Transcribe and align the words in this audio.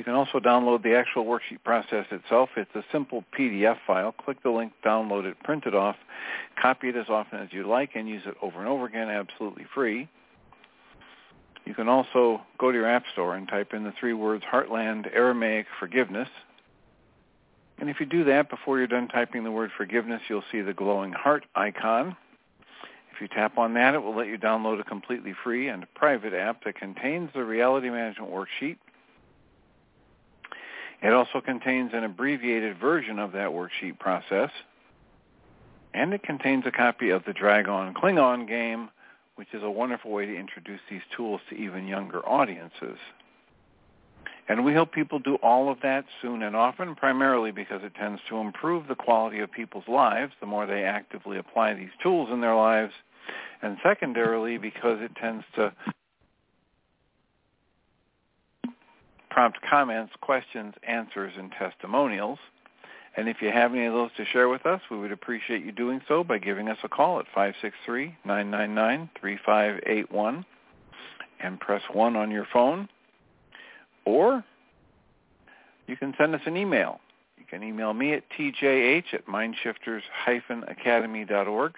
You 0.00 0.04
can 0.04 0.14
also 0.14 0.40
download 0.40 0.82
the 0.82 0.94
actual 0.94 1.26
worksheet 1.26 1.62
process 1.62 2.06
itself. 2.10 2.48
It's 2.56 2.74
a 2.74 2.82
simple 2.90 3.22
PDF 3.38 3.76
file. 3.86 4.12
Click 4.12 4.42
the 4.42 4.48
link, 4.48 4.72
download 4.82 5.26
it, 5.26 5.38
print 5.40 5.64
it 5.66 5.74
off, 5.74 5.96
copy 6.58 6.88
it 6.88 6.96
as 6.96 7.10
often 7.10 7.40
as 7.40 7.52
you 7.52 7.68
like, 7.68 7.90
and 7.94 8.08
use 8.08 8.22
it 8.24 8.34
over 8.40 8.60
and 8.60 8.66
over 8.66 8.86
again 8.86 9.10
absolutely 9.10 9.66
free. 9.74 10.08
You 11.66 11.74
can 11.74 11.86
also 11.86 12.40
go 12.56 12.72
to 12.72 12.78
your 12.78 12.86
App 12.86 13.04
Store 13.12 13.36
and 13.36 13.46
type 13.46 13.74
in 13.74 13.84
the 13.84 13.92
three 14.00 14.14
words 14.14 14.42
Heartland 14.50 15.14
Aramaic 15.14 15.66
Forgiveness. 15.78 16.30
And 17.76 17.90
if 17.90 18.00
you 18.00 18.06
do 18.06 18.24
that, 18.24 18.48
before 18.48 18.78
you're 18.78 18.86
done 18.86 19.06
typing 19.06 19.44
the 19.44 19.52
word 19.52 19.70
forgiveness, 19.76 20.22
you'll 20.30 20.44
see 20.50 20.62
the 20.62 20.72
glowing 20.72 21.12
heart 21.12 21.44
icon. 21.54 22.16
If 23.12 23.20
you 23.20 23.28
tap 23.28 23.58
on 23.58 23.74
that, 23.74 23.92
it 23.92 24.02
will 24.02 24.16
let 24.16 24.28
you 24.28 24.38
download 24.38 24.80
a 24.80 24.84
completely 24.84 25.34
free 25.44 25.68
and 25.68 25.84
private 25.92 26.32
app 26.32 26.64
that 26.64 26.76
contains 26.76 27.28
the 27.34 27.44
reality 27.44 27.90
management 27.90 28.32
worksheet 28.32 28.78
it 31.02 31.12
also 31.12 31.40
contains 31.40 31.92
an 31.94 32.04
abbreviated 32.04 32.78
version 32.78 33.18
of 33.18 33.32
that 33.32 33.50
worksheet 33.50 33.98
process, 33.98 34.50
and 35.94 36.12
it 36.12 36.22
contains 36.22 36.64
a 36.66 36.70
copy 36.70 37.10
of 37.10 37.24
the 37.24 37.32
Dragon 37.32 37.94
Klingon 37.94 38.46
game, 38.46 38.90
which 39.36 39.48
is 39.52 39.62
a 39.62 39.70
wonderful 39.70 40.10
way 40.10 40.26
to 40.26 40.36
introduce 40.36 40.80
these 40.90 41.00
tools 41.16 41.40
to 41.48 41.56
even 41.56 41.86
younger 41.86 42.20
audiences. 42.28 42.98
And 44.48 44.64
we 44.64 44.72
help 44.72 44.92
people 44.92 45.18
do 45.18 45.36
all 45.36 45.70
of 45.70 45.78
that 45.82 46.04
soon 46.20 46.42
and 46.42 46.56
often, 46.56 46.94
primarily 46.96 47.52
because 47.52 47.82
it 47.84 47.94
tends 47.94 48.20
to 48.28 48.38
improve 48.38 48.88
the 48.88 48.96
quality 48.96 49.38
of 49.38 49.50
people's 49.50 49.86
lives 49.86 50.32
the 50.40 50.46
more 50.46 50.66
they 50.66 50.82
actively 50.82 51.38
apply 51.38 51.74
these 51.74 51.90
tools 52.02 52.28
in 52.32 52.40
their 52.40 52.56
lives, 52.56 52.92
and 53.62 53.78
secondarily 53.82 54.58
because 54.58 54.98
it 55.00 55.14
tends 55.14 55.44
to 55.54 55.72
prompt 59.30 59.58
comments, 59.68 60.12
questions, 60.20 60.74
answers, 60.86 61.32
and 61.38 61.50
testimonials. 61.52 62.38
And 63.16 63.28
if 63.28 63.38
you 63.40 63.50
have 63.50 63.74
any 63.74 63.86
of 63.86 63.92
those 63.92 64.10
to 64.16 64.24
share 64.26 64.48
with 64.48 64.64
us, 64.66 64.80
we 64.90 64.98
would 64.98 65.12
appreciate 65.12 65.64
you 65.64 65.72
doing 65.72 66.00
so 66.06 66.22
by 66.22 66.38
giving 66.38 66.68
us 66.68 66.78
a 66.84 66.88
call 66.88 67.18
at 67.18 67.26
563-999-3581 68.26 70.44
and 71.42 71.58
press 71.58 71.82
1 71.92 72.16
on 72.16 72.30
your 72.30 72.46
phone. 72.52 72.88
Or 74.04 74.44
you 75.86 75.96
can 75.96 76.14
send 76.18 76.34
us 76.34 76.42
an 76.46 76.56
email. 76.56 77.00
You 77.36 77.44
can 77.50 77.64
email 77.64 77.94
me 77.94 78.12
at 78.12 78.22
tjh 78.30 79.12
at 79.12 79.26
mindshifters-academy.org 79.26 81.74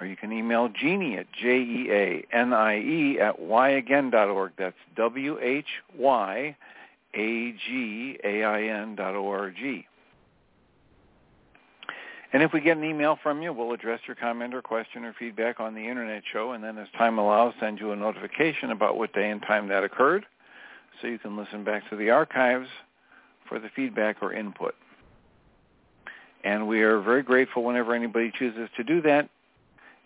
or 0.00 0.06
you 0.06 0.16
can 0.16 0.32
email 0.32 0.68
Jeanie 0.68 1.18
at 1.18 1.26
J-E-A-N-I-E 1.32 3.20
at 3.20 3.38
whyagain.org. 3.38 4.52
That's 4.56 4.74
W-H-Y-A-G-A-I-N 4.96 6.56
dot 8.96 9.14
O-R-G. 9.14 9.86
And 12.32 12.44
if 12.44 12.52
we 12.52 12.60
get 12.60 12.76
an 12.76 12.84
email 12.84 13.18
from 13.22 13.42
you, 13.42 13.52
we'll 13.52 13.72
address 13.72 13.98
your 14.06 14.14
comment 14.14 14.54
or 14.54 14.62
question 14.62 15.04
or 15.04 15.12
feedback 15.18 15.58
on 15.60 15.74
the 15.74 15.86
Internet 15.86 16.22
show, 16.32 16.52
and 16.52 16.62
then 16.62 16.78
as 16.78 16.86
time 16.96 17.18
allows, 17.18 17.52
send 17.60 17.80
you 17.80 17.90
a 17.90 17.96
notification 17.96 18.70
about 18.70 18.96
what 18.96 19.12
day 19.12 19.30
and 19.30 19.42
time 19.42 19.66
that 19.68 19.82
occurred, 19.82 20.24
so 21.00 21.08
you 21.08 21.18
can 21.18 21.36
listen 21.36 21.64
back 21.64 21.90
to 21.90 21.96
the 21.96 22.08
archives 22.10 22.68
for 23.48 23.58
the 23.58 23.68
feedback 23.74 24.22
or 24.22 24.32
input. 24.32 24.76
And 26.44 26.68
we 26.68 26.82
are 26.82 27.00
very 27.00 27.22
grateful 27.22 27.64
whenever 27.64 27.94
anybody 27.94 28.32
chooses 28.38 28.70
to 28.76 28.84
do 28.84 29.02
that 29.02 29.28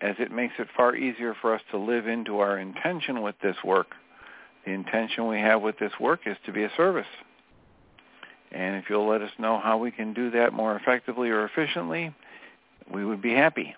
as 0.00 0.16
it 0.18 0.30
makes 0.30 0.54
it 0.58 0.68
far 0.76 0.94
easier 0.94 1.34
for 1.40 1.54
us 1.54 1.62
to 1.70 1.78
live 1.78 2.06
into 2.06 2.38
our 2.38 2.58
intention 2.58 3.22
with 3.22 3.36
this 3.42 3.56
work. 3.64 3.88
The 4.64 4.72
intention 4.72 5.28
we 5.28 5.38
have 5.40 5.62
with 5.62 5.78
this 5.78 5.92
work 6.00 6.20
is 6.26 6.36
to 6.46 6.52
be 6.52 6.64
a 6.64 6.70
service. 6.76 7.06
And 8.52 8.76
if 8.76 8.84
you'll 8.88 9.08
let 9.08 9.22
us 9.22 9.32
know 9.38 9.58
how 9.58 9.78
we 9.78 9.90
can 9.90 10.14
do 10.14 10.30
that 10.30 10.52
more 10.52 10.76
effectively 10.76 11.30
or 11.30 11.44
efficiently, 11.44 12.14
we 12.92 13.04
would 13.04 13.20
be 13.20 13.32
happy. 13.32 13.74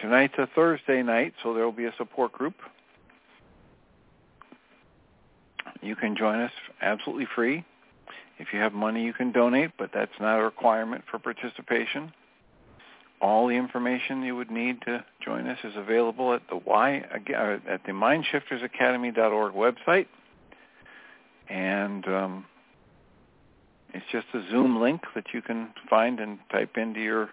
Tonight's 0.00 0.34
a 0.38 0.48
Thursday 0.54 1.02
night, 1.02 1.34
so 1.42 1.54
there 1.54 1.64
will 1.64 1.72
be 1.72 1.86
a 1.86 1.94
support 1.96 2.32
group. 2.32 2.54
You 5.80 5.96
can 5.96 6.16
join 6.16 6.40
us 6.40 6.52
absolutely 6.80 7.26
free. 7.34 7.64
If 8.38 8.48
you 8.52 8.58
have 8.60 8.72
money, 8.72 9.04
you 9.04 9.12
can 9.12 9.32
donate, 9.32 9.72
but 9.78 9.90
that's 9.94 10.18
not 10.20 10.40
a 10.40 10.42
requirement 10.44 11.04
for 11.10 11.18
participation. 11.18 12.12
all 13.20 13.46
the 13.46 13.54
information 13.54 14.22
you 14.22 14.36
would 14.36 14.50
need 14.50 14.82
to 14.82 15.04
join 15.24 15.46
us 15.48 15.58
is 15.64 15.72
available 15.76 16.34
at 16.34 16.42
the 16.50 16.56
y 16.56 17.02
uh, 17.10 17.72
at 17.72 17.82
the 17.86 17.92
mindshiftersacademy.org 17.92 19.54
website, 19.54 20.06
and 21.48 22.06
um, 22.06 22.44
it's 23.94 24.04
just 24.12 24.26
a 24.34 24.42
Zoom 24.50 24.80
link 24.80 25.00
that 25.14 25.26
you 25.32 25.40
can 25.40 25.70
find 25.88 26.20
and 26.20 26.38
type 26.50 26.76
into 26.76 27.00
your 27.00 27.30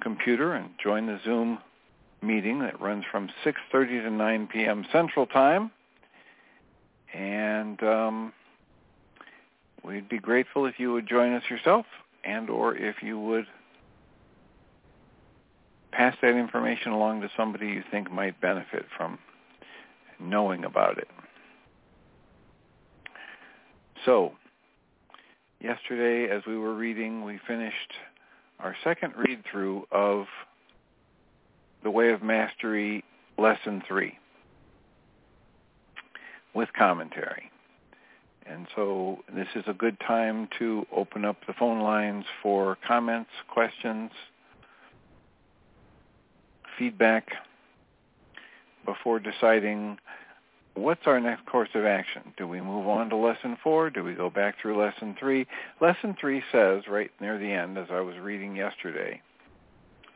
computer 0.00 0.54
and 0.54 0.70
join 0.82 1.06
the 1.06 1.20
Zoom 1.24 1.58
meeting 2.22 2.58
that 2.60 2.80
runs 2.80 3.04
from 3.12 3.28
6:30 3.44 4.04
to 4.04 4.10
9 4.10 4.46
p.m. 4.48 4.84
Central 4.90 5.26
Time, 5.26 5.70
and 7.12 7.80
um, 7.82 8.32
we'd 9.84 10.08
be 10.08 10.18
grateful 10.18 10.66
if 10.66 10.78
you 10.78 10.92
would 10.92 11.08
join 11.08 11.32
us 11.34 11.42
yourself, 11.50 11.86
and 12.24 12.48
or 12.48 12.76
if 12.76 12.96
you 13.02 13.18
would 13.18 13.46
pass 15.92 16.16
that 16.22 16.36
information 16.36 16.92
along 16.92 17.20
to 17.20 17.28
somebody 17.36 17.66
you 17.66 17.82
think 17.90 18.10
might 18.10 18.40
benefit 18.40 18.84
from 18.96 19.18
knowing 20.18 20.64
about 20.64 20.98
it. 20.98 21.08
So, 24.04 24.32
yesterday 25.60 26.34
as 26.34 26.42
we 26.46 26.58
were 26.58 26.74
reading, 26.74 27.24
we 27.24 27.38
finished 27.46 27.92
our 28.58 28.76
second 28.84 29.14
read-through 29.16 29.84
of 29.92 30.26
The 31.82 31.90
Way 31.90 32.10
of 32.10 32.22
Mastery, 32.22 33.04
Lesson 33.38 33.82
3, 33.86 34.18
with 36.54 36.68
commentary. 36.76 37.50
And 38.46 38.66
so 38.76 39.18
this 39.34 39.48
is 39.54 39.64
a 39.66 39.72
good 39.72 39.98
time 40.00 40.48
to 40.58 40.86
open 40.94 41.24
up 41.24 41.36
the 41.46 41.54
phone 41.54 41.80
lines 41.80 42.24
for 42.42 42.76
comments, 42.86 43.30
questions, 43.48 44.10
feedback 46.78 47.28
before 48.84 49.18
deciding 49.18 49.98
what's 50.74 51.06
our 51.06 51.20
next 51.20 51.46
course 51.46 51.70
of 51.74 51.84
action? 51.84 52.22
Do 52.36 52.46
we 52.46 52.60
move 52.60 52.86
on 52.86 53.08
to 53.10 53.16
lesson 53.16 53.56
four? 53.62 53.90
Do 53.90 54.04
we 54.04 54.14
go 54.14 54.28
back 54.28 54.56
through 54.60 54.78
lesson 54.78 55.16
three? 55.18 55.46
Lesson 55.80 56.16
three 56.20 56.42
says 56.52 56.82
right 56.88 57.10
near 57.20 57.38
the 57.38 57.50
end, 57.50 57.78
as 57.78 57.86
I 57.90 58.00
was 58.00 58.16
reading 58.18 58.56
yesterday, 58.56 59.22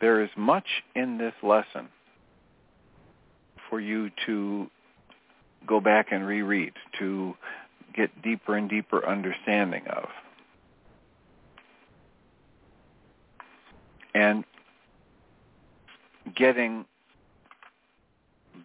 there 0.00 0.22
is 0.22 0.30
much 0.36 0.66
in 0.94 1.18
this 1.18 1.34
lesson 1.42 1.88
for 3.70 3.80
you 3.80 4.10
to 4.26 4.68
go 5.66 5.80
back 5.80 6.08
and 6.12 6.26
reread, 6.26 6.72
to 6.98 7.34
get 7.98 8.22
deeper 8.22 8.56
and 8.56 8.70
deeper 8.70 9.06
understanding 9.06 9.82
of. 9.88 10.08
And 14.14 14.44
getting 16.36 16.84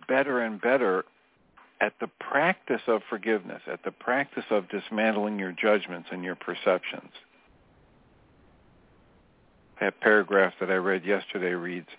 better 0.08 0.40
and 0.40 0.62
better 0.62 1.06
at 1.82 1.94
the 2.00 2.08
practice 2.20 2.82
of 2.88 3.02
forgiveness, 3.10 3.62
at 3.72 3.84
the 3.84 3.92
practice 3.92 4.46
of 4.52 4.70
dismantling 4.70 5.40
your 5.40 5.52
judgments 5.52 6.10
and 6.12 6.24
your 6.24 6.36
perceptions. 6.36 7.12
That 9.82 10.00
paragraph 10.00 10.54
that 10.60 10.70
I 10.70 10.76
read 10.76 11.04
yesterday 11.04 11.54
reads, 11.54 11.90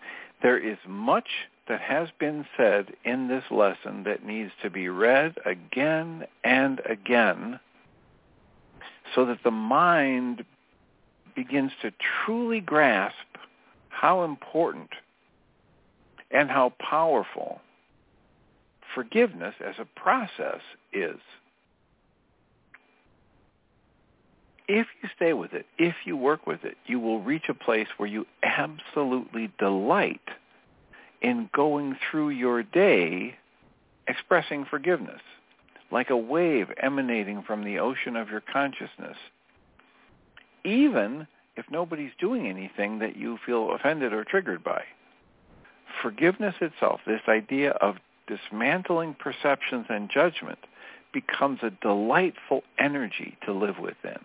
there 0.42 0.58
is 0.58 0.78
much 0.88 1.28
that 1.68 1.80
has 1.80 2.08
been 2.18 2.44
said 2.56 2.92
in 3.04 3.28
this 3.28 3.44
lesson 3.50 4.04
that 4.04 4.24
needs 4.24 4.52
to 4.62 4.70
be 4.70 4.88
read 4.88 5.36
again 5.46 6.24
and 6.42 6.80
again 6.88 7.58
so 9.14 9.24
that 9.26 9.38
the 9.44 9.50
mind 9.50 10.44
begins 11.34 11.72
to 11.82 11.92
truly 12.24 12.60
grasp 12.60 13.16
how 13.88 14.24
important 14.24 14.90
and 16.30 16.50
how 16.50 16.72
powerful 16.78 17.60
forgiveness 18.94 19.54
as 19.64 19.74
a 19.78 19.86
process 19.98 20.60
is. 20.92 21.18
If 24.66 24.86
you 25.02 25.08
stay 25.14 25.32
with 25.32 25.52
it, 25.52 25.66
if 25.78 25.94
you 26.04 26.16
work 26.16 26.46
with 26.46 26.64
it, 26.64 26.76
you 26.86 26.98
will 26.98 27.20
reach 27.20 27.48
a 27.48 27.54
place 27.54 27.88
where 27.96 28.08
you 28.08 28.26
absolutely 28.42 29.50
delight 29.58 30.22
in 31.24 31.48
going 31.54 31.96
through 32.10 32.28
your 32.28 32.62
day 32.62 33.34
expressing 34.06 34.66
forgiveness, 34.66 35.22
like 35.90 36.10
a 36.10 36.16
wave 36.16 36.66
emanating 36.80 37.42
from 37.42 37.64
the 37.64 37.78
ocean 37.78 38.14
of 38.14 38.28
your 38.28 38.42
consciousness, 38.42 39.16
even 40.66 41.26
if 41.56 41.64
nobody's 41.70 42.12
doing 42.20 42.46
anything 42.46 42.98
that 42.98 43.16
you 43.16 43.38
feel 43.46 43.72
offended 43.72 44.12
or 44.12 44.22
triggered 44.22 44.62
by. 44.62 44.82
Forgiveness 46.02 46.56
itself, 46.60 47.00
this 47.06 47.22
idea 47.26 47.70
of 47.70 47.96
dismantling 48.26 49.14
perceptions 49.14 49.86
and 49.88 50.10
judgment 50.10 50.58
becomes 51.14 51.60
a 51.62 51.70
delightful 51.70 52.62
energy 52.78 53.38
to 53.46 53.52
live 53.52 53.78
within. 53.78 54.18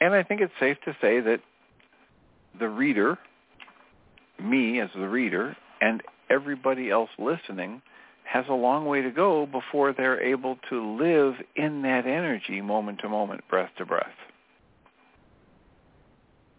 And 0.00 0.14
I 0.14 0.22
think 0.22 0.40
it's 0.40 0.52
safe 0.60 0.78
to 0.84 0.96
say 1.00 1.20
that 1.20 1.40
the 2.58 2.68
reader, 2.68 3.18
me 4.42 4.80
as 4.80 4.90
the 4.94 5.08
reader, 5.08 5.56
and 5.80 6.02
everybody 6.30 6.90
else 6.90 7.10
listening 7.18 7.82
has 8.24 8.44
a 8.48 8.54
long 8.54 8.86
way 8.86 9.02
to 9.02 9.10
go 9.10 9.46
before 9.46 9.92
they're 9.92 10.22
able 10.22 10.58
to 10.68 10.96
live 10.96 11.34
in 11.56 11.82
that 11.82 12.06
energy 12.06 12.60
moment 12.60 12.98
to 13.00 13.08
moment, 13.08 13.42
breath 13.48 13.70
to 13.78 13.86
breath. 13.86 14.06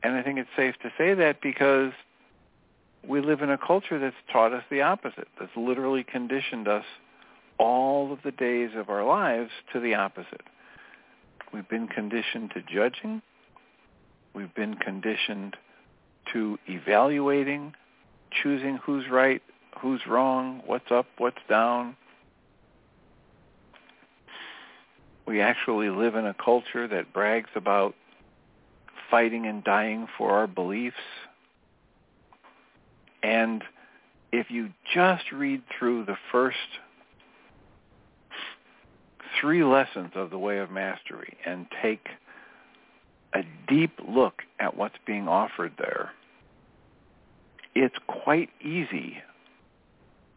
And 0.02 0.16
I 0.16 0.24
think 0.24 0.40
it's 0.40 0.50
safe 0.56 0.76
to 0.82 0.92
say 0.98 1.14
that 1.14 1.42
because 1.42 1.92
we 3.08 3.22
live 3.22 3.42
in 3.42 3.50
a 3.50 3.58
culture 3.58 4.00
that's 4.00 4.16
taught 4.32 4.54
us 4.54 4.64
the 4.72 4.82
opposite, 4.82 5.28
that's 5.40 5.56
literally 5.56 6.04
conditioned 6.04 6.68
us 6.68 6.86
all 7.58 8.12
of 8.12 8.20
the 8.24 8.32
days 8.32 8.72
of 8.76 8.90
our 8.90 9.06
lives 9.06 9.52
to 9.74 9.80
the 9.80 9.94
opposite. 9.94 10.42
We've 11.54 11.68
been 11.68 11.88
conditioned 11.88 12.52
to 12.52 12.62
judging. 12.62 13.22
We've 14.34 14.54
been 14.54 14.76
conditioned 14.76 15.56
to 16.34 16.58
evaluating, 16.68 17.74
choosing 18.44 18.78
who's 18.78 19.06
right, 19.10 19.42
who's 19.82 20.02
wrong, 20.08 20.62
what's 20.66 20.92
up, 20.92 21.08
what's 21.18 21.38
down. 21.50 21.96
We 25.26 25.42
actually 25.42 25.90
live 25.90 26.16
in 26.16 26.26
a 26.26 26.34
culture 26.34 26.88
that 26.88 27.14
brags 27.14 27.50
about 27.56 27.96
fighting 29.12 29.46
and 29.46 29.64
dying 29.64 30.08
for 30.18 30.32
our 30.32 30.48
beliefs. 30.48 30.96
And 33.22 33.64
if 34.32 34.50
you 34.50 34.70
just 34.94 35.32
read 35.32 35.62
through 35.78 36.06
the 36.06 36.18
first 36.32 36.58
three 39.40 39.64
lessons 39.64 40.12
of 40.16 40.30
the 40.30 40.38
way 40.38 40.60
of 40.60 40.72
mastery 40.72 41.38
and 41.46 41.68
take 41.82 42.08
a 43.34 43.42
deep 43.68 43.92
look 44.08 44.42
at 44.60 44.76
what's 44.76 44.96
being 45.06 45.28
offered 45.28 45.74
there, 45.78 46.12
it's 47.76 47.96
quite 48.08 48.50
easy 48.62 49.18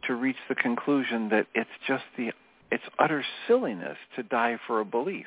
to 0.07 0.15
reach 0.15 0.37
the 0.49 0.55
conclusion 0.55 1.29
that 1.31 1.47
it's 1.55 1.71
just 1.87 2.05
the 2.17 2.33
it's 2.71 2.85
utter 2.99 3.25
silliness 3.47 3.99
to 4.17 4.23
die 4.23 4.59
for 4.67 4.81
a 4.81 4.85
belief 4.85 5.27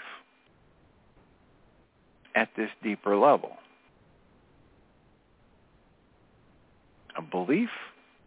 at 2.33 2.49
this 2.57 2.69
deeper 2.83 3.15
level. 3.15 3.51
A 7.17 7.21
belief 7.21 7.69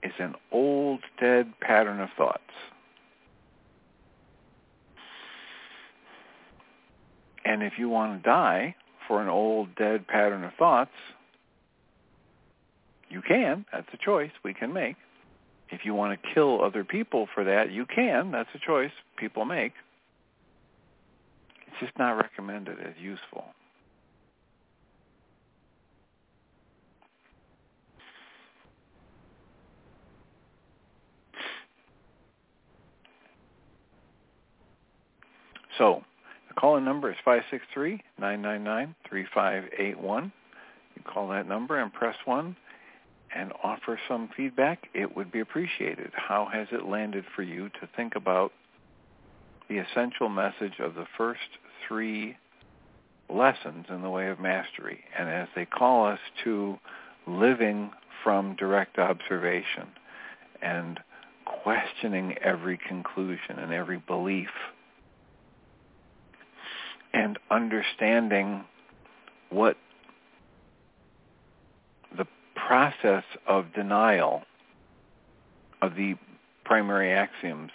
is 0.03 0.13
an 0.19 0.35
old, 0.53 1.01
dead 1.21 1.53
pattern 1.61 2.01
of 2.01 2.09
thoughts. 2.17 2.41
And 7.45 7.63
if 7.63 7.73
you 7.77 7.89
want 7.89 8.23
to 8.23 8.29
die 8.29 8.77
for 9.09 9.23
an 9.23 9.29
old, 9.29 9.75
dead 9.75 10.07
pattern 10.07 10.45
of 10.45 10.53
thoughts, 10.59 10.93
you 13.09 13.23
can. 13.27 13.65
That's 13.73 13.89
a 13.93 13.97
choice 13.97 14.31
we 14.45 14.55
can 14.55 14.73
make. 14.73 14.97
If 15.71 15.81
you 15.85 15.95
want 15.95 16.21
to 16.21 16.35
kill 16.35 16.63
other 16.63 16.85
people 16.85 17.27
for 17.35 17.43
that, 17.45 17.73
you 17.73 17.87
can. 17.87 18.31
That's 18.31 18.49
a 18.55 18.59
choice 18.65 18.93
people 19.17 19.45
make. 19.45 19.73
It's 21.67 21.77
just 21.81 21.99
not 21.99 22.13
recommended 22.13 22.79
as 22.81 22.95
useful. 23.01 23.45
So 35.79 36.03
call-in 36.59 36.85
number 36.85 37.11
is 37.11 37.17
563-999-3581. 38.21 40.33
You 40.97 41.03
call 41.05 41.29
that 41.29 41.47
number 41.47 41.79
and 41.79 41.93
press 41.93 42.17
1 42.25 42.57
and 43.35 43.53
offer 43.63 44.01
some 44.09 44.31
feedback. 44.37 44.89
It 44.95 45.17
would 45.17 45.31
be 45.31 45.41
appreciated. 45.41 46.11
How 46.15 46.49
has 46.53 46.67
it 46.73 46.87
landed 46.87 47.25
for 47.37 47.43
you 47.43 47.69
to 47.81 47.89
think 47.95 48.17
about 48.17 48.53
the 49.69 49.79
essential 49.79 50.29
message 50.29 50.81
of 50.81 50.95
the 50.95 51.07
first 51.17 51.41
three 51.87 52.37
lessons 53.29 53.87
in 53.91 54.03
the 54.03 54.11
way 54.11 54.29
of 54.29 54.41
mastery. 54.41 55.05
And 55.17 55.29
as 55.29 55.49
they 55.55 55.67
call 55.67 56.07
us 56.07 56.19
to 56.45 56.79
living 57.27 57.91
from 58.25 58.57
direct 58.57 58.99
observation 58.99 59.87
and 60.63 60.99
questioning 61.45 62.37
every 62.43 62.79
conclusion 62.79 63.59
and 63.59 63.73
every 63.73 63.99
belief 63.99 64.49
and 67.19 67.37
understanding 67.51 68.65
what 69.51 69.77
the 72.17 72.27
process 72.55 73.25
of 73.45 73.73
denial 73.75 74.43
of 75.83 75.97
the 75.97 76.15
primary 76.65 77.13
axioms, 77.13 77.73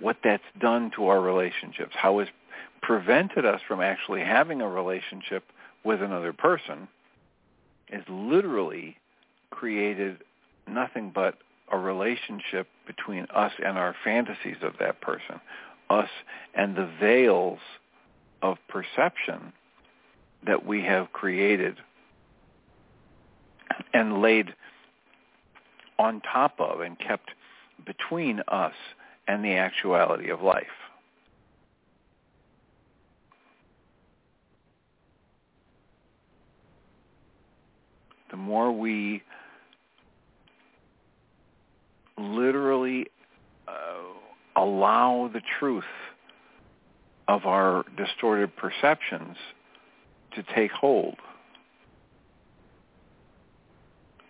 what 0.00 0.16
that's 0.24 0.42
done 0.58 0.90
to 0.96 1.08
our 1.08 1.20
relationships, 1.20 1.92
how 1.94 2.20
it's 2.20 2.30
prevented 2.80 3.44
us 3.44 3.60
from 3.68 3.82
actually 3.82 4.22
having 4.22 4.62
a 4.62 4.68
relationship 4.68 5.44
with 5.84 6.00
another 6.00 6.32
person, 6.32 6.88
is 7.92 8.02
literally 8.08 8.96
created 9.50 10.16
nothing 10.66 11.12
but 11.14 11.34
a 11.70 11.76
relationship 11.76 12.66
between 12.86 13.26
us 13.34 13.52
and 13.62 13.76
our 13.76 13.94
fantasies 14.02 14.56
of 14.62 14.72
that 14.80 15.02
person, 15.02 15.38
us 15.90 16.08
and 16.54 16.76
the 16.76 16.88
veils 16.98 17.58
of 18.42 18.56
perception 18.68 19.52
that 20.46 20.64
we 20.64 20.82
have 20.82 21.12
created 21.12 21.76
and 23.92 24.22
laid 24.22 24.54
on 25.98 26.20
top 26.20 26.54
of 26.60 26.80
and 26.80 26.98
kept 26.98 27.30
between 27.84 28.40
us 28.48 28.74
and 29.26 29.44
the 29.44 29.54
actuality 29.54 30.30
of 30.30 30.40
life. 30.40 30.66
The 38.30 38.36
more 38.36 38.70
we 38.70 39.22
literally 42.18 43.06
uh, 43.66 43.72
allow 44.60 45.30
the 45.32 45.40
truth 45.58 45.84
of 47.28 47.44
our 47.44 47.84
distorted 47.96 48.56
perceptions 48.56 49.36
to 50.34 50.42
take 50.54 50.72
hold, 50.72 51.16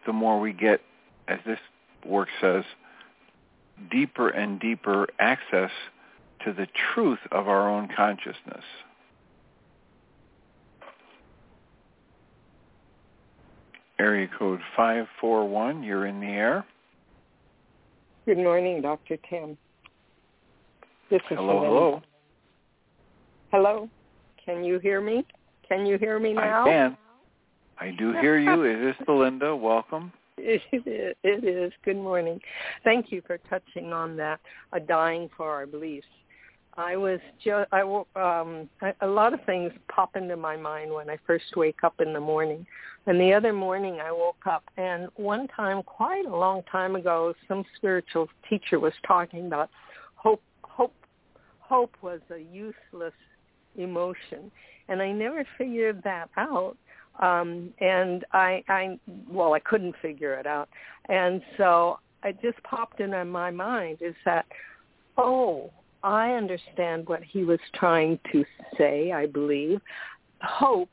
the 0.04 0.12
more 0.12 0.40
we 0.40 0.52
get, 0.52 0.80
as 1.28 1.38
this 1.46 1.60
work 2.04 2.28
says, 2.40 2.64
deeper 3.90 4.28
and 4.28 4.58
deeper 4.58 5.06
access 5.20 5.70
to 6.44 6.52
the 6.52 6.66
truth 6.92 7.20
of 7.30 7.48
our 7.48 7.70
own 7.70 7.88
consciousness. 7.94 8.64
Area 14.00 14.28
code 14.38 14.60
541, 14.76 15.82
you're 15.82 16.06
in 16.06 16.20
the 16.20 16.26
air. 16.26 16.64
Good 18.26 18.38
morning, 18.38 18.80
Dr. 18.80 19.16
Tim. 19.28 19.56
This 21.10 21.20
is 21.30 21.36
hello, 21.36 21.64
hello. 21.64 22.02
Hello. 23.50 23.88
Can 24.44 24.62
you 24.62 24.78
hear 24.78 25.00
me? 25.00 25.24
Can 25.66 25.86
you 25.86 25.96
hear 25.96 26.18
me 26.18 26.34
now? 26.34 26.64
I 26.64 26.68
can. 26.68 26.96
I 27.80 27.90
do 27.98 28.12
hear 28.12 28.38
you. 28.38 28.64
Is 28.64 28.94
this 28.96 29.06
Belinda? 29.06 29.56
Welcome. 29.56 30.12
It 30.40 30.62
is. 30.72 31.16
It 31.24 31.44
is. 31.44 31.72
Good 31.84 31.96
morning. 31.96 32.40
Thank 32.84 33.10
you 33.10 33.22
for 33.26 33.38
touching 33.50 33.92
on 33.92 34.16
that. 34.18 34.38
A 34.72 34.78
dying 34.78 35.28
for 35.36 35.50
our 35.50 35.66
beliefs. 35.66 36.06
I 36.76 36.96
was 36.96 37.18
just. 37.42 37.68
I 37.72 37.80
um. 38.14 38.68
A 39.00 39.06
lot 39.06 39.34
of 39.34 39.44
things 39.46 39.72
pop 39.88 40.14
into 40.14 40.36
my 40.36 40.56
mind 40.56 40.92
when 40.92 41.10
I 41.10 41.16
first 41.26 41.56
wake 41.56 41.82
up 41.82 41.94
in 42.00 42.12
the 42.12 42.20
morning. 42.20 42.64
And 43.06 43.20
the 43.20 43.32
other 43.32 43.52
morning 43.52 43.98
I 44.00 44.12
woke 44.12 44.46
up 44.46 44.62
and 44.76 45.08
one 45.16 45.48
time, 45.48 45.82
quite 45.82 46.26
a 46.26 46.36
long 46.36 46.62
time 46.70 46.94
ago, 46.94 47.34
some 47.48 47.64
spiritual 47.76 48.28
teacher 48.48 48.78
was 48.78 48.92
talking 49.06 49.46
about 49.46 49.70
hope. 50.14 50.42
Hope. 50.62 50.94
Hope 51.60 51.96
was 52.00 52.20
a 52.30 52.38
useless 52.38 53.12
emotion, 53.78 54.50
and 54.88 55.00
I 55.00 55.12
never 55.12 55.44
figured 55.56 56.02
that 56.04 56.28
out. 56.36 56.76
Um 57.20 57.74
and 57.80 58.24
i 58.32 58.62
i 58.68 58.98
well 59.28 59.52
i 59.54 59.58
couldn't 59.58 59.96
figure 60.00 60.34
it 60.34 60.46
out. 60.46 60.68
And 61.08 61.42
so 61.56 61.98
it 62.24 62.36
just 62.42 62.62
popped 62.62 63.00
into 63.00 63.24
my 63.24 63.50
mind 63.50 63.98
is 64.00 64.14
that 64.24 64.46
oh 65.16 65.70
i 66.02 66.32
understand 66.32 67.08
what 67.08 67.22
he 67.22 67.42
was 67.44 67.58
trying 67.74 68.18
to 68.32 68.44
say 68.76 69.12
i 69.12 69.26
believe. 69.26 69.80
Hope 70.42 70.90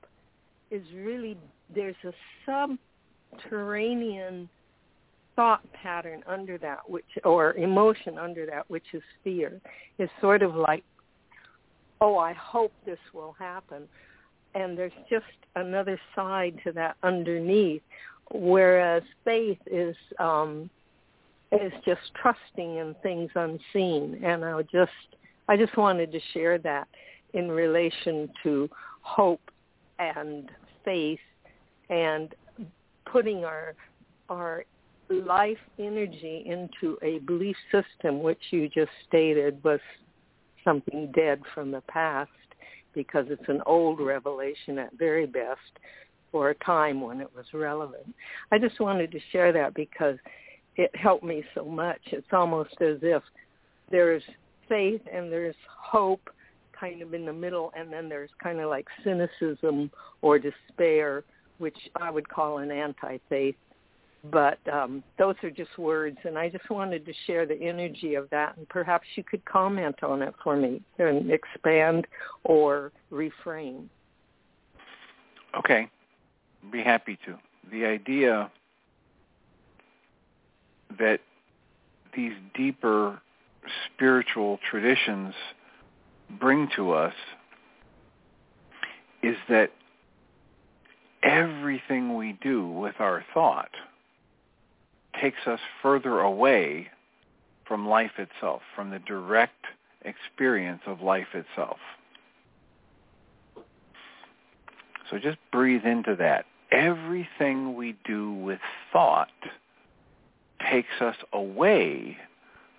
is 0.72 0.82
really 0.96 1.38
there's 1.74 1.96
a 2.04 2.14
subterranean 3.38 4.50
thought 5.36 5.62
pattern 5.74 6.24
under 6.28 6.58
that 6.58 6.90
which 6.90 7.06
or 7.24 7.54
emotion 7.56 8.18
under 8.18 8.46
that 8.46 8.70
which 8.70 8.86
is 8.94 9.04
fear. 9.24 9.60
Is 10.00 10.10
sort 10.22 10.42
of 10.42 10.56
like 10.56 10.84
oh 12.06 12.18
i 12.20 12.34
hope 12.34 12.72
this 12.86 13.00
will 13.14 13.36
happen. 13.38 13.84
And 14.54 14.78
there's 14.78 15.00
just 15.10 15.40
another 15.56 16.00
side 16.16 16.58
to 16.64 16.72
that 16.74 16.96
underneath 17.04 17.82
whereas 18.32 19.04
faith 19.26 19.58
is 19.66 19.96
um 20.20 20.70
is 21.52 21.74
just 21.84 22.02
trusting 22.22 22.78
in 22.78 22.96
things 23.02 23.32
unseen. 23.36 24.22
And 24.24 24.46
i 24.46 24.62
just 24.62 25.08
i 25.50 25.58
just 25.58 25.76
wanted 25.78 26.12
to 26.12 26.20
share 26.34 26.58
that 26.60 26.88
in 27.34 27.50
relation 27.50 28.30
to 28.44 28.70
hope 29.02 29.46
and 30.00 30.52
faith 30.86 31.26
and 31.90 32.36
putting 33.12 33.44
our 33.46 33.74
our 34.30 34.64
life 35.10 35.64
energy 35.80 36.44
into 36.46 36.98
a 37.02 37.20
belief 37.20 37.58
system 37.72 38.24
which 38.24 38.44
you 38.52 38.68
just 38.70 38.92
stated 39.08 39.64
was 39.64 39.80
something 40.66 41.12
dead 41.16 41.42
from 41.54 41.72
the 41.72 41.82
past 41.88 42.30
because 42.94 43.28
it's 43.30 43.48
an 43.48 43.62
old 43.66 44.02
revelation 44.02 44.78
at 44.80 44.92
very 44.98 45.26
best 45.26 45.60
for 46.32 46.50
a 46.50 46.56
time 46.56 47.00
when 47.00 47.22
it 47.22 47.30
was 47.34 47.46
relevant. 47.54 48.14
I 48.52 48.58
just 48.58 48.80
wanted 48.82 49.12
to 49.14 49.20
share 49.32 49.54
that 49.54 49.74
because 49.74 50.18
it 50.76 50.94
helped 50.94 51.24
me 51.24 51.44
so 51.54 51.64
much. 51.64 52.02
It's 52.08 52.28
almost 52.34 52.76
as 52.82 52.98
if 53.02 53.24
there's 53.90 54.24
faith 54.68 55.02
and 55.14 55.32
there's 55.32 55.56
hope 55.68 56.30
kind 56.78 57.02
of 57.02 57.14
in 57.14 57.26
the 57.26 57.32
middle 57.32 57.72
and 57.78 57.92
then 57.94 58.10
there's 58.10 58.32
kind 58.44 58.60
of 58.60 58.70
like 58.70 58.86
cynicism 59.04 59.90
or 60.22 60.40
despair, 60.40 61.24
which 61.58 61.78
I 61.96 62.12
would 62.12 62.28
call 62.28 62.58
an 62.58 62.72
anti-faith 62.72 63.56
but 64.32 64.60
um, 64.72 65.04
those 65.18 65.36
are 65.44 65.52
just 65.52 65.78
words, 65.78 66.18
and 66.24 66.38
I 66.38 66.50
just 66.50 66.70
wanted 66.70 67.06
to 67.06 67.14
share 67.28 67.46
the 67.46 67.62
energy 67.62 68.16
of 68.16 68.30
that, 68.30 68.58
and 68.58 68.68
perhaps 68.70 69.06
you 69.16 69.24
could 69.24 69.44
comment 69.46 70.04
on 70.04 70.22
it 70.22 70.34
for 70.44 70.56
me 70.56 70.82
and 71.00 71.32
expand 71.32 72.08
or 72.44 72.92
reframe. 73.12 73.86
Okay, 75.58 75.90
be 76.72 76.82
happy 76.82 77.18
to. 77.26 77.38
The 77.72 77.86
idea 77.86 78.52
that 81.00 81.20
these 82.16 82.34
deeper 82.56 83.20
spiritual 83.94 84.60
traditions 84.70 85.34
bring 86.40 86.70
to 86.76 86.92
us 86.92 87.14
is 89.24 89.36
that 89.50 89.72
everything 91.24 92.16
we 92.16 92.38
do 92.42 92.68
with 92.68 92.96
our 93.00 93.26
thought– 93.34 93.72
takes 95.22 95.48
us 95.48 95.60
further 95.82 96.20
away 96.20 96.88
from 97.68 97.88
life 97.88 98.12
itself, 98.18 98.62
from 98.76 98.90
the 98.90 99.00
direct 99.00 99.66
experience 100.04 100.82
of 100.86 101.02
life 101.02 101.28
itself. 101.34 101.78
So 105.10 105.18
just 105.20 105.38
breathe 105.52 105.86
into 105.86 106.16
that. 106.18 106.46
Everything 106.72 107.76
we 107.76 107.96
do 108.06 108.34
with 108.34 108.60
thought 108.92 109.30
takes 110.70 111.02
us 111.02 111.16
away 111.34 112.18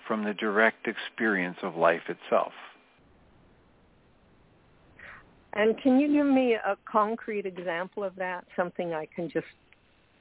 from 0.07 0.25
the 0.25 0.35
direct 0.35 0.89
experience 0.89 1.59
of 1.63 1.77
life 1.77 2.03
itself. 2.09 2.53
And 5.53 5.81
can 5.81 5.99
you 5.99 6.13
give 6.13 6.27
me 6.27 6.55
a 6.55 6.77
concrete 6.91 7.47
example 7.47 8.05
of 8.05 8.15
that, 8.17 8.45
something 8.57 8.93
I 8.93 9.07
can 9.15 9.31
just 9.31 9.47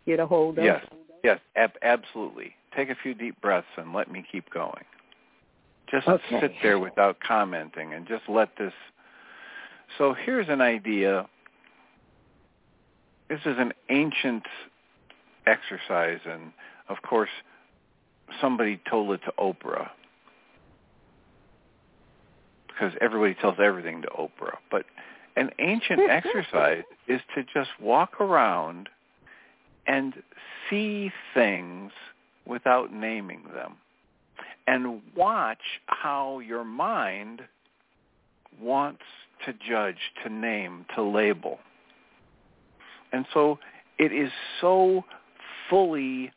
get 0.06 0.20
a 0.20 0.26
hold 0.26 0.58
of? 0.60 0.66
Yes. 0.66 0.86
Yes, 1.24 1.40
ab- 1.56 1.78
absolutely. 1.82 2.54
Take 2.76 2.90
a 2.90 2.96
few 3.02 3.14
deep 3.14 3.42
breaths 3.42 3.68
and 3.78 3.94
let 3.94 4.12
me 4.12 4.24
keep 4.32 4.50
going. 4.52 4.84
Just 5.90 6.08
okay. 6.08 6.40
sit 6.40 6.52
there 6.62 6.78
without 6.80 7.18
commenting 7.20 7.94
and 7.94 8.08
just 8.08 8.24
let 8.28 8.50
this. 8.58 8.74
So 9.98 10.14
here's 10.14 10.50
an 10.50 10.62
idea. 10.62 11.28
This 13.30 13.40
is 13.46 13.56
an 13.58 13.74
ancient 13.90 14.44
exercise, 15.48 16.20
and 16.26 16.52
of 16.90 16.98
course, 17.02 17.30
somebody 18.42 18.80
told 18.90 19.12
it 19.12 19.22
to 19.26 19.34
Oprah. 19.40 19.90
because 22.68 22.94
everybody 23.02 23.34
tells 23.36 23.56
everything 23.60 24.02
to 24.02 24.08
Oprah. 24.10 24.58
But 24.70 24.86
an 25.36 25.50
ancient 25.60 26.02
exercise 26.10 26.84
is 27.08 27.22
to 27.36 27.44
just 27.44 27.70
walk 27.80 28.20
around 28.20 28.90
and 29.88 30.13
see 30.70 31.12
things 31.34 31.92
without 32.46 32.94
naming 32.94 33.44
them 33.54 33.75
and 34.68 35.01
watch 35.15 35.60
how 35.88 36.39
your 36.39 36.63
mind 36.63 37.42
wants 38.60 39.04
to 39.46 39.54
judge, 39.54 39.98
to 40.24 40.30
name, 40.30 40.86
to 40.96 41.04
label. 41.04 41.60
And 43.12 43.25
so 43.34 43.60
it 44.00 44.12
is 44.12 44.32
so 44.62 45.04
fully 45.70 46.32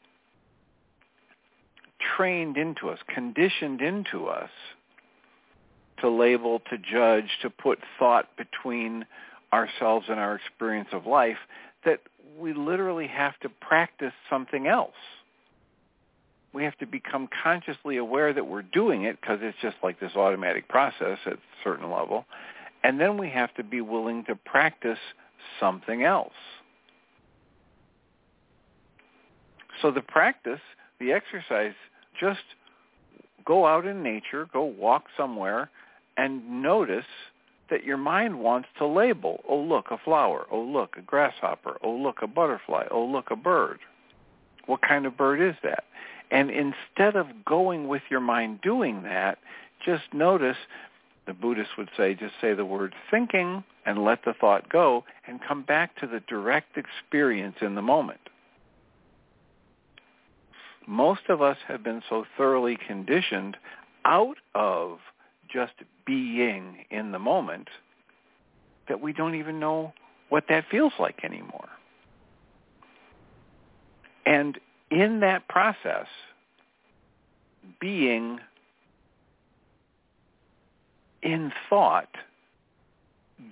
trained 2.17 2.57
into 2.57 2.88
us, 2.88 2.99
conditioned 3.12 3.81
into 3.81 4.26
us 4.26 4.50
to 6.00 6.09
label, 6.09 6.61
to 6.71 6.78
judge, 6.78 7.28
to 7.43 7.50
put 7.50 7.78
thought 7.99 8.28
between 8.37 9.05
ourselves 9.52 10.07
and 10.09 10.21
our 10.21 10.37
experience 10.37 10.90
of 10.93 11.07
life 11.07 11.38
that 11.85 12.00
we 12.38 12.52
literally 12.52 13.07
have 13.07 13.38
to 13.40 13.49
practice 13.49 14.12
something 14.30 14.66
else. 14.66 14.92
We 16.52 16.64
have 16.64 16.76
to 16.78 16.87
become 16.87 17.28
consciously 17.42 17.99
aware 17.99 18.33
that 18.33 18.47
we're 18.47 18.62
doing 18.62 19.04
it 19.04 19.21
because 19.21 19.38
it's 19.42 19.59
just 19.61 19.76
like 19.83 20.00
this 20.00 20.12
automatic 20.16 20.68
process 20.68 21.18
at 21.26 21.35
a 21.35 21.38
certain 21.62 21.90
level. 21.90 22.25
And 22.83 22.99
then 22.99 23.18
we 23.18 23.28
have 23.30 23.54
to 23.54 23.64
be 23.64 23.80
willing 23.80 24.25
to 24.25 24.35
practice 24.35 24.99
something 25.61 26.04
else. 26.04 26.33
So 29.83 29.90
the 29.90 30.00
practice, 30.00 30.61
the 31.00 31.12
exercise, 31.12 31.75
just 32.18 32.40
go 33.45 33.66
out 33.66 33.87
in 33.87 34.02
nature, 34.02 34.49
go 34.52 34.64
walk 34.64 35.04
somewhere, 35.16 35.71
and 36.16 36.62
notice 36.62 37.04
that 37.71 37.85
your 37.85 37.97
mind 37.97 38.41
wants 38.41 38.69
to 38.79 38.87
label, 38.87 39.43
oh 39.49 39.59
look, 39.59 39.87
a 39.91 39.99
flower, 39.99 40.47
oh 40.51 40.61
look, 40.61 40.97
a 40.97 41.03
grasshopper, 41.03 41.79
oh 41.83 41.93
look, 41.93 42.19
a 42.23 42.27
butterfly, 42.27 42.87
oh 42.91 43.05
look, 43.05 43.31
a 43.31 43.37
bird. 43.37 43.79
What 44.67 44.83
kind 44.83 45.07
of 45.07 45.17
bird 45.17 45.41
is 45.41 45.57
that? 45.63 45.85
And 46.31 46.51
instead 46.51 47.17
of 47.17 47.27
going 47.45 47.89
with 47.89 48.03
your 48.11 48.21
mind 48.21 48.61
doing 48.63 49.03
that, 49.05 49.39
just 49.85 50.05
notice, 50.13 50.57
the 51.27 51.33
Buddhists 51.33 51.77
would 51.77 51.91
say, 51.97 52.15
just 52.15 52.35
say 52.41 52.55
the 52.55 52.65
word 52.65 52.95
thinking 53.11 53.65
and 53.87 54.05
let 54.05 54.25
the 54.25 54.35
thought 54.35 54.69
go 54.69 55.05
and 55.27 55.41
come 55.47 55.63
back 55.63 55.97
to 56.01 56.07
the 56.07 56.21
direct 56.21 56.77
experience 56.77 57.57
in 57.61 57.75
the 57.75 57.83
moment. 57.83 58.21
Most 60.87 61.23
of 61.29 61.43
us 61.43 61.59
have 61.67 61.85
been 61.85 62.03
so 62.09 62.25
thoroughly 62.37 62.79
conditioned 62.87 63.57
out 64.05 64.37
of 64.55 64.99
just 65.53 65.73
being 66.09 66.87
in 66.91 67.12
the 67.12 67.19
moment 67.19 67.69
that 68.88 69.00
we 69.00 69.12
don't 69.12 69.35
even 69.35 69.61
know 69.61 69.93
what 70.31 70.45
that 70.49 70.65
feels 70.71 70.95
like 70.99 71.23
anymore. 71.23 71.69
And 74.25 74.59
in 74.91 75.21
that 75.21 75.47
process, 75.49 76.07
being 77.79 78.41
in 81.23 81.53
thought 81.69 82.09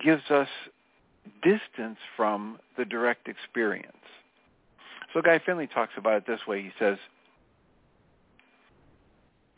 gives 0.03 0.23
us 0.31 0.47
distance 1.43 1.99
from 2.15 2.57
the 2.75 2.85
direct 2.85 3.27
experience. 3.27 3.93
So 5.13 5.21
Guy 5.21 5.39
Finley 5.45 5.67
talks 5.67 5.93
about 5.95 6.15
it 6.15 6.27
this 6.27 6.39
way. 6.47 6.63
He 6.63 6.71
says, 6.79 6.97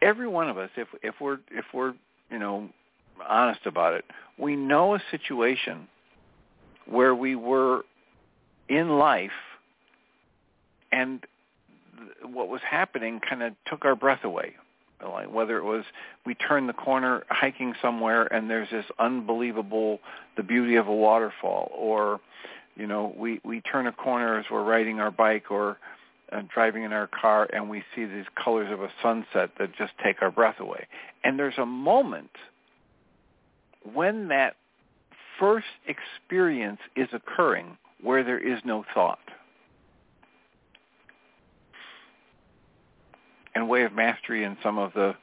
every 0.01 0.27
one 0.27 0.49
of 0.49 0.57
us, 0.57 0.69
if 0.75 0.87
if 1.01 1.15
we're 1.21 1.39
if 1.51 1.65
we're 1.73 1.93
you 2.29 2.39
know 2.39 2.69
honest 3.27 3.65
about 3.65 3.93
it, 3.93 4.05
we 4.37 4.55
know 4.55 4.95
a 4.95 4.99
situation 5.11 5.87
where 6.85 7.13
we 7.13 7.35
were 7.35 7.83
in 8.67 8.97
life 8.97 9.31
and 10.91 11.25
what 12.23 12.47
was 12.47 12.61
happening 12.67 13.19
kind 13.27 13.43
of 13.43 13.53
took 13.67 13.85
our 13.85 13.95
breath 13.95 14.23
away. 14.23 14.53
Like 15.01 15.31
whether 15.31 15.57
it 15.57 15.63
was 15.63 15.85
we 16.25 16.35
turn 16.35 16.67
the 16.67 16.73
corner 16.73 17.23
hiking 17.29 17.73
somewhere 17.81 18.25
and 18.33 18.49
there's 18.49 18.69
this 18.69 18.85
unbelievable 18.99 19.99
the 20.35 20.43
beauty 20.43 20.75
of 20.75 20.87
a 20.87 20.93
waterfall 20.93 21.71
or 21.73 22.19
you 22.75 22.85
know 22.85 23.13
we 23.17 23.39
we 23.45 23.61
turn 23.61 23.87
a 23.87 23.93
corner 23.93 24.37
as 24.37 24.45
we're 24.51 24.63
riding 24.63 24.99
our 24.99 25.09
bike 25.09 25.51
or 25.51 25.77
uh, 26.33 26.41
driving 26.53 26.83
in 26.83 26.91
our 26.91 27.07
car 27.07 27.47
and 27.53 27.69
we 27.69 27.81
see 27.95 28.03
these 28.03 28.25
colors 28.43 28.69
of 28.73 28.81
a 28.81 28.89
sunset 29.01 29.51
that 29.57 29.73
just 29.77 29.93
take 30.03 30.21
our 30.21 30.31
breath 30.31 30.59
away. 30.59 30.85
And 31.23 31.39
there's 31.39 31.57
a 31.57 31.65
moment 31.65 32.31
when 33.93 34.27
that 34.29 34.55
first 35.39 35.67
experience 35.87 36.79
is 36.95 37.07
occurring 37.13 37.77
where 38.01 38.23
there 38.23 38.39
is 38.39 38.59
no 38.65 38.83
thought. 38.93 39.19
And 43.55 43.67
Way 43.67 43.83
of 43.83 43.93
Mastery 43.93 44.43
and 44.43 44.57
some 44.63 44.77
of 44.77 44.93
the 44.93 45.15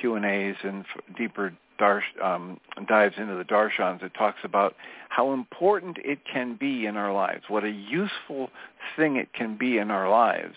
Q&As 0.00 0.56
and 0.62 0.84
deeper 1.16 1.52
darsh, 1.80 2.02
um, 2.22 2.60
dives 2.88 3.14
into 3.18 3.34
the 3.34 3.44
darshans, 3.44 4.02
it 4.02 4.12
talks 4.14 4.38
about 4.44 4.76
how 5.08 5.32
important 5.32 5.96
it 6.04 6.18
can 6.30 6.56
be 6.56 6.86
in 6.86 6.96
our 6.96 7.12
lives, 7.12 7.42
what 7.48 7.64
a 7.64 7.70
useful 7.70 8.50
thing 8.96 9.16
it 9.16 9.32
can 9.32 9.56
be 9.56 9.78
in 9.78 9.90
our 9.90 10.08
lives 10.08 10.54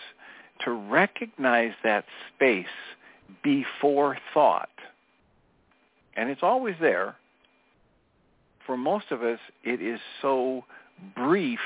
to 0.64 0.72
recognize 0.72 1.72
that 1.84 2.06
space 2.36 2.66
before 3.44 4.18
thought. 4.34 4.70
And 6.16 6.30
it's 6.30 6.44
always 6.44 6.76
there. 6.80 7.16
For 8.66 8.78
most 8.78 9.12
of 9.12 9.22
us, 9.22 9.40
it 9.64 9.82
is 9.82 10.00
so 10.22 10.64
brief 11.16 11.60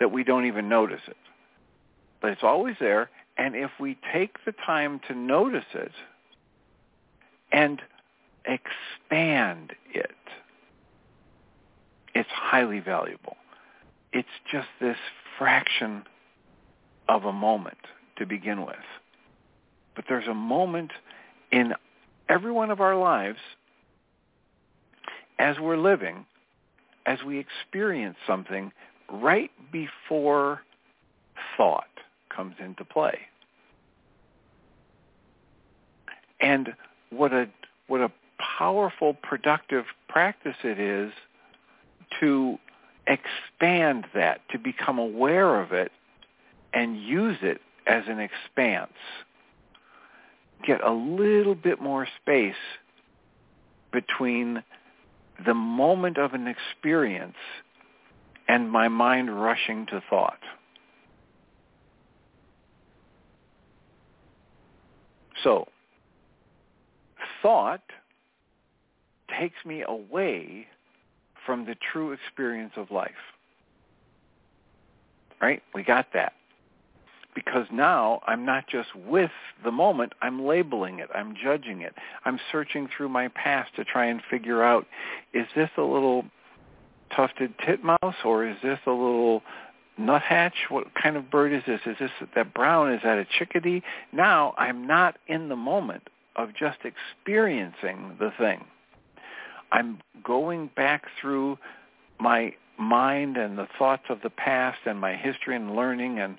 that 0.00 0.12
we 0.12 0.24
don't 0.24 0.46
even 0.46 0.68
notice 0.68 1.00
it. 1.06 1.16
But 2.20 2.30
it's 2.30 2.42
always 2.42 2.76
there. 2.80 3.10
And 3.36 3.54
if 3.54 3.70
we 3.78 3.98
take 4.12 4.44
the 4.44 4.52
time 4.52 5.00
to 5.08 5.14
notice 5.14 5.64
it 5.74 5.92
and 7.52 7.80
expand 8.44 9.72
it. 9.92 10.10
It's 12.14 12.28
highly 12.30 12.80
valuable. 12.80 13.36
It's 14.12 14.28
just 14.50 14.68
this 14.80 14.96
fraction 15.38 16.04
of 17.08 17.24
a 17.24 17.32
moment 17.32 17.78
to 18.16 18.26
begin 18.26 18.64
with. 18.64 18.76
But 19.94 20.06
there's 20.08 20.28
a 20.28 20.34
moment 20.34 20.92
in 21.52 21.74
every 22.28 22.52
one 22.52 22.70
of 22.70 22.80
our 22.80 22.96
lives 22.96 23.38
as 25.38 25.58
we're 25.58 25.76
living, 25.76 26.26
as 27.04 27.18
we 27.24 27.38
experience 27.38 28.16
something 28.26 28.72
right 29.10 29.50
before 29.70 30.62
thought 31.56 31.84
comes 32.34 32.54
into 32.58 32.84
play. 32.84 33.18
And 36.40 36.74
what 37.10 37.32
a 37.32 37.48
what 37.86 38.00
a 38.00 38.10
powerful, 38.58 39.14
productive 39.14 39.84
practice 40.08 40.56
it 40.64 40.78
is 40.78 41.12
to 42.20 42.58
expand 43.06 44.06
that, 44.14 44.40
to 44.50 44.58
become 44.58 44.98
aware 44.98 45.60
of 45.60 45.72
it 45.72 45.92
and 46.74 47.00
use 47.00 47.38
it 47.42 47.60
as 47.86 48.04
an 48.08 48.18
expanse. 48.18 48.92
Get 50.66 50.82
a 50.82 50.92
little 50.92 51.54
bit 51.54 51.80
more 51.80 52.08
space 52.20 52.54
between 53.92 54.62
the 55.44 55.54
moment 55.54 56.18
of 56.18 56.32
an 56.32 56.46
experience 56.46 57.36
and 58.48 58.70
my 58.70 58.88
mind 58.88 59.42
rushing 59.42 59.86
to 59.86 60.02
thought. 60.08 60.38
So, 65.42 65.68
thought 67.42 67.82
takes 69.38 69.64
me 69.64 69.84
away 69.86 70.66
from 71.44 71.66
the 71.66 71.76
true 71.92 72.12
experience 72.12 72.72
of 72.76 72.90
life. 72.90 73.10
Right? 75.40 75.62
We 75.74 75.82
got 75.82 76.06
that. 76.14 76.32
Because 77.36 77.66
now 77.70 78.22
I'm 78.26 78.46
not 78.46 78.66
just 78.66 78.88
with 78.96 79.30
the 79.62 79.70
moment, 79.70 80.14
I'm 80.22 80.46
labeling 80.46 81.00
it, 81.00 81.10
I'm 81.14 81.34
judging 81.40 81.82
it. 81.82 81.94
I'm 82.24 82.40
searching 82.50 82.88
through 82.96 83.10
my 83.10 83.28
past 83.28 83.76
to 83.76 83.84
try 83.84 84.06
and 84.06 84.22
figure 84.30 84.62
out, 84.62 84.86
is 85.34 85.46
this 85.54 85.68
a 85.76 85.82
little 85.82 86.24
tufted 87.14 87.52
titmouse 87.64 88.16
or 88.24 88.48
is 88.48 88.56
this 88.62 88.78
a 88.86 88.90
little 88.90 89.42
nuthatch? 89.98 90.54
What 90.70 90.86
kind 91.00 91.16
of 91.16 91.30
bird 91.30 91.52
is 91.52 91.62
this? 91.66 91.80
Is 91.84 91.96
this 92.00 92.10
that 92.34 92.54
brown? 92.54 92.92
Is 92.92 93.02
that 93.04 93.18
a 93.18 93.26
chickadee? 93.38 93.82
Now 94.12 94.54
I'm 94.56 94.86
not 94.86 95.18
in 95.28 95.50
the 95.50 95.56
moment 95.56 96.04
of 96.36 96.54
just 96.58 96.78
experiencing 96.84 98.16
the 98.18 98.32
thing. 98.38 98.64
I'm 99.72 99.98
going 100.24 100.70
back 100.74 101.04
through 101.20 101.58
my 102.18 102.54
mind 102.78 103.36
and 103.36 103.58
the 103.58 103.68
thoughts 103.78 104.04
of 104.08 104.22
the 104.22 104.30
past 104.30 104.78
and 104.86 104.98
my 104.98 105.16
history 105.16 105.54
and 105.54 105.76
learning 105.76 106.18
and 106.18 106.38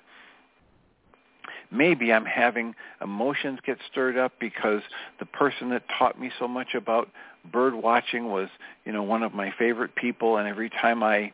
Maybe 1.70 2.12
I'm 2.12 2.24
having 2.24 2.74
emotions 3.02 3.58
get 3.64 3.78
stirred 3.90 4.16
up 4.16 4.32
because 4.40 4.80
the 5.18 5.26
person 5.26 5.70
that 5.70 5.82
taught 5.98 6.18
me 6.18 6.30
so 6.38 6.48
much 6.48 6.74
about 6.74 7.08
bird 7.50 7.74
watching 7.74 8.28
was, 8.30 8.48
you 8.84 8.92
know, 8.92 9.02
one 9.02 9.22
of 9.22 9.34
my 9.34 9.52
favorite 9.58 9.94
people 9.94 10.38
and 10.38 10.48
every 10.48 10.70
time 10.70 11.02
I 11.02 11.32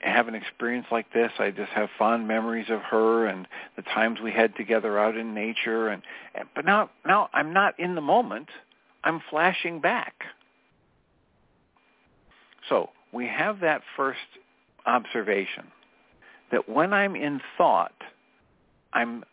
have 0.00 0.28
an 0.28 0.34
experience 0.34 0.86
like 0.90 1.12
this, 1.12 1.32
I 1.38 1.50
just 1.50 1.70
have 1.72 1.88
fond 1.98 2.28
memories 2.28 2.66
of 2.70 2.80
her 2.80 3.26
and 3.26 3.46
the 3.76 3.82
times 3.82 4.20
we 4.22 4.32
had 4.32 4.56
together 4.56 4.98
out 4.98 5.16
in 5.16 5.34
nature 5.34 5.88
and, 5.88 6.02
and 6.34 6.48
but 6.54 6.64
now 6.64 6.90
now 7.06 7.28
I'm 7.32 7.52
not 7.52 7.78
in 7.78 7.94
the 7.94 8.00
moment. 8.00 8.48
I'm 9.02 9.20
flashing 9.28 9.80
back. 9.80 10.24
So, 12.70 12.88
we 13.12 13.26
have 13.26 13.60
that 13.60 13.82
first 13.96 14.18
observation 14.86 15.66
that 16.50 16.68
when 16.68 16.92
I'm 16.92 17.14
in 17.14 17.40
thought, 17.58 17.92
I'm 18.94 19.24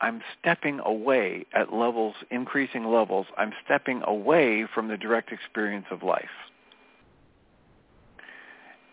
I'm 0.00 0.20
stepping 0.40 0.80
away 0.84 1.46
at 1.54 1.72
levels, 1.72 2.14
increasing 2.30 2.84
levels. 2.86 3.26
I'm 3.38 3.52
stepping 3.64 4.02
away 4.04 4.66
from 4.74 4.88
the 4.88 4.96
direct 4.96 5.30
experience 5.30 5.86
of 5.92 6.02
life. 6.02 6.24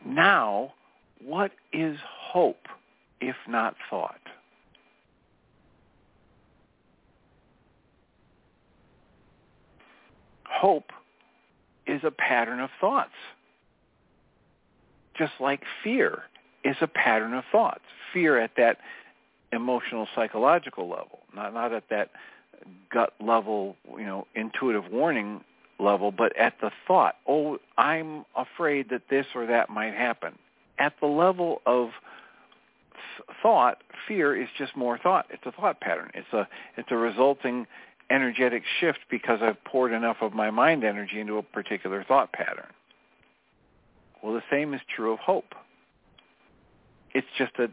Now, 0.06 0.74
what 1.24 1.52
is 1.74 1.98
hope 2.06 2.68
if 3.20 3.36
not 3.48 3.76
thought? 3.90 4.22
Hope 10.46 10.92
is 11.88 12.02
a 12.04 12.12
pattern 12.12 12.60
of 12.60 12.70
thoughts 12.80 13.14
just 15.20 15.34
like 15.40 15.62
fear 15.84 16.24
is 16.64 16.78
a 16.82 16.88
pattern 16.88 17.34
of 17.34 17.44
thoughts. 17.52 17.84
Fear 18.14 18.40
at 18.40 18.52
that 18.58 18.78
emotional 19.52 20.08
psychological 20.16 20.88
level, 20.90 21.20
not 21.36 21.54
not 21.54 21.74
at 21.74 21.84
that 21.90 22.10
gut 22.92 23.14
level, 23.20 23.76
you 23.98 24.06
know, 24.06 24.28
intuitive 24.36 24.92
warning 24.92 25.42
level, 25.80 26.12
but 26.12 26.36
at 26.38 26.54
the 26.62 26.72
thought, 26.88 27.16
oh, 27.28 27.58
I'm 27.78 28.26
afraid 28.36 28.90
that 28.90 29.04
this 29.10 29.26
or 29.34 29.46
that 29.48 29.70
might 29.70 29.94
happen. 29.94 30.34
At 30.78 30.94
the 31.00 31.08
level 31.08 31.62
of 31.66 31.90
thought, 33.42 33.82
fear 34.08 34.40
is 34.40 34.50
just 34.58 34.76
more 34.76 34.98
thought. 34.98 35.26
It's 35.30 35.44
a 35.46 35.52
thought 35.52 35.80
pattern. 35.82 36.12
It's 36.14 36.32
a 36.34 36.48
it's 36.78 36.90
a 36.92 36.98
resulting 36.98 37.68
energetic 38.10 38.64
shift 38.80 39.00
because 39.10 39.40
I've 39.42 39.64
poured 39.64 39.94
enough 39.94 40.18
of 40.22 40.34
my 40.34 40.50
mind 40.50 40.84
energy 40.84 41.20
into 41.20 41.38
a 41.38 41.44
particular 41.44 42.04
thought 42.04 42.32
pattern. 42.32 42.68
Well, 44.24 44.34
the 44.34 44.44
same 44.50 44.74
is 44.74 44.82
true 44.94 45.14
of 45.14 45.20
hope. 45.20 45.54
It's 47.14 47.28
just 47.38 47.54
a, 47.60 47.66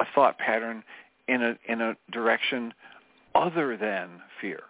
a 0.00 0.06
thought 0.14 0.38
pattern 0.38 0.82
in 1.28 1.42
a, 1.42 1.58
in 1.66 1.80
a 1.80 1.96
direction 2.10 2.72
other 3.34 3.76
than 3.76 4.20
fear. 4.40 4.62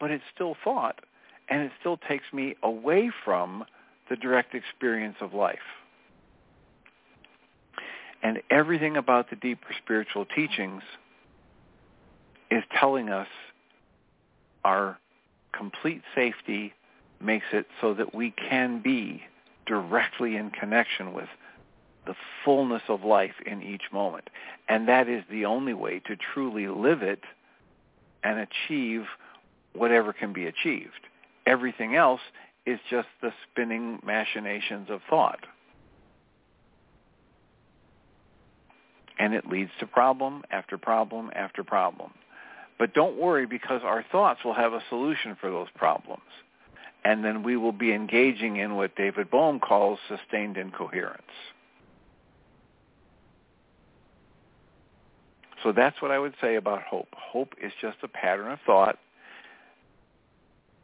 But 0.00 0.10
it's 0.10 0.24
still 0.34 0.56
thought, 0.62 1.00
and 1.48 1.62
it 1.62 1.72
still 1.80 1.96
takes 1.96 2.24
me 2.32 2.54
away 2.62 3.10
from 3.24 3.64
the 4.08 4.16
direct 4.16 4.54
experience 4.54 5.16
of 5.20 5.34
life. 5.34 5.58
And 8.22 8.42
everything 8.50 8.96
about 8.96 9.30
the 9.30 9.36
deeper 9.36 9.74
spiritual 9.82 10.24
teachings 10.24 10.82
is 12.50 12.64
telling 12.78 13.10
us 13.10 13.28
our 14.64 14.98
complete 15.52 16.02
safety 16.14 16.72
makes 17.20 17.46
it 17.52 17.66
so 17.80 17.94
that 17.94 18.14
we 18.14 18.30
can 18.30 18.80
be 18.80 19.22
directly 19.66 20.36
in 20.36 20.50
connection 20.50 21.12
with 21.12 21.28
the 22.08 22.14
fullness 22.44 22.82
of 22.88 23.04
life 23.04 23.34
in 23.46 23.62
each 23.62 23.92
moment. 23.92 24.28
And 24.68 24.88
that 24.88 25.08
is 25.08 25.22
the 25.30 25.44
only 25.44 25.74
way 25.74 26.00
to 26.00 26.16
truly 26.16 26.66
live 26.66 27.02
it 27.02 27.22
and 28.24 28.40
achieve 28.40 29.04
whatever 29.74 30.12
can 30.12 30.32
be 30.32 30.46
achieved. 30.46 31.06
Everything 31.46 31.94
else 31.94 32.20
is 32.66 32.80
just 32.90 33.06
the 33.22 33.32
spinning 33.44 34.00
machinations 34.04 34.88
of 34.90 35.00
thought. 35.08 35.46
And 39.20 39.34
it 39.34 39.46
leads 39.46 39.70
to 39.78 39.86
problem 39.86 40.42
after 40.50 40.78
problem 40.78 41.30
after 41.34 41.62
problem. 41.62 42.12
But 42.78 42.94
don't 42.94 43.18
worry 43.18 43.46
because 43.46 43.82
our 43.84 44.04
thoughts 44.10 44.40
will 44.44 44.54
have 44.54 44.72
a 44.72 44.82
solution 44.88 45.36
for 45.40 45.50
those 45.50 45.68
problems 45.76 46.22
and 47.04 47.24
then 47.24 47.42
we 47.42 47.56
will 47.56 47.72
be 47.72 47.92
engaging 47.92 48.56
in 48.56 48.76
what 48.76 48.96
David 48.96 49.30
Bohm 49.30 49.60
calls 49.60 49.98
sustained 50.08 50.56
incoherence. 50.56 51.22
So 55.62 55.72
that's 55.72 56.00
what 56.00 56.10
I 56.10 56.18
would 56.18 56.34
say 56.40 56.54
about 56.56 56.82
hope. 56.82 57.08
Hope 57.12 57.54
is 57.62 57.72
just 57.80 57.98
a 58.02 58.08
pattern 58.08 58.52
of 58.52 58.58
thought, 58.64 58.98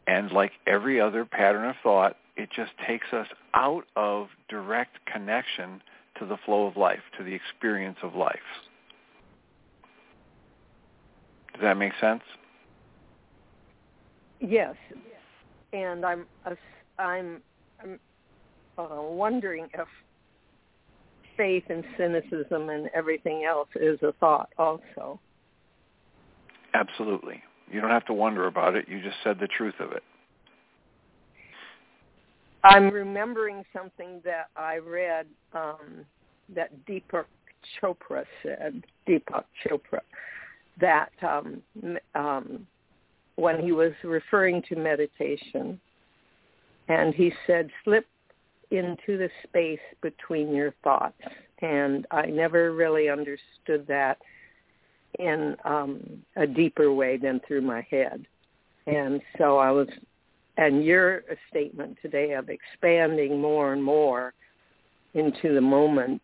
and 0.07 0.33
like 0.33 0.53
every 0.67 1.01
other 1.01 1.25
pattern 1.25 1.69
of 1.69 1.77
thought, 1.83 2.17
it 2.37 2.51
just 2.55 2.73
takes 2.87 3.13
us 3.13 3.29
out 3.55 3.85
of 3.95 4.29
direct 4.49 5.05
connection 5.07 5.81
to 6.19 6.27
the 6.27 6.37
flow 6.45 6.67
of 6.67 6.77
life, 6.77 7.03
to 7.19 7.25
the 7.25 7.35
experience 7.35 7.99
of 8.03 8.15
life. 8.15 8.39
Does 11.53 11.63
that 11.63 11.77
make 11.77 11.93
sense? 12.01 12.23
Yes, 14.41 14.75
and 15.73 16.05
I'm 16.05 16.27
I'm 16.99 17.41
I'm 17.79 18.01
uh, 18.77 19.01
wondering 19.01 19.69
if 19.73 19.89
faith 21.37 21.65
and 21.69 21.85
cynicism 21.97 22.69
and 22.69 22.91
everything 22.95 23.45
else 23.45 23.69
is 23.77 23.99
a 24.03 24.13
thought 24.21 24.51
also. 24.59 25.19
Absolutely. 26.75 27.43
You 27.71 27.81
don't 27.81 27.91
have 27.91 28.07
to 28.07 28.13
wonder 28.13 28.47
about 28.47 28.75
it. 28.75 28.87
You 28.89 29.01
just 29.01 29.17
said 29.23 29.39
the 29.41 29.49
truth 29.49 29.75
of 29.81 29.93
it. 29.93 30.03
I'm 32.65 32.89
remembering 32.91 33.63
something 33.77 34.23
that 34.25 34.49
I 34.57 34.79
read 34.79 35.27
um, 35.53 36.07
that 36.55 36.71
Deepak 36.87 37.27
Chopra 37.81 38.25
said, 38.43 38.85
Deepak 39.07 39.45
Chopra, 39.65 40.01
that 40.81 41.13
um, 41.23 41.63
um, 42.15 42.67
when 43.37 43.61
he 43.61 43.73
was 43.73 43.93
referring 44.03 44.63
to 44.69 44.77
meditation. 44.77 45.81
And 46.89 47.15
he 47.15 47.33
said, 47.47 47.71
slip 47.85 48.07
into 48.75 49.17
the 49.17 49.31
space 49.45 49.81
between 50.03 50.55
your 50.55 50.75
thoughts. 50.83 51.21
And 51.63 52.07
I 52.11 52.27
never 52.27 52.73
really 52.73 53.09
understood 53.09 53.87
that 53.89 54.19
in 55.19 55.57
um, 55.65 56.23
a 56.37 56.47
deeper 56.47 56.93
way 56.93 57.17
than 57.17 57.41
through 57.47 57.63
my 57.63 57.87
head. 57.91 58.27
And 58.87 59.23
so 59.39 59.59
I 59.59 59.71
was, 59.71 59.89
and 60.57 60.85
your 60.85 61.23
statement 61.49 61.97
today 62.03 62.33
of 62.33 62.51
expanding 62.51 63.41
more 63.41 63.73
and 63.73 63.83
more 63.83 64.35
into 65.15 65.55
the 65.55 65.61
moment 65.61 66.21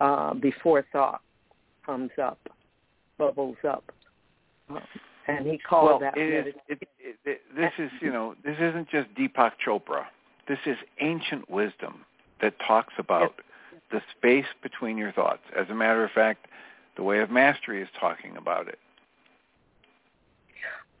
uh, 0.00 0.34
before 0.34 0.84
thought 0.92 1.22
comes 1.86 2.10
up, 2.20 2.38
bubbles 3.16 3.56
up. 3.66 3.84
Um, 4.68 4.80
and 5.26 5.46
he 5.46 5.58
called 5.58 5.86
well, 5.86 5.98
that. 6.00 6.18
It 6.18 6.48
is, 6.48 6.54
it, 6.68 6.78
it, 6.98 7.16
it, 7.24 7.40
this 7.56 7.72
is, 7.78 7.90
you 8.02 8.12
know, 8.12 8.34
this 8.44 8.56
isn't 8.60 8.88
just 8.90 9.08
Deepak 9.14 9.52
Chopra. 9.66 10.04
This 10.48 10.58
is 10.66 10.76
ancient 11.00 11.50
wisdom 11.50 12.04
that 12.40 12.54
talks 12.66 12.94
about 12.98 13.40
the 13.90 14.00
space 14.16 14.46
between 14.62 14.98
your 14.98 15.12
thoughts. 15.12 15.42
As 15.56 15.66
a 15.70 15.74
matter 15.74 16.04
of 16.04 16.10
fact, 16.10 16.46
the 16.96 17.02
Way 17.02 17.20
of 17.20 17.30
Mastery 17.30 17.82
is 17.82 17.88
talking 17.98 18.36
about 18.36 18.68
it. 18.68 18.78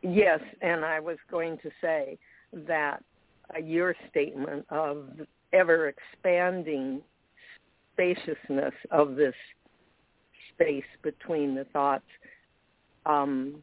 Yes, 0.02 0.40
and 0.60 0.84
I 0.84 1.00
was 1.00 1.16
going 1.30 1.58
to 1.58 1.70
say 1.80 2.18
that 2.52 3.02
uh, 3.54 3.58
your 3.58 3.94
statement 4.10 4.66
of 4.70 5.06
ever 5.52 5.88
expanding 5.88 7.00
spaciousness 7.92 8.74
of 8.90 9.16
this 9.16 9.34
space 10.52 10.84
between 11.02 11.54
the 11.54 11.64
thoughts 11.72 12.04
um, 13.06 13.62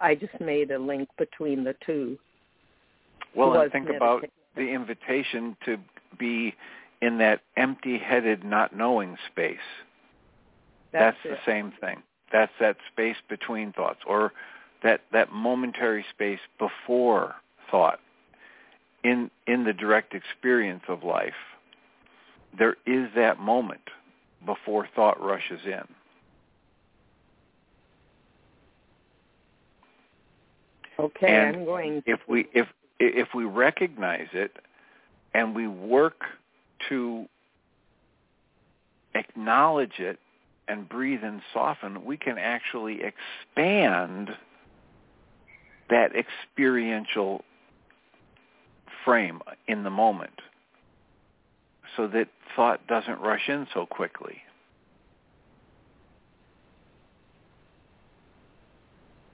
I 0.00 0.14
just 0.14 0.38
made 0.40 0.70
a 0.70 0.78
link 0.78 1.08
between 1.18 1.64
the 1.64 1.74
two. 1.84 2.18
Well, 3.34 3.58
and 3.60 3.72
think 3.72 3.88
about 3.88 4.24
the 4.56 4.68
invitation 4.68 5.56
to 5.64 5.78
be 6.18 6.54
in 7.00 7.18
that 7.18 7.40
empty-headed, 7.56 8.44
not 8.44 8.74
knowing 8.76 9.16
space. 9.30 9.56
That's, 10.92 11.16
That's 11.24 11.40
the 11.44 11.50
same 11.50 11.72
thing. 11.80 12.02
That's 12.32 12.52
that 12.60 12.76
space 12.92 13.16
between 13.28 13.72
thoughts, 13.72 14.00
or 14.06 14.32
that 14.82 15.02
that 15.12 15.32
momentary 15.32 16.04
space 16.10 16.40
before 16.58 17.34
thought. 17.70 18.00
In 19.04 19.30
in 19.46 19.64
the 19.64 19.72
direct 19.72 20.14
experience 20.14 20.84
of 20.88 21.02
life, 21.02 21.34
there 22.56 22.76
is 22.86 23.08
that 23.16 23.40
moment 23.40 23.80
before 24.46 24.88
thought 24.94 25.20
rushes 25.20 25.60
in. 25.64 25.82
Okay, 30.98 31.34
and 31.34 31.56
I'm 31.56 31.64
going. 31.64 32.02
If 32.06 32.20
we 32.28 32.46
if 32.52 32.68
if 33.02 33.28
we 33.34 33.44
recognize 33.44 34.28
it 34.32 34.52
and 35.34 35.54
we 35.54 35.66
work 35.66 36.22
to 36.88 37.26
acknowledge 39.14 39.98
it 39.98 40.18
and 40.68 40.88
breathe 40.88 41.22
and 41.22 41.42
soften, 41.52 42.04
we 42.04 42.16
can 42.16 42.38
actually 42.38 43.00
expand 43.02 44.30
that 45.90 46.12
experiential 46.14 47.44
frame 49.04 49.40
in 49.66 49.82
the 49.82 49.90
moment 49.90 50.40
so 51.96 52.06
that 52.06 52.28
thought 52.54 52.86
doesn't 52.86 53.20
rush 53.20 53.48
in 53.48 53.66
so 53.74 53.84
quickly. 53.84 54.38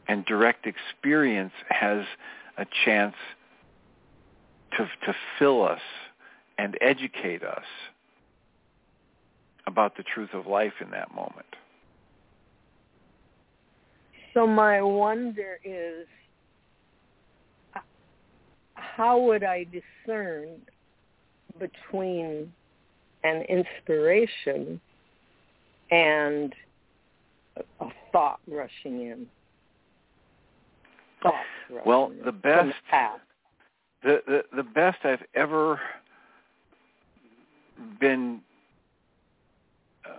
And 0.09 0.25
direct 0.25 0.67
experience 0.67 1.53
has 1.69 2.05
a 2.57 2.67
chance 2.85 3.15
to, 4.77 4.89
to 5.07 5.15
fill 5.39 5.63
us 5.63 5.81
and 6.59 6.77
educate 6.81 7.43
us 7.43 7.65
about 9.67 9.97
the 9.97 10.03
truth 10.03 10.31
of 10.33 10.47
life 10.47 10.73
in 10.81 10.91
that 10.91 11.15
moment. 11.15 11.47
So 14.35 14.47
my 14.47 14.81
wonder 14.83 15.59
is, 15.65 16.07
how 18.75 19.19
would 19.21 19.45
I 19.45 19.65
discern 19.65 20.49
between 21.59 22.53
an 23.25 23.43
inspiration 23.43 24.81
and 25.91 26.55
a 27.81 27.87
thought 28.13 28.41
rushing 28.47 29.03
in? 29.03 29.27
Thoughts 31.23 31.37
rushing 31.71 31.87
well, 31.87 32.13
the 32.25 32.33
best 32.33 32.75
the, 32.91 33.21
the, 34.03 34.45
the 34.55 34.63
best 34.63 34.99
I've 35.05 35.25
ever 35.35 35.81
been 38.01 38.41
uh, 40.05 40.11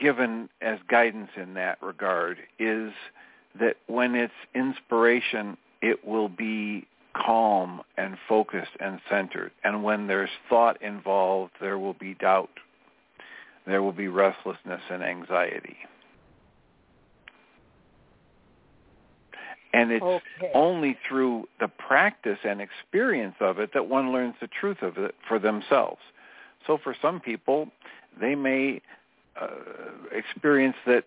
given 0.00 0.48
as 0.60 0.78
guidance 0.88 1.30
in 1.36 1.54
that 1.54 1.82
regard 1.82 2.38
is 2.58 2.92
that 3.58 3.76
when 3.86 4.14
it's 4.14 4.32
inspiration, 4.54 5.56
it 5.82 6.06
will 6.06 6.28
be 6.28 6.86
calm 7.14 7.82
and 7.96 8.16
focused 8.28 8.70
and 8.80 9.00
centered. 9.10 9.50
And 9.64 9.82
when 9.82 10.06
there's 10.06 10.30
thought 10.48 10.80
involved, 10.82 11.52
there 11.60 11.78
will 11.78 11.94
be 11.94 12.14
doubt. 12.14 12.50
There 13.66 13.82
will 13.82 13.92
be 13.92 14.08
restlessness 14.08 14.80
and 14.90 15.02
anxiety. 15.02 15.76
And 19.72 19.92
it's 19.92 20.02
okay. 20.02 20.50
only 20.54 20.96
through 21.06 21.46
the 21.60 21.68
practice 21.68 22.38
and 22.44 22.60
experience 22.60 23.34
of 23.40 23.58
it 23.58 23.70
that 23.74 23.86
one 23.88 24.12
learns 24.12 24.34
the 24.40 24.48
truth 24.48 24.82
of 24.82 24.96
it 24.96 25.14
for 25.28 25.38
themselves. 25.38 26.00
So 26.66 26.78
for 26.82 26.96
some 27.00 27.20
people, 27.20 27.68
they 28.20 28.34
may 28.34 28.80
uh, 29.40 29.48
experience 30.10 30.76
that 30.86 31.04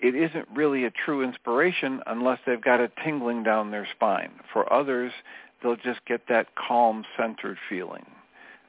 it 0.00 0.14
isn't 0.14 0.46
really 0.54 0.84
a 0.84 0.90
true 0.90 1.22
inspiration 1.22 2.02
unless 2.06 2.38
they've 2.46 2.62
got 2.62 2.80
a 2.80 2.90
tingling 3.02 3.42
down 3.42 3.70
their 3.70 3.88
spine. 3.94 4.32
For 4.52 4.70
others, 4.72 5.12
they'll 5.62 5.76
just 5.76 6.04
get 6.06 6.28
that 6.28 6.48
calm, 6.54 7.04
centered 7.16 7.56
feeling. 7.68 8.04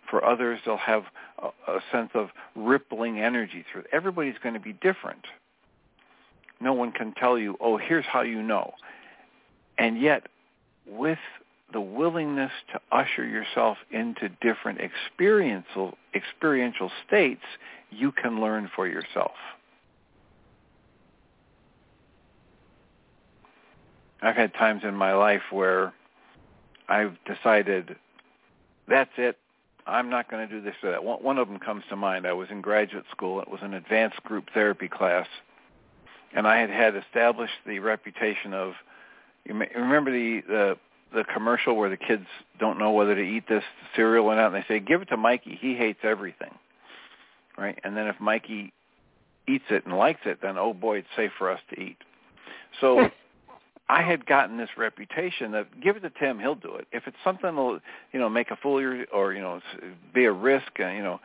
For 0.09 0.23
others, 0.23 0.59
they'll 0.65 0.77
have 0.77 1.03
a, 1.41 1.47
a 1.71 1.79
sense 1.91 2.11
of 2.13 2.29
rippling 2.55 3.19
energy 3.19 3.65
through. 3.71 3.83
Everybody's 3.91 4.37
going 4.41 4.53
to 4.53 4.61
be 4.61 4.73
different. 4.73 5.25
No 6.59 6.73
one 6.73 6.91
can 6.91 7.13
tell 7.13 7.37
you, 7.37 7.57
oh, 7.59 7.77
here's 7.77 8.05
how 8.05 8.21
you 8.21 8.41
know. 8.41 8.73
And 9.77 9.99
yet, 10.01 10.27
with 10.87 11.19
the 11.71 11.81
willingness 11.81 12.51
to 12.71 12.79
usher 12.91 13.25
yourself 13.25 13.77
into 13.91 14.29
different 14.41 14.79
experiential 14.79 15.97
experiential 16.15 16.91
states, 17.05 17.43
you 17.91 18.11
can 18.11 18.39
learn 18.39 18.69
for 18.75 18.87
yourself. 18.87 19.35
I've 24.21 24.35
had 24.35 24.53
times 24.53 24.81
in 24.83 24.95
my 24.95 25.13
life 25.13 25.43
where 25.51 25.93
I've 26.89 27.15
decided 27.25 27.95
that's 28.87 29.11
it. 29.17 29.37
I'm 29.85 30.09
not 30.09 30.29
going 30.29 30.47
to 30.47 30.53
do 30.53 30.61
this 30.61 30.75
or 30.83 30.91
that. 30.91 31.03
One, 31.03 31.23
one 31.23 31.37
of 31.37 31.47
them 31.47 31.59
comes 31.59 31.83
to 31.89 31.95
mind. 31.95 32.25
I 32.25 32.33
was 32.33 32.49
in 32.49 32.61
graduate 32.61 33.05
school. 33.11 33.41
It 33.41 33.49
was 33.49 33.59
an 33.61 33.73
advanced 33.73 34.21
group 34.23 34.49
therapy 34.53 34.87
class, 34.87 35.27
and 36.33 36.47
I 36.47 36.59
had 36.59 36.69
had 36.69 36.95
established 36.95 37.53
the 37.65 37.79
reputation 37.79 38.53
of. 38.53 38.73
You 39.45 39.53
may, 39.53 39.69
remember 39.75 40.11
the 40.11 40.41
the 40.47 40.77
the 41.13 41.23
commercial 41.23 41.75
where 41.75 41.89
the 41.89 41.97
kids 41.97 42.25
don't 42.59 42.77
know 42.77 42.91
whether 42.91 43.15
to 43.15 43.21
eat 43.21 43.47
this 43.47 43.63
cereal 43.95 44.25
or 44.25 44.35
not, 44.35 44.53
and 44.53 44.55
they 44.55 44.67
say, 44.67 44.79
"Give 44.79 45.01
it 45.01 45.09
to 45.09 45.17
Mikey. 45.17 45.57
He 45.59 45.75
hates 45.75 45.99
everything." 46.03 46.53
Right, 47.57 47.79
and 47.83 47.97
then 47.97 48.07
if 48.07 48.19
Mikey 48.19 48.73
eats 49.47 49.65
it 49.69 49.85
and 49.85 49.97
likes 49.97 50.21
it, 50.25 50.39
then 50.41 50.57
oh 50.57 50.73
boy, 50.73 50.99
it's 50.99 51.07
safe 51.15 51.31
for 51.37 51.49
us 51.49 51.59
to 51.69 51.79
eat. 51.79 51.97
So 52.81 53.09
I 53.89 54.01
had 54.01 54.25
gotten 54.25 54.57
this 54.57 54.69
reputation 54.77 55.51
that 55.53 55.79
give 55.81 55.95
it 55.95 56.01
to 56.01 56.09
Tim, 56.09 56.39
he'll 56.39 56.55
do 56.55 56.75
it. 56.75 56.87
If 56.91 57.07
it's 57.07 57.17
something 57.23 57.55
that'll, 57.55 57.79
you 58.11 58.19
know, 58.19 58.29
make 58.29 58.51
a 58.51 58.57
fool 58.57 58.79
of 58.79 59.07
or 59.13 59.33
you 59.33 59.41
know, 59.41 59.61
be 60.13 60.25
a 60.25 60.31
risk, 60.31 60.71
uh, 60.79 60.87
you 60.87 61.01
know, 61.01 61.19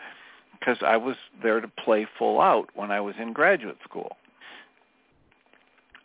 because 0.58 0.78
I 0.82 0.96
was 0.96 1.16
there 1.42 1.60
to 1.60 1.68
play 1.68 2.06
full 2.18 2.40
out 2.40 2.70
when 2.74 2.90
I 2.92 3.00
was 3.00 3.14
in 3.18 3.32
graduate 3.32 3.78
school. 3.82 4.16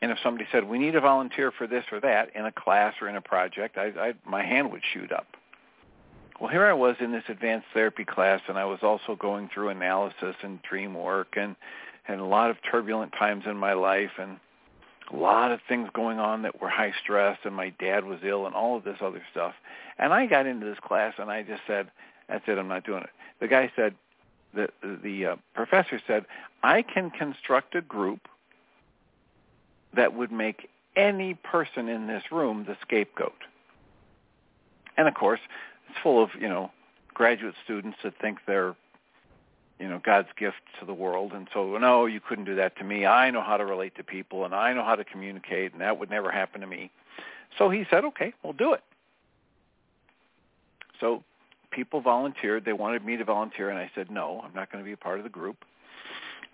And 0.01 0.11
if 0.11 0.17
somebody 0.21 0.47
said 0.51 0.63
we 0.63 0.77
need 0.77 0.95
a 0.95 1.01
volunteer 1.01 1.51
for 1.51 1.67
this 1.67 1.83
or 1.91 1.99
that 2.01 2.35
in 2.35 2.45
a 2.45 2.51
class 2.51 2.93
or 3.01 3.09
in 3.09 3.15
a 3.15 3.21
project, 3.21 3.77
I, 3.77 3.87
I 3.99 4.13
my 4.25 4.43
hand 4.43 4.71
would 4.71 4.83
shoot 4.93 5.11
up. 5.11 5.27
Well, 6.39 6.51
here 6.51 6.65
I 6.65 6.73
was 6.73 6.95
in 6.99 7.11
this 7.11 7.23
advanced 7.29 7.65
therapy 7.73 8.05
class, 8.05 8.41
and 8.47 8.59
I 8.59 8.65
was 8.65 8.79
also 8.83 9.15
going 9.15 9.49
through 9.51 9.69
analysis 9.69 10.35
and 10.43 10.61
dream 10.61 10.93
work, 10.93 11.35
and 11.35 11.55
and 12.07 12.21
a 12.21 12.25
lot 12.25 12.51
of 12.51 12.57
turbulent 12.69 13.11
times 13.13 13.45
in 13.47 13.57
my 13.57 13.73
life, 13.73 14.11
and 14.19 14.39
a 15.11 15.15
lot 15.15 15.51
of 15.51 15.59
things 15.67 15.89
going 15.93 16.19
on 16.19 16.41
that 16.41 16.61
were 16.61 16.69
high 16.69 16.93
stress 17.01 17.37
and 17.43 17.55
my 17.55 17.69
dad 17.79 18.05
was 18.05 18.19
ill 18.23 18.45
and 18.45 18.55
all 18.55 18.75
of 18.77 18.83
this 18.83 18.97
other 19.01 19.21
stuff. 19.31 19.53
And 19.97 20.13
I 20.13 20.25
got 20.25 20.45
into 20.45 20.65
this 20.65 20.79
class 20.85 21.13
and 21.17 21.31
I 21.31 21.43
just 21.43 21.61
said, 21.65 21.89
that's 22.27 22.43
it, 22.47 22.57
I'm 22.57 22.67
not 22.67 22.85
doing 22.85 23.03
it. 23.03 23.09
The 23.39 23.47
guy 23.47 23.71
said, 23.75 23.95
the, 24.53 24.67
the 24.81 25.25
uh, 25.25 25.35
professor 25.53 26.01
said, 26.07 26.25
I 26.63 26.81
can 26.81 27.09
construct 27.09 27.75
a 27.75 27.81
group 27.81 28.27
that 29.93 30.13
would 30.13 30.31
make 30.31 30.69
any 30.95 31.35
person 31.35 31.87
in 31.87 32.07
this 32.07 32.23
room 32.31 32.65
the 32.67 32.77
scapegoat. 32.81 33.43
And 34.97 35.07
of 35.07 35.13
course, 35.13 35.39
it's 35.89 35.99
full 36.01 36.21
of, 36.23 36.31
you 36.39 36.49
know, 36.49 36.71
graduate 37.13 37.55
students 37.63 37.97
that 38.03 38.13
think 38.19 38.39
they're 38.45 38.75
you 39.79 39.87
know 39.87 39.99
God's 40.03 40.29
gift 40.37 40.57
to 40.79 40.85
the 40.85 40.93
world. 40.93 41.33
And 41.33 41.47
so 41.53 41.77
no 41.77 42.05
you 42.05 42.19
couldn't 42.19 42.45
do 42.45 42.55
that 42.55 42.77
to 42.77 42.83
me. 42.83 43.05
I 43.05 43.31
know 43.31 43.41
how 43.41 43.57
to 43.57 43.65
relate 43.65 43.95
to 43.95 44.03
people 44.03 44.45
and 44.45 44.53
I 44.53 44.73
know 44.73 44.83
how 44.83 44.95
to 44.95 45.03
communicate 45.03 45.73
and 45.73 45.81
that 45.81 45.99
would 45.99 46.09
never 46.09 46.31
happen 46.31 46.61
to 46.61 46.67
me. 46.67 46.91
So 47.57 47.69
he 47.69 47.85
said 47.89 48.03
okay 48.05 48.33
we'll 48.43 48.53
do 48.53 48.73
it. 48.73 48.83
So 50.99 51.23
people 51.71 52.01
volunteered. 52.01 52.65
They 52.65 52.73
wanted 52.73 53.05
me 53.05 53.17
to 53.17 53.23
volunteer 53.23 53.69
and 53.69 53.77
I 53.79 53.91
said 53.95 54.11
no 54.11 54.41
I'm 54.43 54.53
not 54.53 54.71
going 54.71 54.83
to 54.83 54.85
be 54.85 54.93
a 54.93 54.97
part 54.97 55.17
of 55.19 55.23
the 55.23 55.29
group 55.29 55.65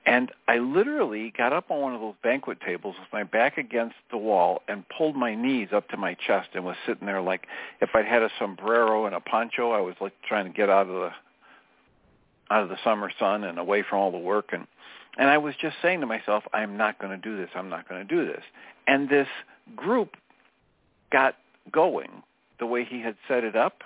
and 0.06 0.32
I 0.48 0.58
literally 0.58 1.34
got 1.38 1.54
up 1.54 1.72
on 1.72 1.82
one 1.82 1.96
of 1.96 2.02
those 2.02 2.16
banquet 2.22 2.60
tables 2.62 2.96
with 3.00 3.08
my 3.13 3.24
back 3.24 3.58
against 3.58 3.96
the 4.12 4.18
wall 4.18 4.62
and 4.68 4.84
pulled 4.89 5.16
my 5.16 5.34
knees 5.36 5.70
up 5.74 5.88
to 5.89 5.98
my 5.98 6.16
chest 6.16 6.50
and 6.54 6.66
was 6.66 6.76
sitting 6.86 7.06
there 7.06 7.22
like 7.22 7.48
if 7.82 7.89
I'd 7.94 8.06
had 8.06 8.22
a 8.22 8.30
sombrero 8.39 9.06
and 9.06 9.16
a 9.16 9.20
poncho 9.20 9.72
I 9.72 9.82
was 9.82 9.96
like 10.02 10.13
trying 10.28 10.46
to 10.46 10.52
get 10.52 10.70
out 10.70 10.88
of 10.88 10.94
the 10.94 11.10
out 12.52 12.63
of 12.63 12.70
the 12.70 12.78
summer 12.84 13.10
sun 13.18 13.44
and 13.44 13.58
away 13.58 13.84
from 13.88 14.00
all 14.00 14.12
the 14.12 14.18
work 14.18 14.50
and 14.52 14.68
and 15.18 15.30
I 15.30 15.38
was 15.38 15.54
just 15.62 15.76
saying 15.82 16.02
to 16.02 16.08
myself, 16.08 16.44
I'm 16.54 16.78
not 16.78 17.00
going 17.00 17.12
to 17.12 17.18
do 17.18 17.38
this. 17.38 17.50
I'm 17.56 17.70
not 17.70 17.88
going 17.88 18.06
to 18.08 18.16
do 18.16 18.26
this. 18.26 18.42
And 18.88 19.08
this 19.08 19.28
group 19.76 20.16
got 21.12 21.36
going 21.72 22.24
the 22.60 22.66
way 22.66 22.84
he 22.84 23.02
had 23.02 23.16
set 23.28 23.44
it 23.44 23.56
up, 23.56 23.82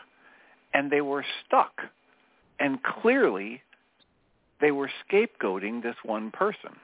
and 0.73 0.89
they 0.91 1.01
were 1.01 1.25
stuck. 1.45 1.81
And 2.59 2.81
clearly, 2.81 3.61
they 4.59 4.71
were 4.71 4.89
scapegoating 5.07 5.83
this 5.83 5.95
one 6.03 6.31
person. 6.31 6.75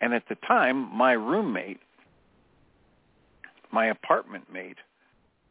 And 0.00 0.14
at 0.14 0.24
the 0.28 0.36
time, 0.36 0.94
my 0.94 1.12
roommate, 1.12 1.80
my 3.72 3.86
apartment 3.86 4.52
mate, 4.52 4.78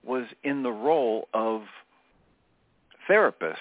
was 0.03 0.25
in 0.43 0.63
the 0.63 0.71
role 0.71 1.27
of 1.33 1.63
therapist 3.07 3.59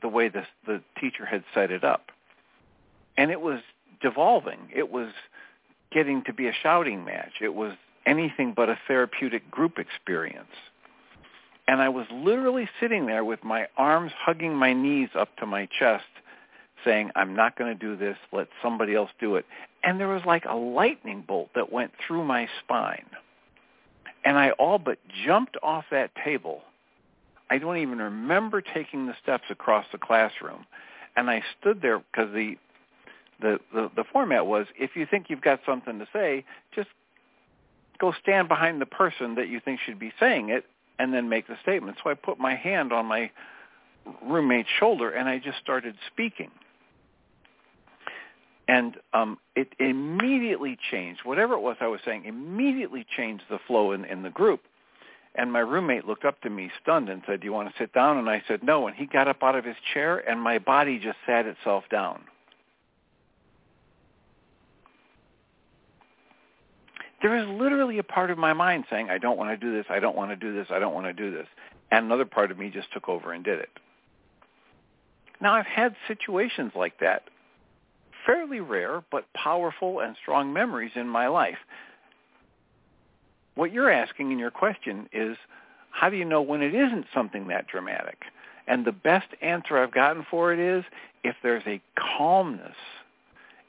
the 0.00 0.08
way 0.08 0.28
the 0.28 0.44
the 0.66 0.82
teacher 1.00 1.24
had 1.24 1.44
set 1.54 1.70
it 1.70 1.82
up. 1.82 2.10
And 3.16 3.30
it 3.30 3.40
was 3.40 3.60
devolving. 4.00 4.70
It 4.74 4.90
was 4.90 5.08
getting 5.90 6.22
to 6.24 6.32
be 6.32 6.46
a 6.46 6.52
shouting 6.52 7.04
match. 7.04 7.40
It 7.40 7.54
was 7.54 7.72
anything 8.06 8.52
but 8.54 8.68
a 8.68 8.78
therapeutic 8.86 9.50
group 9.50 9.78
experience. 9.78 10.54
And 11.66 11.82
I 11.82 11.88
was 11.88 12.06
literally 12.10 12.68
sitting 12.80 13.06
there 13.06 13.24
with 13.24 13.44
my 13.44 13.66
arms 13.76 14.12
hugging 14.16 14.54
my 14.54 14.72
knees 14.72 15.10
up 15.14 15.36
to 15.38 15.46
my 15.46 15.66
chest 15.66 16.04
saying, 16.84 17.10
I'm 17.16 17.34
not 17.34 17.56
going 17.56 17.76
to 17.76 17.78
do 17.78 17.96
this. 17.96 18.16
Let 18.32 18.48
somebody 18.62 18.94
else 18.94 19.10
do 19.20 19.36
it. 19.36 19.46
And 19.82 19.98
there 19.98 20.08
was 20.08 20.22
like 20.26 20.44
a 20.44 20.54
lightning 20.54 21.24
bolt 21.26 21.50
that 21.54 21.72
went 21.72 21.92
through 22.06 22.24
my 22.24 22.48
spine. 22.62 23.06
And 24.24 24.36
I 24.36 24.50
all 24.50 24.78
but 24.78 24.98
jumped 25.24 25.56
off 25.62 25.84
that 25.90 26.10
table 26.24 26.62
I 27.50 27.58
don't 27.58 27.78
even 27.78 27.98
remember 27.98 28.60
taking 28.60 29.06
the 29.06 29.14
steps 29.22 29.44
across 29.50 29.86
the 29.92 29.98
classroom. 29.98 30.66
And 31.16 31.30
I 31.30 31.42
stood 31.58 31.82
there 31.82 31.98
because 31.98 32.32
the 32.32 32.56
the, 33.40 33.58
the 33.72 33.90
the 33.96 34.04
format 34.12 34.46
was 34.46 34.66
if 34.78 34.96
you 34.96 35.06
think 35.06 35.26
you've 35.28 35.40
got 35.40 35.60
something 35.64 35.98
to 35.98 36.06
say, 36.12 36.44
just 36.74 36.88
go 37.98 38.12
stand 38.20 38.48
behind 38.48 38.80
the 38.80 38.86
person 38.86 39.36
that 39.36 39.48
you 39.48 39.60
think 39.60 39.80
should 39.84 39.98
be 39.98 40.12
saying 40.20 40.50
it 40.50 40.64
and 40.98 41.14
then 41.14 41.28
make 41.28 41.46
the 41.46 41.56
statement. 41.62 41.98
So 42.02 42.10
I 42.10 42.14
put 42.14 42.38
my 42.38 42.54
hand 42.54 42.92
on 42.92 43.06
my 43.06 43.30
roommate's 44.24 44.68
shoulder 44.78 45.10
and 45.10 45.28
I 45.28 45.38
just 45.38 45.58
started 45.58 45.94
speaking. 46.12 46.50
And 48.68 48.96
um, 49.14 49.38
it 49.56 49.72
immediately 49.78 50.78
changed. 50.90 51.22
Whatever 51.24 51.54
it 51.54 51.60
was 51.60 51.76
I 51.80 51.86
was 51.86 52.00
saying 52.04 52.26
immediately 52.26 53.06
changed 53.16 53.44
the 53.50 53.58
flow 53.66 53.92
in, 53.92 54.04
in 54.04 54.22
the 54.22 54.30
group. 54.30 54.60
And 55.34 55.52
my 55.52 55.60
roommate 55.60 56.06
looked 56.06 56.24
up 56.24 56.40
to 56.42 56.50
me 56.50 56.70
stunned 56.82 57.08
and 57.08 57.22
said, 57.26 57.40
do 57.40 57.46
you 57.46 57.52
want 57.52 57.70
to 57.70 57.74
sit 57.78 57.92
down? 57.94 58.18
And 58.18 58.28
I 58.28 58.42
said, 58.46 58.62
no. 58.62 58.86
And 58.86 58.94
he 58.94 59.06
got 59.06 59.26
up 59.26 59.42
out 59.42 59.54
of 59.54 59.64
his 59.64 59.76
chair 59.94 60.18
and 60.18 60.40
my 60.40 60.58
body 60.58 60.98
just 60.98 61.16
sat 61.26 61.46
itself 61.46 61.84
down. 61.90 62.20
there 67.22 67.36
is 67.36 67.48
literally 67.48 67.98
a 67.98 68.02
part 68.02 68.30
of 68.30 68.38
my 68.38 68.52
mind 68.52 68.84
saying, 68.88 69.10
I 69.10 69.18
don't 69.18 69.36
want 69.36 69.50
to 69.50 69.56
do 69.56 69.74
this, 69.74 69.86
I 69.90 69.98
don't 69.98 70.16
want 70.16 70.30
to 70.30 70.36
do 70.36 70.54
this, 70.54 70.68
I 70.70 70.78
don't 70.78 70.94
want 70.94 71.06
to 71.06 71.12
do 71.12 71.30
this. 71.30 71.46
And 71.90 72.06
another 72.06 72.24
part 72.24 72.50
of 72.50 72.58
me 72.58 72.70
just 72.70 72.92
took 72.92 73.08
over 73.08 73.32
and 73.32 73.44
did 73.44 73.58
it. 73.58 73.70
Now, 75.40 75.54
I've 75.54 75.66
had 75.66 75.94
situations 76.06 76.72
like 76.74 77.00
that, 77.00 77.24
fairly 78.28 78.60
rare, 78.60 79.02
but 79.10 79.24
powerful 79.32 80.00
and 80.00 80.14
strong 80.20 80.52
memories 80.52 80.92
in 80.94 81.08
my 81.08 81.28
life. 81.28 81.56
What 83.54 83.72
you're 83.72 83.90
asking 83.90 84.30
in 84.32 84.38
your 84.38 84.50
question 84.50 85.08
is, 85.14 85.36
how 85.90 86.10
do 86.10 86.16
you 86.16 86.26
know 86.26 86.42
when 86.42 86.62
it 86.62 86.74
isn't 86.74 87.06
something 87.14 87.48
that 87.48 87.66
dramatic? 87.66 88.18
And 88.66 88.84
the 88.84 88.92
best 88.92 89.28
answer 89.40 89.78
I've 89.78 89.94
gotten 89.94 90.26
for 90.30 90.52
it 90.52 90.58
is, 90.58 90.84
if 91.24 91.36
there's 91.42 91.62
a 91.66 91.80
calmness, 92.18 92.76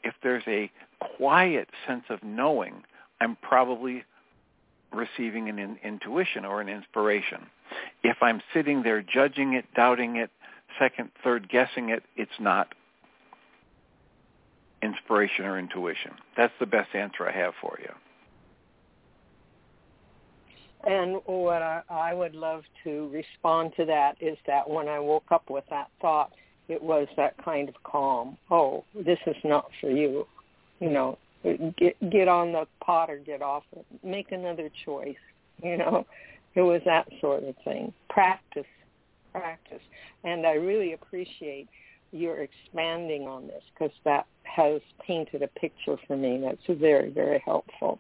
if 0.03 0.13
there's 0.21 0.43
a 0.45 0.69
quiet 0.99 1.69
sense 1.87 2.03
of 2.09 2.21
knowing 2.21 2.83
I'm 3.21 3.37
probably 3.41 4.03
receiving 4.91 5.47
an 5.47 5.57
in, 5.57 5.77
intuition 5.83 6.43
or 6.43 6.59
an 6.59 6.67
inspiration. 6.67 7.47
If 8.03 8.17
I'm 8.21 8.41
sitting 8.53 8.83
there 8.83 9.01
judging 9.01 9.53
it, 9.53 9.65
doubting 9.73 10.17
it, 10.17 10.31
second, 10.77 11.11
third 11.23 11.47
guessing 11.47 11.89
it, 11.89 12.03
it's 12.17 12.39
not 12.39 12.73
inspiration 14.81 15.45
or 15.45 15.59
intuition. 15.59 16.11
That's 16.37 16.53
the 16.59 16.65
best 16.65 16.93
answer 16.95 17.27
I 17.27 17.31
have 17.31 17.53
for 17.61 17.77
you. 17.81 17.89
And 20.87 21.17
what 21.25 21.61
I, 21.61 21.81
I 21.89 22.13
would 22.13 22.35
love 22.35 22.63
to 22.85 23.09
respond 23.09 23.73
to 23.77 23.85
that 23.85 24.15
is 24.21 24.37
that 24.47 24.69
when 24.69 24.87
I 24.87 24.99
woke 24.99 25.31
up 25.31 25.49
with 25.49 25.65
that 25.69 25.89
thought, 26.01 26.31
it 26.69 26.81
was 26.81 27.07
that 27.17 27.35
kind 27.43 27.67
of 27.67 27.75
calm. 27.83 28.37
Oh, 28.49 28.85
this 28.95 29.19
is 29.27 29.35
not 29.43 29.69
for 29.81 29.89
you. 29.89 30.25
You 30.79 30.89
know, 30.89 31.17
get 31.77 32.09
get 32.09 32.27
on 32.29 32.53
the 32.53 32.65
pot 32.83 33.09
or 33.09 33.17
get 33.17 33.41
off 33.41 33.63
it. 33.75 33.85
Make 34.03 34.31
another 34.31 34.69
choice. 34.85 35.17
You 35.61 35.77
know, 35.77 36.05
it 36.55 36.61
was 36.61 36.81
that 36.85 37.09
sort 37.19 37.43
of 37.43 37.55
thing. 37.65 37.91
Practice, 38.09 38.63
practice, 39.33 39.81
and 40.23 40.45
I 40.45 40.53
really 40.53 40.93
appreciate 40.93 41.67
your 42.11 42.37
expanding 42.39 43.27
on 43.27 43.47
this 43.47 43.63
because 43.73 43.93
that 44.03 44.25
has 44.43 44.81
painted 45.05 45.43
a 45.43 45.47
picture 45.47 45.95
for 46.07 46.17
me 46.17 46.41
that's 46.43 46.79
very 46.79 47.09
very 47.09 47.41
helpful. 47.45 47.99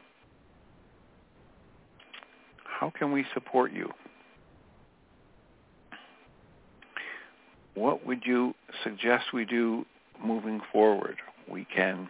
How 2.63 2.89
can 2.89 3.12
we 3.12 3.25
support 3.33 3.71
you? 3.71 3.91
what 7.75 8.05
would 8.05 8.23
you 8.25 8.53
suggest 8.83 9.25
we 9.33 9.45
do 9.45 9.86
moving 10.23 10.62
forward? 10.71 11.17
We 11.49 11.65
can 11.65 12.09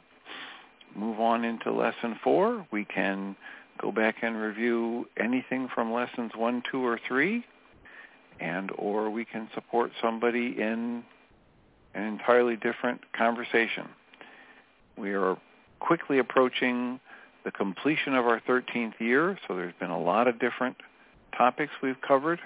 move 0.96 1.20
on 1.20 1.44
into 1.44 1.72
lesson 1.72 2.20
four. 2.24 2.66
We 2.72 2.86
can 2.86 3.36
go 3.80 3.92
back 3.92 4.18
and 4.22 4.40
review 4.40 5.08
anything 5.18 5.68
from 5.74 5.92
lessons 5.92 6.32
one, 6.36 6.64
two, 6.70 6.86
or 6.86 7.00
three, 7.08 7.46
and 8.40 8.72
or 8.78 9.10
we 9.10 9.26
can 9.26 9.50
support 9.54 9.92
somebody 10.02 10.60
in 10.60 11.04
an 11.94 12.04
entirely 12.04 12.56
different 12.56 13.02
conversation. 13.14 13.90
We 14.98 15.14
are 15.14 15.38
quickly 15.80 16.20
approaching 16.20 17.00
the 17.44 17.52
completion 17.52 18.16
of 18.16 18.26
our 18.26 18.40
13th 18.40 19.00
year, 19.00 19.38
so 19.48 19.56
there's 19.56 19.74
been 19.80 19.90
a 19.90 20.00
lot 20.00 20.28
of 20.28 20.40
different 20.40 20.78
topics 21.38 21.74
we've 21.82 22.00
covered, 22.02 22.40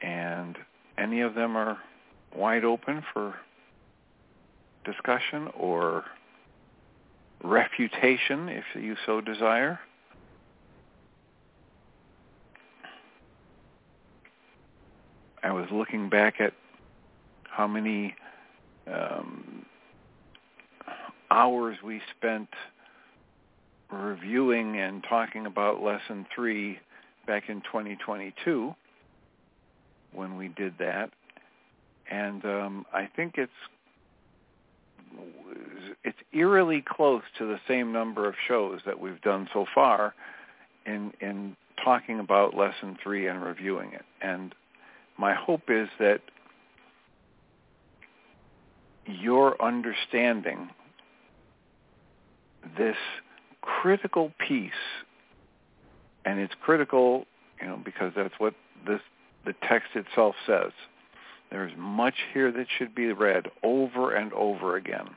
and 0.00 0.58
any 0.98 1.20
of 1.20 1.34
them 1.34 1.56
are 1.56 1.78
wide 2.34 2.64
open 2.64 3.04
for 3.12 3.34
discussion 4.84 5.48
or 5.56 6.04
refutation 7.42 8.48
if 8.48 8.64
you 8.74 8.96
so 9.06 9.20
desire. 9.20 9.80
I 15.42 15.50
was 15.52 15.66
looking 15.72 16.08
back 16.08 16.40
at 16.40 16.52
how 17.44 17.66
many 17.66 18.14
um, 18.86 19.66
hours 21.30 21.76
we 21.84 22.00
spent 22.16 22.48
reviewing 23.90 24.78
and 24.78 25.04
talking 25.08 25.46
about 25.46 25.82
lesson 25.82 26.26
three 26.34 26.78
back 27.26 27.48
in 27.48 27.60
2022 27.62 28.74
when 30.12 30.36
we 30.36 30.48
did 30.48 30.74
that, 30.78 31.10
and 32.10 32.44
um, 32.44 32.86
I 32.92 33.08
think 33.16 33.34
it's 33.36 33.50
it's 36.04 36.18
eerily 36.32 36.82
close 36.86 37.22
to 37.38 37.46
the 37.46 37.58
same 37.68 37.92
number 37.92 38.28
of 38.28 38.34
shows 38.48 38.80
that 38.86 38.98
we've 38.98 39.20
done 39.20 39.48
so 39.52 39.66
far 39.74 40.14
in 40.86 41.12
in 41.20 41.56
talking 41.82 42.20
about 42.20 42.54
lesson 42.54 42.96
three 43.02 43.26
and 43.28 43.42
reviewing 43.42 43.92
it. 43.92 44.04
And 44.20 44.54
my 45.18 45.34
hope 45.34 45.62
is 45.68 45.88
that 45.98 46.20
your 49.06 49.60
understanding 49.62 50.70
this 52.76 52.96
critical 53.60 54.32
piece, 54.46 54.70
and 56.24 56.38
it's 56.38 56.54
critical, 56.62 57.26
you 57.60 57.66
know, 57.66 57.80
because 57.84 58.12
that's 58.14 58.34
what 58.38 58.54
this 58.86 59.00
the 59.44 59.54
text 59.68 59.90
itself 59.94 60.34
says. 60.46 60.72
There's 61.52 61.72
much 61.76 62.14
here 62.32 62.50
that 62.50 62.66
should 62.78 62.94
be 62.94 63.12
read 63.12 63.44
over 63.62 64.14
and 64.14 64.32
over 64.32 64.76
again. 64.76 65.10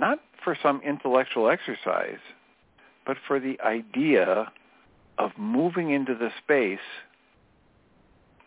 Not 0.00 0.18
for 0.42 0.58
some 0.60 0.82
intellectual 0.84 1.48
exercise, 1.48 2.18
but 3.06 3.16
for 3.28 3.38
the 3.38 3.60
idea 3.60 4.50
of 5.18 5.30
moving 5.38 5.92
into 5.92 6.16
the 6.16 6.30
space 6.42 6.80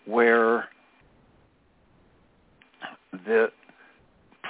where 0.05 0.67
the 3.13 3.49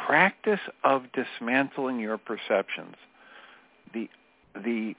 practice 0.08 0.60
of 0.84 1.04
dismantling 1.14 2.00
your 2.00 2.18
perceptions, 2.18 2.96
the 3.94 4.10
the 4.56 4.96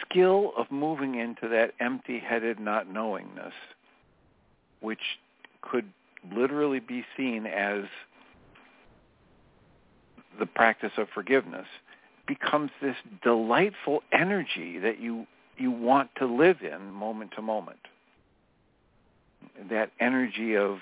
skill 0.00 0.52
of 0.56 0.70
moving 0.70 1.16
into 1.16 1.48
that 1.48 1.72
empty-headed 1.80 2.58
not 2.60 2.90
knowingness, 2.90 3.54
which 4.80 5.00
could 5.62 5.86
literally 6.34 6.80
be 6.80 7.04
seen 7.16 7.46
as 7.46 7.84
the 10.38 10.46
practice 10.46 10.92
of 10.96 11.08
forgiveness, 11.12 11.66
becomes 12.26 12.70
this 12.80 12.96
delightful 13.22 14.02
energy 14.12 14.78
that 14.78 15.00
you 15.00 15.26
you 15.56 15.70
want 15.70 16.08
to 16.16 16.26
live 16.26 16.58
in 16.62 16.90
moment 16.90 17.32
to 17.36 17.42
moment. 17.42 17.80
That 19.68 19.90
energy 20.00 20.56
of 20.56 20.78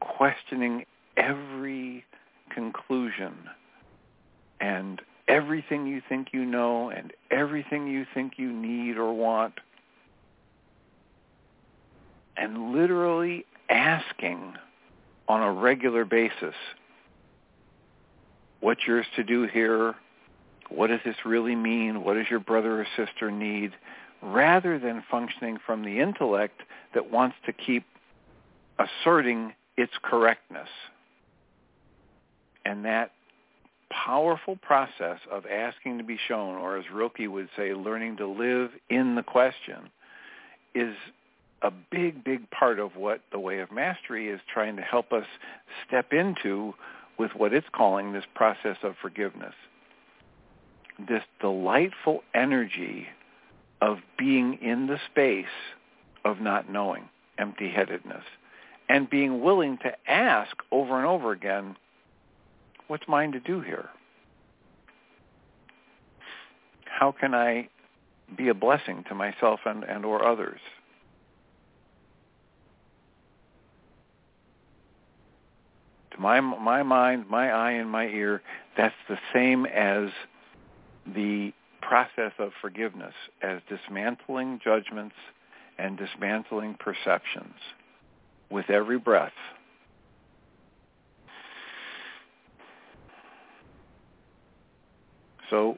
questioning 0.00 0.84
every 1.16 2.04
conclusion 2.50 3.34
and 4.60 5.00
everything 5.26 5.86
you 5.86 6.02
think 6.06 6.28
you 6.32 6.44
know 6.44 6.90
and 6.90 7.12
everything 7.30 7.86
you 7.86 8.04
think 8.12 8.34
you 8.36 8.52
need 8.52 8.98
or 8.98 9.12
want 9.14 9.54
and 12.36 12.72
literally 12.72 13.46
asking 13.68 14.54
on 15.28 15.42
a 15.42 15.52
regular 15.52 16.04
basis, 16.04 16.54
what's 18.60 18.80
yours 18.86 19.06
to 19.16 19.24
do 19.24 19.46
here? 19.46 19.94
What 20.68 20.88
does 20.88 21.00
this 21.04 21.16
really 21.24 21.54
mean? 21.54 22.04
What 22.04 22.14
does 22.14 22.26
your 22.30 22.40
brother 22.40 22.80
or 22.80 22.86
sister 22.96 23.30
need? 23.30 23.72
Rather 24.22 24.78
than 24.78 25.04
functioning 25.10 25.58
from 25.64 25.82
the 25.84 26.00
intellect 26.00 26.62
that 26.94 27.10
wants 27.10 27.36
to 27.46 27.52
keep 27.52 27.84
asserting 28.78 29.52
its 29.76 29.92
correctness. 30.02 30.68
And 32.64 32.84
that 32.84 33.12
powerful 33.90 34.56
process 34.56 35.18
of 35.30 35.44
asking 35.46 35.98
to 35.98 36.04
be 36.04 36.18
shown, 36.26 36.56
or 36.56 36.78
as 36.78 36.84
Rilke 36.92 37.28
would 37.28 37.48
say, 37.56 37.74
learning 37.74 38.16
to 38.16 38.26
live 38.26 38.70
in 38.88 39.14
the 39.14 39.22
question, 39.22 39.90
is 40.74 40.94
a 41.64 41.72
big, 41.90 42.22
big 42.22 42.48
part 42.50 42.78
of 42.78 42.94
what 42.94 43.22
the 43.32 43.38
way 43.38 43.58
of 43.58 43.72
mastery 43.72 44.28
is 44.28 44.40
trying 44.52 44.76
to 44.76 44.82
help 44.82 45.12
us 45.12 45.24
step 45.88 46.12
into 46.12 46.74
with 47.18 47.30
what 47.34 47.54
it's 47.54 47.66
calling 47.74 48.12
this 48.12 48.24
process 48.34 48.76
of 48.82 48.94
forgiveness. 49.00 49.54
This 51.08 51.22
delightful 51.40 52.22
energy 52.34 53.06
of 53.80 53.98
being 54.18 54.58
in 54.62 54.86
the 54.86 54.98
space 55.10 55.46
of 56.24 56.40
not 56.40 56.70
knowing, 56.70 57.08
empty-headedness, 57.38 58.24
and 58.88 59.08
being 59.08 59.42
willing 59.42 59.78
to 59.78 59.92
ask 60.08 60.54
over 60.70 60.98
and 60.98 61.06
over 61.06 61.32
again, 61.32 61.76
what's 62.88 63.08
mine 63.08 63.32
to 63.32 63.40
do 63.40 63.62
here? 63.62 63.88
How 66.84 67.10
can 67.10 67.34
I 67.34 67.68
be 68.36 68.48
a 68.48 68.54
blessing 68.54 69.04
to 69.08 69.14
myself 69.14 69.60
and, 69.64 69.82
and 69.84 70.04
or 70.04 70.26
others? 70.26 70.60
To 76.14 76.20
my, 76.20 76.40
my 76.40 76.82
mind, 76.82 77.28
my 77.28 77.50
eye, 77.50 77.72
and 77.72 77.90
my 77.90 78.06
ear, 78.06 78.42
that's 78.76 78.94
the 79.08 79.18
same 79.32 79.66
as 79.66 80.10
the 81.14 81.52
process 81.82 82.32
of 82.38 82.52
forgiveness, 82.60 83.14
as 83.42 83.60
dismantling 83.68 84.60
judgments 84.62 85.16
and 85.78 85.98
dismantling 85.98 86.76
perceptions 86.78 87.54
with 88.50 88.70
every 88.70 88.98
breath. 88.98 89.32
So 95.50 95.76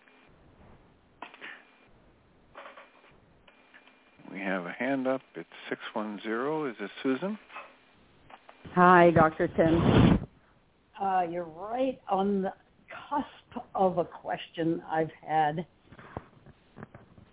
we 4.30 4.39
have 4.41 4.66
a 4.66 4.72
hand 4.72 5.09
up. 5.09 5.22
It's 5.34 5.49
610. 5.68 6.70
Is 6.70 6.76
this 6.78 6.91
Susan? 7.03 7.39
Hi, 8.74 9.11
Dr. 9.11 9.49
Tim. 9.49 10.15
Uh, 11.01 11.22
you're 11.30 11.44
right 11.44 12.01
on 12.09 12.42
the 12.42 12.53
cusp 13.11 13.64
of 13.74 13.99
a 13.99 14.05
question 14.05 14.82
I've 14.90 15.11
had. 15.26 15.66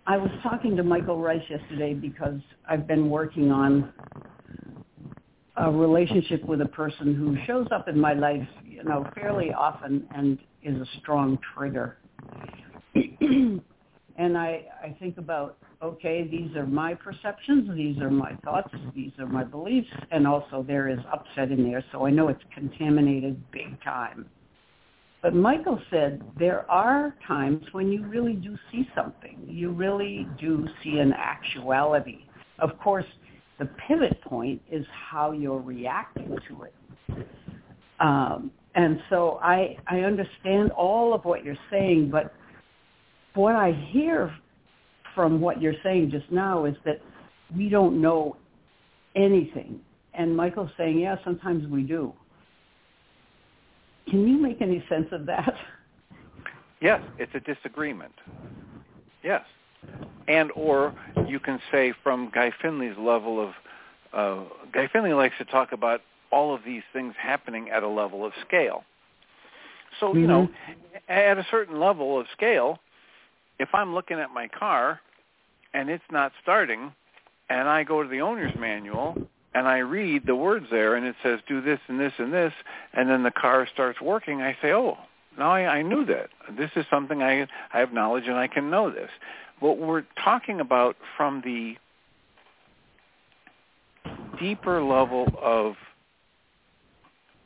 I 0.06 0.18
was 0.18 0.30
talking 0.42 0.76
to 0.76 0.82
Michael 0.82 1.18
Ryce 1.18 1.42
yesterday 1.48 1.94
because 1.94 2.40
I've 2.68 2.86
been 2.86 3.08
working 3.08 3.50
on 3.50 3.90
a 5.56 5.70
relationship 5.70 6.44
with 6.44 6.60
a 6.60 6.66
person 6.66 7.14
who 7.14 7.38
shows 7.46 7.66
up 7.74 7.88
in 7.88 7.98
my 7.98 8.12
life, 8.12 8.46
you 8.66 8.84
know, 8.84 9.08
fairly 9.14 9.52
often 9.54 10.06
and 10.14 10.38
is 10.62 10.76
a 10.76 10.86
strong 11.00 11.38
trigger. 11.56 11.96
and 14.16 14.38
I, 14.38 14.64
I 14.82 14.96
think 15.00 15.18
about, 15.18 15.56
okay, 15.82 16.26
these 16.28 16.54
are 16.56 16.66
my 16.66 16.94
perceptions, 16.94 17.68
these 17.76 17.98
are 18.00 18.10
my 18.10 18.34
thoughts, 18.44 18.72
these 18.94 19.10
are 19.18 19.26
my 19.26 19.44
beliefs, 19.44 19.88
and 20.10 20.26
also 20.26 20.64
there 20.66 20.88
is 20.88 20.98
upset 21.12 21.50
in 21.50 21.64
there, 21.64 21.84
so 21.92 22.06
I 22.06 22.10
know 22.10 22.28
it's 22.28 22.42
contaminated 22.54 23.42
big 23.50 23.82
time. 23.82 24.26
But 25.20 25.34
Michael 25.34 25.80
said 25.90 26.22
there 26.38 26.70
are 26.70 27.14
times 27.26 27.64
when 27.72 27.90
you 27.90 28.04
really 28.06 28.34
do 28.34 28.56
see 28.70 28.86
something. 28.94 29.38
You 29.48 29.70
really 29.70 30.28
do 30.38 30.68
see 30.82 30.98
an 30.98 31.14
actuality. 31.14 32.26
Of 32.58 32.78
course, 32.78 33.06
the 33.58 33.68
pivot 33.88 34.20
point 34.22 34.60
is 34.70 34.84
how 35.10 35.32
you're 35.32 35.62
reacting 35.62 36.36
to 36.48 36.64
it. 36.64 36.74
Um, 38.00 38.50
and 38.74 39.00
so 39.08 39.38
I, 39.42 39.76
I 39.86 40.00
understand 40.00 40.72
all 40.72 41.14
of 41.14 41.24
what 41.24 41.42
you're 41.44 41.56
saying, 41.70 42.10
but 42.10 42.34
what 43.34 43.54
I 43.54 43.72
hear 43.90 44.34
from 45.14 45.40
what 45.40 45.60
you're 45.60 45.74
saying 45.82 46.10
just 46.10 46.30
now 46.30 46.64
is 46.64 46.74
that 46.84 47.00
we 47.56 47.68
don't 47.68 48.00
know 48.00 48.36
anything. 49.14 49.80
And 50.14 50.36
Michael's 50.36 50.70
saying, 50.76 50.98
yeah, 50.98 51.16
sometimes 51.24 51.66
we 51.68 51.82
do. 51.82 52.12
Can 54.08 54.26
you 54.28 54.38
make 54.38 54.60
any 54.60 54.84
sense 54.88 55.08
of 55.12 55.26
that? 55.26 55.54
Yes, 56.80 57.00
it's 57.18 57.32
a 57.34 57.40
disagreement. 57.40 58.12
Yes. 59.22 59.42
And 60.28 60.50
or 60.54 60.94
you 61.26 61.40
can 61.40 61.58
say 61.72 61.94
from 62.02 62.30
Guy 62.34 62.52
Finley's 62.60 62.96
level 62.98 63.40
of, 63.40 63.52
uh, 64.12 64.44
Guy 64.72 64.88
Finley 64.92 65.12
likes 65.12 65.34
to 65.38 65.44
talk 65.44 65.72
about 65.72 66.02
all 66.30 66.54
of 66.54 66.60
these 66.64 66.82
things 66.92 67.14
happening 67.18 67.70
at 67.70 67.82
a 67.82 67.88
level 67.88 68.24
of 68.24 68.32
scale. 68.46 68.84
So, 70.00 70.08
mm-hmm. 70.08 70.18
you 70.18 70.26
know, 70.26 70.42
mm-hmm. 70.42 71.12
at 71.12 71.38
a 71.38 71.46
certain 71.50 71.80
level 71.80 72.18
of 72.18 72.26
scale, 72.32 72.78
if 73.58 73.68
I'm 73.72 73.94
looking 73.94 74.18
at 74.18 74.30
my 74.30 74.48
car 74.48 75.00
and 75.72 75.88
it's 75.90 76.04
not 76.10 76.32
starting 76.42 76.92
and 77.48 77.68
I 77.68 77.84
go 77.84 78.02
to 78.02 78.08
the 78.08 78.20
owner's 78.20 78.54
manual 78.58 79.16
and 79.54 79.68
I 79.68 79.78
read 79.78 80.26
the 80.26 80.34
words 80.34 80.66
there 80.70 80.96
and 80.96 81.06
it 81.06 81.14
says 81.22 81.40
do 81.48 81.60
this 81.60 81.78
and 81.88 81.98
this 81.98 82.12
and 82.18 82.32
this 82.32 82.52
and 82.92 83.08
then 83.08 83.22
the 83.22 83.30
car 83.30 83.68
starts 83.72 84.00
working, 84.00 84.42
I 84.42 84.56
say, 84.60 84.72
oh, 84.72 84.96
now 85.38 85.50
I, 85.50 85.76
I 85.76 85.82
knew 85.82 86.04
that. 86.06 86.30
This 86.56 86.70
is 86.76 86.84
something 86.90 87.22
I, 87.22 87.42
I 87.72 87.78
have 87.78 87.92
knowledge 87.92 88.24
and 88.26 88.36
I 88.36 88.46
can 88.46 88.70
know 88.70 88.90
this. 88.90 89.10
What 89.60 89.78
we're 89.78 90.04
talking 90.22 90.60
about 90.60 90.96
from 91.16 91.42
the 91.44 91.76
deeper 94.38 94.82
level 94.82 95.28
of 95.40 95.74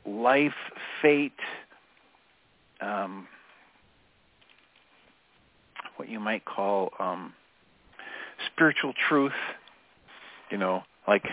life, 0.05 0.53
fate, 1.01 1.31
um, 2.81 3.27
what 5.99 6.09
you 6.09 6.19
might 6.19 6.45
call 6.45 6.93
um, 6.97 7.33
spiritual 8.47 8.93
truth. 8.93 9.33
You 10.49 10.57
know, 10.57 10.83
like 11.07 11.25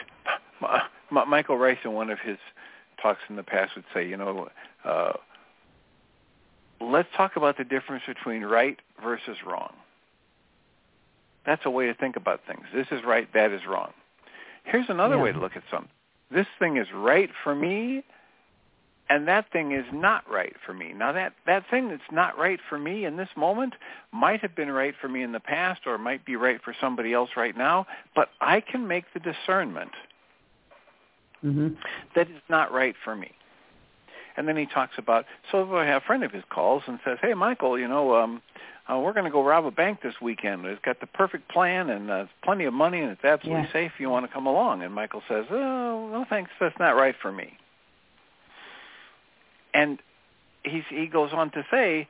M- 0.62 1.29
Michael 1.29 1.57
Ryce 1.57 1.79
in 1.85 1.93
one 1.93 2.11
of 2.11 2.19
his 2.19 2.39
talks 3.01 3.21
in 3.31 3.37
the 3.37 3.43
past 3.43 3.77
would 3.77 3.85
say, 3.95 4.07
you 4.07 4.17
know, 4.17 4.49
uh, 4.85 5.12
let's 6.81 7.09
talk 7.17 7.37
about 7.37 7.57
the 7.57 7.64
difference 7.64 8.03
between 8.07 8.43
right 8.43 8.79
versus 9.03 9.37
wrong. 9.47 9.73
That's 11.47 11.62
a 11.64 11.71
way 11.71 11.87
to 11.87 11.95
think 11.95 12.17
about 12.17 12.41
things. 12.47 12.64
This 12.75 12.89
is 12.91 13.05
right, 13.05 13.33
that 13.33 13.53
is 13.53 13.61
wrong. 13.69 13.93
Here's 14.64 14.89
another 14.89 15.14
yeah. 15.17 15.23
way 15.23 15.33
to 15.33 15.39
look 15.39 15.57
at 15.57 15.62
something. 15.71 15.91
This 16.31 16.47
thing 16.59 16.77
is 16.77 16.89
right 16.93 17.31
for 17.45 17.55
me, 17.55 18.03
and 19.09 19.28
that 19.28 19.50
thing 19.52 19.72
is 19.72 19.84
not 19.92 20.28
right 20.30 20.54
for 20.64 20.74
me. 20.74 20.92
Now 20.92 21.12
that 21.12 21.34
that 21.46 21.64
thing 21.70 21.88
that's 21.88 22.02
not 22.11 22.36
right 22.38 22.59
for 22.68 22.78
me 22.78 23.04
in 23.04 23.16
this 23.16 23.28
moment 23.36 23.74
might 24.12 24.40
have 24.40 24.54
been 24.54 24.70
right 24.70 24.94
for 25.00 25.09
me 25.09 25.22
in 25.22 25.32
the 25.32 25.40
past 25.40 25.82
or 25.86 25.96
might 25.98 26.24
be 26.24 26.36
right 26.36 26.61
for 26.62 26.74
somebody 26.80 27.12
else 27.12 27.30
right 27.36 27.57
now, 27.57 27.86
but 28.14 28.30
I 28.40 28.61
can 28.61 28.88
make 28.88 29.04
the 29.14 29.20
discernment 29.20 29.92
mm-hmm. 31.44 31.68
that 32.14 32.28
it's 32.28 32.48
not 32.48 32.72
right 32.72 32.94
for 33.04 33.14
me. 33.14 33.32
And 34.36 34.46
then 34.46 34.57
he 34.57 34.66
talks 34.66 34.94
about 34.98 35.24
so 35.52 35.76
I 35.76 35.86
have 35.86 36.02
a 36.02 36.04
friend 36.04 36.24
of 36.24 36.32
his 36.32 36.44
calls 36.50 36.82
and 36.86 36.98
says, 37.04 37.18
"Hey 37.22 37.34
Michael, 37.34 37.78
you 37.78 37.88
know, 37.88 38.16
um 38.16 38.42
uh, 38.88 38.96
we're 38.98 39.12
going 39.12 39.24
to 39.24 39.32
go 39.32 39.42
rob 39.42 39.66
a 39.66 39.70
bank 39.72 40.00
this 40.00 40.14
weekend. 40.22 40.64
It's 40.64 40.80
got 40.84 41.00
the 41.00 41.09
perfect 41.09 41.48
plan 41.48 41.90
and 41.90 42.09
uh, 42.09 42.26
plenty 42.44 42.66
of 42.66 42.72
money 42.72 43.00
and 43.00 43.11
it's 43.11 43.24
absolutely 43.24 43.64
yeah. 43.64 43.72
safe. 43.72 43.92
You 43.98 44.11
want 44.11 44.26
to 44.26 44.32
come 44.32 44.46
along?" 44.46 44.82
And 44.82 44.92
Michael 44.92 45.22
says, 45.28 45.46
"Oh, 45.50 46.09
no 46.12 46.24
thanks. 46.28 46.50
That's 46.61 46.78
not 46.78 46.96
right 46.96 47.14
for 47.20 47.32
me." 47.32 47.57
And 49.77 49.99
he's, 50.62 50.85
he 50.89 51.07
goes 51.07 51.31
on 51.33 51.51
to 51.51 51.64
say, 51.70 52.09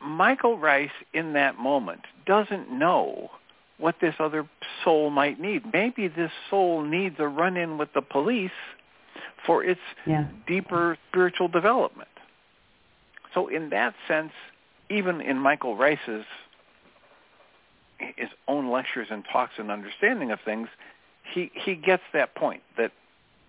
Michael 0.00 0.58
Ryce 0.58 0.90
in 1.12 1.34
that 1.34 1.58
moment 1.58 2.00
doesn't 2.26 2.72
know 2.72 3.30
what 3.78 3.96
this 4.00 4.14
other 4.18 4.48
soul 4.82 5.10
might 5.10 5.38
need. 5.40 5.62
Maybe 5.72 6.08
this 6.08 6.30
soul 6.48 6.82
needs 6.82 7.16
a 7.18 7.28
run-in 7.28 7.76
with 7.76 7.92
the 7.94 8.02
police 8.02 8.50
for 9.44 9.62
its 9.62 9.80
yeah. 10.06 10.26
deeper 10.46 10.96
spiritual 11.10 11.48
development. 11.48 12.08
So 13.34 13.48
in 13.48 13.70
that 13.70 13.94
sense, 14.08 14.32
even 14.88 15.20
in 15.20 15.38
Michael 15.38 15.76
Ryce's 15.76 16.24
his 18.16 18.28
own 18.48 18.70
lectures 18.70 19.08
and 19.10 19.24
talks 19.30 19.54
and 19.58 19.70
understanding 19.70 20.30
of 20.30 20.38
things, 20.44 20.68
he, 21.32 21.50
he 21.54 21.74
gets 21.74 22.02
that 22.12 22.34
point 22.34 22.62
that, 22.76 22.92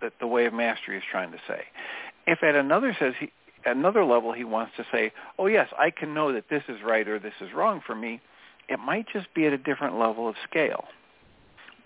that 0.01 0.13
the 0.19 0.27
way 0.27 0.45
of 0.45 0.53
mastery 0.53 0.97
is 0.97 1.03
trying 1.11 1.31
to 1.31 1.39
say. 1.47 1.61
If 2.27 2.43
at 2.43 2.55
another 2.55 2.95
says 2.99 3.13
he, 3.19 3.31
another 3.65 4.03
level 4.03 4.33
he 4.33 4.43
wants 4.43 4.73
to 4.77 4.85
say, 4.91 5.11
oh 5.37 5.47
yes, 5.47 5.69
I 5.77 5.91
can 5.91 6.13
know 6.13 6.33
that 6.33 6.49
this 6.49 6.63
is 6.67 6.81
right 6.83 7.07
or 7.07 7.19
this 7.19 7.33
is 7.41 7.53
wrong 7.53 7.81
for 7.85 7.95
me, 7.95 8.21
it 8.67 8.79
might 8.79 9.07
just 9.11 9.33
be 9.33 9.45
at 9.45 9.53
a 9.53 9.57
different 9.57 9.97
level 9.99 10.27
of 10.27 10.35
scale. 10.49 10.85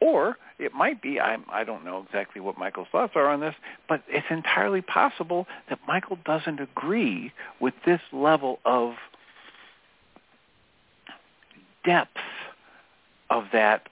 Or 0.02 0.38
it 0.60 0.74
might 0.74 1.02
be, 1.02 1.20
I'm, 1.20 1.44
I 1.52 1.64
don't 1.66 1.84
know 1.84 2.04
exactly 2.06 2.40
what 2.40 2.58
Michael's 2.58 2.88
thoughts 2.92 3.14
are 3.16 3.28
on 3.28 3.42
this, 3.42 3.56
but 3.88 4.02
it's 4.08 4.28
entirely 4.30 4.82
possible 4.82 5.46
that 5.70 5.80
Michael 5.88 6.18
doesn't 6.26 6.60
agree 6.60 7.34
with 7.60 7.74
this 7.86 8.02
level 8.14 8.60
of 8.64 8.94
depth 11.84 12.18
of 13.30 13.46
that 13.52 13.90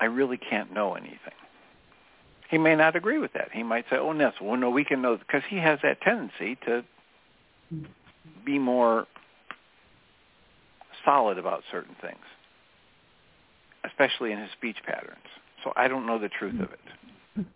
I 0.00 0.06
really 0.06 0.38
can't 0.38 0.72
know 0.72 0.94
anything. 0.94 1.34
He 2.50 2.58
may 2.58 2.74
not 2.74 2.96
agree 2.96 3.18
with 3.18 3.32
that. 3.34 3.48
He 3.52 3.62
might 3.62 3.84
say, 3.88 3.96
oh, 3.96 4.12
Ness, 4.12 4.34
well, 4.40 4.56
no, 4.56 4.70
we 4.70 4.84
can 4.84 5.00
know, 5.00 5.16
because 5.16 5.42
he 5.48 5.56
has 5.56 5.78
that 5.82 6.00
tendency 6.00 6.56
to 6.66 6.84
be 8.44 8.58
more 8.58 9.06
solid 11.04 11.38
about 11.38 11.62
certain 11.70 11.94
things 12.02 12.18
especially 13.84 14.32
in 14.32 14.38
his 14.38 14.50
speech 14.52 14.76
patterns. 14.86 15.16
So 15.64 15.72
I 15.76 15.88
don't 15.88 16.06
know 16.06 16.18
the 16.18 16.28
truth 16.28 16.60
of 16.60 16.68
it. 16.72 17.46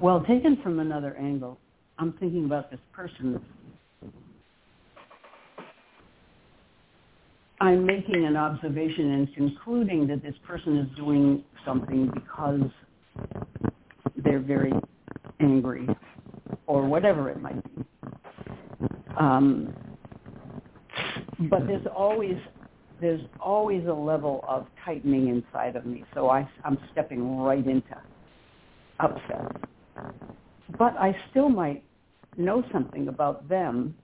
Well, 0.00 0.24
taken 0.24 0.58
from 0.62 0.80
another 0.80 1.16
angle, 1.16 1.58
I'm 1.98 2.12
thinking 2.14 2.44
about 2.44 2.70
this 2.70 2.80
person. 2.92 3.40
I'm 7.60 7.86
making 7.86 8.24
an 8.26 8.36
observation 8.36 9.12
and 9.12 9.34
concluding 9.34 10.06
that 10.08 10.22
this 10.22 10.34
person 10.46 10.78
is 10.78 10.96
doing 10.96 11.42
something 11.64 12.10
because 12.12 12.60
they're 14.16 14.40
very 14.40 14.72
angry 15.40 15.88
or 16.66 16.86
whatever 16.86 17.30
it 17.30 17.40
might 17.40 17.62
be. 17.64 17.84
Um, 19.18 19.74
but 21.50 21.66
there's 21.66 21.86
always 21.94 22.36
there's 23.00 23.20
always 23.40 23.86
a 23.86 23.92
level 23.92 24.44
of 24.48 24.66
tightening 24.84 25.28
inside 25.28 25.76
of 25.76 25.84
me. 25.84 26.04
So 26.14 26.30
I, 26.30 26.48
I'm 26.64 26.78
stepping 26.92 27.38
right 27.38 27.66
into 27.66 27.96
upset. 29.00 29.54
But 30.78 30.96
I 30.96 31.14
still 31.30 31.50
might 31.50 31.84
know 32.38 32.62
something 32.72 33.08
about 33.08 33.48
them. 33.48 33.94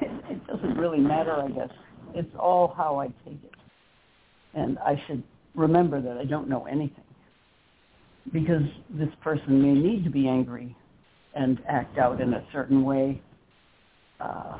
It, 0.00 0.10
it 0.30 0.46
doesn't 0.46 0.76
really 0.76 1.00
matter, 1.00 1.32
I 1.32 1.48
guess. 1.48 1.70
It's 2.14 2.34
all 2.38 2.72
how 2.76 2.98
I 2.98 3.08
take 3.24 3.42
it. 3.44 3.54
And 4.54 4.78
I 4.78 5.02
should 5.06 5.22
remember 5.54 6.00
that 6.00 6.16
I 6.16 6.24
don't 6.24 6.48
know 6.48 6.64
anything. 6.66 7.04
Because 8.32 8.62
this 8.90 9.10
person 9.22 9.60
may 9.60 9.74
need 9.74 10.04
to 10.04 10.10
be 10.10 10.28
angry 10.28 10.74
and 11.34 11.60
act 11.68 11.98
out 11.98 12.20
in 12.20 12.32
a 12.32 12.44
certain 12.52 12.84
way. 12.84 13.20
Uh, 14.20 14.56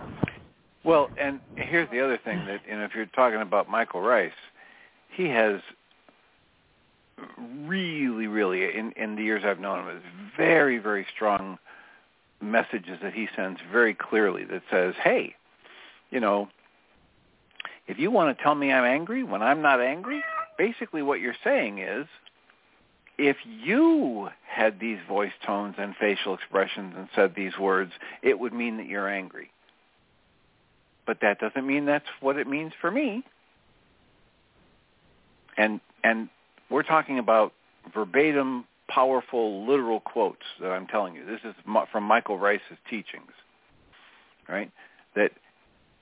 well, 0.85 1.09
and 1.19 1.41
here's 1.57 1.89
the 1.91 2.05
other 2.05 2.19
thing 2.19 2.45
that, 2.47 2.61
you 2.69 2.77
know, 2.77 2.85
if 2.85 2.95
you're 2.95 3.07
talking 3.07 3.41
about 3.41 3.71
Michael 3.71 4.03
Ryce, 4.03 4.33
he 5.17 5.29
has 5.29 5.61
really, 7.65 8.27
really, 8.27 8.77
in, 8.77 8.93
in 8.93 9.17
the 9.17 9.23
years 9.23 9.45
I've 9.47 9.61
known 9.61 9.87
him, 9.87 10.03
very, 10.37 10.79
very 10.79 11.07
strong 11.15 11.59
messages 12.43 12.99
that 13.03 13.15
he 13.15 13.29
sends 13.35 13.61
very 13.73 13.95
clearly 13.95 14.45
that 14.45 14.63
says, 14.71 14.95
hey, 15.03 15.35
you 16.11 16.21
know, 16.21 16.49
if 17.87 17.99
you 17.99 18.11
want 18.11 18.37
to 18.37 18.43
tell 18.43 18.55
me 18.55 18.73
I'm 18.73 18.85
angry 18.85 19.23
when 19.23 19.43
I'm 19.43 19.63
not 19.63 19.81
angry, 19.81 20.23
basically 20.59 21.03
what 21.03 21.21
you're 21.21 21.37
saying 21.43 21.79
is, 21.79 22.07
if 23.17 23.37
you 23.45 24.29
had 24.47 24.81
these 24.81 24.99
voice 25.07 25.33
tones 25.47 25.77
and 25.79 25.95
facial 25.97 26.35
expressions 26.35 26.95
and 26.97 27.09
said 27.15 27.35
these 27.37 27.57
words, 27.59 27.93
it 28.23 28.39
would 28.39 28.53
mean 28.53 28.79
that 28.79 28.87
you're 28.87 29.09
angry 29.09 29.51
but 31.07 31.19
that 31.21 31.39
doesn't 31.39 31.67
mean 31.67 31.85
that's 31.85 32.09
what 32.21 32.37
it 32.37 32.47
means 32.47 32.73
for 32.81 32.91
me. 32.91 33.25
And 35.57 35.81
and 36.03 36.29
we're 36.71 36.83
talking 36.83 37.19
about 37.19 37.53
verbatim, 37.95 38.65
powerful, 38.89 39.67
literal 39.67 40.01
quotes 40.01 40.45
that 40.61 40.71
I'm 40.71 40.87
telling 40.87 41.15
you. 41.15 41.25
This 41.25 41.41
is 41.45 41.55
from 41.93 42.05
Michael 42.05 42.39
Ryce's 42.39 42.79
teachings, 42.89 43.31
right? 44.49 44.71
That 45.15 45.33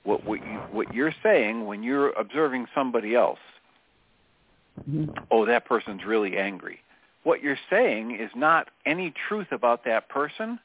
what 0.03 0.23
what, 0.25 0.39
you, 0.39 0.59
what 0.71 0.93
you're 0.93 1.15
saying 1.23 1.65
when 1.65 1.83
you're 1.83 2.11
observing 2.11 2.67
somebody 2.75 3.15
else, 3.15 3.39
mm-hmm. 4.89 5.11
oh, 5.31 5.45
that 5.45 5.65
person's 5.65 6.03
really 6.05 6.37
angry. 6.37 6.79
What 7.23 7.41
you're 7.41 7.59
saying 7.69 8.17
is 8.19 8.29
not 8.35 8.69
any 8.85 9.13
truth 9.29 9.47
about 9.51 9.85
that 9.85 10.09
person. 10.09 10.59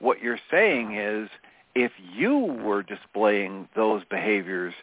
What 0.00 0.20
you're 0.20 0.40
saying 0.50 0.96
is 0.96 1.28
if 1.74 1.92
you 2.14 2.36
were 2.36 2.82
displaying 2.82 3.68
those 3.76 4.02
behaviors, 4.10 4.74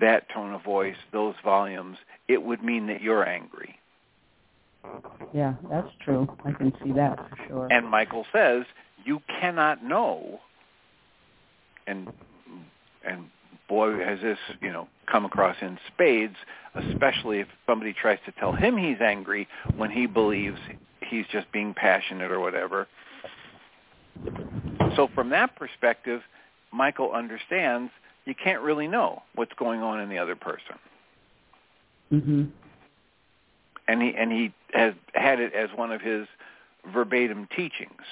that 0.00 0.28
tone 0.30 0.52
of 0.52 0.62
voice, 0.62 0.96
those 1.12 1.34
volumes, 1.42 1.98
it 2.28 2.42
would 2.42 2.62
mean 2.62 2.86
that 2.86 3.02
you're 3.02 3.26
angry. 3.26 3.78
Yeah, 5.34 5.54
that's 5.68 5.90
true. 6.04 6.28
I 6.44 6.52
can 6.52 6.72
see 6.84 6.92
that 6.92 7.16
for 7.18 7.36
sure. 7.48 7.68
And 7.70 7.88
Michael 7.88 8.24
says 8.32 8.64
you 9.04 9.20
cannot 9.40 9.82
know 9.82 10.40
and 11.86 12.12
and 13.04 13.30
boy 13.68 13.98
has 13.98 14.20
this, 14.20 14.38
you 14.60 14.72
know, 14.72 14.88
come 15.10 15.24
across 15.24 15.56
in 15.60 15.78
spades, 15.92 16.36
especially 16.74 17.40
if 17.40 17.48
somebody 17.66 17.92
tries 17.92 18.18
to 18.26 18.32
tell 18.32 18.52
him 18.52 18.76
he's 18.76 19.00
angry 19.00 19.48
when 19.76 19.90
he 19.90 20.06
believes 20.06 20.58
he's 21.00 21.26
just 21.30 21.50
being 21.52 21.74
passionate 21.74 22.30
or 22.30 22.40
whatever. 22.40 22.86
So 24.96 25.08
from 25.14 25.30
that 25.30 25.56
perspective, 25.56 26.22
Michael 26.72 27.12
understands 27.12 27.90
you 28.24 28.34
can't 28.34 28.62
really 28.62 28.88
know 28.88 29.22
what's 29.34 29.52
going 29.54 29.82
on 29.82 30.00
in 30.00 30.08
the 30.08 30.18
other 30.18 30.36
person. 30.36 30.76
Mm-hmm. 32.12 32.44
And 33.88 34.02
he 34.02 34.14
and 34.16 34.32
he 34.32 34.52
has 34.72 34.94
had 35.14 35.40
it 35.40 35.54
as 35.54 35.70
one 35.76 35.92
of 35.92 36.00
his 36.00 36.26
verbatim 36.92 37.48
teachings. 37.54 38.02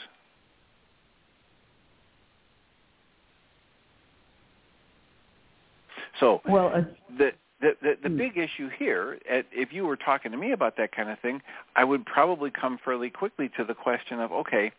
So 6.21 6.41
well, 6.47 6.69
uh, 6.75 6.83
the 7.17 7.33
the 7.61 7.77
the, 7.83 7.95
the 8.03 8.09
big 8.11 8.37
issue 8.37 8.69
here, 8.79 9.19
at, 9.31 9.47
if 9.53 9.73
you 9.73 9.85
were 9.85 9.97
talking 9.97 10.33
to 10.33 10.37
me 10.37 10.53
about 10.53 10.77
that 10.77 10.93
kind 10.93 11.11
of 11.11 11.19
thing, 11.21 11.41
I 11.77 11.85
would 11.85 12.05
probably 12.05 12.51
come 12.51 12.79
fairly 12.85 13.11
quickly 13.11 13.51
to 13.57 13.65
the 13.65 13.75
question 13.75 14.21
of, 14.21 14.33
okay, 14.33 14.73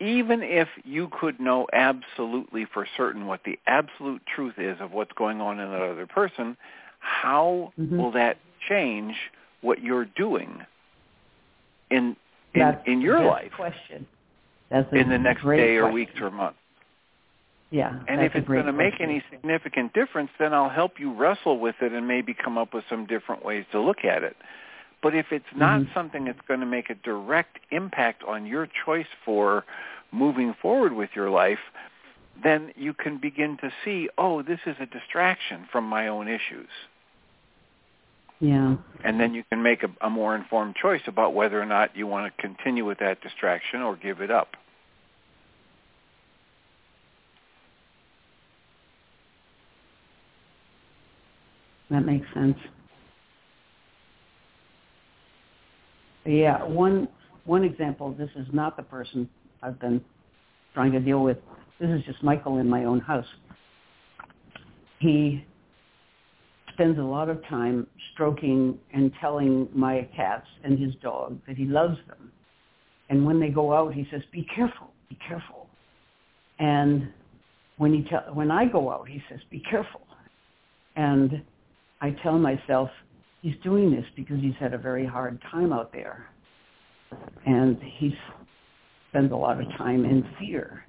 even 0.00 0.42
if 0.42 0.68
you 0.84 1.08
could 1.20 1.40
know 1.40 1.66
absolutely 1.72 2.66
for 2.72 2.86
certain 2.96 3.26
what 3.26 3.40
the 3.44 3.58
absolute 3.66 4.22
truth 4.26 4.54
is 4.58 4.76
of 4.80 4.92
what's 4.92 5.12
going 5.12 5.40
on 5.40 5.58
in 5.58 5.70
that 5.70 5.82
other 5.82 6.06
person, 6.06 6.56
how 6.98 7.72
mm-hmm. 7.78 7.96
will 7.96 8.12
that 8.12 8.36
change 8.68 9.14
what 9.62 9.82
you're 9.82 10.04
doing 10.04 10.60
in 11.90 12.16
in, 12.54 12.60
that's 12.60 12.82
in 12.86 13.00
your 13.00 13.24
life? 13.24 13.52
Question. 13.54 14.06
That's 14.70 14.88
in 14.92 15.08
the 15.08 15.18
next 15.18 15.44
day 15.44 15.76
or 15.76 15.90
weeks 15.92 16.12
or 16.20 16.30
months. 16.30 16.58
Yeah. 17.70 17.98
And 18.06 18.22
if 18.22 18.34
it's 18.34 18.46
going 18.46 18.66
to 18.66 18.72
make 18.72 19.00
any 19.00 19.22
significant 19.30 19.92
difference, 19.92 20.30
then 20.38 20.54
I'll 20.54 20.68
help 20.68 21.00
you 21.00 21.12
wrestle 21.12 21.58
with 21.58 21.76
it 21.80 21.92
and 21.92 22.06
maybe 22.06 22.32
come 22.32 22.56
up 22.56 22.72
with 22.72 22.84
some 22.88 23.06
different 23.06 23.44
ways 23.44 23.64
to 23.72 23.80
look 23.80 24.04
at 24.04 24.22
it. 24.22 24.36
But 25.02 25.14
if 25.14 25.26
it's 25.30 25.44
not 25.54 25.80
mm-hmm. 25.80 25.92
something 25.92 26.24
that's 26.24 26.40
going 26.46 26.60
to 26.60 26.66
make 26.66 26.90
a 26.90 26.94
direct 26.94 27.58
impact 27.70 28.22
on 28.24 28.46
your 28.46 28.68
choice 28.84 29.06
for 29.24 29.64
moving 30.12 30.54
forward 30.62 30.92
with 30.92 31.10
your 31.14 31.28
life, 31.28 31.58
then 32.42 32.72
you 32.76 32.94
can 32.94 33.18
begin 33.18 33.56
to 33.58 33.70
see, 33.84 34.08
oh, 34.16 34.42
this 34.42 34.60
is 34.66 34.76
a 34.80 34.86
distraction 34.86 35.66
from 35.70 35.84
my 35.84 36.08
own 36.08 36.28
issues. 36.28 36.68
Yeah. 38.40 38.76
And 39.02 39.18
then 39.18 39.34
you 39.34 39.44
can 39.50 39.62
make 39.62 39.82
a, 39.82 39.88
a 40.02 40.10
more 40.10 40.36
informed 40.36 40.76
choice 40.76 41.00
about 41.06 41.34
whether 41.34 41.60
or 41.60 41.66
not 41.66 41.96
you 41.96 42.06
want 42.06 42.34
to 42.34 42.42
continue 42.42 42.84
with 42.84 42.98
that 42.98 43.22
distraction 43.22 43.80
or 43.80 43.96
give 43.96 44.20
it 44.20 44.30
up. 44.30 44.56
That 51.90 52.00
makes 52.04 52.26
sense. 52.34 52.56
Yeah, 56.24 56.64
one 56.64 57.08
one 57.44 57.62
example. 57.62 58.12
This 58.12 58.30
is 58.34 58.46
not 58.52 58.76
the 58.76 58.82
person 58.82 59.28
I've 59.62 59.78
been 59.78 60.04
trying 60.74 60.92
to 60.92 61.00
deal 61.00 61.22
with. 61.22 61.38
This 61.78 61.88
is 61.90 62.02
just 62.04 62.22
Michael 62.22 62.58
in 62.58 62.68
my 62.68 62.84
own 62.84 63.00
house. 63.00 63.26
He 64.98 65.44
spends 66.72 66.98
a 66.98 67.02
lot 67.02 67.28
of 67.28 67.42
time 67.46 67.86
stroking 68.12 68.78
and 68.92 69.12
telling 69.20 69.68
my 69.72 70.08
cats 70.16 70.46
and 70.64 70.78
his 70.78 70.94
dog 70.96 71.38
that 71.46 71.56
he 71.56 71.64
loves 71.64 71.96
them. 72.08 72.32
And 73.08 73.24
when 73.24 73.38
they 73.38 73.50
go 73.50 73.72
out, 73.72 73.94
he 73.94 74.06
says, 74.10 74.22
"Be 74.32 74.42
careful, 74.54 74.90
be 75.08 75.16
careful." 75.26 75.68
And 76.58 77.12
when 77.76 77.94
he 77.94 78.02
tell, 78.08 78.24
when 78.32 78.50
I 78.50 78.64
go 78.64 78.90
out, 78.90 79.06
he 79.06 79.22
says, 79.28 79.38
"Be 79.50 79.60
careful." 79.60 80.02
And 80.96 81.42
I 82.00 82.10
tell 82.22 82.38
myself, 82.38 82.90
he's 83.42 83.54
doing 83.62 83.90
this 83.90 84.04
because 84.14 84.40
he's 84.40 84.54
had 84.58 84.74
a 84.74 84.78
very 84.78 85.06
hard 85.06 85.40
time 85.50 85.72
out 85.72 85.92
there. 85.92 86.26
And 87.46 87.78
he 87.98 88.14
spends 89.10 89.32
a 89.32 89.36
lot 89.36 89.60
of 89.60 89.66
time 89.78 90.04
in 90.04 90.26
fear. 90.38 90.84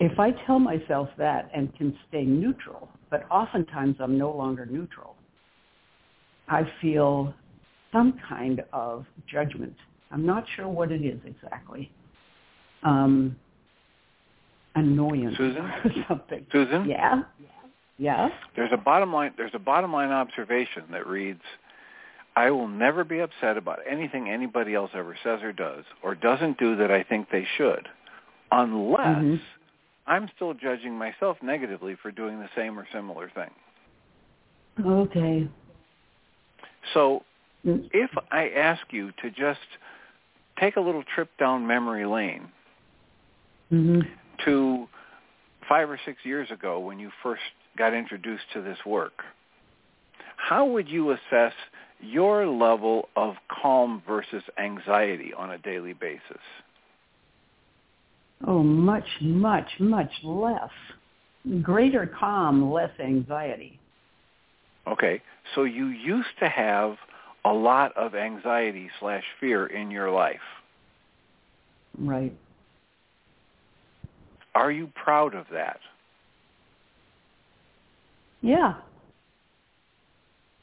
If 0.00 0.18
I 0.18 0.30
tell 0.46 0.58
myself 0.58 1.08
that 1.18 1.50
and 1.54 1.74
can 1.76 1.96
stay 2.08 2.24
neutral, 2.24 2.88
but 3.10 3.24
oftentimes 3.30 3.96
I'm 4.00 4.18
no 4.18 4.30
longer 4.30 4.66
neutral, 4.66 5.16
I 6.48 6.62
feel 6.80 7.34
some 7.92 8.18
kind 8.28 8.62
of 8.72 9.06
judgment. 9.30 9.74
I'm 10.10 10.24
not 10.24 10.44
sure 10.56 10.68
what 10.68 10.92
it 10.92 11.04
is 11.04 11.18
exactly. 11.26 11.90
Um, 12.82 13.36
annoyance 14.74 15.36
Susan? 15.36 15.62
or 15.84 15.90
something. 16.08 16.46
Susan? 16.52 16.88
Yeah. 16.88 17.22
Yeah. 17.98 18.28
There's 18.56 18.70
a 18.72 18.76
bottom 18.76 19.12
line 19.12 19.32
there's 19.36 19.54
a 19.54 19.58
bottom 19.58 19.92
line 19.92 20.10
observation 20.10 20.84
that 20.92 21.06
reads 21.06 21.42
I 22.36 22.50
will 22.50 22.68
never 22.68 23.02
be 23.02 23.18
upset 23.18 23.56
about 23.56 23.80
anything 23.88 24.30
anybody 24.30 24.74
else 24.74 24.90
ever 24.94 25.16
says 25.24 25.40
or 25.42 25.52
does 25.52 25.84
or 26.02 26.14
doesn't 26.14 26.58
do 26.58 26.76
that 26.76 26.90
I 26.90 27.02
think 27.02 27.28
they 27.30 27.46
should 27.56 27.88
unless 28.52 29.06
Mm-hmm. 29.06 29.34
I'm 30.06 30.30
still 30.34 30.54
judging 30.54 30.96
myself 30.96 31.36
negatively 31.42 31.94
for 32.00 32.10
doing 32.10 32.38
the 32.38 32.48
same 32.56 32.78
or 32.78 32.86
similar 32.92 33.30
thing. 33.34 33.50
Okay. 34.86 35.48
So 36.94 37.22
Mm, 37.66 37.88
if 37.92 38.10
I 38.30 38.50
ask 38.50 38.80
you 38.90 39.10
to 39.20 39.30
just 39.30 39.58
take 40.60 40.76
a 40.76 40.80
little 40.80 41.02
trip 41.14 41.28
down 41.38 41.66
memory 41.66 42.06
lane 42.06 42.48
Mm-hmm. 43.72 44.00
to 44.44 44.88
five 45.68 45.90
or 45.90 46.00
six 46.06 46.24
years 46.24 46.50
ago 46.52 46.78
when 46.78 46.98
you 47.00 47.10
first 47.22 47.42
got 47.78 47.94
introduced 47.94 48.44
to 48.52 48.60
this 48.60 48.78
work, 48.84 49.22
how 50.36 50.66
would 50.66 50.88
you 50.88 51.12
assess 51.12 51.52
your 52.00 52.46
level 52.46 53.08
of 53.16 53.34
calm 53.50 54.02
versus 54.06 54.42
anxiety 54.58 55.32
on 55.36 55.50
a 55.50 55.58
daily 55.58 55.92
basis? 55.92 56.42
Oh, 58.46 58.62
much, 58.62 59.06
much, 59.20 59.68
much 59.80 60.10
less. 60.22 60.70
Greater 61.62 62.06
calm, 62.06 62.70
less 62.70 62.90
anxiety. 63.00 63.78
Okay, 64.86 65.20
so 65.54 65.64
you 65.64 65.86
used 65.86 66.28
to 66.40 66.48
have 66.48 66.96
a 67.44 67.52
lot 67.52 67.96
of 67.96 68.14
anxiety 68.14 68.90
slash 69.00 69.24
fear 69.40 69.66
in 69.66 69.90
your 69.90 70.10
life. 70.10 70.36
Right. 71.98 72.34
Are 74.54 74.70
you 74.70 74.90
proud 74.94 75.34
of 75.34 75.46
that? 75.52 75.80
Yeah. 78.40 78.74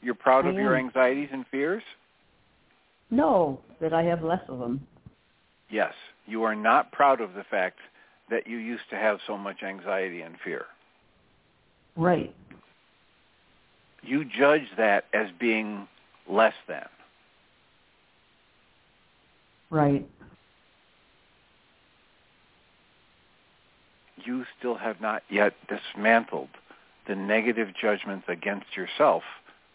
You're 0.02 0.14
proud 0.14 0.46
I 0.46 0.50
of 0.50 0.54
your 0.54 0.76
anxieties 0.76 1.28
and 1.32 1.44
fears? 1.50 1.82
No, 3.10 3.60
that 3.80 3.92
I 3.92 4.02
have 4.04 4.22
less 4.22 4.42
of 4.48 4.58
them. 4.58 4.86
Yes. 5.70 5.92
You 6.26 6.42
are 6.42 6.54
not 6.54 6.92
proud 6.92 7.20
of 7.20 7.34
the 7.34 7.44
fact 7.44 7.78
that 8.30 8.46
you 8.46 8.58
used 8.58 8.88
to 8.90 8.96
have 8.96 9.18
so 9.26 9.36
much 9.36 9.62
anxiety 9.62 10.22
and 10.22 10.36
fear. 10.44 10.66
Right. 11.96 12.34
You 14.02 14.24
judge 14.24 14.66
that 14.76 15.04
as 15.12 15.28
being 15.38 15.88
less 16.28 16.54
than. 16.68 16.84
Right. 19.70 20.08
You 24.24 24.44
still 24.58 24.76
have 24.76 25.00
not 25.00 25.22
yet 25.30 25.54
dismantled 25.68 26.48
the 27.06 27.14
negative 27.14 27.68
judgments 27.80 28.26
against 28.28 28.76
yourself 28.76 29.22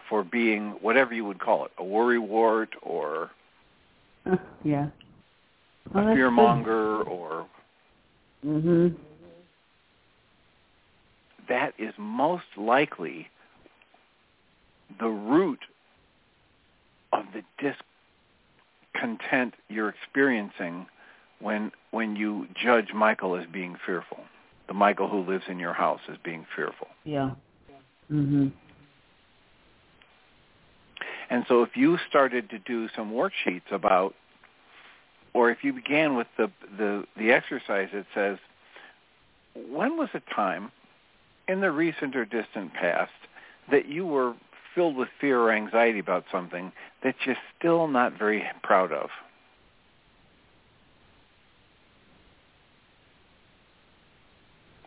for 0.09 0.23
being 0.23 0.71
whatever 0.81 1.13
you 1.13 1.23
would 1.25 1.39
call 1.39 1.65
it, 1.65 1.71
a 1.77 1.83
worrywart 1.83 2.67
or 2.81 3.31
yeah. 4.63 4.87
a 5.93 5.97
fearmonger 5.97 7.07
or 7.07 7.47
Mhm. 8.45 8.95
that 11.47 11.73
is 11.77 11.93
most 11.97 12.45
likely 12.57 13.29
the 14.99 15.07
root 15.07 15.59
of 17.13 17.25
the 17.33 17.43
discontent 18.93 19.53
you're 19.69 19.89
experiencing 19.89 20.87
when 21.39 21.71
when 21.91 22.15
you 22.15 22.47
judge 22.55 22.93
Michael 22.93 23.35
as 23.35 23.45
being 23.47 23.75
fearful. 23.85 24.25
The 24.71 24.77
Michael 24.77 25.09
who 25.09 25.29
lives 25.29 25.43
in 25.49 25.59
your 25.59 25.73
house 25.73 25.99
as 26.09 26.15
being 26.23 26.45
fearful. 26.55 26.87
Yeah. 27.03 27.31
Mhm. 28.09 28.53
And 31.29 31.45
so 31.49 31.61
if 31.61 31.75
you 31.75 31.97
started 32.07 32.49
to 32.51 32.59
do 32.59 32.87
some 32.95 33.11
worksheets 33.11 33.69
about 33.69 34.15
or 35.33 35.51
if 35.51 35.65
you 35.65 35.73
began 35.73 36.15
with 36.15 36.27
the 36.37 36.49
the, 36.77 37.05
the 37.17 37.33
exercise 37.33 37.89
that 37.91 38.05
says 38.15 38.37
when 39.55 39.97
was 39.97 40.07
a 40.13 40.21
time 40.33 40.71
in 41.49 41.59
the 41.59 41.69
recent 41.69 42.15
or 42.15 42.23
distant 42.23 42.73
past 42.73 43.11
that 43.71 43.87
you 43.87 44.05
were 44.05 44.35
filled 44.73 44.95
with 44.95 45.09
fear 45.19 45.37
or 45.37 45.51
anxiety 45.51 45.99
about 45.99 46.23
something 46.31 46.71
that 47.03 47.15
you're 47.25 47.35
still 47.59 47.89
not 47.89 48.17
very 48.17 48.41
proud 48.63 48.93
of? 48.93 49.09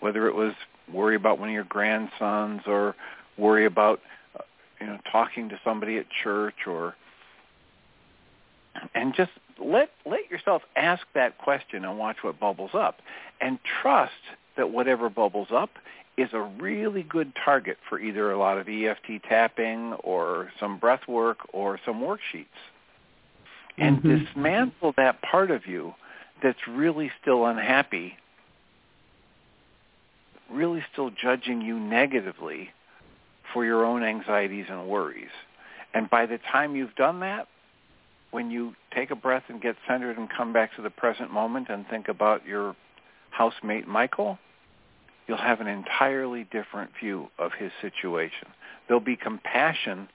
Whether 0.05 0.29
it 0.29 0.35
was 0.35 0.53
worry 0.93 1.17
about 1.17 1.39
one 1.39 1.49
of 1.49 1.55
your 1.55 1.65
grandsons 1.65 2.61
or 2.67 2.95
worry 3.39 3.65
about 3.65 4.03
uh, 4.39 4.43
you 4.79 4.87
know 4.87 4.99
talking 5.11 5.49
to 5.49 5.59
somebody 5.65 5.97
at 5.97 6.05
church 6.11 6.67
or 6.67 6.95
and 8.95 9.15
just 9.15 9.31
let 9.59 9.89
let 10.05 10.31
yourself 10.31 10.61
ask 10.77 11.07
that 11.15 11.39
question 11.39 11.87
and 11.87 11.99
watch 11.99 12.19
what 12.21 12.39
bubbles 12.39 12.73
up 12.75 13.01
and 13.41 13.59
trust 13.81 14.13
that 14.59 14.69
whatever 14.71 15.09
bubbles 15.09 15.49
up 15.51 15.71
is 16.19 16.29
a 16.35 16.41
really 16.41 17.03
good 17.03 17.33
target 17.43 17.79
for 17.89 17.99
either 17.99 18.31
a 18.31 18.39
lot 18.39 18.59
of 18.59 18.69
EFT 18.69 19.23
tapping 19.27 19.95
or 19.95 20.53
some 20.61 20.77
breath 20.77 21.09
work 21.09 21.39
or 21.55 21.81
some 21.87 22.03
worksheets. 22.03 22.61
And 23.79 24.03
Mhm. 24.03 24.27
dismantle 24.27 24.93
that 24.99 25.23
part 25.23 25.51
of 25.51 25.67
you 25.67 25.95
that's 26.43 26.69
really 26.69 27.11
still 27.23 27.47
unhappy, 27.47 28.19
really 30.51 30.85
still 30.93 31.11
judging 31.11 31.61
you 31.61 31.79
negatively 31.79 32.71
for 33.53 33.65
your 33.65 33.85
own 33.85 34.03
anxieties 34.03 34.67
and 34.69 34.89
worries. 34.89 35.31
And 35.93 36.11
by 36.11 36.27
the 36.27 36.39
time 36.39 36.77
you've 36.77 36.95
done 36.97 37.21
that, 37.21 37.49
when 38.31 38.51
you 38.51 38.75
take 38.93 39.11
a 39.11 39.17
breath 39.17 39.45
and 39.49 39.63
get 39.63 39.77
centered 39.87 40.19
and 40.19 40.29
come 40.29 40.53
back 40.53 40.75
to 40.75 40.83
the 40.83 40.91
present 40.91 41.33
moment 41.33 41.69
and 41.69 41.87
think 41.89 42.09
about 42.09 42.45
your 42.45 42.75
housemate 43.31 43.87
Michael, 43.87 44.39
you'll 45.27 45.39
have 45.39 45.61
an 45.61 45.69
entirely 45.69 46.45
different 46.51 46.91
view 47.01 47.29
of 47.39 47.53
his 47.53 47.71
situation. 47.81 48.49
There'll 48.87 49.01
be 49.01 49.17
compassion 49.17 50.09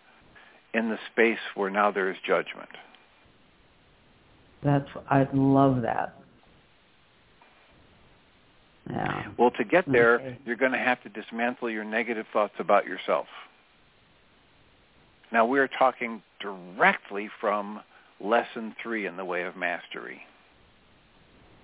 in 0.73 0.89
the 0.89 0.99
space 1.11 1.39
where 1.55 1.69
now 1.69 1.91
there 1.91 2.11
is 2.11 2.17
judgment. 2.25 2.69
That's 4.63 4.89
I 5.09 5.27
love 5.33 5.83
that. 5.83 6.15
Yeah. 8.89 9.27
Well, 9.37 9.51
to 9.51 9.63
get 9.63 9.89
there, 9.91 10.15
Okay. 10.15 10.37
you're 10.45 10.55
going 10.55 10.71
to 10.71 10.77
have 10.79 11.01
to 11.03 11.09
dismantle 11.09 11.69
your 11.69 11.83
negative 11.83 12.25
thoughts 12.33 12.55
about 12.59 12.85
yourself. 12.85 13.27
Now, 15.31 15.45
we're 15.45 15.67
talking 15.67 16.23
directly 16.39 17.29
from 17.39 17.81
lesson 18.19 18.75
three 18.81 19.05
in 19.05 19.15
the 19.15 19.25
way 19.25 19.43
of 19.43 19.55
mastery. 19.55 20.21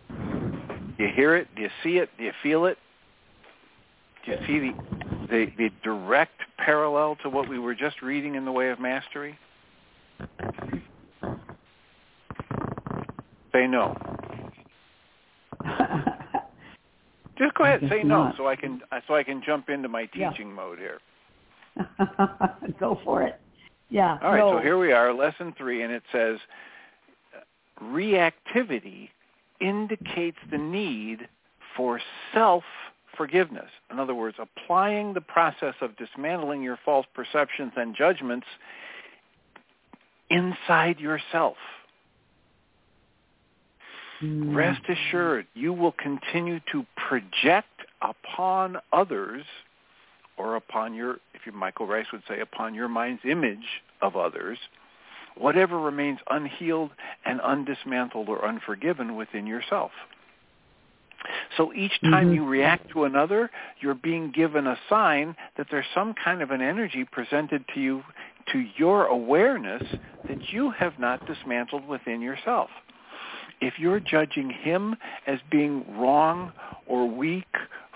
Do 0.10 1.04
you 1.04 1.10
hear 1.14 1.36
it? 1.36 1.48
Do 1.56 1.64
you 1.64 1.70
see 1.84 1.98
it? 1.98 2.10
Do 2.18 2.24
you 2.24 2.32
feel 2.44 2.66
it? 2.66 2.78
Do 4.26 4.32
you 4.32 4.38
see 4.48 4.60
the, 4.60 5.28
the, 5.28 5.46
the 5.58 5.70
direct 5.84 6.40
parallel 6.58 7.18
to 7.24 7.30
what 7.30 7.50
we 7.50 7.60
were 7.60 7.76
just 7.76 8.02
reading 8.02 8.36
in 8.36 8.46
the 8.46 8.52
way 8.52 8.70
of 8.70 8.80
mastery? 8.80 9.38
Say 13.52 13.68
no. 13.68 13.98
Just 17.38 17.54
go 17.56 17.64
ahead 17.66 17.82
and 17.82 17.92
say 17.92 18.04
no, 18.04 18.32
so 18.38 18.48
I 18.48 18.56
can 18.56 18.82
uh, 18.92 19.02
so 19.08 19.16
I 19.16 19.24
can 19.24 19.42
jump 19.46 19.70
into 19.70 19.90
my 19.90 20.10
Yeah. 20.14 20.30
teaching 20.32 20.54
mode 20.54 20.80
here. 20.80 21.00
Go 22.80 23.00
for 23.04 23.22
it. 23.24 23.40
Yeah. 23.90 24.18
All 24.22 24.32
right, 24.32 24.40
no. 24.40 24.58
so 24.58 24.60
here 24.60 24.78
we 24.78 24.92
are, 24.94 25.14
lesson 25.14 25.54
three, 25.58 25.84
and 25.84 25.92
it 25.92 26.04
says 26.12 26.40
uh, 27.36 27.84
reactivity 27.84 29.10
indicates 29.60 30.38
the 30.50 30.58
need 30.58 31.28
for 31.76 32.00
self-forgiveness. 32.34 33.70
In 33.92 34.00
other 34.00 34.16
words, 34.16 34.38
applying 34.40 35.14
the 35.14 35.22
process 35.22 35.76
of 35.82 35.96
dismantling 35.98 36.64
your 36.64 36.80
false 36.86 37.06
perceptions 37.14 37.74
and 37.76 37.96
judgments 37.96 38.48
inside 40.30 41.00
yourself. 41.00 41.58
Mm. 44.22 44.56
Rest 44.56 44.82
assured, 44.88 45.48
you 45.54 45.74
will 45.74 45.92
continue 45.92 46.60
to 46.72 46.86
project 46.96 47.68
upon 48.02 48.78
others 48.94 49.44
or 50.38 50.56
upon 50.56 50.94
your, 50.94 51.18
if 51.34 51.46
you, 51.46 51.52
Michael 51.52 51.88
Ryce 51.88 52.08
would 52.12 52.24
say, 52.28 52.40
upon 52.40 52.76
your 52.76 52.88
mind's 52.88 53.22
image 53.26 53.82
of 54.02 54.16
others, 54.16 54.58
whatever 55.38 55.80
remains 55.80 56.20
unhealed 56.30 56.92
and 57.26 57.40
undismantled 57.42 58.28
or 58.28 58.46
unforgiven 58.46 59.16
within 59.16 59.48
yourself. 59.48 59.92
So 61.58 61.74
each 61.74 62.00
time 62.02 62.30
Mhm. 62.32 62.36
you 62.36 62.46
react 62.46 62.90
to 62.92 63.06
another, 63.06 63.50
you're 63.80 63.96
being 63.96 64.30
given 64.32 64.68
a 64.68 64.78
sign 64.88 65.36
that 65.56 65.70
there's 65.70 65.88
some 65.94 66.14
kind 66.14 66.42
of 66.42 66.52
an 66.52 66.62
energy 66.62 67.04
presented 67.04 67.68
to 67.70 67.80
you 67.80 68.04
to 68.48 68.60
your 68.60 69.08
awareness 69.08 69.82
that 70.28 70.54
you 70.54 70.70
have 70.70 71.00
not 71.00 71.26
dismantled 71.26 71.88
within 71.88 72.22
yourself. 72.22 72.70
If 73.66 73.80
you're 73.80 74.00
judging 74.00 74.52
him 74.52 74.96
as 75.26 75.40
being 75.50 75.84
wrong 75.98 76.52
or 76.86 77.10
weak 77.10 77.48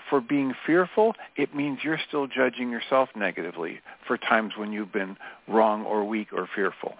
for 0.08 0.20
being 0.20 0.52
fearful, 0.66 1.14
it 1.36 1.54
means 1.54 1.78
you're 1.84 2.00
still 2.08 2.26
judging 2.26 2.70
yourself 2.70 3.08
negatively 3.14 3.78
for 4.04 4.18
times 4.18 4.54
when 4.56 4.72
you've 4.72 4.92
been 4.92 5.16
wrong 5.46 5.84
or 5.84 6.04
weak 6.04 6.32
or 6.32 6.48
fearful. 6.56 6.94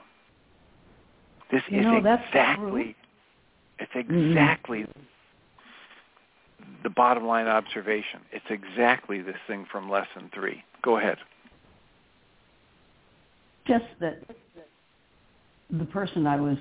This 1.51 1.63
you 1.69 1.81
is 1.81 1.85
know, 1.85 1.97
exactly 1.97 2.95
it's 3.81 3.91
Mm-hmm. 3.93 4.31
exactly 4.31 4.87
the 6.85 6.91
bottom 6.91 7.27
line 7.27 7.49
observation. 7.49 8.21
It's 8.31 8.45
exactly 8.51 9.21
this 9.21 9.37
thing 9.49 9.67
from 9.73 9.91
lesson 9.91 10.31
3. 10.33 10.63
Go 10.83 10.99
ahead. 10.99 11.19
just 13.67 13.85
that 14.01 14.23
the 15.71 15.85
person 15.87 16.27
I 16.27 16.41
was 16.41 16.59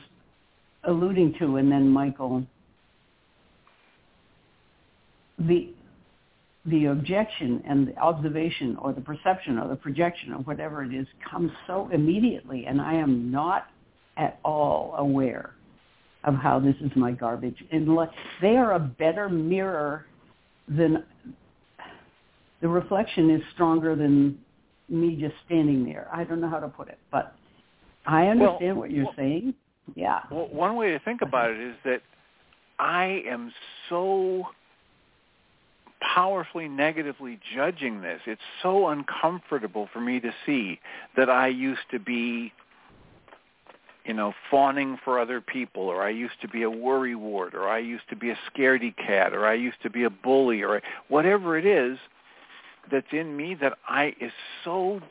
alluding 0.83 1.35
to, 1.39 1.57
and 1.57 1.71
then 1.71 1.89
Michael, 1.89 2.43
the 5.37 5.69
the 6.65 6.85
objection 6.85 7.63
and 7.67 7.87
the 7.87 7.97
observation 7.97 8.75
or 8.81 8.91
the 8.93 9.01
perception 9.01 9.57
or 9.57 9.67
the 9.69 9.75
projection 9.75 10.33
or 10.33 10.39
whatever 10.39 10.83
it 10.83 10.93
is 10.93 11.07
comes 11.29 11.51
so 11.65 11.89
immediately, 11.91 12.65
and 12.65 12.81
I 12.81 12.93
am 12.95 13.31
not 13.31 13.67
at 14.17 14.39
all 14.43 14.93
aware 14.97 15.51
of 16.25 16.35
how 16.35 16.59
this 16.59 16.75
is 16.81 16.91
my 16.95 17.11
garbage. 17.11 17.55
Unless 17.71 18.09
they 18.41 18.57
are 18.57 18.73
a 18.73 18.79
better 18.79 19.29
mirror 19.29 20.05
than 20.67 21.03
the 22.61 22.67
reflection 22.67 23.29
is 23.29 23.41
stronger 23.53 23.95
than 23.95 24.37
me 24.89 25.15
just 25.15 25.35
standing 25.45 25.85
there. 25.85 26.09
I 26.13 26.25
don't 26.25 26.41
know 26.41 26.49
how 26.49 26.59
to 26.59 26.67
put 26.67 26.89
it, 26.89 26.99
but 27.09 27.35
I 28.05 28.27
understand 28.27 28.75
Well, 28.75 28.81
what 28.81 28.91
you're 28.91 29.05
well- 29.05 29.13
saying. 29.15 29.53
Yeah. 29.95 30.21
Well, 30.31 30.47
one 30.51 30.75
way 30.75 30.91
to 30.91 30.99
think 30.99 31.21
about 31.21 31.51
it 31.51 31.59
is 31.59 31.75
that 31.85 32.01
I 32.79 33.23
am 33.27 33.51
so 33.89 34.45
powerfully 36.01 36.67
negatively 36.67 37.39
judging 37.55 38.01
this. 38.01 38.21
It's 38.25 38.41
so 38.63 38.87
uncomfortable 38.87 39.89
for 39.91 39.99
me 39.99 40.19
to 40.21 40.31
see 40.45 40.79
that 41.17 41.29
I 41.29 41.47
used 41.47 41.81
to 41.91 41.99
be, 41.99 42.53
you 44.05 44.13
know, 44.13 44.33
fawning 44.49 44.97
for 45.03 45.19
other 45.19 45.41
people, 45.41 45.83
or 45.83 46.01
I 46.01 46.09
used 46.09 46.39
to 46.41 46.47
be 46.47 46.63
a 46.63 46.69
worry 46.69 47.15
worrywart, 47.15 47.53
or 47.53 47.67
I 47.67 47.79
used 47.79 48.07
to 48.09 48.15
be 48.15 48.29
a 48.29 48.37
scaredy 48.49 48.95
cat, 48.95 49.33
or 49.33 49.45
I 49.45 49.53
used 49.55 49.81
to 49.83 49.89
be 49.89 50.03
a 50.03 50.09
bully, 50.09 50.63
or 50.63 50.81
whatever 51.09 51.57
it 51.57 51.65
is 51.65 51.97
that's 52.91 53.11
in 53.11 53.35
me 53.35 53.55
that 53.55 53.77
I 53.87 54.15
is 54.19 54.31
so 54.63 55.01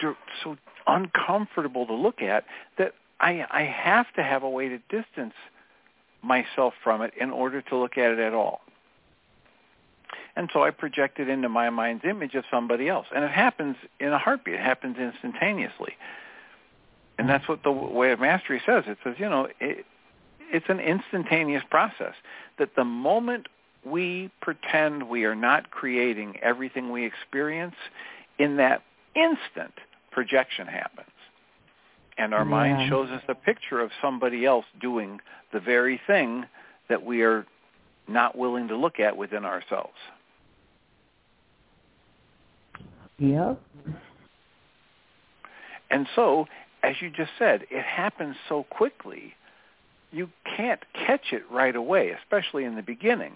so 0.43 0.57
uncomfortable 0.87 1.87
to 1.87 1.95
look 1.95 2.23
at 2.23 2.45
that 2.79 2.95
I 3.21 3.47
I 3.51 3.63
have 3.63 4.13
to 4.15 4.23
have 4.23 4.43
a 4.43 4.49
way 4.49 4.69
to 4.69 4.79
distance 4.89 5.35
myself 6.23 6.75
from 6.83 7.03
it 7.03 7.13
in 7.19 7.31
order 7.31 7.63
to 7.63 7.77
look 7.77 7.99
at 7.99 8.11
it 8.13 8.19
at 8.19 8.35
all. 8.35 8.61
And 10.37 10.49
so 10.53 10.63
I 10.63 10.71
project 10.71 11.19
it 11.19 11.29
into 11.29 11.49
my 11.49 11.69
mind's 11.69 12.05
image 12.05 12.35
of 12.37 12.45
somebody 12.49 12.89
else. 12.89 13.07
And 13.13 13.25
it 13.25 13.31
happens 13.31 13.77
in 13.99 14.13
a 14.13 14.19
heartbeat. 14.19 14.55
It 14.55 14.61
happens 14.61 14.97
instantaneously. 14.97 15.97
And 17.19 17.29
that's 17.29 17.49
what 17.49 17.65
the 17.65 17.73
way 17.73 18.13
of 18.13 18.21
mastery 18.21 18.63
says. 18.65 18.85
It 18.87 18.99
says, 19.03 19.17
you 19.19 19.29
know, 19.29 19.49
it, 19.59 19.85
it's 20.53 20.69
an 20.69 20.79
instantaneous 20.79 21.65
process. 21.69 22.15
That 22.59 22.77
the 22.77 22.85
moment 22.85 23.49
we 23.85 24.31
pretend 24.41 25.09
we 25.09 25.25
are 25.25 25.35
not 25.35 25.73
creating 25.73 26.39
everything 26.41 26.93
we 26.93 27.05
experience, 27.05 27.75
in 28.39 28.59
that 28.59 28.83
instant, 29.17 29.75
projection 30.13 30.69
happens. 30.69 31.09
And 32.19 32.35
our 32.35 32.45
mind 32.45 32.89
shows 32.89 33.09
us 33.11 33.23
a 33.29 33.35
picture 33.35 33.81
of 33.81 33.91
somebody 34.03 34.45
else 34.45 34.65
doing 34.81 35.21
the 35.53 35.61
very 35.61 36.01
thing 36.07 36.45
that 36.89 37.05
we 37.05 37.23
are 37.23 37.47
not 38.09 38.37
willing 38.37 38.69
to 38.69 38.77
look 38.77 38.99
at 38.99 39.17
within 39.17 39.45
ourselves. 39.45 39.95
Yep. 43.19 43.61
And 45.91 46.07
so, 46.15 46.47
as 46.83 46.97
you 47.01 47.11
just 47.11 47.31
said, 47.39 47.67
it 47.71 47.85
happens 47.85 48.37
so 48.49 48.65
quickly, 48.65 49.35
you 50.13 50.29
can't 50.57 50.81
catch 50.95 51.33
it 51.33 51.43
right 51.51 51.75
away, 51.77 52.11
especially 52.11 52.65
in 52.65 52.75
the 52.77 52.83
beginning. 52.83 53.35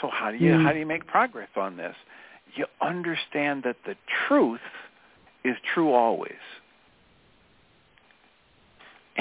So 0.00 0.08
how 0.08 0.30
do 0.30 0.38
you 0.38 0.52
Mm. 0.52 0.64
how 0.64 0.72
do 0.72 0.78
you 0.78 0.86
make 0.86 1.06
progress 1.06 1.50
on 1.56 1.76
this? 1.76 1.96
You 2.54 2.66
understand 2.80 3.62
that 3.64 3.76
the 3.84 3.96
truth 4.26 4.60
is 5.44 5.56
true 5.74 5.92
always. 5.92 6.40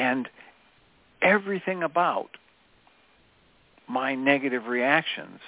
And 0.01 0.27
everything 1.21 1.83
about 1.83 2.31
my 3.87 4.15
negative 4.15 4.65
reactions 4.65 5.39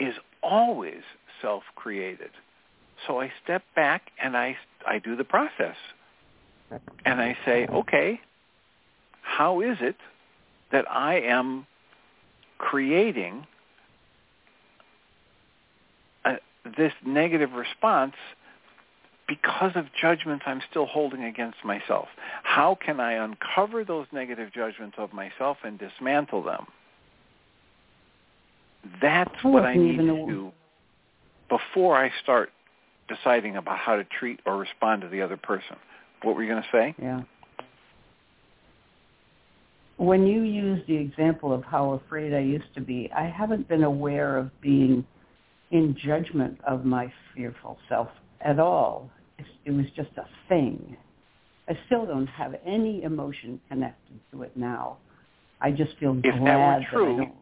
is 0.00 0.14
always 0.42 1.02
self-created. 1.40 2.30
So 3.06 3.20
I 3.20 3.30
step 3.44 3.62
back 3.76 4.10
and 4.20 4.36
I 4.36 4.56
I 4.84 4.98
do 4.98 5.14
the 5.14 5.22
process. 5.22 5.76
And 7.04 7.20
I 7.20 7.36
say, 7.46 7.66
okay, 7.66 8.20
how 9.22 9.60
is 9.60 9.78
it 9.80 9.96
that 10.72 10.90
I 10.90 11.20
am 11.20 11.66
creating 12.58 13.46
a, 16.24 16.34
this 16.76 16.92
negative 17.06 17.52
response 17.52 18.16
because 19.28 19.72
of 19.74 19.84
judgments 20.00 20.44
I'm 20.46 20.62
still 20.70 20.86
holding 20.86 21.22
against 21.22 21.58
myself? 21.64 22.08
How 22.42 22.76
can 22.84 22.98
I 22.98 23.12
uncover 23.12 23.84
those 23.84 24.06
negative 24.10 24.52
judgments 24.52 24.96
of 24.98 25.12
myself 25.12 25.58
and 25.62 25.78
dismantle 25.78 26.42
them? 26.42 26.66
That's 29.02 29.30
I 29.44 29.48
what 29.48 29.64
I 29.64 29.74
need 29.74 29.98
to 29.98 30.26
do 30.26 30.52
before 31.48 31.96
I 31.96 32.10
start 32.22 32.50
deciding 33.08 33.56
about 33.56 33.78
how 33.78 33.96
to 33.96 34.04
treat 34.04 34.40
or 34.46 34.56
respond 34.56 35.02
to 35.02 35.08
the 35.08 35.22
other 35.22 35.36
person. 35.36 35.76
What 36.22 36.34
were 36.34 36.42
you 36.42 36.50
going 36.50 36.62
to 36.62 36.68
say? 36.72 36.94
Yeah. 37.00 37.22
When 39.98 40.26
you 40.26 40.42
use 40.42 40.80
the 40.86 40.96
example 40.96 41.52
of 41.52 41.64
how 41.64 41.92
afraid 41.92 42.32
I 42.32 42.40
used 42.40 42.72
to 42.74 42.80
be, 42.80 43.10
I 43.14 43.24
haven't 43.24 43.68
been 43.68 43.82
aware 43.82 44.36
of 44.36 44.48
being 44.60 45.04
in 45.70 45.96
judgment 46.02 46.60
of 46.66 46.84
my 46.84 47.12
fearful 47.34 47.78
self 47.88 48.08
at 48.40 48.60
all. 48.60 49.10
It 49.64 49.70
was 49.70 49.86
just 49.94 50.10
a 50.16 50.26
thing. 50.48 50.96
I 51.68 51.78
still 51.86 52.06
don't 52.06 52.26
have 52.28 52.54
any 52.64 53.02
emotion 53.02 53.60
connected 53.68 54.18
to 54.32 54.42
it 54.42 54.56
now. 54.56 54.96
I 55.60 55.70
just 55.70 55.96
feel 55.98 56.16
If 56.16 56.22
that 56.22 56.34
were 56.34 56.46
glad 56.46 56.82
that, 56.82 56.88
I 56.94 57.16
don't. 57.16 57.34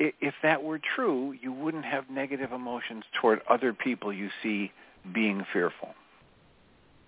I- 0.00 0.12
If 0.20 0.34
that 0.42 0.62
were 0.62 0.78
true, 0.78 1.32
you 1.32 1.52
wouldn't 1.52 1.84
have 1.84 2.08
negative 2.10 2.52
emotions 2.52 3.04
toward 3.20 3.40
other 3.48 3.72
people 3.72 4.12
you 4.12 4.30
see 4.42 4.72
being 5.12 5.44
fearful. 5.52 5.94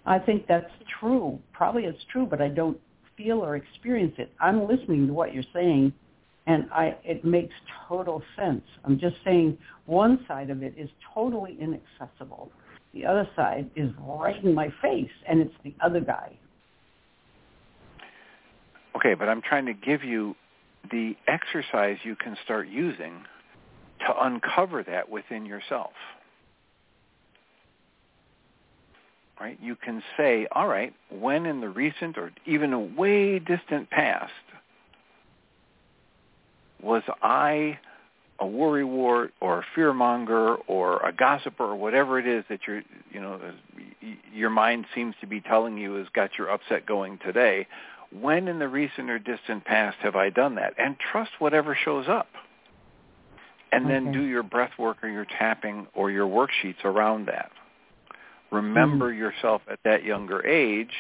I 0.06 0.18
think 0.18 0.46
that's 0.46 0.72
true. 0.98 1.38
Probably 1.52 1.84
it's 1.84 2.04
true, 2.04 2.26
but 2.26 2.40
I 2.40 2.48
don't 2.48 2.78
feel 3.16 3.44
or 3.44 3.56
experience 3.56 4.14
it. 4.18 4.32
I'm 4.40 4.66
listening 4.66 5.06
to 5.08 5.12
what 5.12 5.34
you're 5.34 5.44
saying, 5.52 5.92
and 6.46 6.68
I 6.72 6.96
it 7.04 7.24
makes 7.24 7.54
total 7.88 8.22
sense. 8.36 8.64
I'm 8.84 8.98
just 8.98 9.16
saying 9.24 9.58
one 9.86 10.24
side 10.26 10.50
of 10.50 10.62
it 10.62 10.74
is 10.76 10.90
totally 11.14 11.56
inaccessible. 11.60 12.50
The 12.92 13.06
other 13.06 13.28
side 13.36 13.70
is 13.76 13.90
right 14.00 14.42
in 14.42 14.54
my 14.54 14.72
face, 14.82 15.10
and 15.28 15.40
it's 15.40 15.54
the 15.62 15.74
other 15.80 16.00
guy. 16.00 16.36
Okay, 18.96 19.14
but 19.14 19.28
I'm 19.28 19.42
trying 19.42 19.66
to 19.66 19.74
give 19.74 20.02
you 20.02 20.34
the 20.90 21.14
exercise 21.28 21.98
you 22.02 22.16
can 22.16 22.36
start 22.44 22.68
using 22.68 23.22
to 24.00 24.24
uncover 24.24 24.82
that 24.82 25.08
within 25.08 25.46
yourself. 25.46 25.92
Right? 29.40 29.58
You 29.62 29.76
can 29.76 30.02
say, 30.16 30.46
all 30.52 30.66
right, 30.66 30.92
when 31.10 31.46
in 31.46 31.60
the 31.60 31.68
recent 31.68 32.18
or 32.18 32.30
even 32.44 32.72
a 32.72 32.80
way 32.80 33.38
distant 33.38 33.88
past 33.88 34.32
was 36.82 37.02
I 37.22 37.78
a 38.40 38.44
worrywart 38.44 39.30
or 39.40 39.60
a 39.60 39.64
fearmonger 39.76 40.56
or 40.66 41.06
a 41.06 41.12
gossiper 41.12 41.64
or 41.64 41.76
whatever 41.76 42.18
it 42.18 42.26
is 42.26 42.44
that 42.48 42.60
your 42.66 42.82
you 43.10 43.20
know 43.20 43.38
your 44.32 44.50
mind 44.50 44.86
seems 44.94 45.14
to 45.20 45.26
be 45.26 45.40
telling 45.40 45.76
you 45.76 45.94
has 45.94 46.06
got 46.14 46.30
your 46.38 46.50
upset 46.50 46.86
going 46.86 47.18
today 47.18 47.66
when 48.12 48.48
in 48.48 48.58
the 48.58 48.68
recent 48.68 49.10
or 49.10 49.18
distant 49.18 49.64
past 49.64 49.96
have 50.00 50.16
I 50.16 50.30
done 50.30 50.56
that? 50.56 50.74
And 50.78 50.96
trust 51.12 51.30
whatever 51.38 51.76
shows 51.84 52.08
up. 52.08 52.28
And 53.72 53.88
then 53.88 54.08
Okay. 54.08 54.18
do 54.18 54.24
your 54.24 54.42
breath 54.42 54.72
work 54.78 54.98
or 55.02 55.08
your 55.08 55.26
tapping 55.26 55.86
or 55.94 56.10
your 56.10 56.26
worksheets 56.26 56.84
around 56.84 57.26
that. 57.26 57.52
Remember 58.50 59.12
hmm. 59.12 59.18
yourself 59.18 59.62
at 59.70 59.78
that 59.84 60.02
younger 60.02 60.44
age 60.44 60.90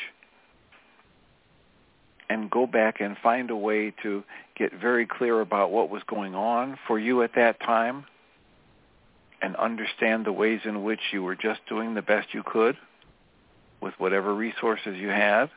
and 2.30 2.48
go 2.48 2.66
back 2.66 3.00
and 3.00 3.16
find 3.22 3.50
a 3.50 3.56
way 3.56 3.92
to 4.02 4.24
get 4.56 4.72
very 4.72 5.06
clear 5.06 5.40
about 5.40 5.70
what 5.70 5.90
was 5.90 6.02
going 6.06 6.34
on 6.34 6.78
for 6.86 6.98
you 6.98 7.22
at 7.22 7.34
that 7.34 7.60
time 7.60 8.06
and 9.42 9.56
understand 9.56 10.24
the 10.24 10.32
ways 10.32 10.60
in 10.64 10.82
which 10.82 11.00
you 11.12 11.22
were 11.22 11.36
just 11.36 11.60
doing 11.68 11.94
the 11.94 12.02
best 12.02 12.32
you 12.32 12.42
could 12.42 12.76
with 13.80 13.94
whatever 13.98 14.34
resources 14.34 14.96
you 14.96 15.08
had 15.08 15.50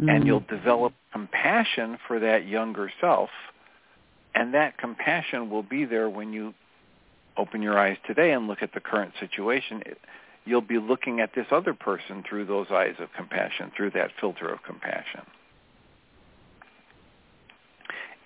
mm-hmm. 0.00 0.08
and 0.08 0.26
you'll 0.26 0.40
develop 0.40 0.92
compassion 1.12 1.98
for 2.06 2.20
that 2.20 2.46
younger 2.46 2.90
self, 3.00 3.30
and 4.34 4.54
that 4.54 4.78
compassion 4.78 5.50
will 5.50 5.62
be 5.62 5.84
there 5.84 6.08
when 6.08 6.32
you 6.32 6.54
open 7.36 7.62
your 7.62 7.78
eyes 7.78 7.96
today 8.06 8.32
and 8.32 8.46
look 8.46 8.62
at 8.62 8.72
the 8.74 8.80
current 8.80 9.12
situation. 9.20 9.82
You'll 10.44 10.60
be 10.60 10.78
looking 10.78 11.20
at 11.20 11.34
this 11.34 11.46
other 11.50 11.74
person 11.74 12.24
through 12.28 12.46
those 12.46 12.66
eyes 12.70 12.94
of 12.98 13.08
compassion, 13.16 13.72
through 13.76 13.90
that 13.92 14.10
filter 14.20 14.48
of 14.48 14.62
compassion. 14.62 15.22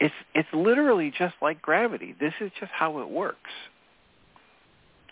It's 0.01 0.15
it's 0.35 0.49
literally 0.53 1.13
just 1.17 1.35
like 1.43 1.61
gravity. 1.61 2.15
This 2.19 2.35
is 2.41 2.51
just 2.61 2.73
how 2.73 3.01
it 3.01 3.09
works. 3.09 3.51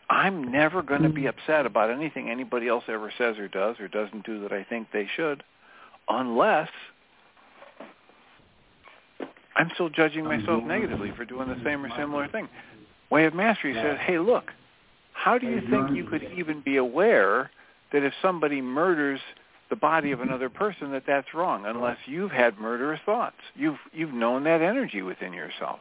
I'm 0.08 0.52
never 0.52 0.82
going 0.82 1.02
to 1.02 1.08
be 1.08 1.22
mm. 1.22 1.28
upset 1.28 1.66
about 1.66 1.90
anything 1.90 2.30
anybody 2.30 2.68
else 2.68 2.84
ever 2.88 3.12
says 3.18 3.38
or 3.38 3.48
does 3.48 3.76
or 3.80 3.88
doesn't 3.88 4.24
do 4.24 4.40
that 4.42 4.52
I 4.52 4.62
think 4.62 4.88
they 4.92 5.08
should, 5.16 5.42
unless 6.08 6.68
I'm 9.56 9.70
still 9.74 9.88
judging 9.88 10.24
myself 10.24 10.62
negatively 10.62 11.12
for 11.16 11.24
doing 11.24 11.48
the 11.48 11.60
same 11.64 11.84
or 11.84 11.90
similar 11.96 12.28
thing. 12.28 12.48
Way 13.10 13.24
of 13.24 13.34
Mastery 13.34 13.74
says, 13.74 13.96
hey, 14.00 14.18
look, 14.18 14.50
how 15.12 15.38
do 15.38 15.46
you 15.46 15.62
think 15.70 15.96
you 15.96 16.04
could 16.04 16.22
even 16.36 16.60
be 16.60 16.76
aware 16.76 17.50
that 17.92 18.02
if 18.02 18.12
somebody 18.20 18.60
murders 18.60 19.20
the 19.68 19.76
body 19.76 20.12
of 20.12 20.20
another 20.20 20.48
person 20.48 20.92
that 20.92 21.04
that's 21.06 21.34
wrong 21.34 21.64
unless 21.66 21.98
you've 22.06 22.30
had 22.30 22.58
murderous 22.58 23.00
thoughts. 23.04 23.36
You've 23.54 23.78
you've 23.92 24.12
known 24.12 24.44
that 24.44 24.62
energy 24.62 25.02
within 25.02 25.32
yourself. 25.32 25.80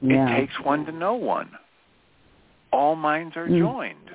Yeah. 0.00 0.28
It 0.28 0.40
takes 0.40 0.60
one 0.62 0.84
to 0.86 0.92
know 0.92 1.14
one. 1.14 1.50
All 2.72 2.96
minds 2.96 3.36
are 3.36 3.48
mm. 3.48 3.58
joined. 3.58 4.10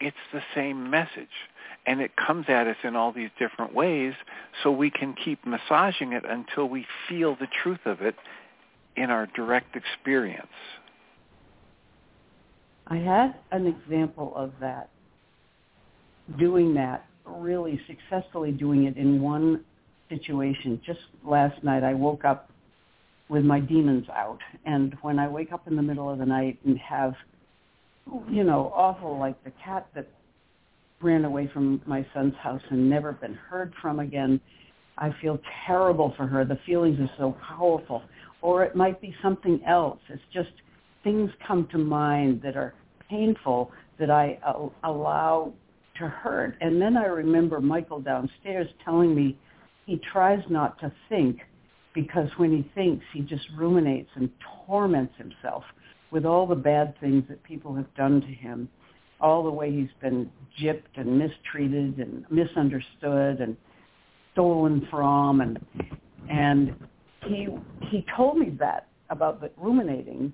It's 0.00 0.16
the 0.32 0.42
same 0.54 0.90
message. 0.90 1.28
And 1.86 2.00
it 2.00 2.12
comes 2.16 2.46
at 2.48 2.66
us 2.66 2.76
in 2.84 2.96
all 2.96 3.12
these 3.12 3.30
different 3.38 3.74
ways 3.74 4.12
so 4.62 4.70
we 4.70 4.90
can 4.90 5.14
keep 5.14 5.44
massaging 5.46 6.12
it 6.12 6.24
until 6.28 6.68
we 6.68 6.86
feel 7.08 7.34
the 7.34 7.48
truth 7.62 7.80
of 7.86 8.02
it 8.02 8.14
in 8.96 9.10
our 9.10 9.26
direct 9.26 9.74
experience. 9.74 10.46
I 12.90 12.96
had 12.96 13.34
an 13.50 13.66
example 13.66 14.32
of 14.34 14.52
that, 14.60 14.88
doing 16.38 16.74
that, 16.74 17.04
really 17.26 17.78
successfully 17.86 18.50
doing 18.50 18.84
it 18.84 18.96
in 18.96 19.20
one 19.20 19.62
situation. 20.08 20.80
Just 20.86 21.00
last 21.22 21.62
night 21.62 21.84
I 21.84 21.92
woke 21.92 22.24
up 22.24 22.50
with 23.28 23.44
my 23.44 23.60
demons 23.60 24.06
out. 24.08 24.38
And 24.64 24.96
when 25.02 25.18
I 25.18 25.28
wake 25.28 25.52
up 25.52 25.68
in 25.68 25.76
the 25.76 25.82
middle 25.82 26.10
of 26.10 26.18
the 26.18 26.24
night 26.24 26.58
and 26.64 26.78
have, 26.78 27.12
you 28.30 28.42
know, 28.42 28.72
awful 28.74 29.18
like 29.18 29.42
the 29.44 29.52
cat 29.62 29.86
that 29.94 30.08
ran 31.02 31.26
away 31.26 31.50
from 31.52 31.82
my 31.86 32.06
son's 32.14 32.34
house 32.42 32.62
and 32.70 32.88
never 32.88 33.12
been 33.12 33.34
heard 33.34 33.72
from 33.82 34.00
again, 34.00 34.40
I 34.96 35.14
feel 35.20 35.38
terrible 35.66 36.14
for 36.16 36.26
her. 36.26 36.46
The 36.46 36.58
feelings 36.64 36.98
are 37.00 37.10
so 37.18 37.36
powerful. 37.46 38.02
Or 38.40 38.64
it 38.64 38.74
might 38.74 39.00
be 39.00 39.14
something 39.22 39.60
else. 39.66 39.98
It's 40.08 40.22
just 40.32 40.48
things 41.04 41.30
come 41.46 41.68
to 41.72 41.78
mind 41.78 42.40
that 42.42 42.56
are 42.56 42.74
painful 43.08 43.70
that 43.98 44.10
I 44.10 44.38
uh, 44.46 44.68
allow 44.84 45.52
to 45.98 46.08
hurt. 46.08 46.56
And 46.60 46.80
then 46.80 46.96
I 46.96 47.06
remember 47.06 47.60
Michael 47.60 48.00
downstairs 48.00 48.68
telling 48.84 49.14
me 49.14 49.36
he 49.86 50.00
tries 50.12 50.42
not 50.48 50.78
to 50.80 50.92
think 51.08 51.40
because 51.94 52.28
when 52.36 52.52
he 52.52 52.70
thinks, 52.74 53.04
he 53.12 53.20
just 53.20 53.44
ruminates 53.56 54.10
and 54.14 54.30
torments 54.66 55.14
himself 55.16 55.64
with 56.10 56.24
all 56.24 56.46
the 56.46 56.54
bad 56.54 56.94
things 57.00 57.24
that 57.28 57.42
people 57.42 57.74
have 57.74 57.92
done 57.94 58.20
to 58.20 58.26
him, 58.26 58.68
all 59.20 59.42
the 59.42 59.50
way 59.50 59.70
he's 59.72 59.88
been 60.00 60.30
gypped 60.62 60.96
and 60.96 61.18
mistreated 61.18 61.98
and 61.98 62.24
misunderstood 62.30 63.40
and 63.40 63.56
stolen 64.32 64.86
from 64.90 65.40
and 65.40 65.58
and 66.30 66.74
he 67.26 67.48
he 67.90 68.04
told 68.16 68.38
me 68.38 68.50
that 68.58 68.86
about 69.10 69.40
the 69.40 69.50
ruminating 69.56 70.32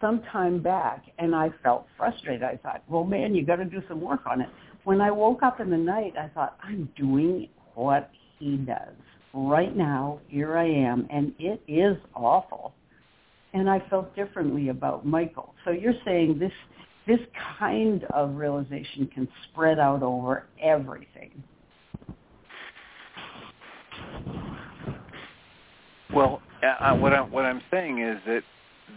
some 0.00 0.22
time 0.32 0.62
back 0.62 1.04
and 1.18 1.34
I 1.34 1.50
felt 1.62 1.86
frustrated. 1.96 2.42
I 2.42 2.56
thought, 2.56 2.82
well, 2.88 3.04
man, 3.04 3.34
you 3.34 3.44
got 3.44 3.56
to 3.56 3.64
do 3.64 3.82
some 3.88 4.00
work 4.00 4.20
on 4.26 4.40
it. 4.40 4.48
When 4.84 5.00
I 5.00 5.10
woke 5.10 5.42
up 5.42 5.60
in 5.60 5.70
the 5.70 5.76
night, 5.76 6.14
I 6.18 6.28
thought, 6.28 6.56
I'm 6.62 6.88
doing 6.96 7.48
what 7.74 8.10
he 8.38 8.56
does. 8.56 8.94
Right 9.32 9.76
now, 9.76 10.20
here 10.28 10.56
I 10.56 10.66
am, 10.66 11.06
and 11.10 11.32
it 11.38 11.62
is 11.68 11.96
awful. 12.14 12.72
And 13.52 13.68
I 13.68 13.82
felt 13.90 14.14
differently 14.16 14.68
about 14.68 15.06
Michael. 15.06 15.54
So 15.64 15.70
you're 15.70 15.94
saying 16.04 16.38
this 16.38 16.52
this 17.06 17.20
kind 17.58 18.04
of 18.14 18.36
realization 18.36 19.10
can 19.12 19.26
spread 19.44 19.78
out 19.78 20.02
over 20.02 20.44
everything. 20.62 21.42
Well, 26.14 26.42
uh, 26.62 26.96
what 26.96 27.12
I'm 27.12 27.30
what 27.30 27.44
I'm 27.44 27.62
saying 27.70 28.00
is 28.00 28.18
that 28.26 28.42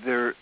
there 0.05 0.35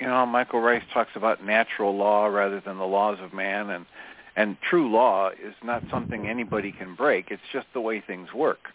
you 0.00 0.06
know, 0.06 0.24
Michael 0.24 0.60
Ryce 0.60 0.82
talks 0.92 1.10
about 1.14 1.44
natural 1.44 1.94
law 1.94 2.26
rather 2.26 2.60
than 2.60 2.78
the 2.78 2.86
laws 2.86 3.18
of 3.20 3.34
man, 3.34 3.70
and 3.70 3.86
and 4.34 4.56
true 4.62 4.90
law 4.90 5.28
is 5.28 5.54
not 5.62 5.82
something 5.90 6.26
anybody 6.26 6.72
can 6.72 6.94
break. 6.94 7.30
It's 7.30 7.42
just 7.52 7.66
the 7.74 7.80
way 7.80 8.00
things 8.00 8.32
work, 8.32 8.70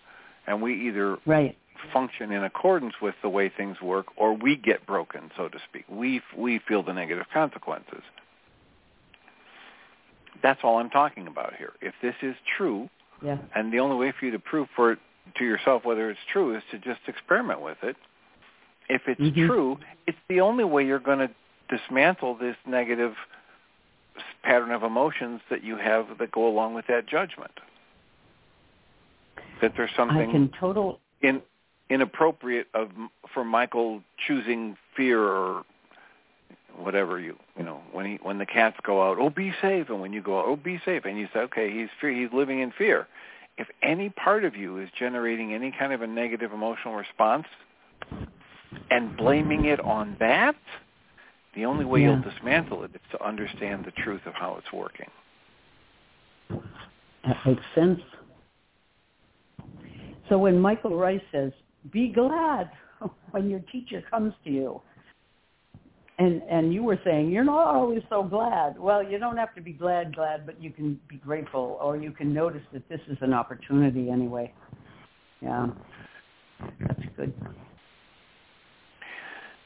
and 0.46 0.62
we 0.62 0.88
either 0.88 1.18
right. 1.26 1.58
function 1.92 2.32
in 2.32 2.44
accordance 2.44 2.96
with 3.02 3.16
the 3.24 3.30
way 3.30 3.50
things 3.50 3.82
work, 3.82 4.08
or 4.18 4.34
we 4.34 4.56
get 4.56 4.86
broken, 4.86 5.32
so 5.36 5.50
to 5.50 5.58
speak. 5.68 5.86
We 5.90 6.22
we 6.38 6.60
feel 6.60 6.84
the 6.84 6.94
negative 6.94 7.26
consequences. 7.34 8.04
That's 10.44 10.60
all 10.64 10.78
I'm 10.78 10.92
talking 10.92 11.26
about 11.26 11.56
here. 11.56 11.74
If 11.82 11.96
this 12.04 12.16
is 12.22 12.36
true, 12.58 12.90
yeah. 13.24 13.40
and 13.56 13.74
the 13.74 13.80
only 13.80 13.96
way 13.96 14.14
for 14.18 14.26
you 14.26 14.32
to 14.32 14.40
prove 14.40 14.68
for 14.76 14.92
it 14.92 15.00
to 15.38 15.44
yourself 15.44 15.86
whether 15.86 16.12
it's 16.12 16.20
true 16.32 16.56
is 16.56 16.62
to 16.70 16.78
just 16.78 17.00
experiment 17.08 17.62
with 17.62 17.78
it 17.82 17.96
if 18.90 19.04
it's 19.08 19.20
mm-hmm. 19.20 19.48
true, 19.48 19.78
it's 20.08 20.18
the 20.30 20.42
only 20.42 20.64
way 20.64 20.86
you're 20.86 21.00
going 21.00 21.20
to 21.20 21.30
dismantle 21.70 22.36
this 22.36 22.56
negative 22.68 23.14
pattern 24.44 24.72
of 24.72 24.84
emotions 24.84 25.42
that 25.50 25.64
you 25.64 25.78
have 25.78 26.06
that 26.20 26.32
go 26.32 26.48
along 26.48 26.74
with 26.74 26.86
that 26.88 27.08
judgment. 27.08 27.52
That 29.62 29.74
there's 29.76 29.90
something 29.96 30.18
I 30.18 30.32
can 30.32 30.52
total 30.60 31.00
in, 31.22 31.42
inappropriate 31.90 32.68
of 32.74 32.90
for 33.34 33.44
Michael 33.44 34.02
choosing 34.28 34.78
fear 34.96 35.22
or 35.22 35.64
whatever 36.78 37.20
you 37.20 37.38
you 37.58 37.64
know 37.64 37.80
when 37.94 38.06
he 38.06 38.20
when 38.22 38.38
the 38.38 38.46
cats 38.46 38.76
go 38.84 39.02
out 39.02 39.18
oh 39.18 39.30
be 39.30 39.54
safe 39.62 39.88
and 39.88 40.02
when 40.02 40.12
you 40.12 40.22
go 40.22 40.40
out 40.40 40.46
oh 40.46 40.58
be 40.58 40.78
safe 40.84 41.06
and 41.06 41.18
you 41.18 41.26
say 41.34 41.40
okay 41.40 41.72
he's 41.72 41.88
fear 42.02 42.12
he's 42.12 42.34
living 42.34 42.60
in 42.60 42.70
fear 42.78 43.08
if 43.58 43.68
any 43.82 44.10
part 44.10 44.44
of 44.44 44.58
you 44.58 44.78
is 44.78 44.90
generating 45.00 45.54
any 45.54 45.72
kind 45.72 45.94
of 45.94 46.02
a 46.02 46.08
negative 46.08 46.52
emotional 46.52 46.96
response 46.96 47.46
and 48.90 49.16
blaming 49.18 49.66
it 49.66 49.80
on 49.80 50.16
that, 50.20 50.56
the 51.56 51.66
only 51.66 51.86
way 51.86 52.02
yeah. 52.02 52.08
you'll 52.08 52.22
dismantle 52.22 52.84
it 52.84 52.92
is 52.94 53.02
to 53.12 53.26
understand 53.26 53.86
the 53.86 53.92
truth 53.92 54.22
of 54.26 54.34
how 54.34 54.58
it's 54.58 54.72
working. 54.74 55.10
That 56.50 57.38
makes 57.46 57.64
sense. 57.74 58.00
So 60.30 60.38
when 60.38 60.60
Michael 60.60 60.98
Ryce 60.98 61.22
says, 61.32 61.52
be 61.92 62.10
glad 62.10 62.70
when 63.32 63.50
your 63.50 63.62
teacher 63.72 64.04
comes 64.10 64.34
to 64.44 64.50
you, 64.50 64.82
and 66.18 66.42
and 66.50 66.74
you 66.74 66.82
were 66.82 66.98
saying 67.04 67.30
you're 67.30 67.44
not 67.44 67.76
always 67.76 68.02
so 68.10 68.24
glad. 68.24 68.80
Well, 68.80 69.04
you 69.04 69.20
don't 69.20 69.36
have 69.36 69.54
to 69.56 69.62
be 69.62 69.74
glad, 69.74 70.16
glad, 70.16 70.46
but 70.46 70.62
you 70.64 70.72
can 70.72 70.98
be 71.10 71.18
grateful, 71.18 71.78
or 71.82 71.98
you 71.98 72.12
can 72.12 72.34
notice 72.34 72.62
that 72.72 72.88
this 72.88 73.02
is 73.10 73.18
an 73.20 73.34
opportunity 73.34 74.10
anyway. 74.10 74.54
Yeah, 75.42 75.68
that's 76.80 77.02
good 77.18 77.34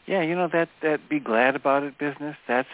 yeah, 0.09 0.23
you 0.23 0.33
know 0.35 0.49
that 0.51 0.69
that 0.81 1.07
be 1.07 1.19
glad 1.19 1.55
about 1.55 1.83
it 1.83 1.99
business. 1.99 2.35
That's 2.47 2.67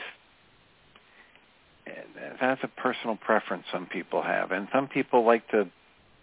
that's 2.40 2.64
a 2.64 2.70
personal 2.70 3.18
preference 3.18 3.66
some 3.70 3.88
people 3.88 4.22
have, 4.22 4.52
and 4.52 4.70
some 4.72 4.88
people 4.88 5.26
like 5.26 5.46
to 5.50 5.68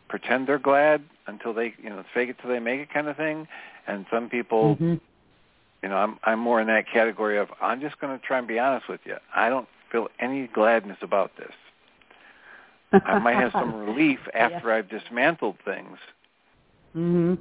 pretend 0.08 0.46
they're 0.46 0.58
glad 0.58 1.02
until 1.26 1.52
they 1.52 1.74
you 1.82 1.90
know 1.90 2.02
fake 2.14 2.30
it 2.30 2.36
till 2.40 2.48
they 2.48 2.60
make 2.60 2.80
it 2.80 2.90
kind 2.90 3.08
of 3.08 3.16
thing, 3.18 3.46
and 3.86 4.06
some 4.10 4.30
people. 4.30 4.76
Mm-hmm. 4.76 4.94
You 5.82 5.88
know, 5.88 5.96
I'm 5.96 6.18
I'm 6.24 6.38
more 6.38 6.60
in 6.62 6.68
that 6.68 6.86
category 6.90 7.38
of 7.38 7.48
I'm 7.60 7.80
just 7.80 8.00
going 8.00 8.18
to 8.18 8.24
try 8.24 8.38
and 8.38 8.46
be 8.46 8.58
honest 8.58 8.88
with 8.88 9.00
you. 9.04 9.16
I 9.34 9.50
don't 9.50 9.68
feel 9.90 10.08
any 10.18 10.46
gladness 10.46 10.98
about 11.02 11.32
this. 11.36 11.52
I 13.04 13.18
might 13.18 13.34
have 13.34 13.50
some 13.52 13.74
relief 13.86 14.20
after 14.32 14.68
yeah. 14.68 14.76
I've 14.76 14.88
dismantled 14.88 15.56
things. 15.64 15.98
Mhm. 16.96 17.38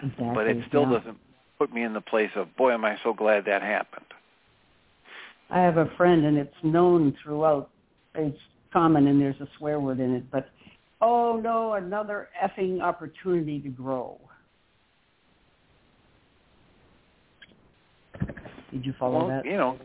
Exactly, 0.00 0.30
but 0.34 0.46
it 0.46 0.64
still 0.68 0.82
yeah. 0.82 0.98
doesn't 0.98 1.18
put 1.58 1.72
me 1.72 1.82
in 1.82 1.92
the 1.92 2.00
place 2.00 2.30
of, 2.36 2.54
boy, 2.56 2.72
am 2.72 2.84
I 2.84 2.96
so 3.02 3.12
glad 3.12 3.44
that 3.46 3.62
happened. 3.62 4.06
I 5.50 5.60
have 5.60 5.76
a 5.76 5.90
friend, 5.96 6.24
and 6.24 6.36
it's 6.36 6.54
known 6.62 7.16
throughout. 7.22 7.70
It's 8.14 8.38
common, 8.72 9.06
and 9.06 9.20
there's 9.20 9.40
a 9.40 9.48
swear 9.58 9.80
word 9.80 10.00
in 10.00 10.14
it, 10.14 10.30
but 10.30 10.48
oh 11.00 11.40
no, 11.42 11.74
another 11.74 12.28
effing 12.42 12.82
opportunity 12.82 13.60
to 13.60 13.68
grow. 13.68 14.18
Did 18.70 18.84
you 18.84 18.94
follow 18.98 19.26
well, 19.26 19.28
that? 19.28 19.46
You 19.46 19.56
know, 19.56 19.78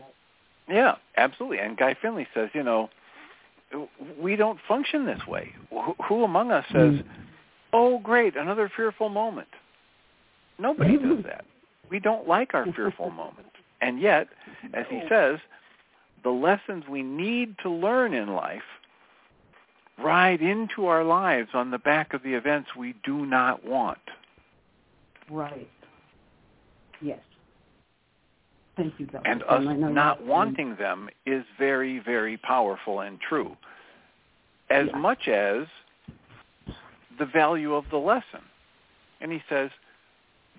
yeah, 0.68 0.96
absolutely. 1.16 1.58
And 1.58 1.76
Guy 1.76 1.96
Finley 2.00 2.26
says, 2.34 2.50
you 2.52 2.62
know, 2.62 2.90
we 4.20 4.36
don't 4.36 4.58
function 4.68 5.06
this 5.06 5.20
way. 5.26 5.52
Who 6.08 6.24
among 6.24 6.50
us 6.50 6.64
says, 6.68 6.92
mm. 6.92 7.04
"Oh, 7.72 7.98
great, 7.98 8.36
another 8.36 8.70
fearful 8.76 9.08
moment"? 9.08 9.48
Nobody 10.58 10.96
does 10.98 11.24
that. 11.24 11.44
We 11.94 12.00
don't 12.00 12.26
like 12.26 12.54
our 12.54 12.66
fearful 12.72 13.10
moments. 13.22 13.52
And 13.80 14.00
yet, 14.00 14.26
as 14.72 14.84
he 14.90 15.00
says, 15.08 15.38
the 16.24 16.30
lessons 16.30 16.82
we 16.90 17.04
need 17.04 17.54
to 17.62 17.70
learn 17.70 18.14
in 18.14 18.34
life 18.34 18.64
ride 20.02 20.40
into 20.40 20.86
our 20.86 21.04
lives 21.04 21.50
on 21.54 21.70
the 21.70 21.78
back 21.78 22.12
of 22.12 22.24
the 22.24 22.34
events 22.34 22.70
we 22.76 22.96
do 23.04 23.24
not 23.24 23.64
want. 23.64 24.00
Right. 25.30 25.70
Yes. 27.00 27.20
Thank 28.76 28.94
you, 28.98 29.08
And 29.24 29.44
us 29.44 29.62
not 29.64 30.26
wanting 30.26 30.74
them 30.74 31.08
is 31.26 31.44
very, 31.60 32.00
very 32.00 32.36
powerful 32.38 33.02
and 33.02 33.20
true. 33.20 33.56
As 34.68 34.88
yeah. 34.88 34.98
much 34.98 35.28
as 35.28 35.68
the 37.20 37.26
value 37.26 37.72
of 37.72 37.84
the 37.92 37.98
lesson. 37.98 38.40
And 39.20 39.30
he 39.30 39.40
says, 39.48 39.70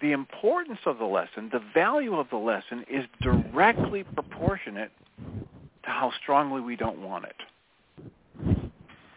the 0.01 0.11
importance 0.11 0.79
of 0.85 0.97
the 0.97 1.05
lesson, 1.05 1.49
the 1.51 1.61
value 1.73 2.15
of 2.15 2.29
the 2.29 2.37
lesson 2.37 2.85
is 2.89 3.05
directly 3.21 4.03
proportionate 4.03 4.91
to 5.17 5.89
how 5.89 6.11
strongly 6.21 6.61
we 6.61 6.75
don't 6.75 7.01
want 7.01 7.25
it. 7.25 8.71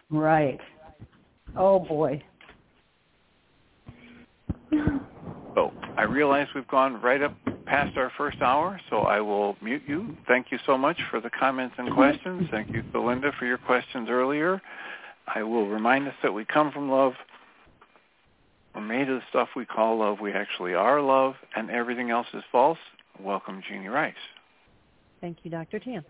Right. 0.09 0.59
Oh 1.55 1.79
boy. 1.79 2.23
So 4.71 5.73
I 5.97 6.03
realize 6.03 6.47
we've 6.55 6.67
gone 6.67 7.01
right 7.01 7.21
up 7.21 7.35
past 7.65 7.97
our 7.97 8.11
first 8.17 8.41
hour, 8.41 8.79
so 8.89 9.01
I 9.01 9.19
will 9.19 9.55
mute 9.61 9.83
you. 9.87 10.15
Thank 10.27 10.47
you 10.51 10.57
so 10.65 10.77
much 10.77 10.97
for 11.11 11.19
the 11.19 11.29
comments 11.29 11.75
and 11.77 11.93
questions. 11.93 12.47
Thank 12.49 12.71
you, 12.71 12.81
Belinda, 12.81 13.31
for 13.37 13.45
your 13.45 13.57
questions 13.57 14.09
earlier. 14.09 14.61
I 15.27 15.43
will 15.43 15.67
remind 15.67 16.07
us 16.07 16.15
that 16.23 16.33
we 16.33 16.45
come 16.45 16.71
from 16.71 16.89
love. 16.89 17.13
We're 18.75 18.81
made 18.81 19.09
of 19.09 19.19
the 19.19 19.23
stuff 19.29 19.49
we 19.55 19.65
call 19.65 19.99
love. 19.99 20.19
We 20.19 20.31
actually 20.31 20.73
are 20.73 21.01
love, 21.01 21.35
and 21.55 21.69
everything 21.69 22.11
else 22.11 22.27
is 22.33 22.43
false. 22.51 22.77
Welcome, 23.19 23.61
Jeanie 23.67 23.87
Ryce. 23.87 24.13
Thank 25.21 25.39
you, 25.43 25.51
Dr. 25.51 25.79
Tim. 25.79 26.03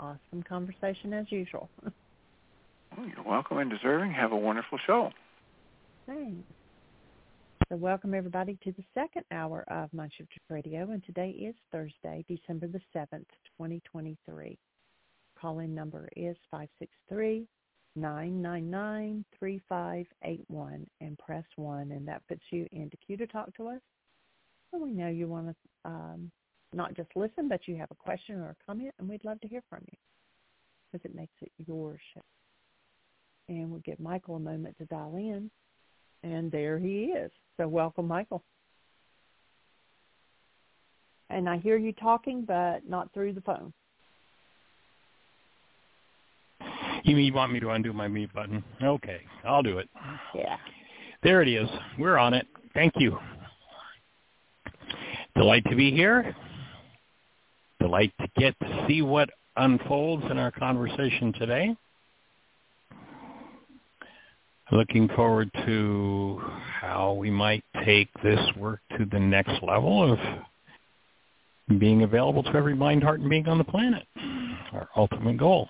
Awesome 0.00 0.42
conversation 0.48 1.12
as 1.12 1.30
usual. 1.30 1.68
well, 1.82 3.06
you're 3.06 3.24
welcome 3.24 3.58
and 3.58 3.70
deserving. 3.70 4.12
Have 4.12 4.32
a 4.32 4.36
wonderful 4.36 4.78
show. 4.86 5.10
Thanks. 6.06 6.42
So 7.68 7.76
welcome 7.76 8.14
everybody 8.14 8.58
to 8.64 8.72
the 8.72 8.84
second 8.94 9.24
hour 9.30 9.64
of 9.68 9.90
MindShifters 9.94 10.48
Radio, 10.48 10.90
and 10.90 11.04
today 11.04 11.30
is 11.30 11.54
Thursday, 11.70 12.24
December 12.26 12.66
the 12.66 12.80
7th, 12.96 13.26
2023. 13.58 14.56
Call-in 15.38 15.74
number 15.74 16.08
is 16.16 16.34
563 16.50 17.46
999 18.00 19.24
3581 19.38 20.86
and 21.00 21.18
press 21.18 21.44
1 21.56 21.92
and 21.92 22.06
that 22.08 22.22
puts 22.28 22.42
you 22.50 22.66
into 22.72 22.96
queue 22.98 23.16
to 23.16 23.26
talk 23.26 23.54
to 23.56 23.68
us. 23.68 23.80
So 24.70 24.78
we 24.78 24.92
know 24.92 25.08
you 25.08 25.28
want 25.28 25.48
to 25.48 25.90
um, 25.90 26.30
not 26.72 26.94
just 26.94 27.08
listen, 27.16 27.48
but 27.48 27.66
you 27.66 27.76
have 27.76 27.90
a 27.90 27.94
question 27.94 28.36
or 28.36 28.50
a 28.50 28.66
comment, 28.66 28.94
and 28.98 29.08
we'd 29.08 29.24
love 29.24 29.40
to 29.40 29.48
hear 29.48 29.62
from 29.68 29.80
you 29.90 29.96
because 30.92 31.04
it 31.04 31.14
makes 31.14 31.32
it 31.40 31.50
your 31.66 31.98
show. 32.14 32.20
And 33.48 33.70
we'll 33.70 33.80
give 33.80 33.98
Michael 33.98 34.36
a 34.36 34.40
moment 34.40 34.76
to 34.78 34.84
dial 34.86 35.16
in, 35.16 35.50
and 36.22 36.52
there 36.52 36.78
he 36.78 37.06
is. 37.06 37.30
So 37.56 37.66
welcome, 37.66 38.06
Michael. 38.06 38.44
And 41.30 41.48
I 41.48 41.58
hear 41.58 41.76
you 41.76 41.92
talking, 41.92 42.44
but 42.46 42.88
not 42.88 43.12
through 43.12 43.34
the 43.34 43.40
phone. 43.42 43.72
You 47.04 47.16
mean 47.16 47.24
you 47.26 47.32
want 47.32 47.52
me 47.52 47.60
to 47.60 47.70
undo 47.70 47.92
my 47.92 48.08
mute 48.08 48.32
button? 48.34 48.62
Okay, 48.82 49.20
I'll 49.44 49.62
do 49.62 49.78
it. 49.78 49.88
Yeah. 50.34 50.56
There 51.22 51.42
it 51.42 51.48
is. 51.48 51.68
We're 51.98 52.18
on 52.18 52.34
it. 52.34 52.46
Thank 52.74 52.94
you. 52.96 53.18
Delight 55.34 55.64
to 55.70 55.76
be 55.76 55.90
here. 55.90 56.34
Delight 57.80 58.12
to 58.20 58.28
get 58.36 58.58
to 58.60 58.84
see 58.88 59.02
what 59.02 59.30
unfolds 59.56 60.24
in 60.30 60.38
our 60.38 60.50
conversation 60.50 61.32
today. 61.32 61.76
Looking 64.70 65.08
forward 65.08 65.50
to 65.64 66.42
how 66.80 67.14
we 67.14 67.30
might 67.30 67.64
take 67.84 68.08
this 68.22 68.40
work 68.56 68.80
to 68.98 69.06
the 69.06 69.18
next 69.18 69.62
level 69.62 70.12
of 70.12 71.78
being 71.78 72.02
available 72.02 72.42
to 72.42 72.54
every 72.54 72.74
mind, 72.74 73.02
heart, 73.02 73.20
and 73.20 73.30
being 73.30 73.48
on 73.48 73.58
the 73.58 73.64
planet, 73.64 74.06
our 74.72 74.88
ultimate 74.96 75.38
goal. 75.38 75.68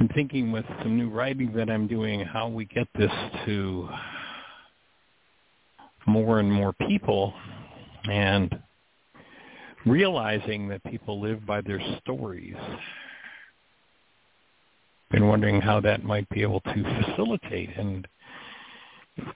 I'm 0.00 0.08
thinking 0.08 0.52
with 0.52 0.64
some 0.82 0.96
new 0.96 1.10
writing 1.10 1.52
that 1.54 1.68
I'm 1.68 1.88
doing 1.88 2.20
how 2.20 2.46
we 2.48 2.66
get 2.66 2.86
this 2.96 3.10
to 3.46 3.88
more 6.06 6.38
and 6.38 6.50
more 6.50 6.72
people 6.72 7.34
and 8.08 8.62
realizing 9.84 10.68
that 10.68 10.84
people 10.84 11.20
live 11.20 11.44
by 11.44 11.62
their 11.62 11.80
stories. 12.00 12.54
Been 15.10 15.26
wondering 15.26 15.60
how 15.60 15.80
that 15.80 16.04
might 16.04 16.28
be 16.28 16.42
able 16.42 16.60
to 16.60 17.02
facilitate 17.04 17.76
and 17.76 18.06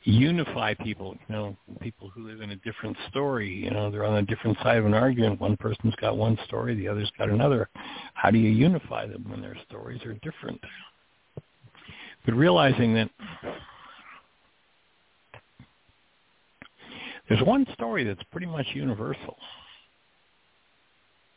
unify 0.05 0.75
people, 0.75 1.17
you 1.29 1.35
know, 1.35 1.57
people 1.81 2.09
who 2.09 2.27
live 2.27 2.41
in 2.41 2.51
a 2.51 2.57
different 2.57 2.97
story, 3.09 3.49
you 3.53 3.71
know, 3.71 3.91
they're 3.91 4.05
on 4.05 4.17
a 4.17 4.23
different 4.23 4.57
side 4.59 4.79
of 4.79 4.87
an 4.87 4.95
argument. 4.95 5.41
One 5.41 5.57
person's 5.57 5.95
got 5.97 6.17
one 6.17 6.39
story, 6.47 6.75
the 6.75 6.89
other's 6.89 7.11
got 7.19 7.29
another. 7.29 7.69
How 8.15 8.31
do 8.31 8.39
you 8.39 8.51
unify 8.51 9.07
them 9.07 9.25
when 9.29 9.41
their 9.41 9.57
stories 9.69 10.03
are 10.05 10.15
different? 10.15 10.61
But 12.25 12.35
realizing 12.35 12.95
that 12.95 13.11
there's 17.29 17.43
one 17.43 17.67
story 17.75 18.05
that's 18.05 18.23
pretty 18.31 18.47
much 18.47 18.67
universal. 18.75 19.37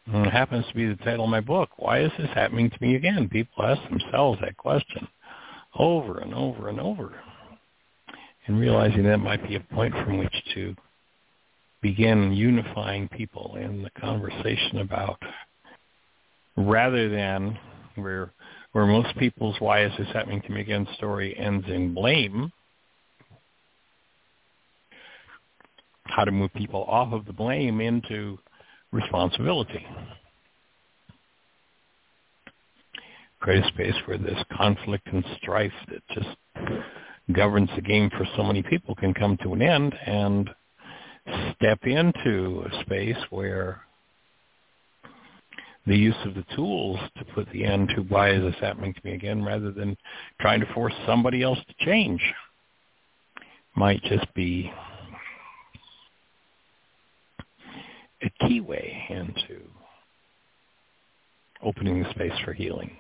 And 0.07 0.27
it 0.27 0.33
happens 0.33 0.65
to 0.67 0.75
be 0.75 0.85
the 0.85 0.95
title 0.97 1.25
of 1.25 1.31
my 1.31 1.41
book. 1.41 1.69
Why 1.77 2.03
is 2.03 2.11
this 2.19 2.29
happening 2.35 2.69
to 2.69 2.77
me 2.79 2.95
again? 2.95 3.27
People 3.27 3.65
ask 3.65 3.81
themselves 3.89 4.39
that 4.41 4.55
question 4.55 5.07
over 5.77 6.19
and 6.19 6.33
over 6.33 6.69
and 6.69 6.79
over 6.79 7.15
and 8.47 8.59
realizing 8.59 9.03
that 9.03 9.17
might 9.17 9.47
be 9.47 9.55
a 9.55 9.59
point 9.59 9.93
from 9.93 10.17
which 10.17 10.33
to 10.53 10.75
begin 11.81 12.31
unifying 12.31 13.07
people 13.09 13.55
in 13.59 13.83
the 13.83 13.89
conversation 13.99 14.79
about 14.79 15.21
rather 16.57 17.09
than 17.09 17.57
where 17.95 18.31
where 18.71 18.85
most 18.85 19.15
people's 19.17 19.55
why 19.59 19.85
is 19.85 19.91
this 19.97 20.07
happening 20.13 20.41
to 20.41 20.51
me 20.51 20.61
again 20.61 20.87
story 20.95 21.37
ends 21.37 21.65
in 21.67 21.93
blame 21.93 22.51
how 26.05 26.23
to 26.23 26.31
move 26.31 26.53
people 26.53 26.83
off 26.85 27.11
of 27.13 27.25
the 27.25 27.33
blame 27.33 27.81
into 27.81 28.37
responsibility. 28.91 29.85
Create 33.39 33.63
a 33.63 33.67
space 33.67 33.95
where 34.05 34.17
this 34.17 34.41
conflict 34.55 35.07
and 35.11 35.25
strife 35.37 35.73
that 35.89 36.01
just 36.13 36.37
governs 37.33 37.69
the 37.75 37.81
game 37.81 38.09
for 38.11 38.25
so 38.35 38.43
many 38.43 38.61
people 38.63 38.95
can 38.95 39.13
come 39.13 39.37
to 39.43 39.53
an 39.53 39.61
end 39.61 39.95
and 40.05 40.49
step 41.55 41.79
into 41.83 42.63
a 42.71 42.81
space 42.81 43.17
where 43.29 43.81
the 45.87 45.95
use 45.95 46.15
of 46.25 46.33
the 46.35 46.45
tools 46.55 46.99
to 47.17 47.25
put 47.33 47.47
the 47.51 47.63
end 47.63 47.89
to 47.95 48.01
why 48.03 48.31
is 48.31 48.41
this 48.41 48.59
happening 48.59 48.93
to 48.93 49.01
me 49.03 49.13
again 49.13 49.43
rather 49.43 49.71
than 49.71 49.95
trying 50.39 50.59
to 50.59 50.73
force 50.73 50.93
somebody 51.05 51.41
else 51.41 51.59
to 51.67 51.85
change 51.85 52.21
might 53.75 54.01
just 54.03 54.31
be 54.33 54.71
a 58.23 58.47
key 58.47 58.61
way 58.61 59.03
into 59.09 59.61
opening 61.63 62.01
the 62.01 62.09
space 62.11 62.33
for 62.43 62.53
healing. 62.53 62.95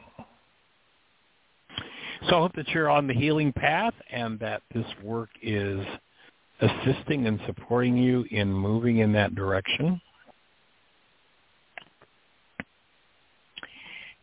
So 2.29 2.37
I 2.37 2.39
hope 2.39 2.55
that 2.55 2.67
you're 2.69 2.89
on 2.89 3.07
the 3.07 3.13
healing 3.13 3.53
path 3.53 3.93
and 4.11 4.39
that 4.39 4.63
this 4.73 4.85
work 5.03 5.29
is 5.43 5.79
assisting 6.59 7.27
and 7.27 7.39
supporting 7.45 7.97
you 7.97 8.25
in 8.31 8.51
moving 8.51 8.99
in 8.99 9.11
that 9.13 9.35
direction. 9.35 10.01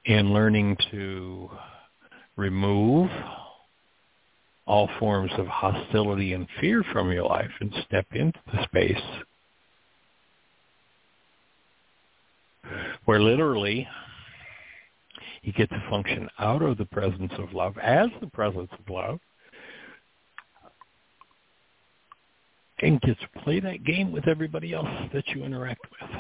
In 0.05 0.33
learning 0.33 0.77
to 0.91 1.49
remove 2.37 3.09
all 4.67 4.89
forms 4.99 5.31
of 5.39 5.47
hostility 5.47 6.33
and 6.33 6.49
fear 6.61 6.83
from 6.93 7.13
your 7.13 7.25
life 7.25 7.51
and 7.61 7.73
step 7.87 8.07
into 8.13 8.39
the 8.53 8.65
space 8.65 8.97
where 13.05 13.21
literally 13.21 13.87
you 15.43 15.53
get 15.53 15.71
to 15.71 15.83
function 15.91 16.29
out 16.39 16.63
of 16.63 16.79
the 16.79 16.85
presence 16.85 17.33
of 17.39 17.53
love 17.53 17.77
as 17.79 18.09
the 18.21 18.29
presence 18.29 18.71
of 18.73 18.89
love 18.89 19.19
and 22.81 23.01
gets 23.01 23.21
to 23.21 23.41
play 23.41 23.61
that 23.61 23.85
game 23.85 24.13
with 24.13 24.29
everybody 24.29 24.73
else 24.73 24.89
that 25.13 25.27
you 25.29 25.45
interact 25.45 25.81
with. 25.91 26.11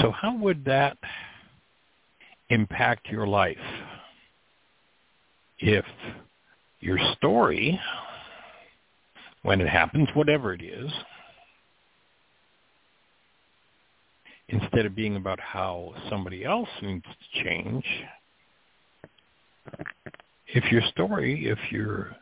So 0.00 0.12
how 0.12 0.36
would 0.36 0.64
that 0.66 0.98
impact 2.50 3.08
your 3.08 3.26
life. 3.26 3.56
If 5.58 5.84
your 6.80 6.98
story, 7.16 7.78
when 9.42 9.60
it 9.60 9.68
happens, 9.68 10.08
whatever 10.14 10.52
it 10.52 10.62
is, 10.62 10.90
instead 14.48 14.86
of 14.86 14.94
being 14.94 15.16
about 15.16 15.40
how 15.40 15.92
somebody 16.08 16.44
else 16.44 16.68
needs 16.80 17.04
to 17.04 17.44
change, 17.44 17.84
if 20.46 20.70
your 20.70 20.82
story, 20.92 21.46
if 21.46 21.58
your 21.70 22.16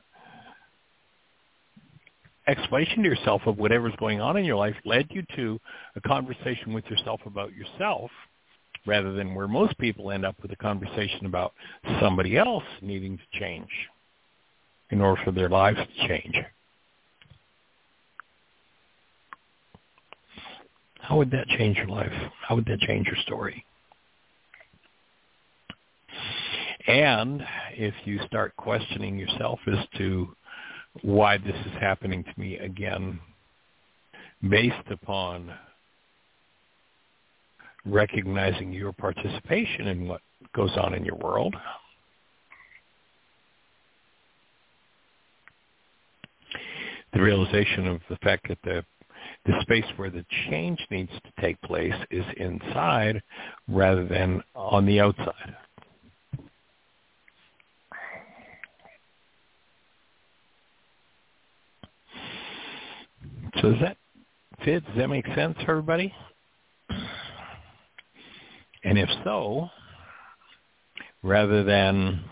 explanation 2.49 3.03
to 3.03 3.09
yourself 3.09 3.43
of 3.47 3.59
whatever's 3.59 3.95
going 3.99 4.21
on 4.21 4.37
in 4.37 4.45
your 4.45 4.57
life 4.57 4.75
led 4.85 5.07
you 5.11 5.23
to 5.35 5.61
a 5.97 6.01
conversation 6.01 6.73
with 6.73 6.85
yourself 6.87 7.21
about 7.27 7.53
yourself 7.53 8.11
rather 8.87 9.13
than 9.13 9.35
where 9.35 9.49
most 9.49 9.77
people 9.79 10.11
end 10.11 10.25
up 10.25 10.37
with 10.41 10.53
a 10.53 10.57
conversation 10.57 11.27
about 11.27 11.53
somebody 12.01 12.37
else 12.37 12.65
needing 12.81 13.19
to 13.19 13.39
change 13.39 13.71
in 14.91 15.01
order 15.01 15.21
for 15.25 15.33
their 15.33 15.49
lives 15.49 15.79
to 15.79 16.09
change. 16.09 16.37
How 21.01 21.17
would 21.17 21.31
that 21.31 21.47
change 21.49 21.77
your 21.77 21.89
life? 21.89 22.13
How 22.47 22.55
would 22.57 22.67
that 22.67 22.81
change 22.81 23.07
your 23.07 23.17
story? 23.23 23.65
And 26.87 27.45
if 27.73 27.95
you 28.05 28.21
start 28.27 28.57
questioning 28.57 29.19
yourself 29.19 29.59
as 29.67 29.85
to 29.99 30.35
why 31.03 31.39
this 31.39 31.55
is 31.55 31.73
happening 31.81 32.25
to 32.25 32.41
me 32.41 32.59
again, 32.59 33.19
based 34.49 34.89
upon 34.91 35.53
recognizing 37.87 38.73
your 38.73 38.93
participation 38.93 39.89
in 39.89 40.09
what 40.09 40.21
goes 40.55 40.77
on 40.77 40.95
in 40.95 41.05
your 41.05 41.17
world, 41.17 41.55
the 47.13 47.23
realization 47.23 47.87
of 47.87 48.01
the 48.11 48.17
fact 48.17 48.49
that 48.49 48.59
the 48.65 48.85
the 49.45 49.61
space 49.63 49.85
where 49.97 50.11
the 50.11 50.25
change 50.49 50.85
needs 50.91 51.11
to 51.11 51.41
take 51.41 51.61
place 51.63 51.95
is 52.11 52.25
inside 52.37 53.23
rather 53.69 54.05
than 54.07 54.43
on 54.55 54.85
the 54.87 55.01
outside. 55.01 55.57
So 63.61 63.71
does 63.71 63.81
that 63.81 63.97
fit? 64.65 64.85
Does 64.85 64.97
that 64.97 65.09
make 65.09 65.27
sense 65.35 65.57
everybody? 65.67 66.13
And 68.87 68.99
if 68.99 69.09
so, 69.25 69.69
rather 71.25 71.65
than 71.65 72.23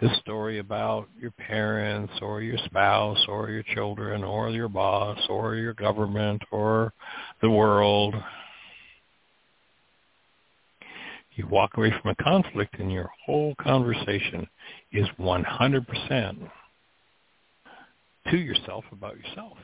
this 0.00 0.10
story 0.18 0.58
about 0.58 1.08
your 1.18 1.30
parents 1.30 2.12
or 2.20 2.42
your 2.42 2.58
spouse 2.66 3.24
or 3.26 3.48
your 3.48 3.62
children 3.74 4.22
or 4.22 4.50
your 4.50 4.68
boss 4.68 5.18
or 5.30 5.54
your 5.54 5.72
government 5.72 6.42
or 6.50 6.92
the 7.40 7.48
world, 7.48 8.14
you 11.36 11.46
walk 11.46 11.78
away 11.78 11.90
from 12.02 12.10
a 12.10 12.22
conflict 12.22 12.78
and 12.78 12.92
your 12.92 13.08
whole 13.24 13.54
conversation 13.54 14.46
is 14.92 15.06
100% 15.18 16.50
to 18.30 18.36
yourself 18.36 18.84
about 18.92 19.16
yourself. 19.16 19.56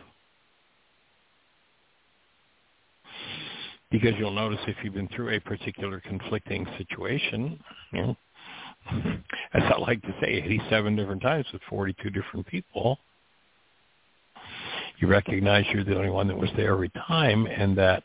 Because 3.91 4.13
you'll 4.19 4.31
notice 4.31 4.59
if 4.67 4.77
you've 4.83 4.95
been 4.95 5.09
through 5.09 5.35
a 5.35 5.41
particular 5.41 6.01
conflicting 6.01 6.67
situation, 6.77 7.59
you 7.93 8.03
know, 8.03 8.17
as 9.55 9.63
I 9.63 9.79
like 9.79 10.03
to 10.03 10.15
say, 10.21 10.29
87 10.29 10.97
different 10.97 11.23
times 11.23 11.47
with 11.53 11.63
42 11.69 12.11
different 12.11 12.47
people, 12.47 12.99
you 14.99 15.09
recognize 15.09 15.65
you're 15.73 15.85
the 15.85 15.97
only 15.97 16.11
one 16.11 16.29
that 16.29 16.37
was 16.37 16.51
there 16.57 16.73
every 16.73 16.91
time 17.07 17.47
and 17.47 17.77
that 17.79 18.03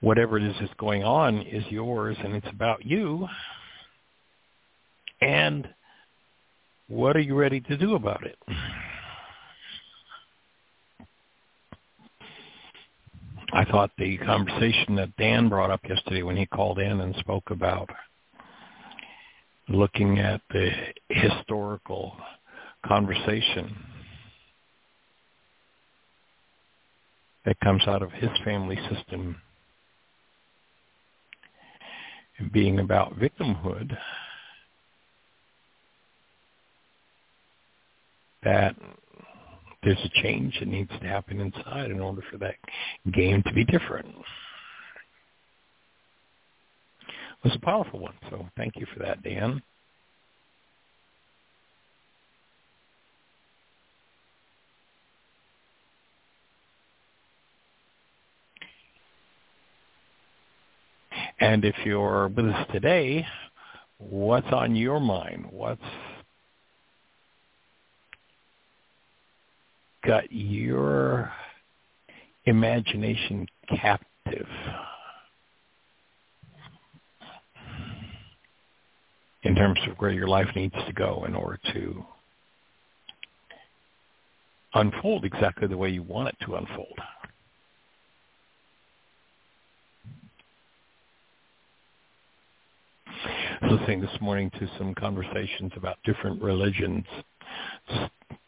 whatever 0.00 0.38
it 0.38 0.42
is 0.42 0.54
that's 0.60 0.72
going 0.78 1.04
on 1.04 1.42
is 1.42 1.64
yours 1.68 2.16
and 2.22 2.34
it's 2.34 2.48
about 2.48 2.84
you. 2.84 3.28
And 5.20 5.68
what 6.88 7.16
are 7.16 7.20
you 7.20 7.34
ready 7.34 7.60
to 7.60 7.76
do 7.76 7.94
about 7.94 8.24
it? 8.24 8.38
I 13.52 13.64
thought 13.64 13.90
the 13.98 14.16
conversation 14.18 14.94
that 14.96 15.16
Dan 15.16 15.48
brought 15.48 15.70
up 15.70 15.80
yesterday 15.88 16.22
when 16.22 16.36
he 16.36 16.46
called 16.46 16.78
in 16.78 17.00
and 17.00 17.14
spoke 17.16 17.50
about 17.50 17.90
looking 19.68 20.18
at 20.18 20.40
the 20.50 20.70
historical 21.08 22.16
conversation 22.86 23.76
that 27.44 27.58
comes 27.60 27.82
out 27.86 28.02
of 28.02 28.12
his 28.12 28.30
family 28.44 28.78
system 28.88 29.36
being 32.52 32.78
about 32.78 33.18
victimhood 33.18 33.96
that 38.42 38.74
there's 39.82 39.98
a 40.04 40.22
change 40.22 40.58
that 40.58 40.68
needs 40.68 40.90
to 41.00 41.06
happen 41.06 41.40
inside 41.40 41.90
in 41.90 42.00
order 42.00 42.22
for 42.30 42.38
that 42.38 42.56
game 43.12 43.42
to 43.46 43.52
be 43.52 43.64
different. 43.64 44.08
It 47.42 47.44
was 47.44 47.56
a 47.56 47.64
powerful 47.64 48.00
one, 48.00 48.14
so 48.28 48.46
thank 48.56 48.76
you 48.76 48.86
for 48.92 49.00
that, 49.00 49.22
Dan. 49.22 49.62
And 61.40 61.64
if 61.64 61.74
you're 61.86 62.28
with 62.28 62.46
us 62.46 62.66
today, 62.70 63.26
what's 63.96 64.46
on 64.52 64.76
your 64.76 65.00
mind? 65.00 65.46
What's 65.50 65.80
got 70.04 70.30
your 70.30 71.32
imagination 72.46 73.46
captive. 73.68 74.48
in 79.42 79.54
terms 79.54 79.78
of 79.88 79.96
where 79.98 80.10
your 80.10 80.28
life 80.28 80.48
needs 80.54 80.74
to 80.86 80.92
go 80.92 81.24
in 81.26 81.34
order 81.34 81.58
to 81.72 82.04
unfold 84.74 85.24
exactly 85.24 85.66
the 85.66 85.76
way 85.76 85.88
you 85.88 86.02
want 86.02 86.28
it 86.28 86.36
to 86.44 86.56
unfold. 86.56 86.98
Listening 93.62 94.00
this 94.00 94.20
morning 94.20 94.50
to 94.58 94.68
some 94.78 94.94
conversations 94.94 95.72
about 95.76 95.98
different 96.04 96.40
religions, 96.42 97.04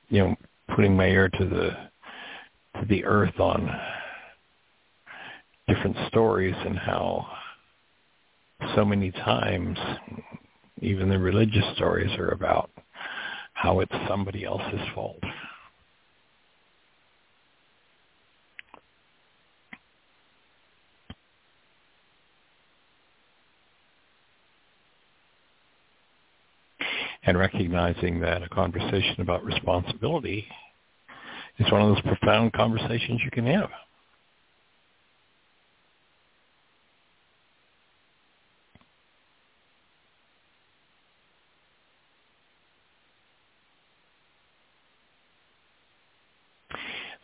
you 0.08 0.18
know, 0.18 0.36
putting 0.74 0.96
my 0.96 1.06
ear 1.06 1.28
to 1.28 1.44
the 1.44 1.70
to 2.80 2.86
the 2.88 3.04
earth 3.04 3.38
on 3.38 3.70
different 5.68 5.96
stories 6.08 6.54
and 6.64 6.78
how 6.78 7.26
so 8.74 8.84
many 8.84 9.10
times 9.10 9.78
even 10.80 11.08
the 11.08 11.18
religious 11.18 11.64
stories 11.74 12.10
are 12.18 12.30
about 12.30 12.70
how 13.54 13.80
it's 13.80 13.92
somebody 14.08 14.44
else's 14.44 14.80
fault. 14.94 15.22
And 27.24 27.38
recognizing 27.38 28.20
that 28.20 28.42
a 28.42 28.48
conversation 28.48 29.20
about 29.20 29.44
responsibility 29.44 30.46
is 31.58 31.70
one 31.70 31.82
of 31.82 31.94
those 31.94 32.02
profound 32.02 32.52
conversations 32.52 33.20
you 33.24 33.30
can 33.30 33.46
have. 33.46 33.70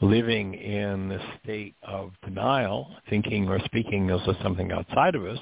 living 0.00 0.54
in 0.54 1.08
the 1.08 1.18
state 1.42 1.74
of 1.82 2.12
denial, 2.24 2.88
thinking 3.10 3.48
or 3.48 3.58
speaking 3.64 4.08
as 4.10 4.20
though 4.26 4.34
something 4.42 4.70
outside 4.70 5.14
of 5.14 5.24
us 5.24 5.38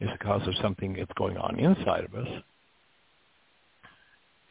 is 0.00 0.08
the 0.10 0.24
cause 0.24 0.46
of 0.48 0.54
something 0.60 0.94
that's 0.94 1.12
going 1.16 1.36
on 1.36 1.58
inside 1.58 2.04
of 2.04 2.14
us, 2.14 2.28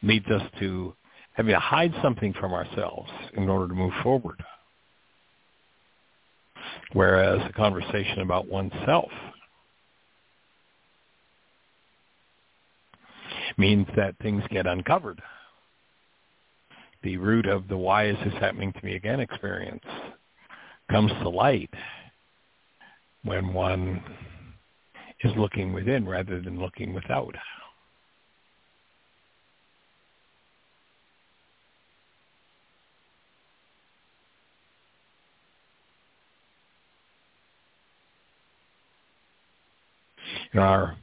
leads 0.02 0.26
us 0.26 0.42
to 0.60 0.94
having 1.32 1.54
to 1.54 1.60
hide 1.60 1.94
something 2.02 2.32
from 2.34 2.52
ourselves 2.52 3.10
in 3.34 3.48
order 3.48 3.68
to 3.68 3.74
move 3.74 3.92
forward. 4.02 4.42
Whereas 6.92 7.40
a 7.48 7.52
conversation 7.52 8.20
about 8.20 8.48
oneself 8.48 9.10
means 13.56 13.86
that 13.96 14.16
things 14.18 14.42
get 14.50 14.66
uncovered. 14.66 15.20
The 17.02 17.16
root 17.16 17.46
of 17.46 17.66
the 17.68 17.76
why 17.76 18.08
is 18.08 18.16
this 18.24 18.34
happening 18.34 18.72
to 18.72 18.84
me 18.84 18.94
again 18.94 19.20
experience 19.20 19.84
comes 20.90 21.10
to 21.22 21.28
light 21.28 21.70
when 23.24 23.52
one 23.52 24.02
is 25.24 25.32
looking 25.36 25.72
within 25.72 26.06
rather 26.06 26.40
than 26.40 26.60
looking 26.60 26.92
without. 26.92 27.34
In 40.54 40.60
our 40.60 40.96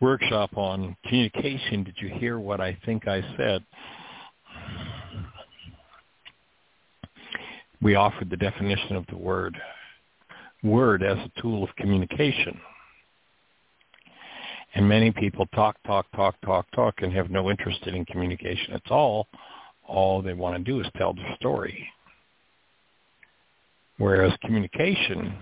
workshop 0.00 0.56
on 0.56 0.96
communication, 1.06 1.84
did 1.84 1.94
you 1.98 2.08
hear 2.08 2.38
what 2.38 2.60
I 2.60 2.76
think 2.84 3.06
I 3.06 3.22
said? 3.36 3.64
We 7.80 7.94
offered 7.94 8.30
the 8.30 8.36
definition 8.36 8.96
of 8.96 9.06
the 9.08 9.16
word 9.16 9.56
word 10.64 11.02
as 11.02 11.18
a 11.18 11.40
tool 11.40 11.62
of 11.62 11.74
communication. 11.76 12.58
And 14.74 14.88
many 14.88 15.12
people 15.12 15.46
talk, 15.54 15.76
talk, 15.86 16.06
talk, 16.14 16.34
talk, 16.44 16.66
talk, 16.74 16.94
and 17.02 17.12
have 17.12 17.30
no 17.30 17.50
interest 17.50 17.86
in 17.86 18.04
communication 18.06 18.74
at 18.74 18.90
all. 18.90 19.28
All 19.86 20.20
they 20.20 20.34
want 20.34 20.56
to 20.56 20.64
do 20.64 20.80
is 20.80 20.86
tell 20.96 21.14
their 21.14 21.36
story. 21.36 21.88
Whereas 23.98 24.32
communication, 24.44 25.34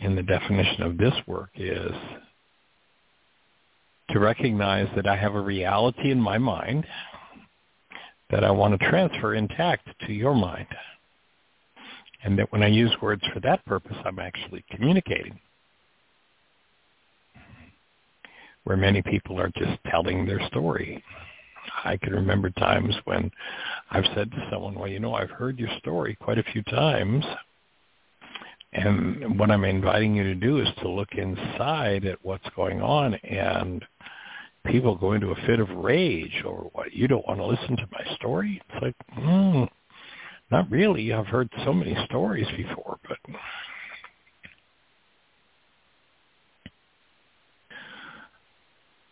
in 0.00 0.14
the 0.14 0.22
definition 0.22 0.82
of 0.82 0.96
this 0.96 1.14
work, 1.26 1.50
is 1.56 1.92
to 4.10 4.18
recognize 4.18 4.88
that 4.96 5.06
I 5.06 5.16
have 5.16 5.34
a 5.34 5.40
reality 5.40 6.10
in 6.10 6.20
my 6.20 6.38
mind 6.38 6.86
that 8.30 8.44
I 8.44 8.50
want 8.50 8.78
to 8.78 8.88
transfer 8.90 9.34
intact 9.34 9.88
to 10.06 10.12
your 10.12 10.34
mind. 10.34 10.68
And 12.22 12.38
that 12.38 12.52
when 12.52 12.62
I 12.62 12.68
use 12.68 12.92
words 13.00 13.22
for 13.32 13.40
that 13.40 13.64
purpose, 13.64 13.96
I'm 14.04 14.18
actually 14.18 14.64
communicating. 14.70 15.38
Where 18.64 18.76
many 18.76 19.02
people 19.02 19.40
are 19.40 19.50
just 19.56 19.82
telling 19.90 20.26
their 20.26 20.46
story. 20.48 21.02
I 21.84 21.96
can 21.96 22.12
remember 22.12 22.50
times 22.50 22.94
when 23.04 23.30
I've 23.90 24.04
said 24.14 24.30
to 24.30 24.48
someone, 24.50 24.74
well, 24.74 24.88
you 24.88 25.00
know, 25.00 25.14
I've 25.14 25.30
heard 25.30 25.58
your 25.58 25.70
story 25.78 26.16
quite 26.20 26.38
a 26.38 26.44
few 26.44 26.62
times. 26.64 27.24
And 28.72 29.38
what 29.38 29.50
I'm 29.50 29.64
inviting 29.64 30.14
you 30.14 30.22
to 30.22 30.34
do 30.34 30.60
is 30.60 30.68
to 30.80 30.88
look 30.88 31.08
inside 31.12 32.04
at 32.04 32.18
what's 32.22 32.48
going 32.54 32.80
on 32.80 33.14
and 33.14 33.84
people 34.66 34.94
go 34.94 35.12
into 35.12 35.32
a 35.32 35.46
fit 35.46 35.58
of 35.58 35.68
rage 35.70 36.42
or 36.44 36.70
what 36.72 36.92
you 36.92 37.08
don't 37.08 37.26
want 37.26 37.40
to 37.40 37.46
listen 37.46 37.76
to 37.76 37.88
my 37.90 38.14
story? 38.16 38.62
It's 38.68 38.82
like 38.82 38.94
mm, 39.18 39.68
not 40.50 40.70
really. 40.70 41.12
I've 41.12 41.26
heard 41.26 41.48
so 41.64 41.72
many 41.72 41.96
stories 42.06 42.46
before 42.56 42.98
but 43.08 43.18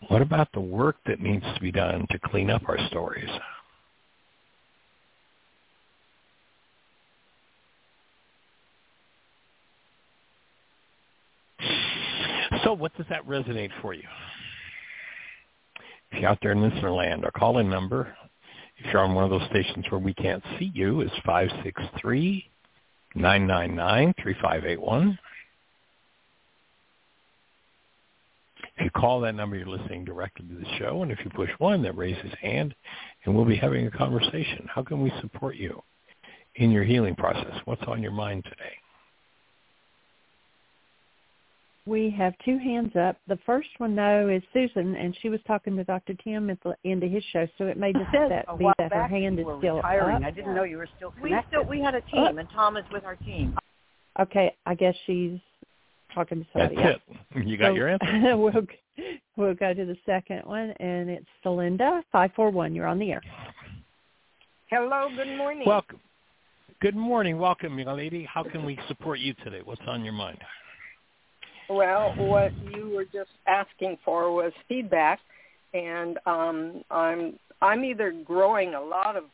what 0.08 0.22
about 0.22 0.48
the 0.52 0.60
work 0.60 0.96
that 1.06 1.20
needs 1.20 1.44
to 1.54 1.60
be 1.60 1.72
done 1.72 2.06
to 2.10 2.18
clean 2.20 2.48
up 2.48 2.62
our 2.68 2.78
stories 2.88 3.28
so 12.64 12.72
what 12.72 12.96
does 12.96 13.06
that 13.10 13.26
resonate 13.26 13.70
for 13.80 13.94
you 13.94 14.02
if 16.10 16.20
you're 16.20 16.30
out 16.30 16.38
there 16.42 16.52
in 16.52 16.62
listener 16.62 16.90
land, 16.90 17.24
our 17.24 17.30
call-in 17.30 17.68
number, 17.68 18.14
if 18.78 18.86
you're 18.92 19.02
on 19.02 19.14
one 19.14 19.24
of 19.24 19.30
those 19.30 19.46
stations 19.50 19.84
where 19.90 20.00
we 20.00 20.14
can't 20.14 20.42
see 20.58 20.70
you, 20.74 21.02
is 21.02 21.10
563-999-3581. 23.16 25.18
If 28.76 28.84
you 28.84 28.90
call 28.92 29.20
that 29.22 29.34
number, 29.34 29.56
you're 29.56 29.66
listening 29.66 30.04
directly 30.04 30.46
to 30.46 30.54
the 30.54 30.78
show, 30.78 31.02
and 31.02 31.10
if 31.10 31.18
you 31.24 31.30
push 31.34 31.50
one, 31.58 31.82
that 31.82 31.96
raises 31.96 32.32
hand, 32.40 32.74
and 33.24 33.34
we'll 33.34 33.44
be 33.44 33.56
having 33.56 33.86
a 33.86 33.90
conversation. 33.90 34.68
How 34.72 34.84
can 34.84 35.02
we 35.02 35.12
support 35.20 35.56
you 35.56 35.82
in 36.54 36.70
your 36.70 36.84
healing 36.84 37.16
process? 37.16 37.54
What's 37.64 37.82
on 37.88 38.02
your 38.02 38.12
mind 38.12 38.44
today? 38.44 38.76
We 41.88 42.10
have 42.18 42.34
two 42.44 42.58
hands 42.58 42.94
up. 42.96 43.16
The 43.28 43.38
first 43.46 43.70
one, 43.78 43.96
though, 43.96 44.28
is 44.28 44.42
Susan, 44.52 44.94
and 44.96 45.16
she 45.22 45.30
was 45.30 45.40
talking 45.46 45.74
to 45.76 45.84
Dr. 45.84 46.12
Tim 46.22 46.50
at 46.50 46.58
the 46.62 46.74
end 46.84 47.02
of 47.02 47.10
his 47.10 47.24
show, 47.32 47.46
so 47.56 47.64
it 47.64 47.78
may 47.78 47.94
just 47.94 48.12
that 48.12 48.44
be 48.58 48.68
that 48.78 48.92
her 48.92 49.08
hand 49.08 49.38
is 49.38 49.46
still 49.58 49.76
retiring. 49.76 50.16
up. 50.16 50.22
I 50.22 50.30
didn't 50.30 50.54
know 50.54 50.64
you 50.64 50.76
were 50.76 50.88
still 50.98 51.14
We 51.22 51.34
still 51.48 51.64
we 51.64 51.80
had 51.80 51.94
a 51.94 52.02
team, 52.02 52.36
and 52.36 52.46
Tom 52.50 52.76
is 52.76 52.84
with 52.92 53.04
our 53.04 53.16
team. 53.16 53.56
Okay, 54.20 54.54
I 54.66 54.74
guess 54.74 54.94
she's 55.06 55.38
talking 56.14 56.40
to 56.44 56.46
That's 56.54 56.74
somebody 56.74 56.88
else. 56.92 57.00
it. 57.36 57.46
You 57.46 57.56
got 57.56 57.68
So 57.70 57.74
your 57.74 57.88
answer. 58.02 58.36
we'll 58.36 58.66
we'll 59.36 59.54
go 59.54 59.72
to 59.72 59.84
the 59.86 59.96
second 60.04 60.42
one, 60.44 60.74
and 60.80 61.08
it's 61.08 61.26
Celinda 61.42 62.02
five 62.12 62.32
four 62.36 62.50
one. 62.50 62.74
You're 62.74 62.86
on 62.86 62.98
the 62.98 63.12
air. 63.12 63.22
Hello, 64.68 65.08
good 65.16 65.38
morning. 65.38 65.66
Welcome. 65.66 66.00
Good 66.82 66.96
morning. 66.96 67.38
Welcome, 67.38 67.78
young 67.78 67.96
lady. 67.96 68.28
How 68.30 68.42
can 68.44 68.66
we 68.66 68.78
support 68.88 69.20
you 69.20 69.32
today? 69.42 69.62
What's 69.64 69.80
on 69.86 70.04
your 70.04 70.12
mind? 70.12 70.38
Well, 71.68 72.14
what 72.16 72.52
you 72.74 72.90
were 72.90 73.04
just 73.04 73.30
asking 73.46 73.98
for 74.04 74.32
was 74.32 74.52
feedback, 74.68 75.20
and 75.74 76.18
um, 76.24 76.82
I'm 76.90 77.38
I'm 77.60 77.84
either 77.84 78.12
growing 78.24 78.74
a 78.74 78.80
lot 78.80 79.16
of 79.16 79.24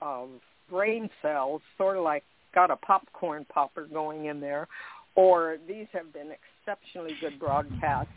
of 0.00 0.28
brain 0.70 1.10
cells, 1.20 1.60
sort 1.76 1.96
of 1.96 2.04
like 2.04 2.22
got 2.54 2.70
a 2.70 2.76
popcorn 2.76 3.44
popper 3.52 3.86
going 3.92 4.26
in 4.26 4.40
there, 4.40 4.68
or 5.16 5.56
these 5.66 5.86
have 5.92 6.12
been 6.12 6.30
exceptionally 6.30 7.16
good 7.20 7.38
broadcasts. 7.40 8.12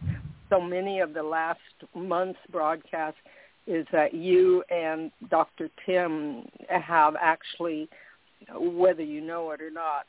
So 0.50 0.62
many 0.62 1.00
of 1.00 1.14
the 1.14 1.24
last 1.24 1.60
month's 1.96 2.40
broadcasts 2.52 3.20
is 3.66 3.88
that 3.92 4.14
you 4.14 4.64
and 4.70 5.12
Dr. 5.30 5.70
Tim 5.86 6.48
have 6.70 7.16
actually, 7.20 7.90
whether 8.56 9.04
you 9.04 9.22
know 9.22 9.50
it 9.52 9.62
or 9.62 9.72
not, 9.72 10.06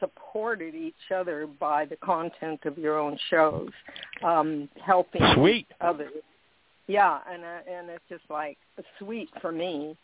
supported 0.00 0.74
each 0.74 1.12
other 1.14 1.46
by 1.46 1.84
the 1.84 1.96
content 1.96 2.60
of 2.64 2.76
your 2.78 2.98
own 2.98 3.16
shows, 3.28 3.70
um, 4.24 4.68
helping 4.84 5.22
Sweet. 5.34 5.66
others. 5.80 6.22
Yeah, 6.90 7.20
and 7.30 7.44
uh, 7.44 7.72
and 7.72 7.88
it's 7.88 8.02
just 8.08 8.24
like 8.28 8.58
sweet 8.98 9.30
for 9.40 9.52
me. 9.52 9.96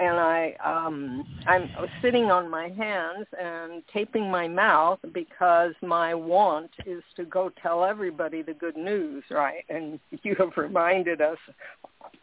And 0.00 0.18
I 0.18 0.54
um 0.62 1.24
I'm 1.46 1.70
sitting 2.02 2.24
on 2.30 2.50
my 2.50 2.68
hands 2.68 3.26
and 3.40 3.82
taping 3.90 4.30
my 4.30 4.46
mouth 4.46 4.98
because 5.14 5.72
my 5.80 6.14
want 6.14 6.70
is 6.84 7.02
to 7.16 7.24
go 7.24 7.50
tell 7.62 7.84
everybody 7.84 8.42
the 8.42 8.52
good 8.52 8.76
news, 8.76 9.24
right? 9.30 9.64
And 9.70 9.98
you 10.22 10.34
have 10.34 10.50
reminded 10.58 11.22
us 11.22 11.38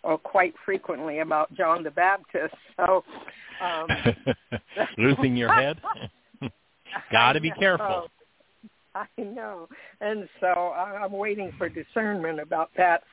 uh, 0.03 0.17
quite 0.17 0.53
frequently 0.63 1.19
about 1.19 1.51
John 1.55 1.81
the 1.81 1.89
Baptist. 1.89 2.53
So 2.77 3.03
um 3.63 3.87
Losing 4.99 5.35
your 5.35 5.51
head? 5.51 5.81
Got 7.11 7.33
to 7.33 7.41
be 7.41 7.51
careful. 7.51 8.09
I 8.93 9.05
know, 9.17 9.69
and 10.01 10.27
so 10.41 10.47
I'm 10.47 11.13
waiting 11.13 11.51
for 11.57 11.69
discernment 11.69 12.39
about 12.39 12.69
that. 12.75 13.03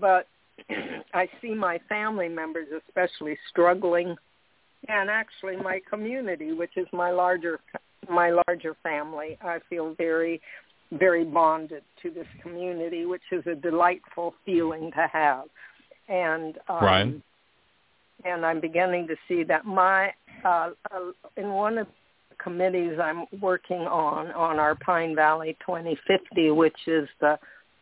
But 0.00 0.26
I 1.14 1.28
see 1.40 1.54
my 1.54 1.78
family 1.88 2.28
members, 2.28 2.66
especially, 2.88 3.38
struggling, 3.48 4.16
and 4.88 5.08
actually 5.08 5.56
my 5.56 5.80
community, 5.88 6.52
which 6.52 6.76
is 6.76 6.86
my 6.92 7.10
larger 7.10 7.60
my 8.08 8.30
larger 8.48 8.76
family. 8.82 9.38
I 9.42 9.58
feel 9.68 9.94
very, 9.96 10.40
very 10.92 11.24
bonded 11.24 11.82
to 12.02 12.10
this 12.10 12.26
community, 12.42 13.06
which 13.06 13.22
is 13.30 13.46
a 13.46 13.54
delightful 13.54 14.34
feeling 14.44 14.90
to 14.92 15.08
have. 15.12 15.44
And 16.08 16.58
um, 16.68 16.78
Right. 16.80 17.22
and 18.24 18.44
I'm 18.44 18.60
beginning 18.60 19.06
to 19.08 19.16
see 19.28 19.44
that 19.44 19.64
my 19.64 20.12
uh, 20.44 20.70
uh, 20.90 21.12
in 21.36 21.50
one 21.50 21.78
of 21.78 21.86
committees 22.42 22.98
I'm 23.02 23.26
working 23.40 23.80
on 23.80 24.30
on 24.32 24.58
our 24.58 24.74
Pine 24.74 25.14
Valley 25.14 25.56
2050, 25.64 26.50
which 26.50 26.76
is 26.86 27.08
the 27.20 27.38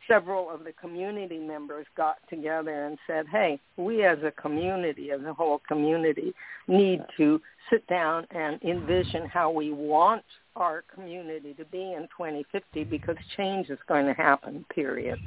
several 0.07 0.51
of 0.51 0.65
the 0.65 0.73
community 0.73 1.39
members 1.39 1.87
got 1.97 2.17
together 2.31 2.87
and 2.87 2.99
said, 3.07 3.27
"Hey, 3.29 3.61
we 3.77 4.05
as 4.05 4.19
a 4.23 4.31
community, 4.31 5.11
as 5.11 5.23
a 5.23 5.35
whole 5.35 5.61
community, 5.69 6.35
need 6.67 7.01
to 7.17 7.41
sit 7.71 7.87
down 7.87 8.27
and 8.31 8.63
envision 8.63 9.27
how 9.27 9.51
we 9.51 9.73
want 9.73 10.25
our 10.57 10.83
community 10.93 11.55
to 11.55 11.65
be 11.67 11.93
in 11.93 12.09
2050 12.17 12.85
because 12.85 13.17
change 13.37 13.69
is 13.69 13.79
going 13.87 14.07
to 14.07 14.15
happen. 14.15 14.65
Period." 14.75 15.19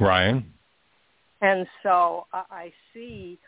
Ryan? 0.00 0.52
And 1.42 1.66
so 1.82 2.26
I 2.32 2.72
see 2.92 3.38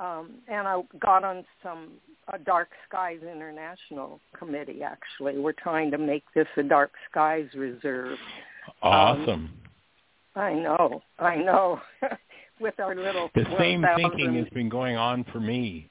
um, 0.00 0.30
and 0.48 0.66
I 0.66 0.80
got 0.98 1.24
on 1.24 1.44
some 1.62 1.90
a 2.32 2.38
Dark 2.38 2.68
Skies 2.88 3.20
International 3.22 4.20
committee. 4.36 4.82
Actually, 4.82 5.38
we're 5.38 5.52
trying 5.52 5.90
to 5.90 5.98
make 5.98 6.24
this 6.34 6.46
a 6.56 6.62
Dark 6.62 6.92
Skies 7.10 7.48
Reserve. 7.54 8.18
Awesome. 8.82 9.28
Um, 9.28 9.52
I 10.36 10.52
know, 10.54 11.02
I 11.18 11.36
know. 11.36 11.80
With 12.60 12.78
our 12.78 12.94
little 12.94 13.30
the 13.34 13.46
same 13.58 13.80
1,000 13.80 14.10
thinking 14.10 14.34
has 14.34 14.46
been 14.50 14.68
going 14.68 14.94
on 14.94 15.24
for 15.32 15.40
me. 15.40 15.89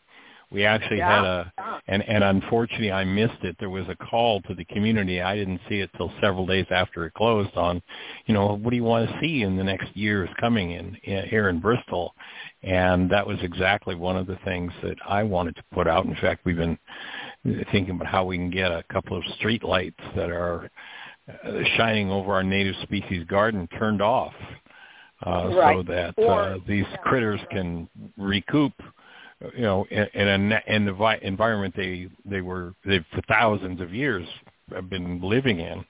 We 0.52 0.66
actually 0.66 0.98
Yeah. 0.98 1.16
had 1.16 1.26
a 1.26 1.54
and 1.88 2.04
and 2.08 2.24
unfortunately 2.24 2.92
I 2.92 3.04
missed 3.04 3.44
it. 3.44 3.56
There 3.60 3.70
was 3.70 3.88
a 3.88 3.96
call 3.96 4.42
to 4.42 4.54
the 4.56 4.66
community. 4.66 5.22
I 5.22 5.36
didn't 5.36 5.62
see 5.70 5.80
it 5.80 5.90
till 5.96 6.12
several 6.22 6.46
days 6.46 6.66
after 6.72 7.06
it 7.06 7.14
closed. 7.14 7.56
On, 7.56 7.82
you 8.26 8.34
know, 8.34 8.54
what 8.56 8.70
do 8.72 8.76
you 8.76 8.84
want 8.84 9.10
to 9.10 9.20
see 9.20 9.44
in 9.44 9.56
the 9.56 9.64
next 9.64 9.96
years 9.96 10.30
coming 10.40 10.72
in, 10.72 10.96
in 11.04 11.28
here 11.28 11.50
in 11.50 11.60
Bristol? 11.60 12.14
And 12.64 13.10
that 13.12 13.26
was 13.26 13.38
exactly 13.42 13.96
one 13.96 14.18
of 14.18 14.28
the 14.28 14.38
things 14.44 14.72
that 14.84 14.98
I 15.08 15.24
wanted 15.24 15.56
to 15.56 15.64
put 15.72 15.88
out. 15.88 16.06
In 16.06 16.16
fact, 16.16 16.46
we've 16.46 16.58
been 16.58 16.78
thinking 17.72 17.92
about 17.92 18.08
how 18.08 18.26
we 18.26 18.38
can 18.38 18.50
get 18.50 18.72
a 18.72 18.84
couple 18.92 19.18
of 19.18 19.24
street 19.38 19.64
lights 19.64 20.00
that 20.16 20.30
are 20.30 20.70
uh, 21.44 21.64
shining 21.78 22.10
over 22.12 22.34
our 22.34 22.44
native 22.44 22.76
species 22.84 23.24
garden 23.26 23.68
turned 23.78 24.02
off. 24.02 24.34
Uh, 25.24 25.50
so 25.74 25.84
that 25.84 26.14
Or- 26.18 26.42
uh, 26.42 26.58
these 26.66 26.86
yeah. 26.90 26.98
critters 26.98 27.42
can 27.52 27.90
recoup 28.18 28.74
you 29.56 29.62
know, 29.62 29.86
in, 29.90 30.06
in 30.14 30.52
a 30.52 30.62
in 30.68 30.86
the 30.86 30.94
vi- 30.94 31.20
environment 31.22 31.74
they 31.76 32.08
they 32.26 32.42
were 32.42 32.74
they 32.86 33.00
for 33.14 33.22
thousands 33.28 33.82
of 33.82 33.94
years 33.94 34.28
have 34.74 34.90
been 34.90 35.22
living 35.22 35.60
in, 35.60 35.86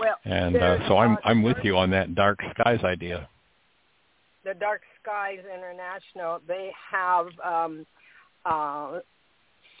well, 0.00 0.16
and 0.24 0.56
uh, 0.56 0.88
so 0.88 0.98
I'm 0.98 1.16
I'm 1.24 1.42
with 1.42 1.58
you 1.62 1.76
on 1.76 1.90
that 1.90 2.14
dark 2.14 2.40
skies 2.58 2.80
idea. 2.84 3.28
the 4.44 4.54
Dark 4.54 4.82
Skies 5.02 5.40
International, 5.54 6.40
they 6.46 6.70
have 6.90 7.26
um, 7.44 7.86
uh, 8.44 9.00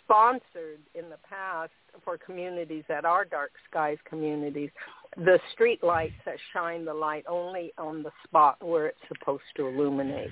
sponsored 0.02 0.80
in 0.94 1.08
the 1.10 1.18
past 1.28 1.72
for 2.04 2.18
communities 2.18 2.84
that 2.88 3.04
are 3.04 3.24
Dark 3.24 3.52
Skies 3.70 3.98
communities 4.08 4.70
the 5.16 5.38
street 5.52 5.82
lights 5.82 6.14
that 6.26 6.36
shine 6.52 6.84
the 6.84 6.94
light 6.94 7.24
only 7.28 7.72
on 7.78 8.02
the 8.02 8.10
spot 8.24 8.56
where 8.60 8.86
it's 8.86 8.98
supposed 9.08 9.42
to 9.56 9.66
illuminate. 9.66 10.30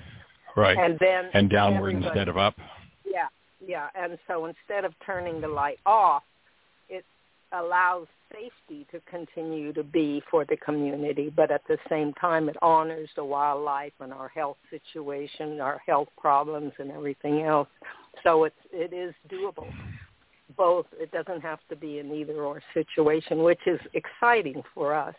Right. 0.55 0.77
And 0.77 0.97
then 0.99 1.29
And 1.33 1.49
downward 1.49 1.95
instead 1.95 2.27
of 2.27 2.37
up. 2.37 2.55
Yeah. 3.65 3.87
And 3.95 4.17
so 4.27 4.45
instead 4.45 4.85
of 4.85 4.93
turning 5.05 5.41
the 5.41 5.47
light 5.47 5.79
off, 5.85 6.23
it 6.89 7.05
allows 7.51 8.07
safety 8.31 8.85
to 8.91 8.99
continue 9.09 9.71
to 9.73 9.83
be 9.83 10.21
for 10.29 10.43
the 10.45 10.57
community, 10.57 11.31
but 11.35 11.51
at 11.51 11.61
the 11.67 11.77
same 11.89 12.13
time 12.13 12.49
it 12.49 12.57
honors 12.61 13.09
the 13.15 13.23
wildlife 13.23 13.93
and 13.99 14.11
our 14.11 14.27
health 14.29 14.57
situation, 14.69 15.61
our 15.61 15.79
health 15.85 16.07
problems 16.17 16.73
and 16.79 16.91
everything 16.91 17.43
else. 17.43 17.67
So 18.23 18.45
it's 18.45 18.55
it 18.71 18.93
is 18.93 19.13
doable. 19.29 19.71
Both 20.57 20.87
it 20.99 21.11
doesn't 21.11 21.41
have 21.41 21.59
to 21.69 21.75
be 21.75 21.99
an 21.99 22.11
either 22.11 22.41
or 22.43 22.61
situation, 22.73 23.43
which 23.43 23.61
is 23.65 23.79
exciting 23.93 24.63
for 24.73 24.93
us. 24.93 25.15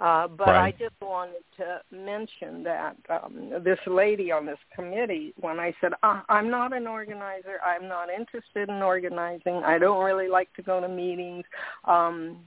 Uh, 0.00 0.26
but 0.26 0.48
I 0.48 0.72
just 0.72 0.94
wanted 1.02 1.42
to 1.58 1.80
mention 1.94 2.62
that 2.64 2.96
um, 3.10 3.52
this 3.62 3.78
lady 3.86 4.32
on 4.32 4.46
this 4.46 4.58
committee, 4.74 5.34
when 5.38 5.60
I 5.60 5.74
said, 5.78 5.92
uh, 6.02 6.22
I'm 6.30 6.50
not 6.50 6.72
an 6.72 6.86
organizer, 6.86 7.60
I'm 7.62 7.86
not 7.86 8.08
interested 8.08 8.70
in 8.70 8.82
organizing, 8.82 9.56
I 9.56 9.78
don't 9.78 10.02
really 10.02 10.28
like 10.28 10.50
to 10.54 10.62
go 10.62 10.80
to 10.80 10.88
meetings, 10.88 11.44
um, 11.84 12.38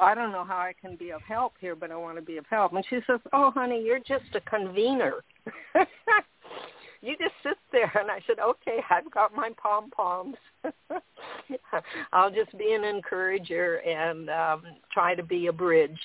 I 0.00 0.14
don't 0.14 0.30
know 0.30 0.44
how 0.44 0.58
I 0.58 0.74
can 0.78 0.96
be 0.96 1.10
of 1.10 1.22
help 1.22 1.54
here, 1.58 1.74
but 1.74 1.90
I 1.90 1.96
want 1.96 2.16
to 2.16 2.22
be 2.22 2.36
of 2.36 2.44
help. 2.50 2.72
And 2.74 2.84
she 2.88 3.00
says, 3.06 3.20
oh, 3.32 3.50
honey, 3.50 3.82
you're 3.82 3.98
just 3.98 4.34
a 4.34 4.40
convener. 4.42 5.14
you 7.02 7.16
just 7.18 7.34
sit 7.42 7.56
there. 7.72 7.90
And 7.98 8.10
I 8.10 8.20
said, 8.26 8.38
okay, 8.38 8.80
I've 8.90 9.10
got 9.10 9.34
my 9.34 9.50
pom-poms. 9.60 10.36
I'll 12.12 12.30
just 12.30 12.56
be 12.58 12.72
an 12.72 12.84
encourager 12.84 13.76
and 13.76 14.30
um, 14.30 14.62
try 14.92 15.14
to 15.14 15.22
be 15.22 15.46
a 15.46 15.52
bridge. 15.52 15.98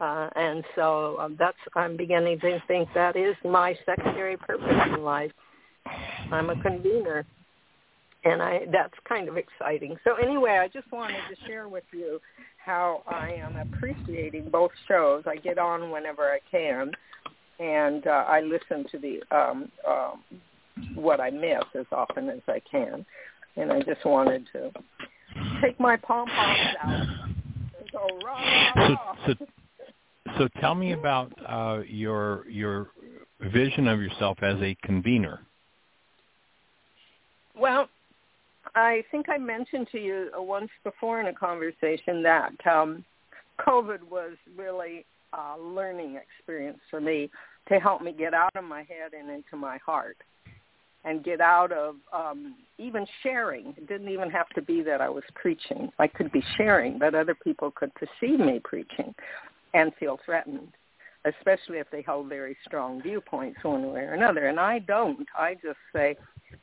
Uh, 0.00 0.30
and 0.34 0.64
so 0.74 1.18
um, 1.20 1.36
that's 1.38 1.58
I'm 1.74 1.96
beginning 1.96 2.40
to 2.40 2.62
think 2.66 2.88
that 2.94 3.16
is 3.16 3.36
my 3.44 3.76
secondary 3.84 4.36
purpose 4.38 4.88
in 4.94 5.02
life. 5.02 5.32
I'm 6.32 6.48
a 6.48 6.60
convener, 6.62 7.26
and 8.24 8.40
I 8.40 8.60
that's 8.72 8.94
kind 9.06 9.28
of 9.28 9.36
exciting. 9.36 9.96
So 10.04 10.14
anyway, 10.14 10.58
I 10.58 10.68
just 10.68 10.90
wanted 10.90 11.20
to 11.28 11.46
share 11.46 11.68
with 11.68 11.84
you 11.92 12.18
how 12.64 13.02
I 13.06 13.32
am 13.32 13.56
appreciating 13.56 14.48
both 14.50 14.70
shows. 14.88 15.24
I 15.26 15.36
get 15.36 15.58
on 15.58 15.90
whenever 15.90 16.30
I 16.30 16.38
can, 16.50 16.92
and 17.58 18.06
uh, 18.06 18.24
I 18.26 18.40
listen 18.40 18.86
to 18.90 18.98
the 18.98 19.22
um, 19.36 19.70
um, 19.86 20.22
what 20.94 21.20
I 21.20 21.28
miss 21.28 21.64
as 21.78 21.86
often 21.92 22.30
as 22.30 22.40
I 22.48 22.62
can. 22.70 23.04
And 23.56 23.70
I 23.70 23.80
just 23.82 24.04
wanted 24.06 24.48
to 24.52 24.70
take 25.60 25.78
my 25.78 25.96
pom 25.96 26.26
poms 26.28 26.76
out 26.82 27.06
and 27.80 27.92
go 27.92 28.08
rah 28.24 28.72
rah. 28.76 29.16
so 29.26 29.46
tell 30.60 30.74
me 30.74 30.92
about 30.92 31.32
uh, 31.46 31.80
your 31.86 32.48
your 32.48 32.88
vision 33.40 33.88
of 33.88 34.00
yourself 34.00 34.38
as 34.42 34.56
a 34.60 34.76
convener. 34.82 35.40
Well, 37.56 37.88
I 38.74 39.04
think 39.10 39.28
I 39.28 39.38
mentioned 39.38 39.88
to 39.92 39.98
you 39.98 40.30
once 40.36 40.70
before 40.84 41.20
in 41.20 41.26
a 41.26 41.32
conversation 41.32 42.22
that 42.22 42.52
um, 42.66 43.04
COVID 43.66 44.02
was 44.10 44.36
really 44.56 45.04
a 45.32 45.58
learning 45.58 46.16
experience 46.16 46.78
for 46.90 47.00
me 47.00 47.30
to 47.68 47.78
help 47.78 48.02
me 48.02 48.12
get 48.12 48.34
out 48.34 48.54
of 48.56 48.64
my 48.64 48.80
head 48.80 49.12
and 49.18 49.30
into 49.30 49.56
my 49.56 49.78
heart 49.78 50.16
and 51.04 51.24
get 51.24 51.40
out 51.40 51.72
of 51.72 51.96
um, 52.12 52.56
even 52.78 53.06
sharing. 53.22 53.68
It 53.76 53.88
didn't 53.88 54.08
even 54.08 54.30
have 54.30 54.48
to 54.50 54.62
be 54.62 54.82
that 54.82 55.00
I 55.00 55.08
was 55.08 55.24
preaching. 55.34 55.90
I 55.98 56.06
could 56.06 56.30
be 56.30 56.42
sharing, 56.56 56.98
but 56.98 57.14
other 57.14 57.34
people 57.34 57.70
could 57.70 57.90
perceive 57.94 58.38
me 58.38 58.60
preaching 58.62 59.14
and 59.74 59.92
feel 59.98 60.18
threatened, 60.24 60.72
especially 61.24 61.78
if 61.78 61.90
they 61.90 62.02
hold 62.02 62.28
very 62.28 62.56
strong 62.66 63.02
viewpoints 63.02 63.62
one 63.62 63.92
way 63.92 64.00
or 64.00 64.14
another. 64.14 64.48
And 64.48 64.58
I 64.58 64.80
don't. 64.80 65.26
I 65.38 65.54
just 65.54 65.78
say, 65.92 66.16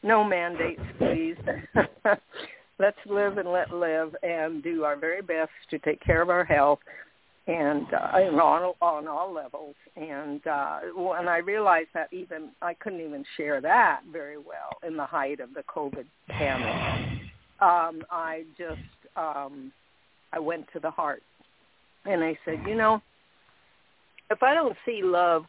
no 0.03 0.23
mandates, 0.23 0.81
please. 0.97 1.37
Let's 2.79 2.97
live 3.07 3.39
and 3.39 3.51
let 3.51 3.73
live 3.73 4.15
and 4.21 4.61
do 4.61 4.83
our 4.83 4.95
very 4.95 5.21
best 5.21 5.51
to 5.71 5.79
take 5.79 5.99
care 6.01 6.21
of 6.21 6.29
our 6.29 6.45
health 6.45 6.79
and 7.47 7.87
uh, 7.93 8.17
on 8.17 8.73
on 8.81 9.07
all 9.07 9.33
levels. 9.33 9.75
And 9.95 10.45
uh, 10.45 10.79
when 10.95 11.27
I 11.27 11.37
realized 11.37 11.89
that 11.93 12.11
even 12.11 12.49
I 12.61 12.73
couldn't 12.75 13.01
even 13.01 13.23
share 13.35 13.61
that 13.61 14.01
very 14.11 14.37
well 14.37 14.77
in 14.85 14.97
the 14.97 15.05
height 15.05 15.39
of 15.39 15.53
the 15.53 15.63
COVID 15.63 16.05
panic, 16.29 17.21
um, 17.61 18.03
I 18.11 18.43
just 18.57 18.81
um, 19.15 19.71
I 20.33 20.39
went 20.39 20.67
to 20.73 20.79
the 20.79 20.91
heart 20.91 21.23
and 22.07 22.23
I 22.23 22.37
said, 22.45 22.59
you 22.67 22.75
know, 22.75 23.01
if 24.29 24.41
I 24.43 24.53
don't 24.53 24.75
see 24.85 25.01
love 25.03 25.45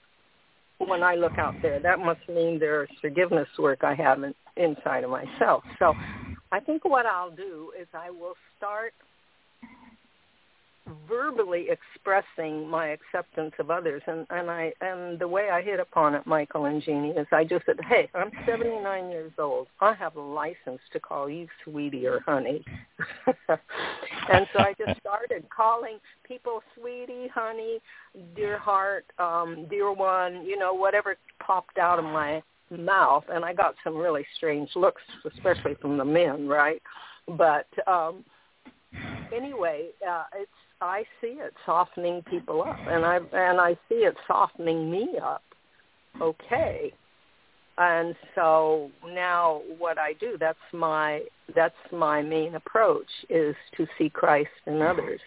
when 0.78 1.02
I 1.02 1.14
look 1.14 1.38
out 1.38 1.54
there, 1.62 1.80
that 1.80 1.98
must 1.98 2.20
mean 2.28 2.58
there's 2.58 2.88
forgiveness 3.00 3.48
work 3.58 3.82
I 3.82 3.94
have 3.94 4.22
in, 4.22 4.34
inside 4.56 5.04
of 5.04 5.10
myself. 5.10 5.64
So 5.78 5.94
I 6.52 6.60
think 6.60 6.84
what 6.84 7.06
I'll 7.06 7.30
do 7.30 7.72
is 7.80 7.86
I 7.92 8.10
will 8.10 8.34
start 8.56 8.92
verbally 11.08 11.68
expressing 11.70 12.68
my 12.68 12.88
acceptance 12.88 13.52
of 13.58 13.70
others. 13.70 14.02
And 14.06 14.26
and 14.30 14.50
I 14.50 14.72
and 14.80 15.18
the 15.18 15.28
way 15.28 15.50
I 15.50 15.62
hit 15.62 15.80
upon 15.80 16.14
it 16.14 16.26
Michael 16.26 16.66
and 16.66 16.82
Jeanie 16.82 17.10
is 17.10 17.26
I 17.32 17.44
just 17.44 17.66
said 17.66 17.78
hey 17.88 18.08
I'm 18.14 18.30
79 18.46 19.10
years 19.10 19.32
old. 19.38 19.68
I 19.80 19.94
have 19.94 20.16
a 20.16 20.20
license 20.20 20.80
to 20.92 21.00
call 21.00 21.28
you 21.28 21.46
sweetie 21.64 22.06
or 22.06 22.20
honey. 22.20 22.64
And 24.30 24.46
so 24.52 24.58
I 24.58 24.74
just 24.78 25.00
started 25.00 25.44
calling 25.48 25.98
people 26.22 26.60
sweetie 26.76 27.28
honey 27.34 27.78
dear 28.36 28.58
heart 28.58 29.06
um 29.18 29.66
dear 29.70 29.90
one 29.92 30.44
you 30.44 30.58
know 30.58 30.74
whatever 30.74 31.16
popped 31.40 31.78
out 31.78 31.98
of 31.98 32.04
my 32.04 32.42
mouth. 32.70 33.24
And 33.32 33.44
I 33.44 33.54
got 33.54 33.74
some 33.82 33.96
really 33.96 34.26
strange 34.36 34.70
looks 34.76 35.02
especially 35.24 35.76
from 35.80 35.96
the 35.96 36.04
men 36.04 36.46
right? 36.46 36.82
But 37.26 37.66
um 37.86 38.24
anyway 39.34 39.88
uh 40.06 40.24
it's 40.34 40.50
I 40.80 41.04
see 41.20 41.38
it 41.40 41.54
softening 41.66 42.22
people 42.22 42.62
up, 42.62 42.78
and 42.86 43.04
I 43.04 43.16
and 43.16 43.60
I 43.60 43.74
see 43.88 43.96
it 43.96 44.14
softening 44.26 44.90
me 44.90 45.08
up. 45.22 45.42
Okay, 46.20 46.92
and 47.78 48.14
so 48.34 48.90
now 49.06 49.62
what 49.78 49.98
I 49.98 50.12
do 50.14 50.36
that's 50.38 50.58
my 50.72 51.22
that's 51.54 51.74
my 51.92 52.22
main 52.22 52.54
approach 52.54 53.08
is 53.28 53.56
to 53.76 53.86
see 53.96 54.08
Christ 54.08 54.50
in 54.66 54.80
others, 54.80 55.20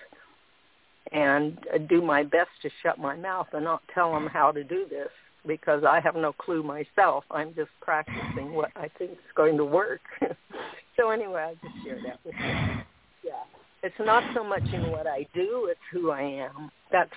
and 1.11 1.57
do 1.89 2.01
my 2.01 2.23
best 2.23 2.49
to 2.61 2.69
shut 2.81 2.97
my 2.97 3.15
mouth 3.17 3.47
and 3.51 3.65
not 3.65 3.81
tell 3.93 4.13
them 4.13 4.27
how 4.27 4.51
to 4.51 4.63
do 4.63 4.85
this 4.89 5.09
because 5.45 5.83
I 5.83 5.99
have 5.99 6.15
no 6.15 6.31
clue 6.31 6.63
myself. 6.63 7.25
I'm 7.29 7.53
just 7.55 7.71
practicing 7.81 8.53
what 8.53 8.71
I 8.77 8.89
think 8.97 9.11
is 9.11 9.17
going 9.35 9.57
to 9.57 9.65
work. 9.65 10.01
so 10.95 11.09
anyway, 11.09 11.51
I 11.51 11.67
just 11.67 11.83
share 11.83 11.99
that 12.05 12.19
with 12.23 12.35
you. 12.39 12.83
Yeah 13.23 13.43
it's 13.83 13.95
not 13.99 14.23
so 14.35 14.43
much 14.43 14.63
in 14.73 14.91
what 14.91 15.07
I 15.07 15.27
do, 15.33 15.67
it's 15.69 15.79
who 15.91 16.11
I 16.11 16.21
am. 16.21 16.71
That's 16.91 17.09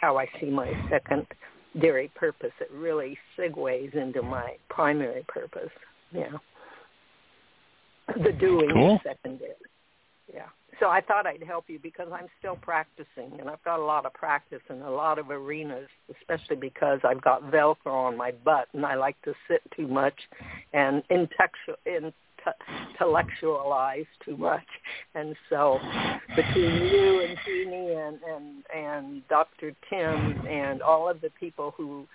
how 0.00 0.18
I 0.18 0.26
see 0.40 0.50
my 0.50 0.72
secondary 0.90 2.08
purpose. 2.14 2.52
It 2.60 2.70
really 2.72 3.18
segues 3.38 3.94
into 3.94 4.22
my 4.22 4.56
primary 4.68 5.24
purpose. 5.28 5.70
Yeah. 6.12 6.32
The 8.22 8.32
doing 8.32 8.70
cool. 8.72 8.94
is 8.96 9.00
secondary. 9.04 9.52
Yeah. 10.32 10.46
So 10.78 10.88
I 10.88 11.00
thought 11.02 11.26
I'd 11.26 11.42
help 11.42 11.66
you 11.68 11.78
because 11.78 12.08
I'm 12.12 12.26
still 12.38 12.56
practicing 12.56 13.38
and 13.38 13.48
I've 13.50 13.62
got 13.64 13.78
a 13.78 13.84
lot 13.84 14.06
of 14.06 14.14
practice 14.14 14.62
in 14.70 14.80
a 14.80 14.90
lot 14.90 15.18
of 15.18 15.30
arenas, 15.30 15.88
especially 16.18 16.56
because 16.56 17.00
I've 17.04 17.20
got 17.20 17.42
Velcro 17.42 17.92
on 17.92 18.16
my 18.16 18.32
butt 18.44 18.68
and 18.72 18.86
I 18.86 18.94
like 18.94 19.20
to 19.22 19.34
sit 19.46 19.60
too 19.76 19.86
much 19.86 20.14
and 20.72 21.02
intellectualize 22.92 24.06
too 24.24 24.36
much. 24.36 24.66
And 25.14 25.34
so 25.48 25.78
between 26.36 26.84
you 26.86 27.26
and 27.26 27.38
Jeanie 27.44 27.94
and, 27.94 28.18
and, 28.22 28.64
and 28.74 29.28
Dr. 29.28 29.72
Tim 29.88 30.46
and 30.46 30.82
all 30.82 31.08
of 31.08 31.20
the 31.20 31.30
people 31.38 31.74
who 31.76 32.06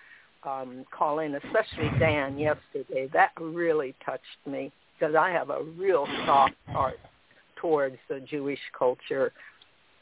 um, 0.43 0.85
call 0.91 1.19
in, 1.19 1.35
especially 1.35 1.89
Dan 1.99 2.37
yesterday, 2.37 3.09
that 3.13 3.31
really 3.39 3.95
touched 4.05 4.21
me 4.45 4.71
because 4.97 5.15
I 5.15 5.29
have 5.31 5.49
a 5.49 5.63
real 5.77 6.07
soft 6.25 6.55
heart 6.67 6.99
towards 7.55 7.97
the 8.09 8.19
Jewish 8.19 8.59
culture. 8.77 9.31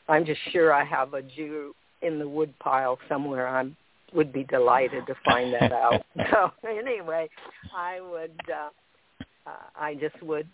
I'm 0.07 0.25
just 0.25 0.39
sure 0.51 0.73
I 0.73 0.83
have 0.83 1.13
a 1.13 1.21
Jew 1.21 1.73
in 2.01 2.19
the 2.19 2.27
woodpile 2.27 2.99
somewhere. 3.07 3.47
I 3.47 3.71
would 4.13 4.33
be 4.33 4.43
delighted 4.43 5.07
to 5.07 5.15
find 5.25 5.53
that 5.53 5.71
out. 5.71 6.03
so 6.31 6.51
anyway, 6.67 7.29
I 7.75 8.01
would, 8.01 8.39
uh, 8.47 8.69
uh, 9.45 9.69
I 9.75 9.95
just 9.95 10.21
would. 10.21 10.47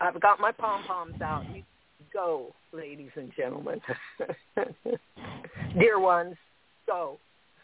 I've 0.00 0.20
got 0.20 0.40
my 0.40 0.52
pom 0.52 0.82
poms 0.84 1.20
out. 1.22 1.44
You 1.54 1.62
go, 2.12 2.54
ladies 2.72 3.10
and 3.16 3.30
gentlemen, 3.36 3.80
dear 5.78 5.98
ones, 6.00 6.36
go. 6.86 7.18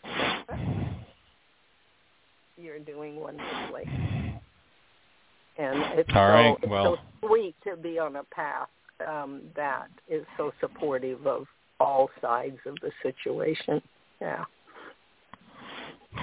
You're 2.56 2.80
doing 2.80 3.16
wonderfully 3.16 3.84
and 5.58 5.98
it's 5.98 6.08
All 6.14 6.56
so 6.62 6.62
it's 6.62 6.70
so 6.70 6.96
sweet 7.26 7.54
to 7.64 7.76
be 7.76 7.98
on 7.98 8.16
a 8.16 8.24
path 8.24 8.68
um, 9.06 9.42
that 9.56 9.88
is 10.08 10.24
so 10.36 10.52
supportive 10.60 11.26
of 11.26 11.46
all 11.80 12.08
sides 12.20 12.58
of 12.64 12.76
the 12.80 12.90
situation. 13.02 13.82
Yeah. 14.20 14.44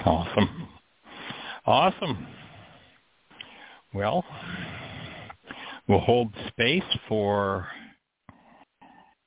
Awesome. 0.04 0.68
Awesome. 1.66 2.26
Well, 3.96 4.26
we'll 5.88 6.00
hold 6.00 6.34
space 6.48 6.82
for 7.08 7.66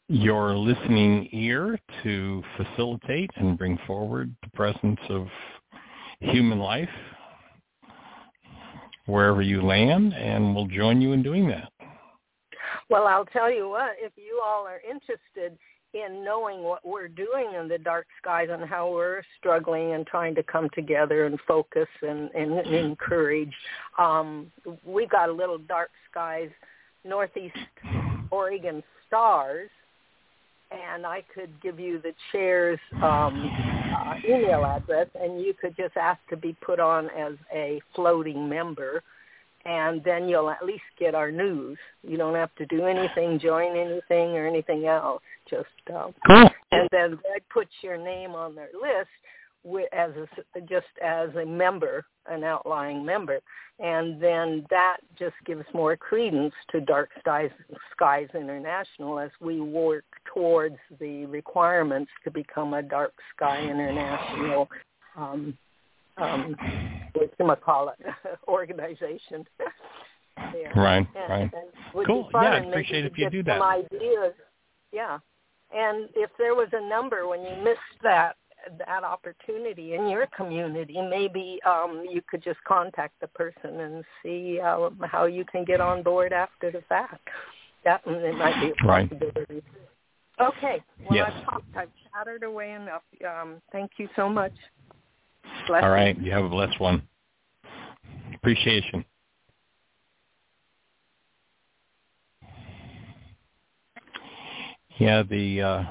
your 0.08 0.56
listening 0.56 1.28
ear 1.32 1.80
to 2.04 2.44
facilitate 2.56 3.32
and 3.38 3.58
bring 3.58 3.80
forward 3.88 4.32
the 4.44 4.50
presence 4.52 5.00
of 5.10 5.26
human 6.20 6.60
life 6.60 6.88
wherever 9.08 9.42
you 9.42 9.64
land, 9.64 10.14
and 10.14 10.54
we'll 10.54 10.68
join 10.68 11.02
you 11.02 11.14
in 11.14 11.24
doing 11.24 11.48
that. 11.48 11.72
Well, 12.92 13.08
I'll 13.08 13.26
tell 13.26 13.52
you 13.52 13.70
what, 13.70 13.94
if 13.98 14.14
you 14.18 14.40
all 14.46 14.68
are 14.68 14.82
interested 14.88 15.58
in 15.94 16.24
knowing 16.24 16.62
what 16.64 16.86
we're 16.86 17.08
doing 17.08 17.54
in 17.60 17.68
the 17.68 17.78
dark 17.78 18.06
skies 18.22 18.48
and 18.52 18.64
how 18.70 18.92
we're 18.92 19.24
struggling 19.40 19.94
and 19.94 20.06
trying 20.06 20.36
to 20.36 20.44
come 20.44 20.70
together 20.74 21.26
and 21.26 21.40
focus 21.48 21.88
and, 22.02 22.30
and, 22.36 22.52
and 22.52 22.76
encourage, 22.76 23.54
um, 23.98 24.52
we 24.86 25.08
got 25.08 25.30
a 25.30 25.34
little 25.34 25.58
dark 25.58 25.90
skies 26.12 26.50
Northeast 27.04 27.56
Oregon 28.30 28.84
stars 29.08 29.70
and 30.72 31.06
I 31.06 31.24
could 31.34 31.50
give 31.62 31.80
you 31.80 32.00
the 32.00 32.14
chair's 32.32 32.80
um, 33.02 33.52
uh, 33.98 34.16
email 34.28 34.64
address, 34.66 35.08
and 35.20 35.42
you 35.42 35.54
could 35.60 35.76
just 35.76 35.98
ask 35.98 36.20
to 36.30 36.38
be 36.38 36.56
put 36.62 36.80
on 36.80 37.10
as 37.10 37.34
a 37.54 37.82
floating 37.96 38.48
member, 38.48 39.02
and 39.66 40.04
then 40.04 40.28
you'll 40.28 40.50
at 40.50 40.66
least 40.66 40.84
get 40.98 41.16
our 41.16 41.32
news. 41.32 41.78
You 42.04 42.18
don't 42.18 42.36
have 42.36 42.54
to 42.56 42.66
do 42.66 42.86
anything, 42.86 43.40
join 43.40 43.76
anything, 43.76 44.36
or 44.36 44.48
anything 44.48 44.86
else. 44.86 45.22
Just 45.50 45.68
um, 45.94 46.14
cool. 46.28 46.50
And 46.72 46.88
then 46.92 47.12
that 47.12 47.42
puts 47.52 47.72
your 47.82 47.98
name 47.98 48.32
on 48.32 48.56
their 48.56 48.70
list 48.82 49.10
as 49.92 50.12
a, 50.16 50.62
just 50.62 50.88
as 51.04 51.30
a 51.36 51.46
member, 51.46 52.06
an 52.28 52.44
outlying 52.44 53.06
member, 53.06 53.40
and 53.80 54.22
then 54.22 54.66
that 54.70 54.98
just 55.18 55.36
gives 55.46 55.66
more 55.74 55.98
credence 55.98 56.54
to 56.72 56.82
Dark 56.82 57.10
Skies, 57.20 57.52
Skies 57.92 58.28
International 58.34 59.20
as 59.20 59.32
we 59.42 59.60
work 59.60 60.06
towards 60.34 60.78
the 61.00 61.26
requirements 61.26 62.12
to 62.24 62.32
become 62.32 62.74
a 62.74 62.82
Dark 62.82 63.14
Sky 63.36 63.62
International. 63.62 64.70
Um, 65.18 65.58
um, 66.20 66.56
what 67.14 67.30
you 67.40 67.56
call 67.64 67.90
it, 67.90 68.00
organization. 68.48 69.46
yeah. 70.38 70.80
Right, 70.80 71.08
and, 71.16 71.30
right. 71.30 71.52
And 71.54 72.06
cool. 72.06 72.30
Yeah, 72.34 72.40
I 72.40 72.58
appreciate 72.58 73.06
if 73.06 73.18
you 73.18 73.30
do 73.30 73.44
that. 73.44 73.60
Some 73.60 73.68
ideas. 73.68 74.34
Yeah. 74.92 75.20
And 75.72 76.10
if 76.16 76.32
there 76.38 76.56
was 76.56 76.70
a 76.74 76.90
number 76.90 77.28
when 77.28 77.42
you 77.42 77.56
missed 77.64 77.80
that 78.02 78.36
that 78.86 79.04
opportunity 79.04 79.94
in 79.94 80.10
your 80.10 80.28
community, 80.36 81.02
maybe 81.02 81.60
um, 81.66 82.06
you 82.10 82.22
could 82.30 82.44
just 82.44 82.62
contact 82.68 83.14
the 83.22 83.28
person 83.28 83.80
and 83.80 84.04
see 84.22 84.60
uh, 84.60 84.90
how 85.04 85.26
you 85.26 85.46
can 85.46 85.64
get 85.64 85.80
on 85.80 86.04
board 86.04 86.34
after 86.34 86.72
the 86.72 86.82
fact. 86.90 87.28
That 87.86 88.02
it 88.06 88.36
might 88.36 88.60
be 88.60 88.72
a 88.72 88.76
possibility. 88.76 89.46
Right. 89.50 89.64
Okay. 90.58 90.84
Well, 91.06 91.16
yes. 91.16 91.32
I've 91.34 91.46
talked. 91.46 91.78
I've 91.78 91.90
chattered 92.12 92.44
away 92.44 92.72
enough. 92.72 93.04
Um, 93.26 93.62
thank 93.72 93.92
you 93.98 94.10
so 94.16 94.28
much. 94.28 94.54
All 95.84 95.90
right. 95.90 96.20
You 96.20 96.32
have 96.32 96.46
a 96.46 96.50
blessed 96.50 96.80
one. 96.80 97.04
Appreciation. 98.36 99.06
Yeah, 104.98 105.24
the 105.24 105.62
uh, 105.62 105.84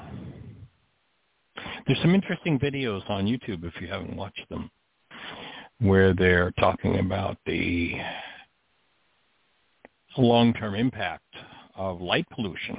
there's 1.87 1.99
some 2.01 2.13
interesting 2.13 2.59
videos 2.59 3.07
on 3.09 3.25
YouTube 3.25 3.63
if 3.63 3.73
you 3.81 3.87
haven't 3.87 4.15
watched 4.15 4.47
them, 4.49 4.69
where 5.79 6.13
they're 6.13 6.51
talking 6.59 6.99
about 6.99 7.37
the 7.47 7.95
long-term 10.15 10.75
impact 10.75 11.33
of 11.75 12.01
light 12.01 12.27
pollution. 12.29 12.77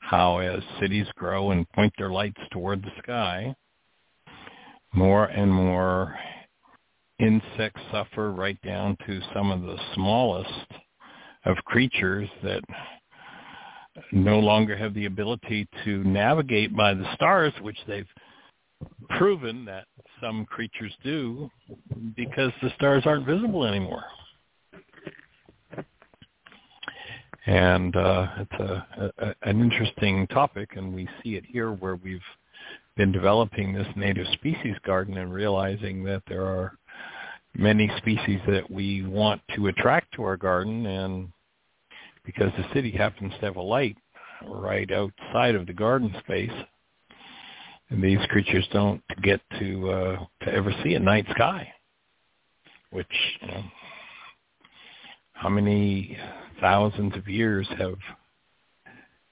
How 0.00 0.38
as 0.38 0.62
cities 0.80 1.06
grow 1.14 1.52
and 1.52 1.68
point 1.70 1.92
their 1.98 2.10
lights 2.10 2.40
toward 2.50 2.82
the 2.82 2.90
sky, 3.00 3.54
more 4.92 5.26
and 5.26 5.52
more 5.52 6.16
insects 7.18 7.80
suffer 7.90 8.32
right 8.32 8.60
down 8.62 8.96
to 9.06 9.20
some 9.34 9.50
of 9.50 9.62
the 9.62 9.76
smallest 9.94 10.72
of 11.44 11.56
creatures 11.64 12.28
that 12.42 12.62
no 14.12 14.38
longer 14.38 14.76
have 14.76 14.94
the 14.94 15.06
ability 15.06 15.66
to 15.84 16.04
navigate 16.04 16.74
by 16.76 16.94
the 16.94 17.12
stars, 17.14 17.52
which 17.60 17.78
they've 17.86 18.08
proven 19.10 19.64
that 19.64 19.86
some 20.20 20.44
creatures 20.46 20.92
do 21.02 21.50
because 22.16 22.52
the 22.62 22.70
stars 22.76 23.04
aren't 23.06 23.26
visible 23.26 23.64
anymore. 23.64 24.04
And 27.46 27.96
uh, 27.96 28.26
it's 28.38 28.60
a, 28.60 29.12
a, 29.18 29.34
an 29.42 29.60
interesting 29.60 30.26
topic, 30.28 30.70
and 30.76 30.94
we 30.94 31.08
see 31.22 31.34
it 31.36 31.44
here 31.46 31.72
where 31.72 31.96
we've 31.96 32.20
been 32.98 33.12
developing 33.12 33.72
this 33.72 33.86
native 33.94 34.26
species 34.32 34.74
garden 34.84 35.16
and 35.18 35.32
realizing 35.32 36.02
that 36.02 36.20
there 36.26 36.44
are 36.44 36.76
many 37.54 37.88
species 37.96 38.40
that 38.48 38.68
we 38.68 39.06
want 39.06 39.40
to 39.54 39.68
attract 39.68 40.12
to 40.12 40.22
our 40.24 40.36
garden, 40.36 40.84
and 40.84 41.28
because 42.26 42.50
the 42.58 42.74
city 42.74 42.90
happens 42.90 43.32
to 43.34 43.46
have 43.46 43.56
a 43.56 43.62
light 43.62 43.96
right 44.46 44.90
outside 44.90 45.54
of 45.54 45.66
the 45.66 45.72
garden 45.72 46.12
space, 46.18 46.50
and 47.88 48.02
these 48.02 48.18
creatures 48.30 48.66
don't 48.72 49.00
get 49.22 49.40
to 49.60 49.90
uh, 49.90 50.24
to 50.44 50.52
ever 50.52 50.74
see 50.82 50.94
a 50.94 51.00
night 51.00 51.26
sky. 51.30 51.72
Which 52.90 53.06
you 53.40 53.48
know, 53.48 53.62
how 55.34 55.48
many 55.48 56.18
thousands 56.60 57.14
of 57.14 57.28
years 57.28 57.68
have 57.78 57.94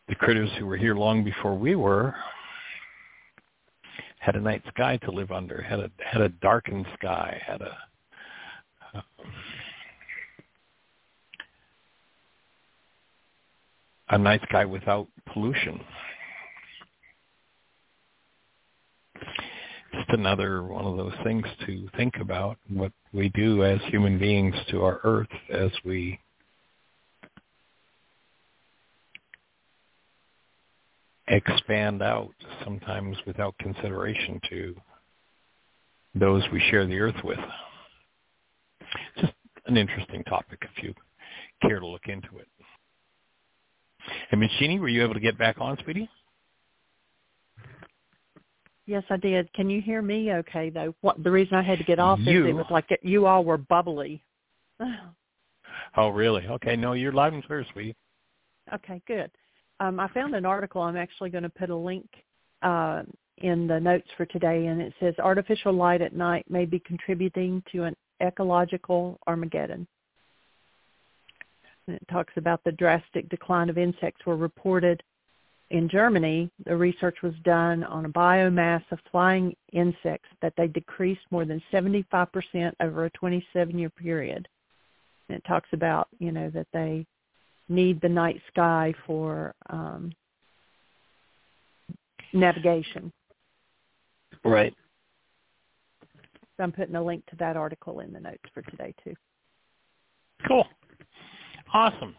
the 0.08 0.14
critters 0.14 0.50
who 0.56 0.66
were 0.66 0.76
here 0.76 0.94
long 0.94 1.24
before 1.24 1.58
we 1.58 1.74
were 1.74 2.14
had 4.26 4.34
a 4.34 4.40
night 4.40 4.62
sky 4.74 4.96
to 4.96 5.12
live 5.12 5.30
under, 5.30 5.62
had 5.62 5.78
a 5.78 5.88
had 6.04 6.20
a 6.20 6.28
darkened 6.28 6.84
sky, 6.98 7.40
had 7.46 7.60
a 7.60 7.78
uh, 8.92 9.00
a 14.08 14.18
night 14.18 14.40
sky 14.48 14.64
without 14.64 15.06
pollution. 15.32 15.80
Just 19.94 20.08
another 20.08 20.64
one 20.64 20.84
of 20.84 20.96
those 20.96 21.14
things 21.22 21.46
to 21.64 21.88
think 21.96 22.16
about 22.20 22.58
what 22.68 22.90
we 23.12 23.28
do 23.28 23.62
as 23.62 23.78
human 23.86 24.18
beings 24.18 24.56
to 24.70 24.82
our 24.82 25.00
earth 25.04 25.28
as 25.52 25.70
we 25.84 26.18
expand 31.28 32.02
out 32.02 32.34
sometimes 32.64 33.16
without 33.26 33.56
consideration 33.58 34.40
to 34.50 34.74
those 36.14 36.42
we 36.52 36.60
share 36.70 36.86
the 36.86 36.98
earth 36.98 37.22
with. 37.24 37.38
It's 38.80 39.22
just 39.22 39.32
an 39.66 39.76
interesting 39.76 40.22
topic 40.24 40.60
if 40.62 40.82
you 40.82 40.94
care 41.62 41.80
to 41.80 41.86
look 41.86 42.06
into 42.06 42.38
it. 42.38 42.48
And 44.30 44.42
Jeanie, 44.58 44.78
were 44.78 44.88
you 44.88 45.02
able 45.02 45.14
to 45.14 45.20
get 45.20 45.36
back 45.36 45.56
on, 45.60 45.76
sweetie? 45.82 46.08
Yes, 48.86 49.02
I 49.10 49.16
did. 49.16 49.52
Can 49.52 49.68
you 49.68 49.82
hear 49.82 50.00
me 50.00 50.32
okay 50.32 50.70
though? 50.70 50.94
What 51.00 51.22
the 51.22 51.30
reason 51.30 51.56
I 51.56 51.62
had 51.62 51.78
to 51.78 51.84
get 51.84 51.98
off 51.98 52.20
you, 52.20 52.44
is 52.44 52.50
it 52.50 52.52
was 52.52 52.66
like 52.70 52.86
you 53.02 53.26
all 53.26 53.44
were 53.44 53.58
bubbly. 53.58 54.22
oh, 55.96 56.08
really? 56.10 56.46
Okay, 56.46 56.76
no, 56.76 56.92
you're 56.92 57.12
loud 57.12 57.32
and 57.32 57.44
clear, 57.44 57.66
sweetie. 57.72 57.96
Okay, 58.72 59.02
good. 59.08 59.30
Um, 59.80 60.00
I 60.00 60.08
found 60.08 60.34
an 60.34 60.46
article. 60.46 60.82
I'm 60.82 60.96
actually 60.96 61.30
going 61.30 61.42
to 61.42 61.50
put 61.50 61.70
a 61.70 61.76
link 61.76 62.06
uh, 62.62 63.02
in 63.38 63.66
the 63.66 63.78
notes 63.78 64.08
for 64.16 64.24
today, 64.26 64.66
and 64.66 64.80
it 64.80 64.94
says 64.98 65.14
artificial 65.18 65.72
light 65.72 66.00
at 66.00 66.14
night 66.14 66.46
may 66.48 66.64
be 66.64 66.78
contributing 66.80 67.62
to 67.72 67.84
an 67.84 67.96
ecological 68.22 69.18
Armageddon. 69.26 69.86
And 71.86 71.96
it 71.96 72.08
talks 72.10 72.32
about 72.36 72.64
the 72.64 72.72
drastic 72.72 73.28
decline 73.28 73.68
of 73.68 73.78
insects 73.78 74.24
were 74.24 74.36
reported 74.36 75.02
in 75.70 75.88
Germany. 75.88 76.50
The 76.64 76.76
research 76.76 77.18
was 77.22 77.34
done 77.44 77.84
on 77.84 78.06
a 78.06 78.10
biomass 78.10 78.82
of 78.90 78.98
flying 79.10 79.54
insects 79.72 80.28
that 80.40 80.54
they 80.56 80.68
decreased 80.68 81.20
more 81.30 81.44
than 81.44 81.62
75% 81.72 82.72
over 82.80 83.04
a 83.04 83.10
27-year 83.10 83.90
period. 83.90 84.48
And 85.28 85.36
it 85.36 85.44
talks 85.46 85.68
about, 85.72 86.08
you 86.18 86.32
know, 86.32 86.50
that 86.50 86.68
they 86.72 87.04
need 87.68 88.00
the 88.00 88.08
night 88.08 88.40
sky 88.48 88.92
for 89.06 89.54
um, 89.70 90.12
navigation. 92.32 93.12
Right. 94.44 94.74
So 96.56 96.62
I'm 96.62 96.72
putting 96.72 96.94
a 96.94 97.02
link 97.02 97.24
to 97.26 97.36
that 97.36 97.56
article 97.56 98.00
in 98.00 98.12
the 98.12 98.20
notes 98.20 98.42
for 98.54 98.62
today 98.62 98.94
too. 99.04 99.14
Cool. 100.46 100.66
Awesome. 101.72 102.14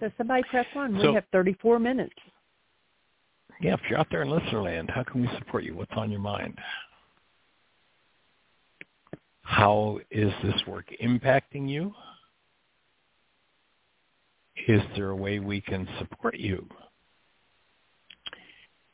So 0.00 0.10
somebody 0.16 0.42
press 0.50 0.66
one. 0.74 0.98
So, 1.00 1.08
we 1.08 1.14
have 1.14 1.24
34 1.32 1.78
minutes. 1.78 2.14
Yeah, 3.60 3.74
if 3.74 3.80
you're 3.90 3.98
out 3.98 4.06
there 4.10 4.22
in 4.22 4.30
listener 4.30 4.62
land, 4.62 4.90
how 4.94 5.02
can 5.02 5.20
we 5.20 5.28
support 5.38 5.64
you? 5.64 5.74
What's 5.74 5.92
on 5.96 6.10
your 6.10 6.20
mind? 6.20 6.56
How 9.42 9.98
is 10.10 10.32
this 10.44 10.54
work 10.66 10.86
impacting 11.02 11.68
you? 11.68 11.92
Is 14.68 14.82
there 14.94 15.08
a 15.10 15.16
way 15.16 15.38
we 15.38 15.62
can 15.62 15.88
support 15.98 16.36
you 16.36 16.68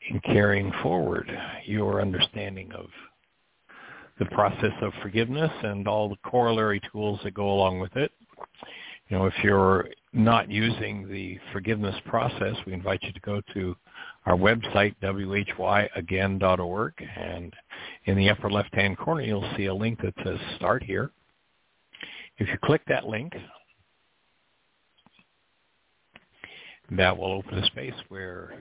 in 0.09 0.21
carrying 0.21 0.71
forward 0.81 1.29
your 1.65 2.01
understanding 2.01 2.71
of 2.71 2.85
the 4.17 4.25
process 4.27 4.71
of 4.81 4.93
forgiveness 5.01 5.51
and 5.63 5.85
all 5.85 6.07
the 6.07 6.15
corollary 6.23 6.79
tools 6.93 7.19
that 7.25 7.33
go 7.33 7.51
along 7.51 7.81
with 7.81 7.93
it? 7.97 8.13
You 9.09 9.17
know, 9.17 9.25
if 9.25 9.33
you're 9.43 9.89
not 10.13 10.49
using 10.49 11.09
the 11.09 11.37
forgiveness 11.51 11.95
process, 12.05 12.55
we 12.65 12.71
invite 12.71 13.03
you 13.03 13.11
to 13.11 13.19
go 13.19 13.41
to 13.53 13.75
our 14.25 14.37
website, 14.37 14.95
whyagain.org, 15.01 16.93
and 17.17 17.53
in 18.05 18.15
the 18.15 18.29
upper 18.29 18.49
left-hand 18.49 18.97
corner, 18.97 19.23
you'll 19.23 19.53
see 19.57 19.65
a 19.65 19.73
link 19.75 19.99
that 20.01 20.13
says 20.23 20.39
Start 20.55 20.83
Here. 20.83 21.11
If 22.37 22.47
you 22.47 22.57
click 22.63 22.81
that 22.87 23.07
link, 23.07 23.33
that 26.91 27.17
will 27.17 27.33
open 27.33 27.57
a 27.57 27.65
space 27.67 27.93
where 28.09 28.53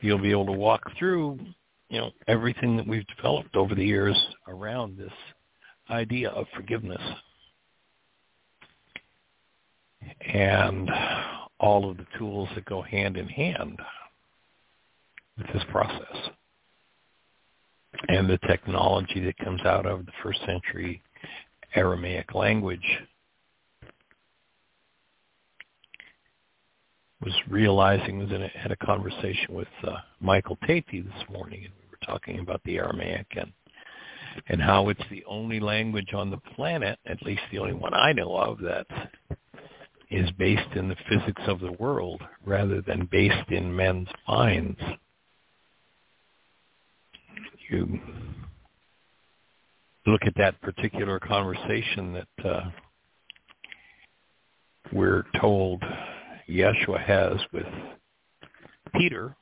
you'll 0.00 0.18
be 0.18 0.30
able 0.30 0.46
to 0.46 0.52
walk 0.52 0.82
through, 0.98 1.38
you 1.88 1.98
know, 1.98 2.10
everything 2.28 2.76
that 2.76 2.86
we've 2.86 3.06
developed 3.16 3.56
over 3.56 3.74
the 3.74 3.84
years 3.84 4.16
around 4.48 4.96
this 4.96 5.12
idea 5.90 6.30
of 6.30 6.46
forgiveness. 6.54 7.02
And 10.32 10.90
all 11.58 11.90
of 11.90 11.96
the 11.98 12.06
tools 12.18 12.48
that 12.54 12.64
go 12.64 12.80
hand 12.80 13.16
in 13.16 13.28
hand 13.28 13.78
with 15.36 15.46
this 15.52 15.62
process. 15.70 16.30
And 18.08 18.28
the 18.28 18.38
technology 18.46 19.20
that 19.24 19.36
comes 19.38 19.60
out 19.62 19.84
of 19.84 20.06
the 20.06 20.12
first 20.22 20.40
century 20.46 21.02
Aramaic 21.74 22.34
language 22.34 22.98
was 27.22 27.34
realizing 27.48 28.18
was 28.18 28.30
in 28.30 28.42
a, 28.42 28.48
had 28.48 28.72
a 28.72 28.76
conversation 28.76 29.54
with 29.54 29.68
uh, 29.86 29.96
Michael 30.20 30.58
Tate 30.66 30.86
this 30.90 31.28
morning, 31.30 31.64
and 31.64 31.72
we 31.78 31.90
were 31.90 32.06
talking 32.06 32.38
about 32.40 32.62
the 32.64 32.78
Aramaic 32.78 33.26
and 33.36 33.52
and 34.48 34.62
how 34.62 34.88
it's 34.88 35.02
the 35.10 35.24
only 35.26 35.58
language 35.58 36.14
on 36.14 36.30
the 36.30 36.36
planet, 36.54 36.98
at 37.04 37.20
least 37.22 37.42
the 37.50 37.58
only 37.58 37.72
one 37.72 37.92
I 37.92 38.12
know 38.12 38.36
of, 38.36 38.58
that 38.60 38.86
is 40.10 40.30
based 40.38 40.72
in 40.76 40.88
the 40.88 40.96
physics 41.08 41.42
of 41.46 41.60
the 41.60 41.72
world 41.72 42.22
rather 42.44 42.80
than 42.80 43.08
based 43.10 43.50
in 43.50 43.74
men's 43.74 44.08
minds. 44.28 44.78
You 47.68 48.00
look 50.06 50.22
at 50.26 50.34
that 50.36 50.60
particular 50.60 51.20
conversation 51.20 52.12
that 52.12 52.48
uh, 52.48 52.70
we're 54.92 55.24
told 55.40 55.82
Yeshua 56.50 57.00
has 57.04 57.38
with 57.52 57.66
Peter 58.96 59.36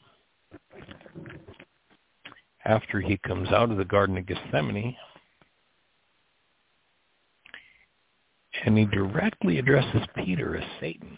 after 2.64 3.00
he 3.00 3.16
comes 3.18 3.48
out 3.48 3.70
of 3.70 3.78
the 3.78 3.84
Garden 3.84 4.18
of 4.18 4.26
Gethsemane 4.26 4.94
and 8.64 8.76
he 8.76 8.84
directly 8.86 9.58
addresses 9.58 10.02
Peter 10.16 10.56
as 10.56 10.64
Satan. 10.80 11.16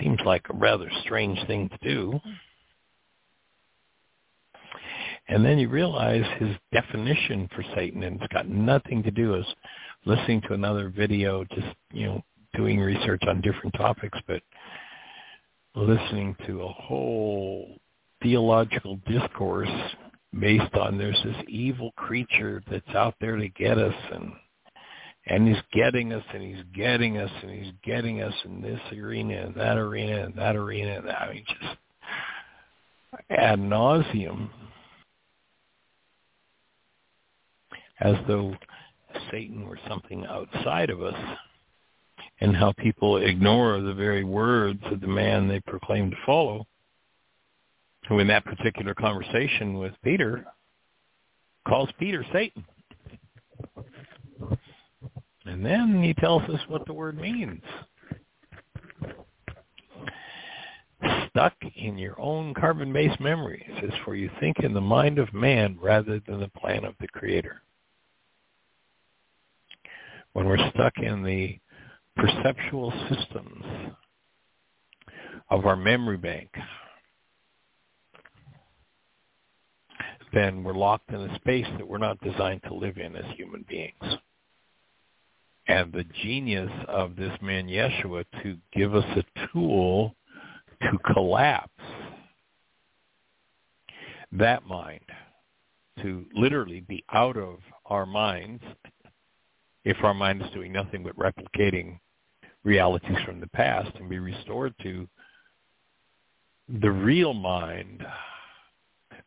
Seems 0.00 0.18
like 0.24 0.46
a 0.48 0.56
rather 0.56 0.90
strange 1.04 1.38
thing 1.46 1.68
to 1.68 1.78
do. 1.82 2.20
And 5.28 5.44
then 5.44 5.58
you 5.58 5.68
realize 5.68 6.24
his 6.38 6.56
definition 6.72 7.48
for 7.54 7.64
Satan, 7.74 8.02
and 8.02 8.20
it's 8.20 8.32
got 8.32 8.48
nothing 8.48 9.02
to 9.04 9.10
do 9.10 9.32
with 9.32 9.46
listening 10.04 10.40
to 10.42 10.54
another 10.54 10.88
video, 10.88 11.44
just, 11.44 11.68
you 11.92 12.06
know, 12.06 12.24
doing 12.54 12.80
research 12.80 13.22
on 13.26 13.40
different 13.40 13.74
topics, 13.74 14.18
but 14.26 14.42
listening 15.74 16.36
to 16.46 16.62
a 16.62 16.68
whole 16.68 17.78
theological 18.22 18.98
discourse 19.06 19.68
based 20.38 20.74
on 20.74 20.96
there's 20.96 21.20
this 21.24 21.36
evil 21.48 21.92
creature 21.96 22.62
that's 22.70 22.94
out 22.94 23.14
there 23.20 23.36
to 23.36 23.48
get 23.48 23.78
us 23.78 23.94
and 24.12 24.32
and 25.26 25.46
he's 25.46 25.62
getting 25.72 26.12
us 26.12 26.24
and 26.34 26.42
he's 26.42 26.64
getting 26.74 27.18
us 27.18 27.30
and 27.42 27.50
he's 27.50 27.72
getting 27.84 28.22
us 28.22 28.34
in 28.44 28.60
this 28.60 28.80
arena 28.92 29.46
and 29.46 29.54
that 29.54 29.76
arena 29.76 30.24
and 30.24 30.34
that 30.34 30.56
arena 30.56 30.98
and. 30.98 31.08
I 31.08 31.32
mean 31.32 31.44
just 31.46 31.76
ad 33.30 33.58
nauseum 33.58 34.48
as 38.00 38.16
though 38.26 38.54
Satan 39.30 39.68
were 39.68 39.78
something 39.88 40.24
outside 40.26 40.90
of 40.90 41.02
us 41.02 41.14
and 42.42 42.56
how 42.56 42.72
people 42.72 43.18
ignore 43.18 43.80
the 43.80 43.94
very 43.94 44.24
words 44.24 44.80
of 44.90 45.00
the 45.00 45.06
man 45.06 45.46
they 45.46 45.60
proclaim 45.60 46.10
to 46.10 46.16
follow, 46.26 46.66
who 48.08 48.18
in 48.18 48.26
that 48.26 48.44
particular 48.44 48.94
conversation 48.94 49.78
with 49.78 49.92
Peter 50.02 50.44
calls 51.68 51.88
Peter 52.00 52.26
Satan. 52.32 52.64
And 55.44 55.64
then 55.64 56.02
he 56.02 56.14
tells 56.14 56.42
us 56.50 56.58
what 56.66 56.84
the 56.84 56.92
word 56.92 57.16
means. 57.16 57.62
Stuck 61.28 61.54
in 61.76 61.96
your 61.96 62.20
own 62.20 62.54
carbon-based 62.54 63.20
memories 63.20 63.70
is 63.84 63.92
for 64.04 64.16
you 64.16 64.28
think 64.40 64.58
in 64.58 64.74
the 64.74 64.80
mind 64.80 65.20
of 65.20 65.32
man 65.32 65.78
rather 65.80 66.20
than 66.26 66.40
the 66.40 66.48
plan 66.48 66.84
of 66.84 66.94
the 67.00 67.06
Creator. 67.06 67.62
When 70.32 70.46
we're 70.46 70.70
stuck 70.70 70.98
in 70.98 71.22
the 71.22 71.56
perceptual 72.16 72.92
systems 73.08 73.64
of 75.50 75.66
our 75.66 75.76
memory 75.76 76.16
bank, 76.16 76.50
then 80.32 80.64
we're 80.64 80.72
locked 80.72 81.10
in 81.10 81.20
a 81.20 81.34
space 81.36 81.66
that 81.76 81.86
we're 81.86 81.98
not 81.98 82.20
designed 82.20 82.62
to 82.64 82.74
live 82.74 82.96
in 82.96 83.14
as 83.16 83.24
human 83.36 83.64
beings. 83.68 84.18
And 85.68 85.92
the 85.92 86.04
genius 86.22 86.70
of 86.88 87.16
this 87.16 87.32
man 87.40 87.66
Yeshua 87.66 88.24
to 88.42 88.56
give 88.72 88.94
us 88.94 89.04
a 89.16 89.48
tool 89.52 90.14
to 90.80 90.98
collapse 91.12 91.70
that 94.32 94.66
mind, 94.66 95.04
to 96.02 96.24
literally 96.34 96.80
be 96.80 97.04
out 97.12 97.36
of 97.36 97.58
our 97.86 98.06
minds 98.06 98.62
if 99.84 99.96
our 100.02 100.14
mind 100.14 100.42
is 100.42 100.50
doing 100.50 100.72
nothing 100.72 101.02
but 101.02 101.16
replicating 101.16 101.98
realities 102.64 103.16
from 103.24 103.40
the 103.40 103.48
past 103.48 103.90
and 103.96 104.08
be 104.08 104.18
restored 104.18 104.74
to 104.82 105.08
the 106.80 106.90
real 106.90 107.34
mind 107.34 108.04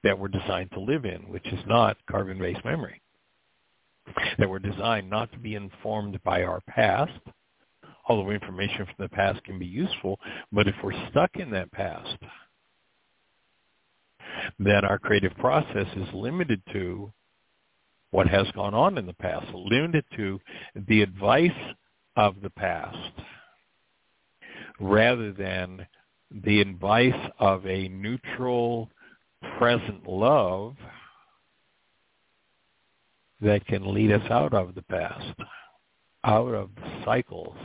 that 0.04 0.18
we're 0.18 0.28
designed 0.28 0.72
to 0.72 0.80
live 0.80 1.06
in, 1.06 1.22
which 1.24 1.46
is 1.48 1.60
not 1.68 1.98
carbon-based 2.10 2.64
memory. 2.64 3.02
that 4.38 4.50
we're 4.50 4.60
designed 4.60 5.10
not 5.10 5.32
to 5.32 5.40
be 5.40 5.56
informed 5.56 6.22
by 6.24 6.44
our 6.44 6.62
past, 6.68 7.20
although 8.08 8.30
information 8.30 8.86
from 8.86 8.96
the 9.00 9.10
past 9.10 9.44
can 9.44 9.58
be 9.58 9.66
useful, 9.66 10.20
but 10.52 10.68
if 10.68 10.76
we're 10.84 11.10
stuck 11.10 11.36
in 11.36 11.50
that 11.50 11.72
past, 11.72 12.18
then 14.60 14.86
our 14.86 15.00
creative 15.00 15.36
process 15.38 15.88
is 15.96 16.14
limited 16.14 16.62
to 16.72 17.12
what 18.16 18.30
has 18.30 18.48
gone 18.56 18.74
on 18.74 18.98
in 18.98 19.06
the 19.06 19.14
past, 19.14 19.46
limited 19.54 20.06
to 20.16 20.40
the 20.88 21.02
advice 21.02 21.52
of 22.16 22.36
the 22.42 22.50
past 22.50 23.12
rather 24.80 25.34
than 25.34 25.86
the 26.46 26.62
advice 26.62 27.30
of 27.40 27.68
a 27.68 27.90
neutral 27.90 28.90
present 29.58 30.08
love 30.08 30.78
that 33.42 33.68
can 33.68 33.94
lead 33.94 34.14
us 34.14 34.32
out 34.32 34.54
of 34.54 34.76
the 34.76 34.82
past, 34.84 35.38
out 36.24 36.54
of 36.54 36.70
the 36.76 37.04
cycles 37.04 37.58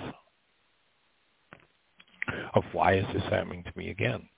of 2.55 2.65
why 2.73 2.95
is 2.97 3.07
this 3.15 3.23
happening 3.31 3.63
to 3.63 3.73
me 3.77 3.91
again? 3.91 4.29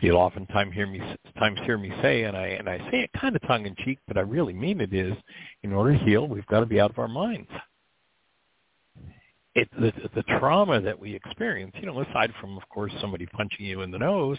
You'll 0.00 0.16
oftentimes 0.16 0.74
hear 0.74 0.86
me 0.86 1.00
times 1.38 1.58
hear 1.64 1.76
me 1.78 1.92
say, 2.02 2.24
and 2.24 2.36
I 2.36 2.46
and 2.46 2.68
I 2.68 2.78
say 2.90 3.00
it 3.00 3.10
kind 3.18 3.34
of 3.34 3.42
tongue 3.42 3.66
in 3.66 3.74
cheek, 3.84 3.98
but 4.06 4.16
I 4.16 4.20
really 4.20 4.52
mean 4.52 4.80
it 4.80 4.92
is, 4.92 5.14
in 5.62 5.72
order 5.72 5.96
to 5.96 6.04
heal, 6.04 6.28
we've 6.28 6.46
got 6.46 6.60
to 6.60 6.66
be 6.66 6.80
out 6.80 6.90
of 6.90 6.98
our 6.98 7.08
minds. 7.08 7.50
It 9.54 9.68
the, 9.72 9.92
the 10.14 10.22
trauma 10.38 10.80
that 10.80 10.98
we 10.98 11.14
experience, 11.14 11.72
you 11.80 11.86
know, 11.86 12.00
aside 12.00 12.32
from 12.40 12.56
of 12.56 12.68
course 12.68 12.92
somebody 13.00 13.26
punching 13.26 13.66
you 13.66 13.82
in 13.82 13.90
the 13.90 13.98
nose, 13.98 14.38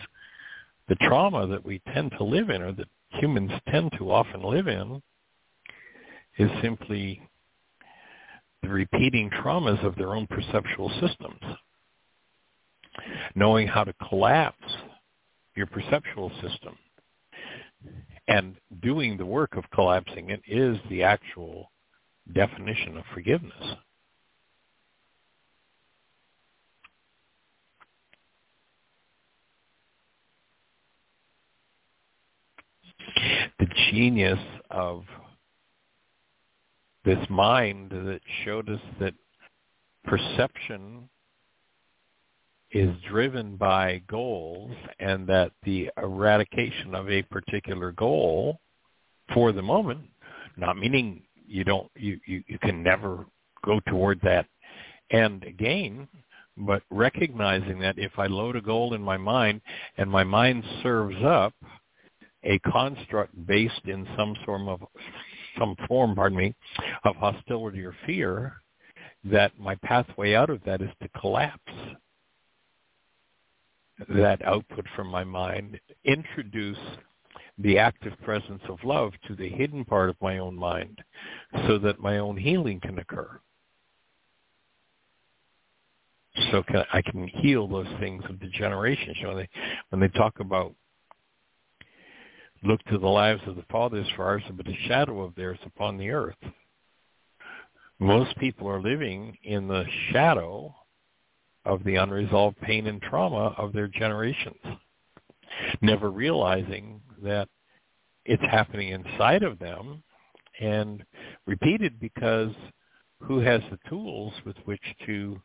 the 0.88 0.96
trauma 0.96 1.46
that 1.48 1.66
we 1.66 1.82
tend 1.94 2.14
to 2.18 2.24
live 2.24 2.50
in, 2.50 2.62
or 2.62 2.72
that 2.74 2.88
humans 3.10 3.52
tend 3.70 3.92
to 3.98 4.12
often 4.12 4.44
live 4.44 4.68
in, 4.68 5.02
is 6.38 6.50
simply 6.62 7.22
the 8.62 8.70
repeating 8.70 9.30
traumas 9.30 9.84
of 9.86 9.96
their 9.96 10.16
own 10.16 10.26
perceptual 10.28 10.90
systems. 11.02 11.42
Knowing 13.36 13.68
how 13.68 13.84
to 13.84 13.94
collapse 14.08 14.58
your 15.56 15.68
perceptual 15.68 16.32
system. 16.42 16.78
And 18.28 18.56
doing 18.82 19.18
the 19.18 19.26
work 19.26 19.56
of 19.56 19.70
collapsing 19.72 20.30
it 20.30 20.42
is 20.48 20.78
the 20.90 21.04
actual 21.04 21.72
definition 22.34 22.98
of 22.98 23.04
forgiveness. 23.14 23.54
The 33.60 33.68
genius 33.92 34.40
of 34.72 35.04
this 37.06 37.20
mind 37.30 37.92
that 37.92 38.22
showed 38.46 38.70
us 38.70 38.80
that 39.00 39.14
perception 40.06 41.10
is 42.74 42.90
driven 43.08 43.56
by 43.56 44.02
goals 44.08 44.72
and 45.00 45.28
that 45.28 45.52
the 45.64 45.90
eradication 45.98 46.96
of 46.96 47.10
a 47.10 47.22
particular 47.24 47.92
goal 47.92 48.60
for 49.34 49.52
the 49.52 49.62
moment, 49.62 50.02
not 50.58 50.78
meaning 50.78 51.22
you 51.48 51.64
don't 51.64 51.90
you, 51.96 52.20
you, 52.26 52.44
you 52.48 52.58
can 52.60 52.82
never 52.82 53.26
go 53.64 53.80
toward 53.88 54.20
that 54.22 54.48
end 55.12 55.44
again, 55.44 56.08
but 56.58 56.82
recognizing 56.90 57.80
that 57.80 58.00
if 58.00 58.12
I 58.18 58.26
load 58.26 58.56
a 58.56 58.62
goal 58.62 58.96
in 58.96 59.02
my 59.02 59.18
mind 59.18 59.62
and 59.98 60.10
my 60.10 60.24
mind 60.24 60.64
serves 60.82 61.16
up 61.24 61.54
a 62.44 62.58
construct 62.60 63.34
based 63.46 63.86
in 63.86 64.08
some 64.18 64.36
form 64.46 64.68
of 64.68 64.82
some 65.60 65.76
form, 65.88 66.16
pardon 66.16 66.40
me, 66.40 66.56
of 67.04 67.16
hostility 67.18 67.84
or 67.84 67.96
fear, 68.08 68.54
that 69.24 69.52
my 69.60 69.76
pathway 69.76 70.34
out 70.34 70.50
of 70.50 70.60
that 70.66 70.82
is 70.82 70.90
to 71.02 71.08
collapse 71.20 71.62
that 74.10 74.44
output 74.46 74.86
from 74.96 75.08
my 75.08 75.24
mind, 75.24 75.80
introduce 76.06 76.78
the 77.60 77.78
active 77.78 78.14
presence 78.24 78.62
of 78.68 78.78
love 78.84 79.12
to 79.28 79.36
the 79.36 79.48
hidden 79.50 79.86
part 79.86 80.10
of 80.10 80.16
my 80.22 80.40
own 80.40 80.56
mind 80.56 81.04
so 81.68 81.78
that 81.78 82.00
my 82.00 82.18
own 82.18 82.36
healing 82.36 82.80
can 82.80 82.98
occur. 83.00 83.40
So 86.52 86.64
can, 86.64 86.84
I 86.92 87.02
can 87.04 87.28
heal 87.28 87.68
those 87.68 87.88
things 88.00 88.24
of 88.28 88.40
degeneration. 88.40 89.14
So 89.22 89.28
when 89.30 89.38
they, 89.38 89.50
when 89.90 90.02
they 90.02 90.08
talk 90.08 90.40
about 90.40 90.74
look 92.64 92.84
to 92.86 92.98
the 92.98 93.08
lives 93.08 93.42
of 93.46 93.56
the 93.56 93.66
fathers 93.70 94.08
for 94.16 94.26
ours 94.26 94.44
but 94.54 94.68
a 94.68 94.88
shadow 94.88 95.22
of 95.22 95.36
theirs 95.36 95.60
upon 95.66 95.98
the 95.98 96.10
earth. 96.10 96.38
Most 98.00 98.36
people 98.38 98.68
are 98.68 98.82
living 98.82 99.38
in 99.44 99.68
the 99.68 99.86
shadow 100.12 100.74
of 101.66 101.84
the 101.84 101.96
unresolved 101.96 102.60
pain 102.62 102.88
and 102.88 103.02
trauma 103.02 103.54
of 103.58 103.74
their 103.74 103.88
generations, 103.88 104.62
never 105.82 106.12
realizing 106.12 107.02
that 107.24 107.48
it's 108.26 108.44
happening 108.44 108.90
inside 108.90 109.44
of 109.44 109.60
them 109.60 110.04
and 110.60 111.04
repeated 111.46 112.00
because 112.00 112.52
who 113.22 113.40
has 113.40 113.62
the 113.72 113.80
tools 113.90 114.34
with 114.46 114.58
which 114.66 114.82
to 115.06 115.42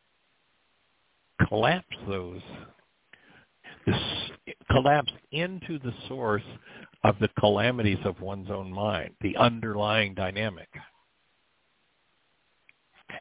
collapse 1.49 1.97
those 2.09 2.41
this 3.87 3.97
collapse 4.71 5.13
into 5.33 5.79
the 5.79 5.93
source 6.09 6.43
of 7.05 7.17
the 7.21 7.29
calamities 7.39 7.99
of 8.05 8.21
one's 8.21 8.51
own 8.51 8.71
mind, 8.71 9.15
the 9.21 9.37
underlying 9.37 10.15
dynamic 10.15 10.69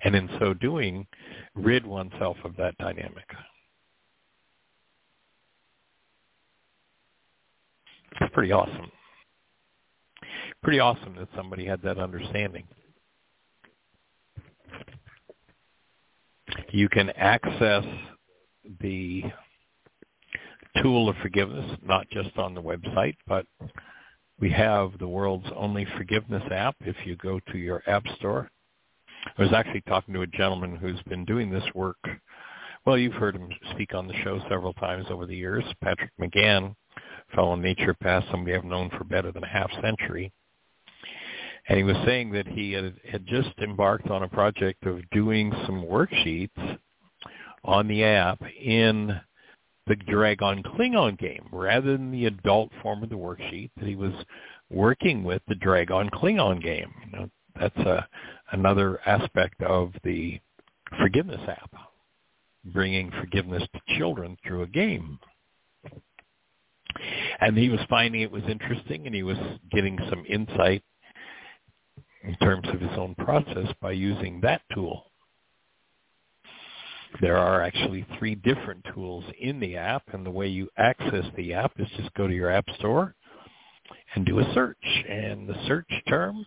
and 0.03 0.15
in 0.15 0.29
so 0.39 0.53
doing, 0.53 1.05
rid 1.55 1.85
oneself 1.85 2.37
of 2.43 2.55
that 2.57 2.77
dynamic. 2.77 3.25
It's 8.19 8.33
pretty 8.33 8.51
awesome. 8.51 8.91
Pretty 10.63 10.79
awesome 10.79 11.15
that 11.17 11.27
somebody 11.35 11.65
had 11.65 11.81
that 11.83 11.99
understanding. 11.99 12.63
You 16.71 16.89
can 16.89 17.11
access 17.11 17.85
the 18.81 19.23
tool 20.81 21.09
of 21.09 21.15
forgiveness, 21.21 21.77
not 21.83 22.09
just 22.09 22.37
on 22.37 22.53
the 22.53 22.61
website, 22.61 23.15
but 23.27 23.45
we 24.39 24.51
have 24.51 24.91
the 24.99 25.07
world's 25.07 25.47
only 25.55 25.85
forgiveness 25.97 26.43
app. 26.51 26.75
If 26.81 26.95
you 27.05 27.15
go 27.17 27.39
to 27.51 27.57
your 27.57 27.81
app 27.87 28.03
store 28.17 28.49
I 29.35 29.41
was 29.41 29.53
actually 29.53 29.81
talking 29.81 30.13
to 30.13 30.21
a 30.21 30.27
gentleman 30.27 30.75
who's 30.75 31.01
been 31.07 31.25
doing 31.25 31.49
this 31.49 31.63
work. 31.75 31.97
Well, 32.85 32.97
you've 32.97 33.13
heard 33.13 33.35
him 33.35 33.49
speak 33.71 33.93
on 33.93 34.07
the 34.07 34.13
show 34.23 34.39
several 34.49 34.73
times 34.73 35.07
over 35.09 35.25
the 35.25 35.35
years. 35.35 35.63
Patrick 35.83 36.11
McGann, 36.19 36.75
fellow 37.35 37.55
nature 37.55 37.93
naturopath, 37.93 38.29
somebody 38.31 38.55
I've 38.55 38.63
known 38.63 38.89
for 38.91 39.03
better 39.03 39.31
than 39.31 39.43
a 39.43 39.47
half 39.47 39.69
century. 39.81 40.31
And 41.67 41.77
he 41.77 41.83
was 41.83 41.97
saying 42.05 42.31
that 42.31 42.47
he 42.47 42.71
had, 42.71 42.95
had 43.09 43.27
just 43.27 43.49
embarked 43.61 44.09
on 44.09 44.23
a 44.23 44.29
project 44.29 44.85
of 44.85 45.01
doing 45.09 45.51
some 45.65 45.83
worksheets 45.83 46.77
on 47.65 47.87
the 47.89 48.05
app 48.05 48.41
in 48.57 49.19
the 49.87 49.95
Dragon 49.95 50.63
Klingon 50.63 51.17
game 51.17 51.45
rather 51.51 51.91
than 51.91 52.11
the 52.11 52.25
adult 52.25 52.71
form 52.81 53.03
of 53.03 53.09
the 53.09 53.15
worksheet 53.15 53.71
that 53.77 53.87
he 53.87 53.95
was 53.95 54.13
working 54.69 55.23
with 55.23 55.41
the 55.47 55.55
Dragon 55.55 56.09
Klingon 56.09 56.61
game. 56.61 56.93
That's 57.59 57.77
a 57.77 58.07
another 58.51 58.99
aspect 59.05 59.61
of 59.61 59.93
the 60.03 60.39
forgiveness 60.99 61.41
app, 61.47 61.71
bringing 62.65 63.11
forgiveness 63.11 63.63
to 63.73 63.97
children 63.97 64.37
through 64.45 64.63
a 64.63 64.67
game. 64.67 65.19
And 67.41 67.57
he 67.57 67.69
was 67.69 67.79
finding 67.89 68.21
it 68.21 68.31
was 68.31 68.43
interesting 68.49 69.05
and 69.05 69.13
he 69.13 69.23
was 69.23 69.37
getting 69.71 69.99
some 70.09 70.25
insight 70.27 70.83
in 72.23 72.35
terms 72.37 72.67
of 72.69 72.81
his 72.81 72.97
own 72.97 73.15
process 73.15 73.67
by 73.81 73.91
using 73.91 74.41
that 74.41 74.61
tool. 74.73 75.05
There 77.21 77.37
are 77.37 77.61
actually 77.61 78.05
three 78.19 78.35
different 78.35 78.85
tools 78.93 79.23
in 79.39 79.59
the 79.59 79.77
app, 79.77 80.03
and 80.13 80.25
the 80.25 80.31
way 80.31 80.47
you 80.47 80.69
access 80.77 81.25
the 81.35 81.53
app 81.53 81.71
is 81.79 81.87
just 81.97 82.13
go 82.13 82.27
to 82.27 82.33
your 82.33 82.51
app 82.51 82.65
store 82.77 83.15
and 84.13 84.25
do 84.25 84.39
a 84.39 84.53
search. 84.53 84.83
And 85.09 85.47
the 85.47 85.55
search 85.67 85.89
term 86.07 86.45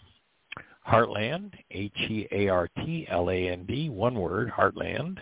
Heartland, 0.86 1.52
H-E-A-R-T-L-A-N-D, 1.70 2.28
one 3.90 4.15
word, 4.15 4.51
Heartland, 4.51 5.19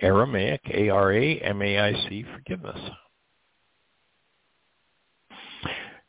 Aramaic, 0.00 0.60
A-R-A-M-A-I-C, 0.72 2.24
forgiveness. 2.34 2.78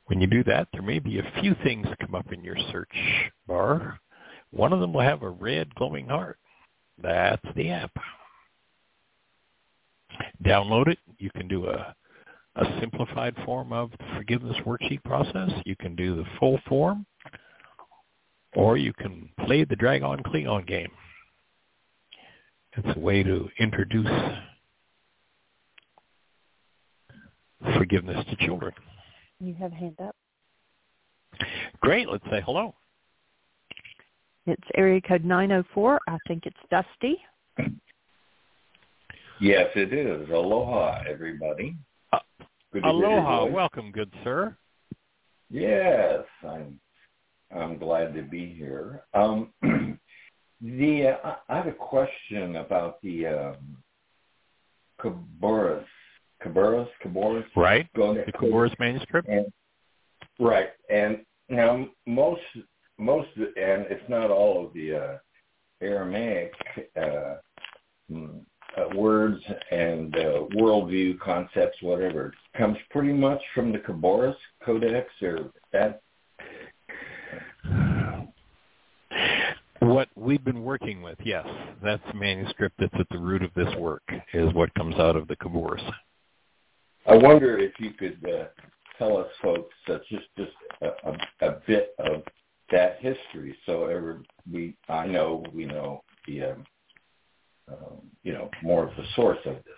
When 0.05 0.21
you 0.21 0.27
do 0.27 0.43
that, 0.45 0.67
there 0.71 0.81
may 0.81 0.99
be 0.99 1.19
a 1.19 1.31
few 1.41 1.55
things 1.63 1.87
come 1.99 2.15
up 2.15 2.31
in 2.31 2.43
your 2.43 2.57
search 2.71 2.93
bar. 3.47 3.99
One 4.51 4.71
of 4.71 4.79
them 4.79 4.93
will 4.93 5.01
have 5.01 5.23
a 5.23 5.29
red 5.29 5.73
glowing 5.75 6.07
heart. 6.07 6.37
That's 7.01 7.45
the 7.55 7.69
app. 7.69 7.91
Download 10.43 10.87
it, 10.87 10.99
you 11.19 11.29
can 11.31 11.47
do 11.47 11.67
a 11.67 11.95
a 12.57 12.79
simplified 12.79 13.35
form 13.45 13.71
of 13.71 13.91
the 13.91 14.05
forgiveness 14.15 14.57
worksheet 14.65 15.03
process. 15.03 15.51
You 15.65 15.75
can 15.75 15.95
do 15.95 16.15
the 16.15 16.25
full 16.39 16.59
form, 16.67 17.05
or 18.57 18.75
you 18.75 18.91
can 18.91 19.29
play 19.45 19.63
the 19.63 19.75
Dragon 19.75 20.23
Klingon 20.23 20.65
game. 20.65 20.89
It's 22.75 22.97
a 22.97 22.99
way 22.99 23.21
to 23.21 23.47
introduce 23.59 24.09
forgiveness 27.75 28.25
to 28.29 28.45
children. 28.45 28.73
You 29.39 29.53
have 29.59 29.71
a 29.71 29.75
hand 29.75 29.97
up. 30.03 30.15
Great. 31.81 32.09
Let's 32.09 32.23
say 32.31 32.41
hello. 32.43 32.73
It's 34.47 34.63
area 34.75 35.01
code 35.01 35.23
904. 35.23 35.99
I 36.07 36.17
think 36.27 36.47
it's 36.47 36.57
Dusty. 36.71 37.17
Yes, 39.39 39.67
it 39.75 39.93
is. 39.93 40.27
Aloha, 40.29 41.03
everybody. 41.07 41.75
Uh, 42.11 42.19
aloha. 42.83 43.45
Welcome, 43.45 43.91
good 43.91 44.11
sir. 44.23 44.57
Yes, 45.51 46.23
I'm. 46.43 46.79
I'm 47.55 47.77
glad 47.77 48.13
to 48.15 48.21
be 48.21 48.53
here. 48.53 49.03
Um, 49.13 49.53
the 50.61 51.07
uh, 51.23 51.35
I 51.47 51.57
have 51.57 51.67
a 51.67 51.71
question 51.71 52.57
about 52.57 53.01
the 53.01 53.27
um, 53.27 53.77
Khabouris. 55.01 55.85
Khabouris, 56.43 56.87
Khabouris. 57.03 57.45
Right. 57.55 57.87
the 57.93 58.31
Khabouris 58.33 58.77
manuscript. 58.79 59.27
And, 59.27 59.51
right, 60.39 60.69
and 60.89 61.19
now 61.49 61.87
most 62.05 62.41
most 62.97 63.29
and 63.37 63.85
it's 63.89 64.07
not 64.09 64.29
all 64.29 64.65
of 64.65 64.73
the 64.73 64.95
uh, 64.95 65.17
Aramaic 65.81 66.53
uh, 66.95 67.35
mm, 68.11 68.39
uh, 68.77 68.95
words 68.95 69.41
and 69.71 70.15
uh, 70.15 70.43
worldview 70.55 71.19
concepts, 71.19 71.81
whatever, 71.81 72.33
comes 72.57 72.77
pretty 72.89 73.13
much 73.13 73.41
from 73.55 73.71
the 73.71 73.79
Khabouris 73.79 74.35
Codex 74.63 75.09
or 75.21 75.51
that. 75.73 76.01
What 79.79 80.09
we've 80.15 80.43
been 80.43 80.63
working 80.63 81.01
with, 81.01 81.17
yes, 81.23 81.45
that's 81.83 82.01
the 82.11 82.17
manuscript 82.17 82.75
that's 82.79 82.93
at 82.99 83.07
the 83.09 83.19
root 83.19 83.43
of 83.43 83.53
this 83.55 83.73
work, 83.75 84.03
is 84.33 84.53
what 84.53 84.73
comes 84.75 84.95
out 84.95 85.15
of 85.15 85.27
the 85.27 85.35
Khabouris. 85.35 85.83
I 87.05 87.15
wonder 87.15 87.57
if 87.57 87.73
you 87.79 87.91
could 87.91 88.19
uh, 88.25 88.45
tell 88.97 89.17
us, 89.17 89.27
folks, 89.41 89.73
uh, 89.89 89.99
just 90.09 90.25
just 90.37 90.51
a, 90.81 90.87
a, 91.09 91.47
a 91.49 91.61
bit 91.65 91.93
of 91.99 92.23
that 92.71 92.97
history, 92.99 93.55
so 93.65 93.85
ever 93.85 94.21
we 94.51 94.75
I 94.89 95.05
know 95.05 95.45
we 95.53 95.65
know 95.65 96.03
the 96.27 96.43
um, 96.43 96.65
um, 97.69 98.01
you 98.23 98.33
know, 98.33 98.49
more 98.63 98.87
of 98.87 98.95
the 98.95 99.03
source 99.15 99.39
of 99.45 99.55
this? 99.55 99.73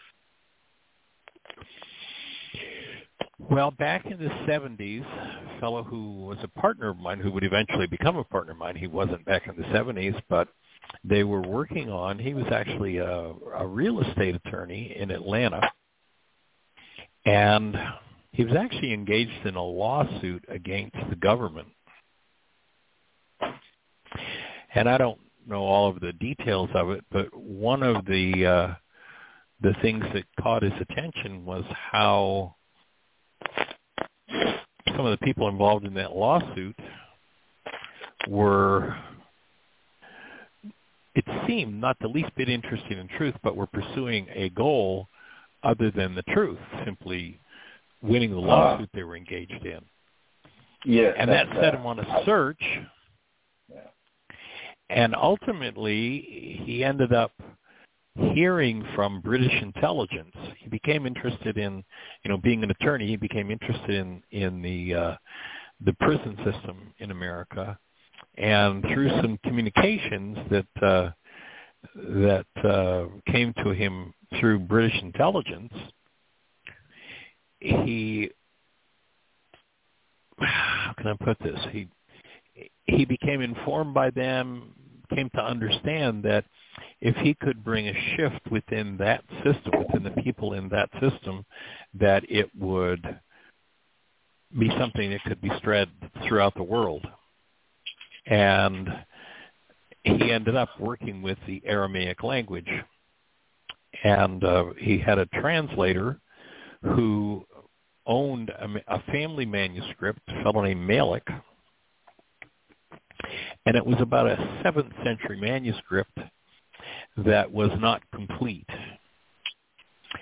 Well, 3.40 3.72
back 3.72 4.06
in 4.06 4.20
the 4.20 4.30
70s, 4.48 5.06
a 5.06 5.60
fellow 5.62 5.82
who 5.84 6.26
was 6.26 6.38
a 6.44 6.60
partner 6.60 6.90
of 6.90 6.98
mine, 6.98 7.20
who 7.20 7.32
would 7.32 7.46
eventually 7.46 7.88
become 7.88 8.18
a 8.18 8.24
partner 8.26 8.52
of 8.52 8.58
mine, 8.58 8.76
he 8.76 8.88
wasn't 8.88 9.24
back 9.24 9.48
in 9.48 9.56
the 9.56 9.64
70s, 9.70 10.22
but 10.30 10.50
they 11.06 11.24
were 11.24 11.42
working 11.42 11.90
on, 11.90 12.20
he 12.20 12.34
was 12.34 12.46
actually 12.52 12.98
a, 12.98 13.34
a 13.56 13.66
real 13.66 14.02
estate 14.02 14.36
attorney 14.36 14.94
in 14.96 15.10
Atlanta, 15.10 15.62
and 17.26 17.78
he 18.34 18.44
was 18.44 18.56
actually 18.56 18.94
engaged 18.94 19.46
in 19.46 19.56
a 19.56 19.64
lawsuit 19.64 20.44
against 20.50 20.98
the 21.10 21.16
government. 21.16 21.70
And 24.76 24.90
I 24.90 24.98
don't 24.98 25.20
know 25.48 25.62
all 25.62 25.90
of 25.90 26.02
the 26.02 26.14
details 26.14 26.70
of 26.76 26.92
it, 26.92 27.04
but 27.10 27.36
one 27.36 27.84
of 27.84 28.06
the 28.06 28.46
uh, 28.46 28.76
the 29.62 29.74
things 29.82 30.04
that 30.14 30.24
caught 30.40 30.62
his 30.62 30.74
attention 30.80 31.46
was 31.46 31.64
how 31.92 32.56
some 35.00 35.06
of 35.06 35.18
the 35.18 35.26
people 35.26 35.48
involved 35.48 35.86
in 35.86 35.94
that 35.94 36.14
lawsuit 36.14 36.78
were 38.28 38.98
it 41.16 41.24
seemed 41.48 41.80
not 41.80 41.96
the 42.02 42.08
least 42.08 42.36
bit 42.36 42.50
interested 42.50 42.98
in 42.98 43.08
truth, 43.18 43.34
but 43.42 43.56
were 43.56 43.66
pursuing 43.68 44.28
a 44.36 44.50
goal 44.50 45.08
other 45.64 45.90
than 45.90 46.16
the 46.16 46.22
truth, 46.24 46.60
simply 46.84 47.40
winning 48.02 48.32
the 48.32 48.38
ah. 48.38 48.42
lawsuit 48.42 48.90
they 48.94 49.04
were 49.04 49.16
engaged 49.16 49.66
in. 49.66 49.80
Yes, 50.84 51.16
and 51.18 51.30
that 51.30 51.48
set 51.62 51.76
him 51.76 51.86
on 51.86 52.00
a 52.00 52.22
search. 52.26 52.62
And 54.90 55.16
ultimately, 55.16 56.62
he 56.66 56.84
ended 56.84 57.14
up 57.14 57.32
hearing 58.34 58.84
from 58.96 59.22
British 59.22 59.54
intelligence. 59.62 60.36
He 60.60 60.70
became 60.70 61.06
interested 61.06 61.58
in, 61.58 61.84
you 62.24 62.30
know, 62.30 62.38
being 62.38 62.64
an 62.64 62.72
attorney. 62.72 63.08
He 63.08 63.16
became 63.16 63.52
interested 63.52 63.92
in 63.92 64.24
in 64.32 64.62
the 64.62 64.94
uh, 64.94 65.16
the 65.86 65.94
prison 65.94 66.38
system 66.44 66.94
in 67.00 67.12
America, 67.12 67.78
and 68.38 68.84
through 68.84 69.10
some 69.22 69.40
communications 69.44 70.38
that 70.50 70.84
uh, 70.84 71.12
that 71.96 72.46
uh, 72.64 73.06
came 73.32 73.54
to 73.64 73.72
him 73.72 74.14
through 74.40 74.60
British 74.60 75.02
intelligence, 75.02 75.74
he 77.60 78.30
how 80.40 80.94
can 80.98 81.08
I 81.08 81.14
put 81.24 81.38
this? 81.40 81.60
He 81.72 81.88
he 82.86 83.06
became 83.06 83.42
informed 83.42 83.94
by 83.94 84.10
them, 84.10 84.74
came 85.14 85.30
to 85.36 85.42
understand 85.42 86.24
that 86.24 86.46
if 87.02 87.16
he 87.18 87.34
could 87.34 87.64
bring 87.64 87.88
a 87.88 88.16
shift 88.16 88.50
within 88.52 88.98
that 88.98 89.24
system, 89.44 89.72
within 89.78 90.04
the 90.04 90.22
people 90.22 90.54
in 90.54 90.70
that 90.70 90.90
system, 91.00 91.46
that 91.94 92.24
it 92.30 92.50
would 92.58 93.20
be 94.58 94.70
something 94.80 95.12
that 95.12 95.24
could 95.24 95.42
be 95.42 95.52
spread 95.58 95.90
throughout 96.28 96.56
the 96.56 96.64
world. 96.64 97.06
And 98.26 98.90
he 100.04 100.32
ended 100.32 100.56
up 100.56 100.70
working 100.80 101.22
with 101.22 101.38
the 101.48 101.62
Aramaic 101.66 102.24
language. 102.24 102.70
And 104.04 104.44
uh, 104.44 104.66
he 104.78 104.98
had 104.98 105.20
a 105.20 105.26
translator 105.28 106.20
who 106.82 107.46
owned 108.06 108.50
a, 108.50 108.96
a 108.96 109.04
family 109.12 109.46
manuscript, 109.46 110.20
a 110.28 110.44
fellow 110.44 110.62
named 110.62 110.86
Malik, 110.86 111.28
and 113.66 113.76
it 113.76 113.86
was 113.86 113.98
about 114.00 114.28
a 114.28 114.36
7th 114.64 115.04
century 115.04 115.40
manuscript 115.40 116.18
that 117.26 117.52
was 117.52 117.72
not 117.80 118.02
complete. 118.14 118.68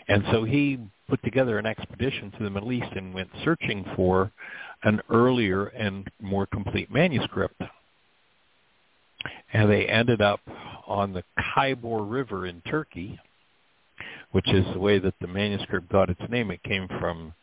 And 0.08 0.24
so 0.32 0.44
he 0.44 0.80
put 1.10 1.24
together 1.24 1.58
an 1.58 1.66
expedition 1.66 2.32
to 2.32 2.44
the 2.44 2.50
Middle 2.50 2.72
East 2.72 2.92
and 2.96 3.14
went 3.14 3.30
searching 3.44 3.86
for 3.96 4.32
an 4.84 5.02
earlier 5.10 5.68
and 5.68 6.08
more 6.22 6.46
complete 6.46 6.92
manuscript. 6.92 7.62
And 9.54 9.70
they 9.70 9.86
ended 9.86 10.22
up 10.22 10.42
on 10.86 11.14
the 11.14 11.24
Khabur 11.40 12.10
River 12.10 12.46
in 12.46 12.62
Turkey, 12.62 13.20
which 14.32 14.48
is 14.50 14.66
the 14.74 14.80
way 14.80 15.00
that 15.00 15.16
the 15.20 15.28
manuscript 15.28 15.90
got 15.90 16.10
its 16.10 16.22
name. 16.30 16.52
It 16.52 16.62
came 16.64 16.88
from, 17.00 17.34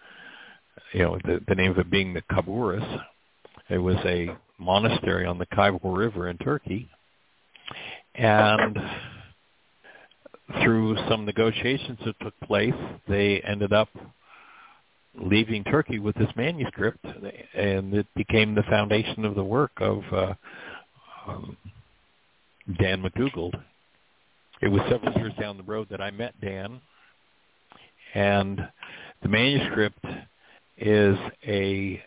you 0.93 1.01
know, 1.01 1.19
the, 1.25 1.41
the 1.49 1.55
name 1.55 1.73
of 1.73 1.79
it 1.79 1.91
being 1.91 2.15
the 2.15 2.23
Khabouris. 2.23 3.03
It 3.71 3.79
was 3.79 3.97
a 4.05 4.37
monastery 4.59 5.27
on 5.27 5.39
the 5.39 5.47
Khabur 5.47 5.97
River 5.97 6.29
in 6.29 6.39
Turkey. 6.39 6.89
And 8.15 8.79
through 10.63 10.97
some 11.09 11.25
negotiations 11.25 11.99
that 12.05 12.19
took 12.21 12.39
place, 12.41 12.75
they 13.09 13.41
ended 13.41 13.73
up 13.73 13.89
leaving 15.15 15.65
Turkey 15.65 15.99
with 15.99 16.15
this 16.17 16.31
manuscript, 16.37 17.05
and 17.55 17.95
it 17.95 18.07
became 18.15 18.55
the 18.55 18.63
foundation 18.65 19.25
of 19.25 19.35
the 19.35 19.45
work 19.45 19.73
of 19.79 20.03
uh, 20.13 20.35
um, 21.27 21.57
Dan 22.79 23.03
McDougald. 23.03 23.55
It 24.61 24.69
was 24.69 24.83
several 24.91 25.13
years 25.15 25.33
down 25.39 25.57
the 25.57 25.63
road 25.63 25.89
that 25.91 26.01
I 26.01 26.11
met 26.11 26.39
Dan, 26.41 26.81
and 28.15 28.69
the 29.23 29.29
manuscript 29.29 30.05
is 30.79 31.17
a 31.47 32.03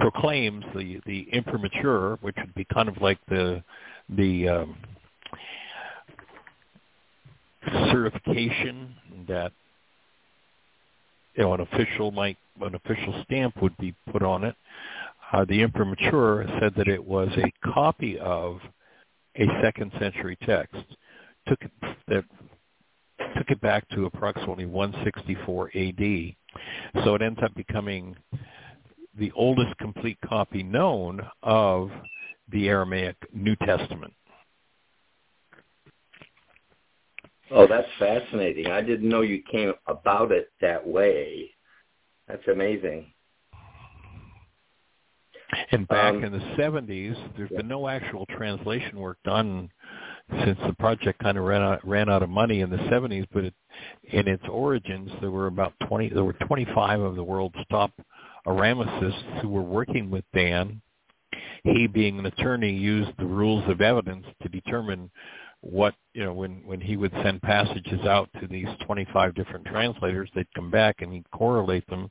proclaims 0.00 0.64
the 0.74 1.00
the 1.06 1.26
imprimatur, 1.32 2.18
which 2.20 2.36
would 2.36 2.54
be 2.54 2.66
kind 2.72 2.88
of 2.88 3.00
like 3.00 3.18
the 3.28 3.62
the 4.10 4.48
um, 4.48 4.76
certification 7.90 8.94
that 9.28 9.52
you 11.34 11.42
know 11.44 11.54
an 11.54 11.60
official 11.60 12.10
might 12.10 12.36
an 12.60 12.74
official 12.74 13.22
stamp 13.24 13.60
would 13.62 13.76
be 13.78 13.94
put 14.12 14.22
on 14.22 14.44
it. 14.44 14.54
Uh, 15.32 15.44
the 15.46 15.62
imprimatur 15.62 16.46
said 16.60 16.72
that 16.76 16.88
it 16.88 17.04
was 17.04 17.28
a 17.38 17.72
copy 17.72 18.18
of 18.18 18.58
a 19.36 19.46
second 19.62 19.90
century 19.98 20.38
text. 20.46 20.76
Took 21.48 21.62
it, 21.62 21.70
that 22.08 22.24
took 23.36 23.50
it 23.50 23.60
back 23.60 23.88
to 23.90 24.06
approximately 24.06 24.66
164 24.66 25.70
AD. 25.74 27.04
So 27.04 27.14
it 27.14 27.22
ends 27.22 27.40
up 27.42 27.54
becoming 27.54 28.16
the 29.18 29.32
oldest 29.32 29.76
complete 29.78 30.18
copy 30.24 30.62
known 30.62 31.20
of 31.42 31.90
the 32.50 32.68
Aramaic 32.68 33.16
New 33.32 33.56
Testament. 33.56 34.12
Oh, 37.50 37.66
that's 37.66 37.88
fascinating. 37.98 38.68
I 38.68 38.80
didn't 38.80 39.08
know 39.08 39.20
you 39.20 39.42
came 39.50 39.72
about 39.86 40.32
it 40.32 40.50
that 40.60 40.86
way. 40.86 41.50
That's 42.26 42.46
amazing. 42.48 43.06
And 45.70 45.86
back 45.88 46.14
Um, 46.14 46.24
in 46.24 46.32
the 46.32 46.40
70s, 46.56 47.16
there's 47.36 47.50
been 47.50 47.68
no 47.68 47.86
actual 47.86 48.26
translation 48.26 48.98
work 48.98 49.18
done 49.24 49.70
since 50.44 50.58
the 50.66 50.74
project 50.78 51.22
kind 51.22 51.36
of 51.36 51.44
ran 51.44 51.62
out 51.62 51.86
ran 51.86 52.08
out 52.08 52.22
of 52.22 52.30
money 52.30 52.60
in 52.60 52.70
the 52.70 52.78
70s. 52.88 53.26
But 53.30 53.44
it, 53.44 53.54
in 54.04 54.26
its 54.26 54.44
origins, 54.48 55.10
there 55.20 55.30
were 55.30 55.46
about 55.46 55.74
20. 55.86 56.08
There 56.08 56.24
were 56.24 56.32
25 56.32 57.00
of 57.00 57.16
the 57.16 57.24
world's 57.24 57.58
top 57.70 57.92
Aramicists 58.46 59.40
who 59.40 59.48
were 59.48 59.62
working 59.62 60.10
with 60.10 60.24
Dan. 60.34 60.80
He, 61.62 61.86
being 61.86 62.18
an 62.18 62.26
attorney, 62.26 62.72
used 62.72 63.12
the 63.18 63.26
rules 63.26 63.64
of 63.68 63.80
evidence 63.80 64.26
to 64.42 64.48
determine 64.48 65.10
what 65.64 65.94
you 66.12 66.22
know 66.22 66.34
when 66.34 66.62
when 66.66 66.80
he 66.80 66.96
would 66.96 67.12
send 67.22 67.40
passages 67.40 68.00
out 68.06 68.28
to 68.38 68.46
these 68.46 68.68
25 68.84 69.34
different 69.34 69.64
translators 69.64 70.28
they'd 70.34 70.52
come 70.54 70.70
back 70.70 70.96
and 71.00 71.12
he'd 71.12 71.30
correlate 71.30 71.86
them. 71.88 72.10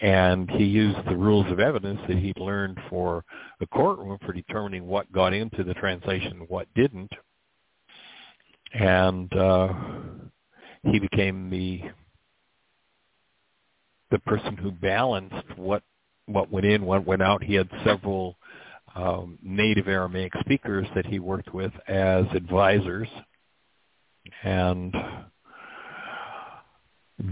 And 0.00 0.50
he 0.50 0.64
used 0.64 0.98
the 1.06 1.16
rules 1.16 1.50
of 1.52 1.60
evidence 1.60 2.00
that 2.08 2.16
he'd 2.16 2.38
learned 2.38 2.78
for 2.88 3.22
the 3.60 3.66
courtroom 3.66 4.18
for 4.24 4.32
determining 4.32 4.86
what 4.86 5.12
got 5.12 5.34
into 5.34 5.62
the 5.62 5.74
translation 5.74 6.32
and 6.40 6.48
what 6.48 6.72
didn't. 6.74 7.12
And 8.72 9.32
uh 9.36 9.72
he 10.84 10.98
became 10.98 11.50
the 11.50 11.82
the 14.10 14.18
person 14.20 14.56
who 14.56 14.70
balanced 14.70 15.56
what 15.56 15.82
what 16.26 16.50
went 16.50 16.66
in 16.66 16.86
what 16.86 17.06
went 17.06 17.22
out. 17.22 17.42
He 17.42 17.54
had 17.54 17.68
several 17.84 18.36
um, 19.00 19.38
native 19.42 19.88
Aramaic 19.88 20.32
speakers 20.40 20.86
that 20.94 21.06
he 21.06 21.18
worked 21.18 21.54
with 21.54 21.72
as 21.88 22.24
advisors, 22.34 23.08
and 24.42 24.94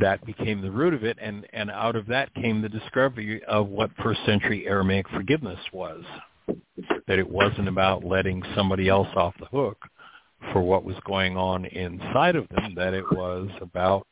that 0.00 0.24
became 0.24 0.62
the 0.62 0.70
root 0.70 0.94
of 0.94 1.04
it. 1.04 1.18
And, 1.20 1.46
and 1.52 1.70
out 1.70 1.96
of 1.96 2.06
that 2.06 2.34
came 2.34 2.62
the 2.62 2.68
discovery 2.68 3.42
of 3.44 3.68
what 3.68 3.90
first 4.02 4.20
century 4.24 4.66
Aramaic 4.66 5.08
forgiveness 5.10 5.60
was. 5.72 6.02
That 7.06 7.18
it 7.18 7.28
wasn't 7.28 7.68
about 7.68 8.04
letting 8.04 8.42
somebody 8.54 8.88
else 8.88 9.08
off 9.16 9.34
the 9.38 9.46
hook 9.46 9.78
for 10.52 10.62
what 10.62 10.84
was 10.84 10.96
going 11.04 11.36
on 11.36 11.66
inside 11.66 12.36
of 12.36 12.48
them, 12.48 12.74
that 12.76 12.94
it 12.94 13.04
was 13.12 13.48
about 13.60 14.06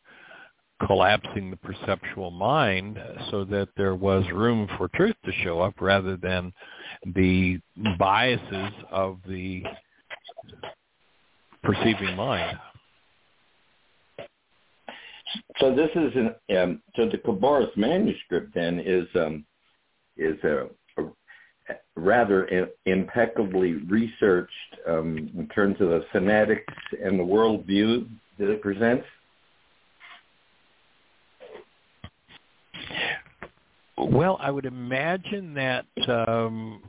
collapsing 0.84 1.50
the 1.50 1.56
perceptual 1.56 2.30
mind 2.30 2.98
so 3.30 3.44
that 3.44 3.68
there 3.76 3.94
was 3.94 4.24
room 4.32 4.68
for 4.76 4.88
truth 4.88 5.16
to 5.24 5.32
show 5.42 5.60
up 5.60 5.74
rather 5.80 6.16
than 6.16 6.52
the 7.14 7.58
biases 7.98 8.72
of 8.90 9.18
the 9.26 9.62
perceiving 11.62 12.14
mind. 12.14 12.58
So 15.58 15.74
this 15.74 15.90
is 15.94 16.12
an 16.14 16.56
um, 16.56 16.82
so 16.94 17.08
the 17.08 17.18
Khabouris 17.18 17.76
manuscript 17.76 18.54
then 18.54 18.80
is 18.80 19.06
um, 19.16 19.44
is 20.16 20.36
a, 20.44 20.68
a 20.98 21.74
rather 21.96 22.68
impeccably 22.86 23.74
researched 23.88 24.52
um, 24.88 25.30
in 25.36 25.48
terms 25.48 25.76
of 25.80 25.88
the 25.88 26.04
fanatics 26.12 26.72
and 27.02 27.18
the 27.18 27.24
worldview 27.24 28.08
that 28.38 28.50
it 28.50 28.62
presents. 28.62 29.04
Well, 33.98 34.38
I 34.40 34.50
would 34.50 34.66
imagine 34.66 35.54
that 35.54 35.86
um, 36.08 36.82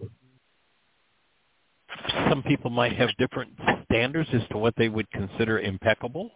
some 2.30 2.44
people 2.44 2.70
might 2.70 2.94
have 2.98 3.10
different 3.18 3.52
standards 3.86 4.30
as 4.34 4.42
to 4.52 4.58
what 4.58 4.74
they 4.78 4.90
would 4.90 5.10
consider 5.12 5.60
impeccable. 5.60 6.32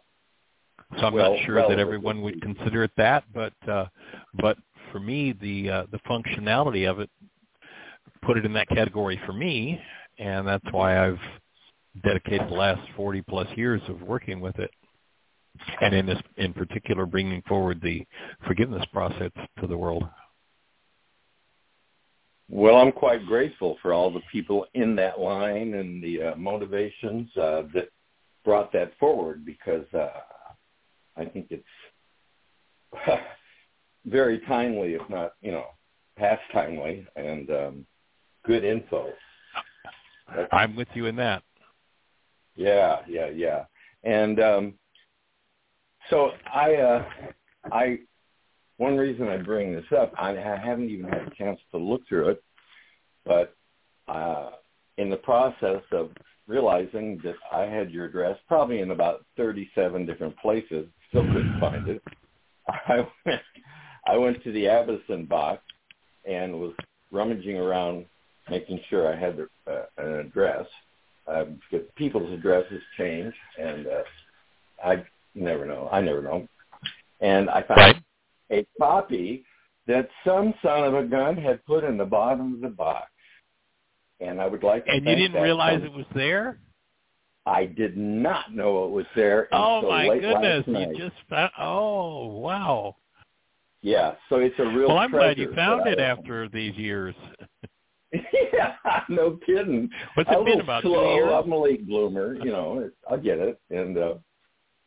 So 0.99 1.05
I'm 1.07 1.13
Well, 1.13 1.35
not 1.35 1.45
sure 1.45 1.55
well, 1.55 1.69
that 1.69 1.79
everyone 1.79 2.21
would 2.21 2.41
consider 2.41 2.83
it 2.83 2.91
that, 2.97 3.23
but 3.33 3.53
uh, 3.67 3.85
but 4.41 4.57
for 4.91 4.99
me, 4.99 5.33
the 5.41 5.69
uh, 5.69 5.83
the 5.91 5.99
functionality 5.99 6.89
of 6.89 6.99
it 6.99 7.09
put 8.23 8.37
it 8.37 8.45
in 8.45 8.53
that 8.53 8.67
category 8.69 9.19
for 9.25 9.33
me, 9.33 9.79
and 10.19 10.47
that's 10.47 10.65
why 10.71 11.05
I've 11.07 11.19
dedicated 12.03 12.47
the 12.49 12.53
last 12.55 12.81
40 12.95 13.21
plus 13.23 13.47
years 13.55 13.81
of 13.89 14.01
working 14.01 14.41
with 14.41 14.57
it, 14.59 14.71
and 15.81 15.93
in 15.95 16.05
this 16.05 16.19
in 16.37 16.53
particular, 16.53 17.05
bringing 17.05 17.41
forward 17.43 17.81
the 17.81 18.05
forgiveness 18.47 18.85
process 18.93 19.31
to 19.61 19.67
the 19.67 19.77
world. 19.77 20.03
Well, 22.53 22.75
I'm 22.75 22.91
quite 22.91 23.25
grateful 23.25 23.77
for 23.81 23.93
all 23.93 24.11
the 24.11 24.19
people 24.29 24.65
in 24.73 24.93
that 24.97 25.21
line 25.21 25.75
and 25.75 26.03
the 26.03 26.21
uh, 26.21 26.35
motivations 26.35 27.29
uh, 27.37 27.63
that 27.73 27.87
brought 28.43 28.73
that 28.73 28.91
forward 28.99 29.45
because 29.45 29.85
uh, 29.93 30.09
I 31.15 31.23
think 31.23 31.47
it's 31.49 31.63
very 34.05 34.39
timely, 34.49 34.95
if 34.95 35.09
not, 35.09 35.31
you 35.41 35.53
know, 35.53 35.63
past 36.17 36.41
timely 36.51 37.07
and 37.15 37.49
um, 37.51 37.85
good 38.45 38.65
info. 38.65 39.13
That's- 40.27 40.49
I'm 40.51 40.75
with 40.75 40.89
you 40.93 41.05
in 41.05 41.15
that. 41.15 41.43
yeah, 42.57 42.99
yeah, 43.07 43.27
yeah. 43.29 43.63
And 44.03 44.41
um, 44.41 44.73
so 46.09 46.31
I, 46.53 46.75
uh, 46.75 47.05
I, 47.71 47.99
one 48.81 48.97
reason 48.97 49.27
I 49.27 49.37
bring 49.37 49.73
this 49.73 49.85
up, 49.95 50.11
I, 50.17 50.31
haven't 50.31 50.89
even 50.89 51.05
had 51.05 51.27
a 51.27 51.35
chance 51.37 51.59
to 51.69 51.77
look 51.77 52.01
through 52.09 52.29
it, 52.29 52.43
but 53.23 53.55
uh, 54.07 54.49
in 54.97 55.11
the 55.11 55.17
process 55.17 55.83
of 55.91 56.09
realizing 56.47 57.21
that 57.23 57.35
I 57.51 57.65
had 57.65 57.91
your 57.91 58.05
address 58.05 58.39
probably 58.47 58.79
in 58.79 58.89
about 58.89 59.23
37 59.37 60.07
different 60.07 60.35
places, 60.39 60.87
still 61.09 61.27
couldn't 61.27 61.59
find 61.59 61.87
it. 61.89 62.01
I 62.67 63.07
went, 63.23 63.41
I 64.07 64.17
went 64.17 64.43
to 64.45 64.51
the 64.51 64.63
Abison 64.63 65.29
box 65.29 65.61
and 66.25 66.59
was 66.59 66.73
rummaging 67.11 67.57
around, 67.57 68.07
making 68.49 68.79
sure 68.89 69.13
I 69.13 69.15
had 69.15 69.37
the, 69.37 69.71
uh, 69.71 69.85
an 69.99 70.13
address. 70.21 70.65
Uh, 71.27 71.45
because 71.69 71.87
people's 71.95 72.33
addresses 72.33 72.81
change, 72.97 73.31
and 73.59 73.85
uh, 73.85 74.03
I 74.83 75.05
never 75.35 75.67
know. 75.67 75.87
I 75.91 76.01
never 76.01 76.23
know. 76.23 76.47
And 77.19 77.47
I 77.47 77.61
found. 77.61 78.03
A 78.51 78.65
copy 78.79 79.45
that 79.87 80.09
some 80.25 80.53
son 80.61 80.83
of 80.83 80.93
a 80.93 81.03
gun 81.03 81.35
had 81.37 81.65
put 81.65 81.83
in 81.83 81.97
the 81.97 82.05
bottom 82.05 82.55
of 82.55 82.61
the 82.61 82.69
box. 82.69 83.09
And 84.19 84.39
I 84.39 84.47
would 84.47 84.63
like 84.63 84.85
to 84.85 84.91
And 84.91 85.05
you 85.05 85.15
didn't 85.15 85.41
realize 85.41 85.79
son- 85.79 85.87
it 85.87 85.93
was 85.93 86.05
there? 86.13 86.59
I 87.45 87.65
did 87.65 87.97
not 87.97 88.53
know 88.53 88.85
it 88.85 88.91
was 88.91 89.07
there 89.15 89.47
Oh 89.51 89.81
my 89.89 90.19
goodness! 90.19 90.63
You 90.67 90.95
just 90.95 91.15
found, 91.27 91.51
oh 91.59 92.27
wow. 92.37 92.97
Yeah, 93.81 94.13
so 94.29 94.35
it's 94.35 94.53
a 94.59 94.65
real 94.65 94.89
Well, 94.89 94.99
I'm 94.99 95.09
glad 95.09 95.39
you 95.39 95.51
found 95.55 95.87
it 95.87 95.99
after 95.99 96.47
these 96.49 96.75
years. 96.75 97.15
yeah, 98.13 98.75
no 99.09 99.39
kidding. 99.43 99.89
What's 100.13 100.29
it 100.31 100.45
been 100.45 100.59
about 100.59 100.83
slow. 100.83 101.03
two 101.03 101.13
years? 101.15 101.31
I'm 101.33 101.51
a 101.51 101.57
late 101.57 101.87
bloomer, 101.87 102.35
you 102.35 102.51
know. 102.51 102.91
I 103.09 103.17
get 103.17 103.39
it, 103.39 103.59
and 103.71 103.97
uh, 103.97 104.13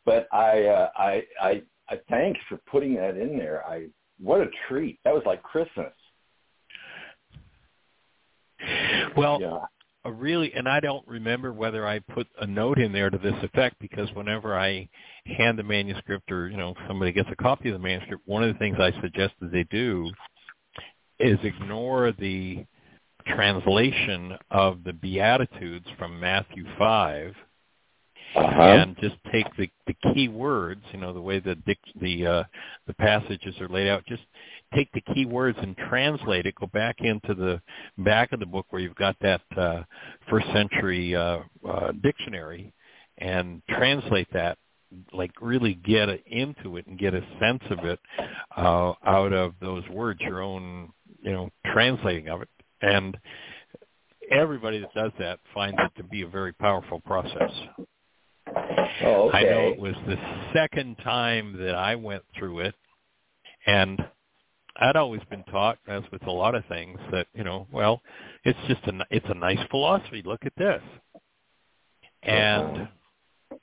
but 0.05 0.27
I, 0.31 0.65
uh, 0.65 0.89
I, 0.95 1.23
I, 1.41 1.63
I 1.89 1.99
thanks 2.09 2.39
for 2.49 2.57
putting 2.69 2.95
that 2.95 3.17
in 3.17 3.37
there. 3.37 3.63
I 3.67 3.87
what 4.19 4.41
a 4.41 4.47
treat. 4.67 4.99
That 5.03 5.13
was 5.13 5.23
like 5.25 5.43
Christmas. 5.43 5.93
Well, 9.15 9.39
yeah. 9.41 9.59
a 10.05 10.11
really, 10.11 10.53
and 10.53 10.67
I 10.67 10.79
don't 10.79 11.05
remember 11.07 11.53
whether 11.53 11.87
I 11.87 11.99
put 11.99 12.27
a 12.39 12.47
note 12.47 12.79
in 12.79 12.91
there 12.91 13.09
to 13.09 13.17
this 13.17 13.35
effect 13.43 13.75
because 13.79 14.09
whenever 14.13 14.57
I 14.57 14.87
hand 15.25 15.59
the 15.59 15.63
manuscript 15.63 16.31
or 16.31 16.49
you 16.49 16.57
know 16.57 16.73
somebody 16.87 17.11
gets 17.11 17.29
a 17.31 17.35
copy 17.35 17.69
of 17.69 17.73
the 17.73 17.87
manuscript, 17.87 18.23
one 18.25 18.43
of 18.43 18.53
the 18.53 18.59
things 18.59 18.77
I 18.79 18.91
suggest 19.01 19.33
that 19.41 19.51
they 19.51 19.63
do 19.63 20.09
is 21.19 21.37
ignore 21.43 22.11
the 22.11 22.65
translation 23.27 24.37
of 24.51 24.83
the 24.83 24.93
Beatitudes 24.93 25.87
from 25.97 26.19
Matthew 26.19 26.65
five 26.77 27.33
Uh-huh. 28.35 28.61
and 28.61 28.97
just 28.99 29.15
take 29.31 29.45
the 29.57 29.69
the 29.87 29.95
key 30.13 30.27
words, 30.27 30.81
you 30.91 30.99
know, 30.99 31.13
the 31.13 31.21
way 31.21 31.39
the 31.39 31.55
the 32.01 32.25
uh, 32.25 32.43
the 32.85 32.93
passages 32.95 33.55
are 33.61 33.69
laid 33.69 33.87
out. 33.87 34.05
Just 34.07 34.23
take 34.75 34.91
the 34.91 35.01
key 35.13 35.25
words 35.25 35.57
and 35.61 35.75
translate 35.89 36.45
it. 36.45 36.55
Go 36.55 36.67
back 36.67 36.97
into 36.99 37.33
the 37.33 37.61
back 37.99 38.33
of 38.33 38.41
the 38.41 38.45
book 38.45 38.65
where 38.69 38.81
you've 38.81 38.95
got 38.95 39.15
that 39.21 39.41
uh, 39.55 39.83
first 40.29 40.47
century 40.53 41.15
uh, 41.15 41.39
uh, 41.67 41.91
dictionary, 42.03 42.73
and 43.19 43.61
translate 43.69 44.27
that. 44.33 44.57
Like 45.13 45.31
really 45.41 45.75
get 45.75 46.09
into 46.25 46.77
it 46.77 46.87
and 46.87 46.99
get 46.99 47.13
a 47.13 47.21
sense 47.39 47.63
of 47.69 47.85
it 47.85 47.99
uh, 48.57 48.93
out 49.05 49.33
of 49.33 49.53
those 49.61 49.83
words, 49.89 50.19
your 50.21 50.41
own, 50.41 50.91
you 51.21 51.31
know, 51.31 51.49
translating 51.73 52.29
of 52.29 52.41
it. 52.41 52.49
And 52.81 53.17
everybody 54.29 54.79
that 54.79 54.93
does 54.93 55.11
that 55.19 55.39
finds 55.53 55.77
it 55.79 55.91
to 55.97 56.03
be 56.03 56.21
a 56.21 56.27
very 56.27 56.53
powerful 56.53 56.99
process. 57.01 57.51
Oh, 58.47 59.29
okay. 59.29 59.37
I 59.37 59.43
know 59.43 59.67
it 59.69 59.79
was 59.79 59.95
the 60.07 60.17
second 60.53 60.95
time 61.03 61.57
that 61.59 61.75
I 61.75 61.95
went 61.95 62.23
through 62.37 62.59
it, 62.59 62.75
and 63.65 63.99
I'd 64.77 64.95
always 64.95 65.21
been 65.29 65.43
taught, 65.45 65.77
as 65.87 66.03
with 66.11 66.25
a 66.27 66.31
lot 66.31 66.55
of 66.55 66.65
things, 66.65 66.99
that 67.11 67.27
you 67.33 67.43
know, 67.43 67.67
well, 67.71 68.01
it's 68.43 68.59
just 68.67 68.83
a 68.85 69.05
it's 69.09 69.25
a 69.29 69.33
nice 69.33 69.59
philosophy. 69.69 70.21
Look 70.25 70.45
at 70.45 70.53
this, 70.57 70.81
and 72.23 72.77
uh-huh. 72.77 73.57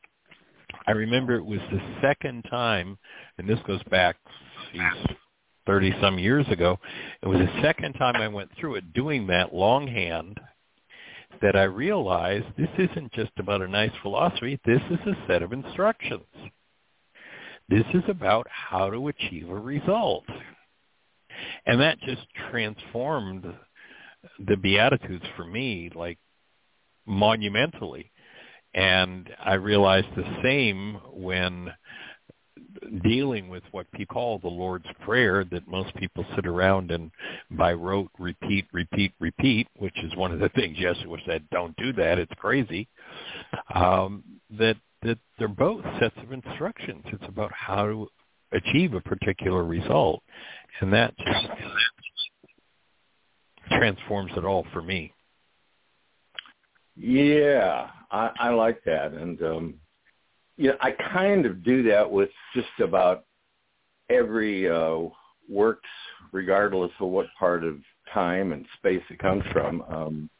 I 0.87 0.93
remember 0.93 1.37
it 1.37 1.45
was 1.45 1.61
the 1.71 1.81
second 2.01 2.43
time, 2.51 2.99
and 3.39 3.49
this 3.49 3.59
goes 3.67 3.83
back, 3.85 4.17
geez, 4.73 5.17
30 5.67 5.95
some 6.01 6.19
years 6.19 6.47
ago. 6.49 6.79
It 7.23 7.29
was 7.29 7.39
the 7.39 7.63
second 7.63 7.95
time 7.95 8.17
I 8.17 8.29
went 8.29 8.51
through 8.59 8.77
it 8.77 8.93
doing 8.93 9.27
that 9.29 9.55
longhand 9.55 10.41
that 11.43 11.57
I 11.57 11.65
realized 11.65 12.47
this 12.57 12.71
isn't 12.79 13.13
just 13.13 13.33
about 13.39 13.63
a 13.63 13.69
nice 13.69 13.91
philosophy. 14.01 14.59
This 14.65 14.81
is 14.91 15.01
a 15.07 15.27
set 15.27 15.43
of 15.43 15.53
instructions. 15.53 16.25
This 17.69 17.85
is 17.95 18.05
about 18.09 18.47
how 18.49 18.91
to 18.91 19.09
achieve 19.09 19.51
a 19.51 19.55
result. 19.55 20.25
And 21.67 21.81
that 21.81 22.01
just 22.01 22.23
transformed 22.51 23.45
the 24.39 24.57
Beatitudes 24.57 25.25
for 25.37 25.45
me 25.45 25.91
like 25.95 26.19
monumentally. 27.07 28.11
And 28.75 29.29
I 29.45 29.55
realized 29.55 30.09
the 30.17 30.39
same 30.43 30.99
when 31.13 31.73
dealing 33.03 33.49
with 33.49 33.63
what 33.71 33.91
people 33.93 34.15
call 34.15 34.39
the 34.39 34.49
Lord's 34.49 34.87
Prayer 35.05 35.45
that 35.51 35.67
most 35.67 35.95
people 35.97 36.25
sit 36.35 36.47
around 36.47 36.91
and 36.91 37.11
by 37.51 37.73
rote 37.73 38.11
repeat, 38.19 38.67
repeat, 38.73 39.13
repeat, 39.21 39.69
which 39.79 39.97
is 40.03 40.15
one 40.17 40.33
of 40.33 40.41
the 40.41 40.49
things 40.55 40.77
Yeshua 40.77 41.19
said, 41.27 41.45
don't 41.51 41.77
do 41.77 41.93
that, 41.95 42.19
it's 42.19 42.33
crazy, 42.37 42.89
um, 43.75 44.23
that, 44.51 44.77
that 45.03 45.19
they're 45.39 45.49
both 45.49 45.85
sets 46.01 46.17
of 46.23 46.33
instructions. 46.33 47.05
It's 47.07 47.29
about 47.29 47.53
how 47.53 47.87
to 47.87 48.09
achieve 48.53 48.95
a 48.95 49.01
particular 49.01 49.65
result. 49.65 50.23
And 50.81 50.93
that 50.93 51.17
just 51.19 51.47
transforms 53.69 54.33
it 54.37 54.45
all 54.45 54.67
for 54.73 54.83
me. 54.83 55.13
Yeah, 56.97 57.89
I, 58.11 58.31
I 58.39 58.49
like 58.51 58.85
that, 58.85 59.13
and 59.13 59.41
um, 59.43 59.75
yeah, 60.57 60.73
I 60.81 60.91
kind 61.13 61.47
of 61.47 61.65
do 61.65 61.83
that 61.85 62.11
with 62.11 62.31
just 62.55 62.69
about 62.81 63.25
every 64.11 64.69
uh, 64.69 65.01
works, 65.49 65.89
regardless 66.33 66.91
of 67.01 67.09
what 67.09 67.27
part 67.39 67.65
of 67.65 67.79
time 68.13 68.53
and 68.53 68.67
space 68.79 69.03
it 69.11 69.19
comes 69.19 69.45
from. 69.53 69.83
Um, 69.89 70.31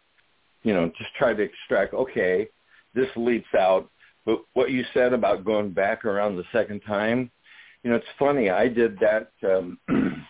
you 0.63 0.75
know, 0.75 0.91
just 0.99 1.15
try 1.19 1.35
to 1.35 1.43
extract. 1.43 1.95
Okay, 1.95 2.49
this 2.95 3.09
leaps 3.17 3.55
out, 3.59 3.91
but 4.25 4.43
what 4.53 4.71
you 4.71 4.85
said 4.95 5.13
about 5.13 5.45
going 5.45 5.71
back 5.71 6.05
around 6.05 6.37
the 6.37 6.45
second 6.53 6.81
time, 6.81 7.31
you 7.83 7.91
know, 7.91 7.97
it's 7.97 8.07
funny. 8.19 8.51
I 8.51 8.69
did 8.69 8.99
that 9.01 9.33
um, 9.45 9.79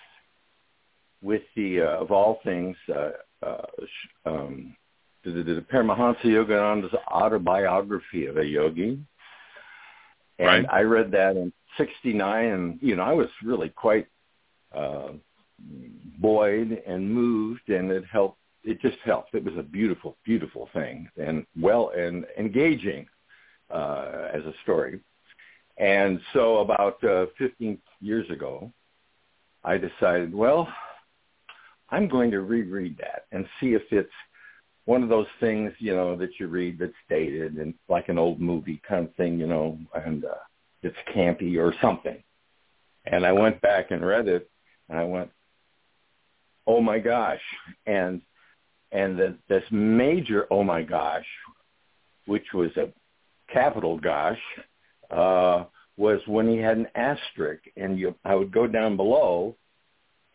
with 1.23 1.43
the 1.57 1.83
uh, 1.83 2.01
of 2.01 2.11
all 2.11 2.41
things. 2.45 2.77
Uh, 2.89 3.11
uh, 3.45 3.67
um, 4.25 4.77
the, 5.25 5.31
the, 5.31 5.43
the 5.43 5.61
Paramahansa 5.73 6.25
Yogananda's 6.25 6.95
autobiography 7.11 8.27
of 8.27 8.37
a 8.37 8.45
yogi. 8.45 8.99
And 10.39 10.47
right. 10.47 10.67
I 10.71 10.81
read 10.81 11.11
that 11.13 11.37
in 11.37 11.53
69 11.77 12.47
and, 12.47 12.79
you 12.81 12.97
know, 12.97 13.03
I 13.03 13.13
was 13.13 13.29
really 13.45 13.69
quite 13.69 14.07
uh, 14.75 15.11
buoyed 16.19 16.83
and 16.87 17.13
moved 17.13 17.69
and 17.69 17.91
it 17.91 18.05
helped. 18.11 18.39
It 18.65 18.81
just 18.81 18.99
helped. 19.05 19.35
It 19.35 19.45
was 19.45 19.57
a 19.59 19.63
beautiful, 19.63 20.17
beautiful 20.25 20.69
thing 20.73 21.09
and 21.17 21.45
well 21.61 21.91
and 21.97 22.25
engaging 22.39 23.09
uh, 23.71 24.29
as 24.33 24.43
a 24.45 24.55
story. 24.63 25.01
And 25.79 26.21
so 26.33 26.59
about 26.59 27.03
uh, 27.03 27.27
15 27.39 27.79
years 28.01 28.29
ago, 28.31 28.73
I 29.65 29.79
decided, 29.79 30.35
well, 30.35 30.69
I'm 31.91 32.09
going 32.09 32.31
to 32.31 32.41
reread 32.41 32.99
that 32.99 33.27
and 33.33 33.47
see 33.61 33.75
if 33.75 33.83
it's 33.91 34.11
one 34.85 35.03
of 35.03 35.09
those 35.09 35.27
things, 35.41 35.73
you 35.79 35.95
know, 35.95 36.17
that 36.17 36.31
you 36.41 36.49
read 36.49 36.79
that's 36.79 36.93
dated 37.09 37.57
and 37.57 37.75
like 37.89 38.09
an 38.09 38.19
old 38.19 38.41
movie 38.41 38.81
kind 38.87 39.07
of 39.07 39.15
thing, 39.15 39.39
you 39.39 39.47
know, 39.47 39.79
and 39.95 40.25
uh, 40.25 40.35
it's 40.83 40.97
campy 41.15 41.57
or 41.57 41.75
something. 41.81 42.23
And 43.07 43.25
I 43.25 43.33
went 43.33 43.61
back 43.61 43.91
and 43.91 44.05
read 44.05 44.29
it, 44.29 44.49
and 44.89 44.99
I 44.99 45.05
went, 45.05 45.31
"Oh 46.67 46.81
my 46.81 46.99
gosh!" 46.99 47.41
And 47.87 48.21
and 48.93 49.19
the, 49.19 49.37
this 49.49 49.65
major 49.71 50.47
"Oh 50.51 50.63
my 50.63 50.83
gosh," 50.83 51.27
which 52.27 52.47
was 52.55 52.71
a 52.77 52.93
capital 53.53 53.99
"gosh," 53.99 54.41
uh, 55.11 55.65
was 55.97 56.21
when 56.27 56.49
he 56.49 56.59
had 56.59 56.79
an 56.79 56.87
asterisk, 56.95 57.65
and 57.77 57.99
you, 57.99 58.15
I 58.25 58.37
would 58.37 58.53
go 58.53 58.69
down 58.69 58.97
below, 58.97 59.57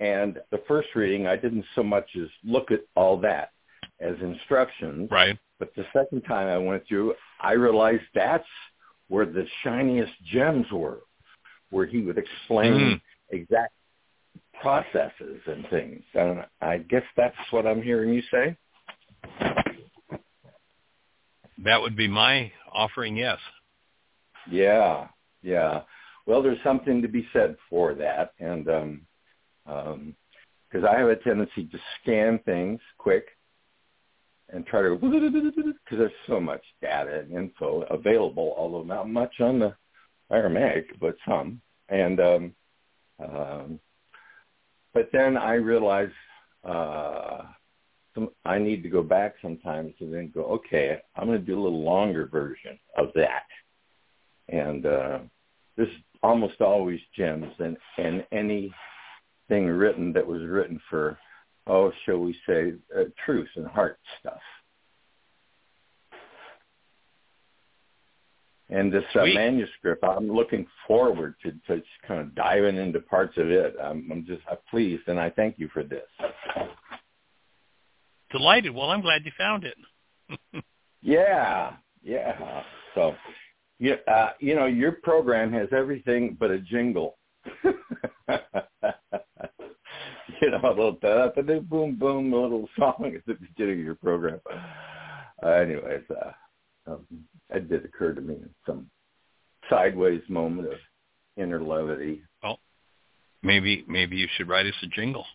and 0.02 0.40
the 0.52 0.62
first 0.68 0.90
reading, 0.94 1.26
I 1.26 1.38
didn't 1.38 1.66
so 1.74 1.84
much 1.84 2.10
as 2.22 2.28
look 2.44 2.72
at 2.72 2.82
all 2.96 3.18
that 3.22 3.52
as 4.00 4.16
instructions. 4.22 5.10
Right. 5.12 5.38
But 5.60 5.74
the 5.76 5.86
second 5.94 6.22
time 6.22 6.48
I 6.48 6.58
went 6.58 6.88
through, 6.88 7.16
I 7.42 7.54
realized 7.54 8.04
that's 8.14 8.48
where 9.08 9.26
the 9.26 9.48
shiniest 9.64 10.14
gems 10.26 10.66
were, 10.72 11.02
where 11.72 11.86
he 11.86 12.02
would 12.02 12.18
explain 12.18 12.74
Mm. 12.74 13.02
exact 13.30 13.74
processes 14.62 15.42
and 15.48 15.68
things. 15.70 16.04
And 16.14 16.46
I 16.62 16.80
guess 16.80 17.04
that's 17.16 17.36
what 17.52 17.66
I'm 17.66 17.82
hearing 17.82 18.14
you 18.14 18.22
say. 18.24 18.56
That 21.60 21.82
would 21.82 21.96
be 21.96 22.08
my 22.08 22.52
offering, 22.72 23.18
yes. 23.18 23.40
Yeah, 24.50 25.08
yeah. 25.42 25.82
Well, 26.26 26.42
there's 26.42 26.62
something 26.64 27.02
to 27.02 27.08
be 27.08 27.28
said 27.34 27.58
for 27.70 27.94
that, 27.96 28.34
and 28.40 28.70
um, 28.70 29.08
um 29.66 30.16
'cause 30.72 30.84
I 30.84 30.98
have 30.98 31.08
a 31.10 31.16
tendency 31.16 31.66
to 31.66 31.80
scan 32.02 32.40
things 32.40 32.82
quick 32.98 33.37
and 34.50 34.66
try 34.66 34.82
to 34.82 34.96
because 34.96 35.98
there's 35.98 36.12
so 36.28 36.40
much 36.40 36.64
data 36.82 37.20
and 37.20 37.32
info 37.32 37.82
available, 37.90 38.54
although 38.58 38.84
not 38.84 39.10
much 39.10 39.34
on 39.40 39.60
the 39.60 39.76
Aramaic, 40.32 41.00
but 41.00 41.16
some. 41.28 41.62
And 41.90 42.20
um, 42.20 42.54
um, 43.20 43.80
but 44.94 45.10
then 45.12 45.38
I 45.38 45.54
realized 45.54 46.14
uh, 46.64 47.44
some, 48.16 48.30
I 48.46 48.58
need 48.58 48.84
to 48.84 48.90
go 48.90 49.02
back 49.02 49.36
sometimes 49.42 49.94
and 50.00 50.14
then 50.14 50.32
go, 50.34 50.44
okay, 50.46 51.00
I'm 51.16 51.28
going 51.28 51.40
to 51.40 51.46
do 51.46 51.60
a 51.60 51.64
little 51.64 51.84
longer 51.84 52.28
version 52.28 52.80
of 52.98 53.08
that. 53.16 53.46
And 54.50 54.86
uh, 54.86 55.20
there's 55.76 55.90
almost 56.24 56.62
always 56.62 57.00
gems 57.16 57.54
and 57.60 57.78
and 57.98 58.26
anything 58.32 58.72
written 59.68 60.14
that 60.14 60.26
was 60.26 60.42
written 60.42 60.80
for 60.90 61.18
oh, 61.68 61.92
shall 62.06 62.20
we 62.20 62.36
say, 62.48 62.74
uh, 62.98 63.04
truth 63.26 63.50
and 63.56 63.68
heart 63.68 64.00
stuff. 64.20 64.40
And 68.70 68.92
this 68.92 69.04
uh, 69.16 69.26
manuscript, 69.26 70.04
I'm 70.04 70.30
looking 70.30 70.68
forward 70.86 71.36
to, 71.44 71.52
to 71.68 71.78
just 71.78 71.88
kind 72.06 72.20
of 72.20 72.36
diving 72.36 72.76
into 72.76 73.00
parts 73.00 73.38
of 73.38 73.50
it. 73.50 73.76
I'm, 73.82 74.10
I'm 74.12 74.26
just 74.26 74.42
I'm 74.50 74.58
pleased, 74.70 75.04
and 75.08 75.18
I 75.18 75.30
thank 75.30 75.58
you 75.58 75.70
for 75.74 75.84
this. 75.84 76.02
Delighted. 78.30 78.76
Well, 78.76 78.90
I'm 78.90 79.02
glad 79.02 79.22
you 79.24 79.32
found 79.38 79.64
it. 79.64 80.64
Yeah, 81.04 81.74
yeah. 82.04 82.64
So, 82.96 83.16
yeah, 83.80 83.94
uh, 84.12 84.32
you 84.40 84.56
know, 84.56 84.66
your 84.66 84.94
program 84.94 85.54
has 85.54 85.70
everything 85.72 86.36
but 86.38 86.52
a 86.52 86.60
jingle. 86.60 87.18
you 90.42 90.52
know, 90.52 90.62
a 90.64 90.70
little 90.70 90.98
da 91.02 91.30
da 91.30 91.42
da 91.42 91.60
boom 91.60 91.96
boom, 91.96 92.34
a 92.34 92.38
little 92.38 92.70
song 92.78 93.12
at 93.16 93.26
the 93.26 93.34
beginning 93.36 93.80
of 93.80 93.86
your 93.86 93.96
program. 93.96 94.40
Uh, 95.44 95.48
anyways, 95.50 96.04
uh, 96.10 96.92
um, 96.92 97.06
it 97.50 97.70
did 97.70 97.86
occur 97.86 98.14
to 98.14 98.22
me 98.22 98.36
in 98.36 98.50
some 98.66 98.90
sideways 99.70 100.22
moment 100.30 100.68
of 100.68 100.80
inner 101.38 101.62
levity. 101.62 102.22
maybe 103.44 103.86
maybe 103.88 104.18
you 104.18 104.28
should 104.36 104.48
write 104.48 104.66
us 104.66 104.74
a 104.84 104.88
jingle. 104.88 105.26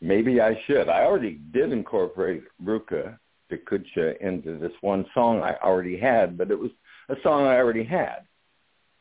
Maybe 0.00 0.40
I 0.40 0.58
should. 0.66 0.88
I 0.88 1.02
already 1.02 1.40
did 1.52 1.72
incorporate 1.72 2.44
Ruka 2.64 3.18
the 3.50 3.58
Kucha 3.58 4.16
into 4.20 4.58
this 4.58 4.72
one 4.80 5.04
song 5.12 5.42
I 5.42 5.56
already 5.62 5.98
had, 5.98 6.38
but 6.38 6.50
it 6.50 6.58
was 6.58 6.70
a 7.08 7.16
song 7.22 7.46
I 7.46 7.56
already 7.56 7.84
had. 7.84 8.20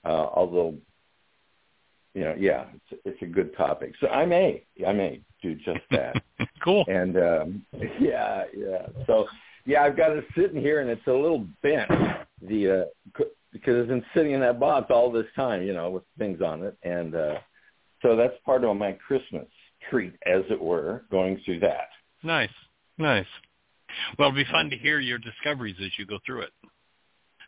Uh, 0.03 0.27
although, 0.33 0.75
you 2.19 2.25
know, 2.25 2.35
yeah, 2.37 2.65
it's, 2.91 3.01
it's 3.05 3.21
a 3.21 3.25
good 3.25 3.55
topic. 3.55 3.93
So 4.01 4.09
I 4.09 4.25
may, 4.25 4.65
I 4.85 4.91
may 4.91 5.21
do 5.41 5.55
just 5.55 5.79
that. 5.91 6.21
cool. 6.61 6.83
and 6.89 7.15
um, 7.15 7.65
yeah, 8.01 8.43
yeah. 8.53 8.87
So 9.07 9.25
yeah, 9.65 9.83
I've 9.83 9.95
got 9.95 10.11
it 10.11 10.25
sitting 10.35 10.59
here, 10.59 10.81
and 10.81 10.89
it's 10.89 11.07
a 11.07 11.13
little 11.13 11.47
bent. 11.63 11.89
The 12.41 12.81
uh, 12.81 12.85
c- 13.17 13.29
because 13.53 13.77
it's 13.77 13.87
been 13.87 14.03
sitting 14.13 14.33
in 14.33 14.41
that 14.41 14.59
box 14.59 14.87
all 14.89 15.09
this 15.13 15.27
time, 15.33 15.63
you 15.63 15.73
know, 15.73 15.89
with 15.91 16.03
things 16.17 16.41
on 16.41 16.61
it, 16.63 16.77
and 16.83 17.15
uh, 17.15 17.35
so 18.01 18.17
that's 18.17 18.33
part 18.45 18.65
of 18.65 18.75
my 18.75 18.91
Christmas 18.91 19.47
treat, 19.89 20.13
as 20.25 20.43
it 20.49 20.61
were, 20.61 21.05
going 21.09 21.39
through 21.45 21.61
that. 21.61 21.87
Nice. 22.21 22.49
Nice. 22.97 23.25
Well, 24.17 24.27
it'll 24.27 24.35
be 24.43 24.51
fun 24.51 24.69
to 24.71 24.77
hear 24.77 24.99
your 24.99 25.19
discoveries 25.19 25.77
as 25.81 25.91
you 25.97 26.05
go 26.05 26.19
through 26.25 26.41
it. 26.41 26.51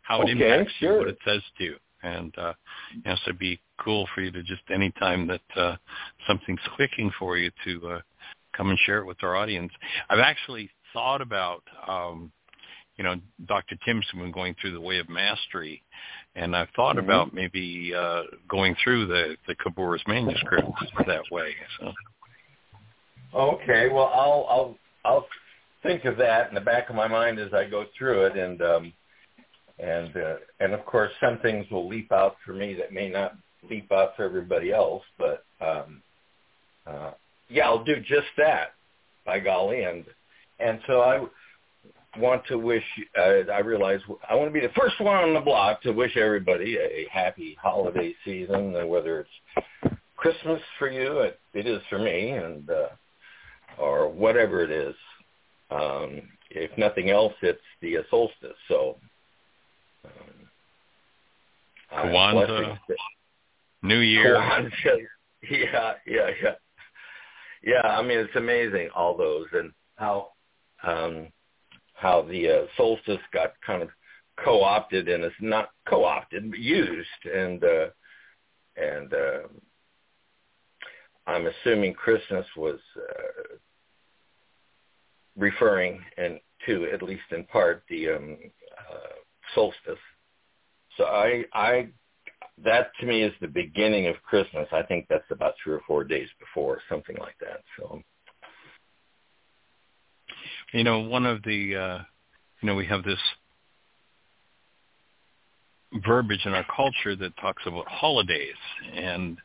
How 0.02 0.22
it 0.22 0.30
Okay, 0.30 0.32
impacts 0.32 0.72
you, 0.80 0.94
what 0.96 1.08
it 1.08 1.18
says 1.26 1.42
to 1.58 1.64
you. 1.64 1.76
And 2.02 2.36
uh 2.38 2.52
you 3.04 3.10
know, 3.10 3.16
so 3.16 3.28
it'd 3.28 3.38
be 3.38 3.60
cool 3.78 4.08
for 4.14 4.20
you 4.20 4.30
to 4.32 4.42
just 4.42 4.62
any 4.72 4.90
time 4.92 5.26
that 5.28 5.40
uh 5.56 5.76
something's 6.26 6.60
clicking 6.76 7.10
for 7.18 7.38
you 7.38 7.50
to 7.64 7.88
uh 7.88 8.00
come 8.56 8.70
and 8.70 8.78
share 8.86 8.98
it 8.98 9.06
with 9.06 9.22
our 9.22 9.36
audience. 9.36 9.72
I've 10.10 10.18
actually 10.20 10.70
thought 10.92 11.20
about 11.20 11.62
um 11.86 12.32
you 12.96 13.04
know, 13.04 13.16
Dr. 13.46 13.76
Timson 13.84 14.20
when 14.20 14.30
going 14.30 14.54
through 14.60 14.72
the 14.72 14.80
way 14.80 14.98
of 14.98 15.08
mastery 15.08 15.82
And 16.34 16.54
I've 16.56 16.68
thought 16.76 16.96
Mhm. 16.96 17.04
about 17.04 17.34
maybe 17.34 17.94
uh, 17.94 18.24
going 18.48 18.74
through 18.76 19.06
the 19.06 19.36
the 19.46 19.54
Khabouris 19.56 20.06
manuscripts 20.06 20.70
that 21.06 21.30
way. 21.30 21.54
So 21.78 21.92
Okay, 23.34 23.88
well, 23.88 24.06
I'll 24.14 24.46
I'll 24.48 24.78
I'll 25.04 25.28
think 25.82 26.04
of 26.04 26.16
that 26.18 26.48
in 26.48 26.54
the 26.54 26.60
back 26.60 26.88
of 26.90 26.96
my 26.96 27.08
mind 27.08 27.38
as 27.38 27.52
I 27.52 27.64
go 27.64 27.86
through 27.96 28.26
it, 28.26 28.36
and 28.36 28.62
um, 28.62 28.92
and 29.82 30.16
uh, 30.16 30.36
and 30.60 30.72
of 30.72 30.84
course, 30.86 31.10
some 31.20 31.38
things 31.38 31.66
will 31.70 31.88
leap 31.88 32.12
out 32.12 32.36
for 32.44 32.52
me 32.52 32.74
that 32.74 32.92
may 32.92 33.08
not 33.08 33.36
leap 33.68 33.90
out 33.92 34.16
for 34.16 34.24
everybody 34.24 34.72
else, 34.72 35.02
but 35.18 35.44
um, 35.60 36.02
uh, 36.86 37.12
yeah, 37.48 37.66
I'll 37.66 37.84
do 37.84 37.96
just 38.00 38.28
that. 38.38 38.74
By 39.24 39.38
golly, 39.38 39.84
and 39.84 40.04
and 40.58 40.80
so 40.86 41.00
I 41.00 41.24
want 42.18 42.42
to 42.46 42.58
wish. 42.58 42.84
Uh, 43.16 43.50
I 43.52 43.60
realize 43.60 44.00
I 44.28 44.34
want 44.34 44.52
to 44.52 44.60
be 44.60 44.66
the 44.66 44.72
first 44.74 45.00
one 45.00 45.16
on 45.16 45.34
the 45.34 45.40
block 45.40 45.82
to 45.82 45.92
wish 45.92 46.16
everybody 46.16 46.76
a 46.76 47.06
happy 47.10 47.56
holiday 47.60 48.14
season, 48.24 48.74
uh, 48.74 48.86
whether 48.86 49.20
it's 49.20 49.96
Christmas 50.16 50.60
for 50.78 50.88
you, 50.88 51.20
it, 51.20 51.40
it 51.54 51.66
is 51.66 51.80
for 51.88 51.98
me, 51.98 52.30
and 52.30 52.68
uh, 52.70 52.88
or 53.78 54.08
whatever 54.08 54.62
it 54.62 54.70
is. 54.70 54.94
Um, 55.70 56.22
if 56.50 56.76
nothing 56.76 57.10
else, 57.10 57.32
it's 57.42 57.60
the 57.80 57.96
solstice. 58.10 58.56
So, 58.68 58.96
Kwanzaa, 61.92 62.78
New 63.82 64.00
Year. 64.00 64.36
Kwanzaa. 64.36 64.98
Yeah, 65.50 65.94
yeah, 66.06 66.30
yeah. 66.40 66.54
Yeah, 67.64 67.82
I 67.84 68.00
mean 68.02 68.18
it's 68.18 68.36
amazing 68.36 68.90
all 68.94 69.16
those 69.16 69.46
and 69.52 69.72
how 69.96 70.28
um 70.84 71.28
how 71.94 72.22
the 72.22 72.48
uh, 72.48 72.66
solstice 72.76 73.20
got 73.32 73.52
kind 73.66 73.82
of 73.82 73.88
co-opted 74.44 75.08
and 75.08 75.24
it's 75.24 75.34
not 75.40 75.70
co-opted 75.88 76.50
but 76.50 76.58
used 76.60 77.24
and 77.24 77.62
uh 77.64 77.86
and 78.76 79.12
uh 79.12 79.48
I'm 81.26 81.46
assuming 81.46 81.94
Christmas 81.94 82.46
was 82.56 82.80
uh, 82.96 83.56
referring 85.36 86.00
and 86.18 86.40
to 86.66 86.88
at 86.92 87.02
least 87.02 87.22
in 87.30 87.44
part 87.44 87.82
the 87.88 88.10
um 88.10 88.36
uh, 88.78 89.14
solstice. 89.54 89.98
So 90.96 91.04
I 91.04 91.44
I 91.52 91.88
that 92.64 92.92
to 93.00 93.06
me 93.06 93.22
is 93.22 93.32
the 93.40 93.48
beginning 93.48 94.06
of 94.06 94.16
Christmas. 94.22 94.68
I 94.72 94.82
think 94.82 95.06
that's 95.08 95.30
about 95.30 95.54
three 95.62 95.74
or 95.74 95.80
four 95.86 96.04
days 96.04 96.28
before, 96.38 96.80
something 96.88 97.16
like 97.18 97.36
that. 97.40 97.62
So 97.78 98.02
You 100.72 100.84
know, 100.84 101.00
one 101.00 101.26
of 101.26 101.42
the, 101.42 101.76
uh, 101.76 101.98
you 102.60 102.66
know, 102.66 102.74
we 102.74 102.86
have 102.86 103.04
this 103.04 103.18
verbiage 106.06 106.46
in 106.46 106.54
our 106.54 106.64
culture 106.74 107.14
that 107.14 107.36
talks 107.36 107.62
about 107.66 107.86
holidays, 107.86 108.56
and 108.94 109.36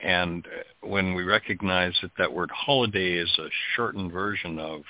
and 0.00 0.48
when 0.80 1.14
we 1.14 1.22
recognize 1.22 1.94
that 2.02 2.10
that 2.18 2.32
word 2.32 2.50
holiday 2.50 3.12
is 3.18 3.30
a 3.38 3.48
shortened 3.76 4.10
version 4.10 4.58
of 4.58 4.80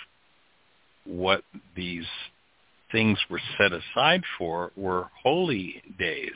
what 1.04 1.42
these 1.76 2.06
things 2.92 3.18
were 3.30 3.40
set 3.58 3.72
aside 3.72 4.22
for 4.38 4.70
were 4.76 5.08
holy 5.22 5.82
days 5.98 6.30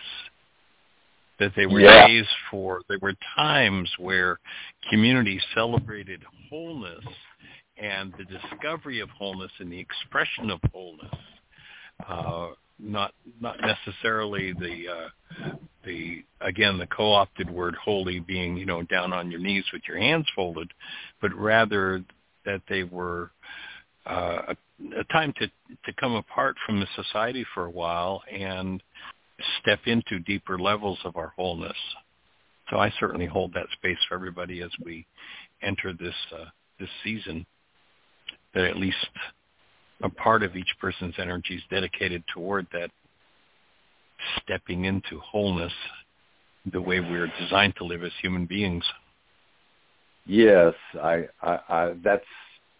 that 1.38 1.52
they 1.54 1.66
were 1.66 1.80
Yeah. 1.80 2.06
days 2.06 2.26
for 2.50 2.82
they 2.88 2.96
were 2.96 3.14
times 3.36 3.92
where 3.98 4.40
community 4.88 5.38
celebrated 5.54 6.24
wholeness 6.48 7.04
and 7.76 8.12
the 8.14 8.24
discovery 8.24 9.00
of 9.00 9.10
wholeness 9.10 9.52
and 9.58 9.70
the 9.70 9.78
expression 9.78 10.50
of 10.50 10.60
wholeness 10.72 11.14
uh, 12.08 12.48
not 12.78 13.14
not 13.40 13.56
necessarily 13.60 14.52
the 14.52 14.88
uh, 14.88 15.08
the 15.84 16.24
again 16.40 16.78
the 16.78 16.86
co-opted 16.86 17.50
word 17.50 17.74
holy 17.76 18.20
being 18.20 18.56
you 18.56 18.66
know 18.66 18.82
down 18.82 19.12
on 19.12 19.30
your 19.30 19.40
knees 19.40 19.64
with 19.72 19.82
your 19.88 19.98
hands 19.98 20.26
folded 20.34 20.70
but 21.20 21.32
rather 21.34 22.02
that 22.44 22.62
they 22.68 22.84
were 22.84 23.30
uh, 24.06 24.54
a, 24.98 25.04
time 25.12 25.32
to 25.38 25.46
to 25.46 25.92
come 25.98 26.14
apart 26.14 26.56
from 26.64 26.80
the 26.80 26.86
society 26.94 27.44
for 27.54 27.64
a 27.66 27.70
while 27.70 28.22
and 28.32 28.82
step 29.60 29.80
into 29.86 30.18
deeper 30.20 30.58
levels 30.58 30.98
of 31.04 31.16
our 31.16 31.32
wholeness. 31.36 31.76
So 32.70 32.78
I 32.78 32.92
certainly 32.98 33.26
hold 33.26 33.52
that 33.54 33.66
space 33.72 33.98
for 34.08 34.14
everybody 34.14 34.62
as 34.62 34.70
we 34.84 35.06
enter 35.62 35.92
this 35.92 36.14
uh, 36.32 36.46
this 36.78 36.90
season. 37.04 37.46
That 38.54 38.64
at 38.64 38.76
least 38.76 38.96
a 40.02 40.08
part 40.08 40.42
of 40.42 40.56
each 40.56 40.74
person's 40.80 41.14
energy 41.18 41.56
is 41.56 41.62
dedicated 41.70 42.22
toward 42.32 42.66
that 42.72 42.90
stepping 44.42 44.84
into 44.84 45.20
wholeness, 45.20 45.72
the 46.72 46.80
way 46.80 47.00
we're 47.00 47.30
designed 47.38 47.74
to 47.76 47.84
live 47.84 48.02
as 48.02 48.12
human 48.20 48.46
beings. 48.46 48.84
Yes, 50.26 50.74
I, 51.02 51.28
I, 51.42 51.58
I 51.68 51.94
that's 52.02 52.24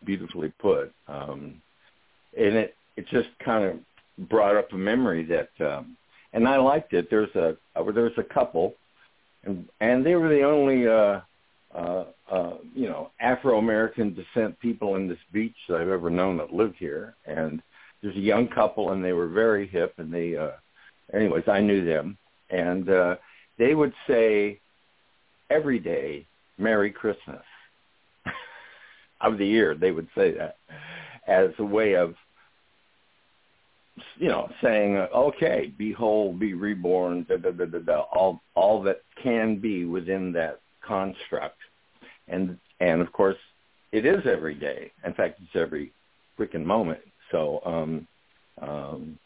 beautifully 0.05 0.53
put. 0.59 0.93
Um, 1.09 1.63
and 2.37 2.57
it 2.57 2.75
it 2.97 3.07
just 3.09 3.29
kind 3.45 3.65
of 3.65 4.29
brought 4.29 4.57
up 4.57 4.73
a 4.73 4.77
memory 4.77 5.25
that, 5.25 5.51
um, 5.61 5.97
and 6.33 6.49
I 6.49 6.57
liked 6.57 6.93
it. 6.93 7.09
There's 7.11 7.35
a 7.35 7.57
uh, 7.75 7.93
there 7.93 8.05
was 8.05 8.19
a 8.19 8.23
couple, 8.23 8.75
and 9.45 9.69
and 9.81 10.05
they 10.05 10.15
were 10.15 10.29
the 10.29 10.43
only 10.43 10.87
uh, 10.87 11.21
uh, 11.75 12.05
uh, 12.31 12.55
you 12.75 12.89
know 12.89 13.11
Afro 13.21 13.59
American 13.59 14.15
descent 14.15 14.59
people 14.61 14.97
in 14.97 15.09
this 15.09 15.19
beach 15.33 15.57
that 15.69 15.81
I've 15.81 15.89
ever 15.89 16.11
known 16.11 16.39
that 16.39 16.53
live 16.53 16.75
here. 16.79 17.15
And 17.27 17.63
there's 18.03 18.17
a 18.17 18.21
young 18.21 18.49
couple, 18.49 18.93
and 18.93 19.05
they 19.05 19.13
were 19.13 19.29
very 19.29 19.67
hip, 19.67 19.95
and 19.99 20.13
they, 20.13 20.37
uh, 20.37 20.53
anyways, 21.13 21.45
I 21.49 21.61
knew 21.61 21.85
them, 21.85 22.17
and 22.51 22.89
uh, 22.89 23.17
they 23.59 23.75
would 23.75 23.93
say 24.07 24.61
every 25.51 25.79
day 25.79 26.27
Merry 26.59 26.91
Christmas 26.91 27.43
of 29.21 29.39
the 29.39 29.47
year. 29.47 29.75
They 29.75 29.91
would 29.91 30.09
say 30.15 30.33
that 30.33 30.57
as 31.27 31.51
a 31.59 31.65
way 31.65 31.95
of, 31.95 32.15
you 34.17 34.29
know, 34.29 34.51
saying, 34.63 34.97
okay, 34.97 35.73
be 35.79 35.93
whole, 35.93 36.33
be 36.33 36.55
reborn, 36.55 37.27
da, 37.29 37.37
da, 37.37 37.51
da, 37.51 37.65
da, 37.65 37.79
da, 37.79 38.01
all 38.13 38.41
all 38.55 38.83
that 38.83 39.03
can 39.23 39.59
be 39.59 39.85
within 39.85 40.33
that 40.33 40.61
construct, 40.87 41.59
and 42.29 42.59
and 42.81 43.01
of 43.01 43.13
course, 43.13 43.37
it 43.93 44.05
is 44.05 44.27
every 44.27 44.55
day. 44.55 44.91
In 45.05 45.15
fact, 45.15 45.41
it's 45.43 45.57
every 45.57 45.93
freaking 46.39 46.65
moment. 46.65 47.01
So, 47.33 47.61
um, 47.65 48.07
um, 48.61 49.19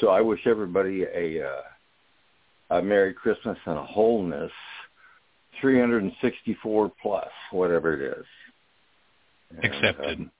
so 0.00 0.08
I 0.08 0.20
wish 0.20 0.46
everybody 0.46 1.02
a, 1.02 1.44
uh, 1.46 2.76
a 2.78 2.82
Merry 2.82 3.12
Christmas 3.12 3.58
and 3.66 3.78
a 3.78 3.84
wholeness 3.84 4.52
364 5.60 6.92
plus, 7.00 7.28
whatever 7.50 7.94
it 7.94 8.18
is. 8.18 8.24
And, 9.62 9.74
Accepted. 9.74 10.18
um, 10.20 10.30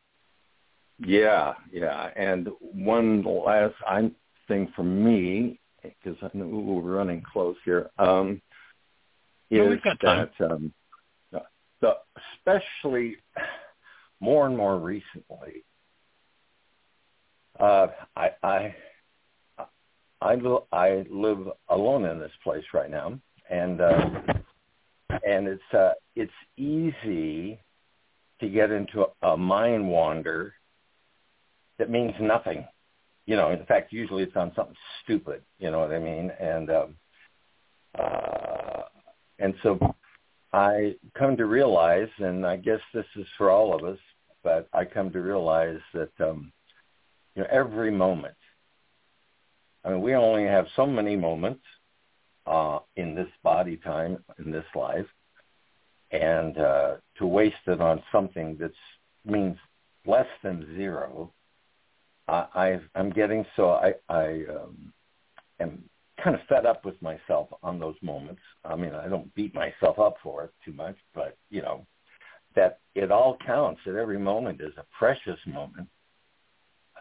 yeah, 0.99 1.55
yeah. 1.73 2.11
And 2.17 2.49
one 2.61 3.23
last 3.23 3.75
I'm, 3.87 4.15
thing 4.49 4.73
for 4.75 4.83
me, 4.83 5.61
because 5.83 6.17
I 6.23 6.31
know 6.37 6.47
we're 6.47 6.97
running 6.97 7.23
close 7.33 7.57
here, 7.65 7.91
um, 7.99 8.41
No, 9.51 9.65
is 9.65 9.71
we've 9.71 9.83
got 9.83 10.01
time. 10.01 10.31
that 10.39 10.51
um, 10.51 10.73
the, 11.81 11.95
especially 12.35 13.17
more 14.21 14.47
and 14.47 14.57
more 14.57 14.79
recently, 14.79 15.65
uh, 17.61 17.89
I, 18.17 18.31
I 18.43 18.75
I 20.21 20.37
I 20.73 21.07
live 21.11 21.49
alone 21.69 22.05
in 22.05 22.19
this 22.19 22.33
place 22.43 22.65
right 22.75 22.91
now, 22.91 23.19
and 23.51 23.81
uh, 23.81 24.11
and 25.27 25.47
it's 25.47 25.75
uh, 25.75 25.93
it's 26.17 26.33
easy 26.57 27.61
to 28.41 28.49
get 28.49 28.71
into 28.71 29.07
a, 29.23 29.29
a 29.29 29.37
mind 29.37 29.89
wander 29.89 30.55
that 31.79 31.91
means 31.91 32.15
nothing. 32.21 32.67
You 33.27 33.37
know, 33.37 33.51
in 33.51 33.65
fact, 33.67 33.93
usually 33.93 34.23
it's 34.23 34.37
on 34.37 34.53
something 34.57 34.77
stupid. 35.05 35.43
You 35.59 35.71
know 35.71 35.81
what 35.81 35.93
I 35.93 35.99
mean? 35.99 36.31
And 36.41 36.71
um, 36.71 36.95
uh, 37.99 38.83
and 39.39 39.55
so 39.63 39.79
I 40.53 40.97
come 41.17 41.37
to 41.37 41.47
realize, 41.47 42.09
and 42.19 42.47
I 42.47 42.57
guess 42.57 42.81
this 42.95 43.07
is 43.17 43.27
for 43.37 43.51
all 43.51 43.75
of 43.75 43.85
us, 43.85 43.99
but 44.43 44.69
I 44.73 44.85
come 44.85 45.11
to 45.13 45.21
realize 45.21 45.81
that 45.95 46.13
um, 46.21 46.53
you 47.35 47.43
know 47.43 47.49
every 47.51 47.91
moment. 47.91 48.35
I 49.85 49.91
mean, 49.91 50.01
we 50.01 50.15
only 50.15 50.45
have 50.45 50.67
so 50.75 50.87
many 50.87 51.17
moments 51.17 51.63
uh, 52.47 52.81
in 52.97 53.15
this 53.15 53.29
body 53.43 53.77
time 53.77 54.19
in 54.39 54.51
this 54.51 54.65
life, 54.75 55.07
and 56.11 56.59
uh, 56.59 56.97
to 57.19 57.27
waste 57.27 57.57
it 57.67 57.81
on 57.81 58.03
something 58.11 58.57
that 58.59 58.73
means 59.25 59.57
less 60.07 60.27
than 60.43 60.75
zero, 60.77 61.33
I, 62.29 62.47
I've, 62.55 62.83
I'm 62.95 63.11
getting 63.11 63.45
so 63.57 63.71
I, 63.71 63.95
I 64.09 64.45
um, 64.51 64.93
am 65.61 65.83
kind 66.23 66.37
of 66.37 66.43
fed 66.49 66.67
up 66.67 66.85
with 66.85 67.01
myself 67.01 67.49
on 67.63 67.79
those 67.79 67.97
moments. 68.03 68.43
I 68.65 68.77
mean, 68.77 68.95
I 68.95 69.09
don't 69.09 69.35
beat 69.35 69.55
myself 69.55 69.99
up 69.99 70.17
for 70.23 70.45
it 70.45 70.53
too 70.65 70.73
much, 70.73 70.97
but 71.15 71.37
you 71.51 71.63
know, 71.63 71.87
that 72.55 72.81
it 72.95 73.11
all 73.11 73.39
counts. 73.45 73.81
That 73.87 73.97
every 73.97 74.19
moment 74.19 74.61
is 74.61 74.73
a 74.77 74.85
precious 74.99 75.39
moment, 75.47 75.89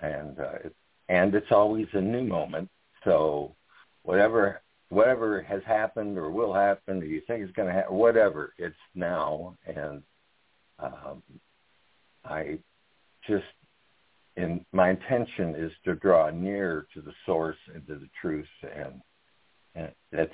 and 0.01 0.39
uh, 0.39 0.53
it, 0.65 0.75
and 1.09 1.33
it's 1.35 1.51
always 1.51 1.87
a 1.93 2.01
new 2.01 2.23
moment. 2.23 2.69
So 3.03 3.55
whatever 4.03 4.61
whatever 4.89 5.41
has 5.41 5.61
happened 5.65 6.17
or 6.17 6.31
will 6.31 6.53
happen 6.53 7.01
or 7.01 7.05
you 7.05 7.21
think 7.27 7.43
is 7.43 7.51
going 7.51 7.67
to 7.67 7.73
happen, 7.73 7.95
whatever, 7.95 8.53
it's 8.57 8.75
now. 8.95 9.55
And 9.65 10.01
um, 10.79 11.23
I 12.23 12.59
just, 13.27 13.43
in 14.37 14.63
my 14.71 14.91
intention 14.91 15.55
is 15.55 15.71
to 15.83 15.95
draw 15.95 16.29
near 16.29 16.87
to 16.93 17.01
the 17.01 17.13
source 17.25 17.57
and 17.73 17.85
to 17.87 17.95
the 17.95 18.09
truth, 18.21 18.47
and, 18.63 19.01
and 19.75 19.91
that's 20.11 20.31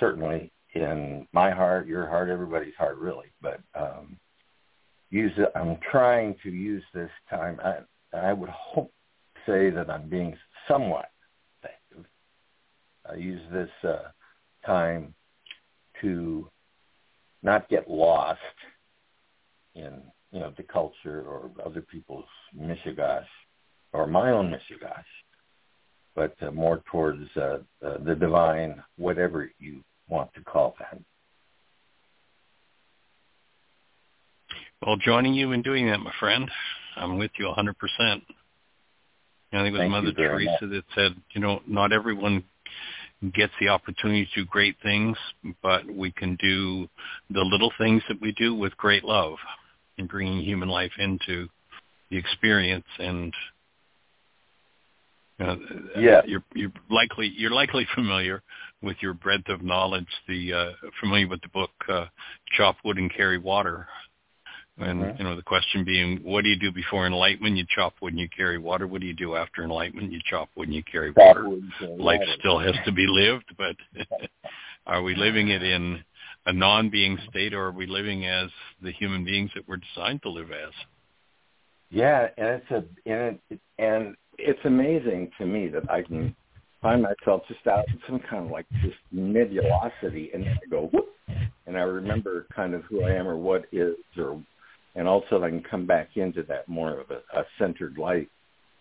certainly 0.00 0.50
in 0.74 1.26
my 1.32 1.50
heart, 1.50 1.86
your 1.86 2.08
heart, 2.08 2.30
everybody's 2.30 2.74
heart, 2.78 2.96
really. 2.96 3.26
But 3.42 3.60
um, 3.78 4.18
use 5.10 5.32
it. 5.36 5.52
I'm 5.54 5.78
trying 5.90 6.34
to 6.42 6.50
use 6.50 6.82
this 6.94 7.10
time. 7.28 7.60
I 7.62 7.80
I 8.16 8.32
would 8.32 8.48
hope 8.48 8.92
say 9.46 9.70
that 9.70 9.90
I'm 9.90 10.08
being 10.08 10.36
somewhat 10.66 11.10
effective. 11.58 12.06
I 13.10 13.16
use 13.16 13.42
this 13.52 13.70
uh, 13.84 14.08
time 14.64 15.14
to 16.00 16.48
not 17.42 17.68
get 17.68 17.90
lost 17.90 18.40
in 19.74 20.02
you 20.32 20.40
know 20.40 20.52
the 20.56 20.62
culture 20.62 21.22
or 21.22 21.50
other 21.64 21.82
people's 21.82 22.24
mishigash 22.58 23.26
or 23.92 24.06
my 24.06 24.30
own 24.30 24.50
mishigash, 24.50 25.04
but 26.14 26.34
uh, 26.42 26.50
more 26.50 26.82
towards 26.90 27.24
uh, 27.36 27.58
uh, 27.84 27.98
the 28.04 28.14
divine, 28.14 28.82
whatever 28.96 29.50
you 29.58 29.82
want 30.08 30.32
to 30.34 30.40
call 30.42 30.74
that. 30.78 30.98
Well, 34.84 34.96
joining 34.96 35.34
you 35.34 35.52
in 35.52 35.62
doing 35.62 35.86
that, 35.86 36.00
my 36.00 36.12
friend, 36.18 36.50
I'm 36.96 37.18
with 37.18 37.30
you 37.38 37.46
100%. 37.46 37.74
I 39.54 39.56
think 39.56 39.68
it 39.68 39.72
was 39.72 39.80
Thank 39.80 39.90
Mother 39.90 40.12
Teresa 40.12 40.66
that 40.66 40.82
said, 40.94 41.12
you 41.34 41.40
know, 41.40 41.60
not 41.68 41.92
everyone 41.92 42.42
gets 43.34 43.52
the 43.60 43.68
opportunity 43.68 44.28
to 44.34 44.40
do 44.42 44.46
great 44.46 44.76
things, 44.82 45.16
but 45.62 45.86
we 45.86 46.10
can 46.10 46.36
do 46.42 46.88
the 47.30 47.42
little 47.42 47.70
things 47.78 48.02
that 48.08 48.20
we 48.20 48.32
do 48.32 48.54
with 48.54 48.76
great 48.78 49.04
love 49.04 49.36
and 49.98 50.08
bringing 50.08 50.40
human 50.42 50.68
life 50.68 50.92
into 50.98 51.48
the 52.10 52.16
experience 52.16 52.86
and 52.98 53.34
uh, 55.40 55.56
yeah. 55.98 56.20
you're 56.26 56.44
you're 56.54 56.72
likely 56.90 57.32
you're 57.36 57.50
likely 57.50 57.86
familiar 57.94 58.42
with 58.82 58.96
your 59.00 59.14
breadth 59.14 59.48
of 59.48 59.62
knowledge 59.62 60.06
the 60.28 60.52
uh, 60.52 60.70
familiar 61.00 61.26
with 61.26 61.40
the 61.42 61.48
book 61.48 61.70
uh, 61.88 62.06
chop 62.56 62.76
wood 62.84 62.98
and 62.98 63.12
carry 63.14 63.38
water. 63.38 63.88
And 64.78 65.02
Mhm. 65.02 65.18
you 65.18 65.24
know 65.24 65.36
the 65.36 65.42
question 65.42 65.84
being 65.84 66.18
what 66.18 66.44
do 66.44 66.50
you 66.50 66.58
do 66.58 66.72
before 66.72 67.06
enlightenment? 67.06 67.56
You 67.56 67.64
chop 67.68 67.94
wood 68.00 68.12
and 68.12 68.20
you 68.20 68.28
carry 68.28 68.58
water. 68.58 68.86
What 68.86 69.00
do 69.00 69.06
you 69.06 69.14
do 69.14 69.36
after 69.36 69.64
enlightenment? 69.64 70.12
You 70.12 70.20
chop 70.24 70.48
wood 70.56 70.68
and 70.68 70.74
you 70.74 70.82
carry 70.82 71.10
water. 71.10 71.46
life 71.98 72.20
still 72.38 72.58
has 72.58 72.76
to 72.84 72.92
be 72.92 73.06
lived, 73.06 73.54
but 73.56 73.76
are 74.86 75.02
we 75.02 75.14
living 75.14 75.48
it 75.48 75.62
in 75.62 76.02
a 76.46 76.52
non-being 76.52 77.18
state 77.28 77.54
or 77.54 77.66
are 77.66 77.72
we 77.72 77.86
living 77.86 78.26
as 78.26 78.50
the 78.82 78.92
human 78.92 79.24
beings 79.24 79.50
that 79.54 79.66
we're 79.68 79.78
designed 79.94 80.22
to 80.22 80.30
live 80.30 80.50
as? 80.50 80.72
Yeah, 81.90 82.28
and 82.38 82.48
it's 82.48 82.70
a 82.70 82.84
and 83.10 83.38
it, 83.50 83.60
and 83.78 84.16
it's 84.38 84.64
amazing 84.64 85.30
to 85.38 85.46
me 85.46 85.68
that 85.68 85.90
I 85.90 86.02
can 86.02 86.34
find 86.80 87.02
myself 87.02 87.42
just 87.48 87.66
out 87.66 87.86
in 87.88 88.00
some 88.08 88.18
kind 88.18 88.46
of 88.46 88.50
like 88.50 88.66
this 88.82 88.94
nebulosity, 89.12 90.30
and 90.34 90.44
I 90.44 90.56
go 90.70 90.88
whoop, 90.92 91.08
and 91.66 91.76
I 91.76 91.82
remember 91.82 92.46
kind 92.54 92.74
of 92.74 92.82
who 92.84 93.04
I 93.04 93.12
am 93.12 93.28
or 93.28 93.36
what 93.36 93.66
is, 93.72 93.94
or 94.16 94.42
and 94.94 95.06
also 95.06 95.42
I 95.42 95.50
can 95.50 95.62
come 95.62 95.86
back 95.86 96.16
into 96.16 96.42
that 96.44 96.68
more 96.68 96.98
of 96.98 97.10
a, 97.10 97.38
a 97.38 97.44
centered 97.58 97.98
light. 97.98 98.28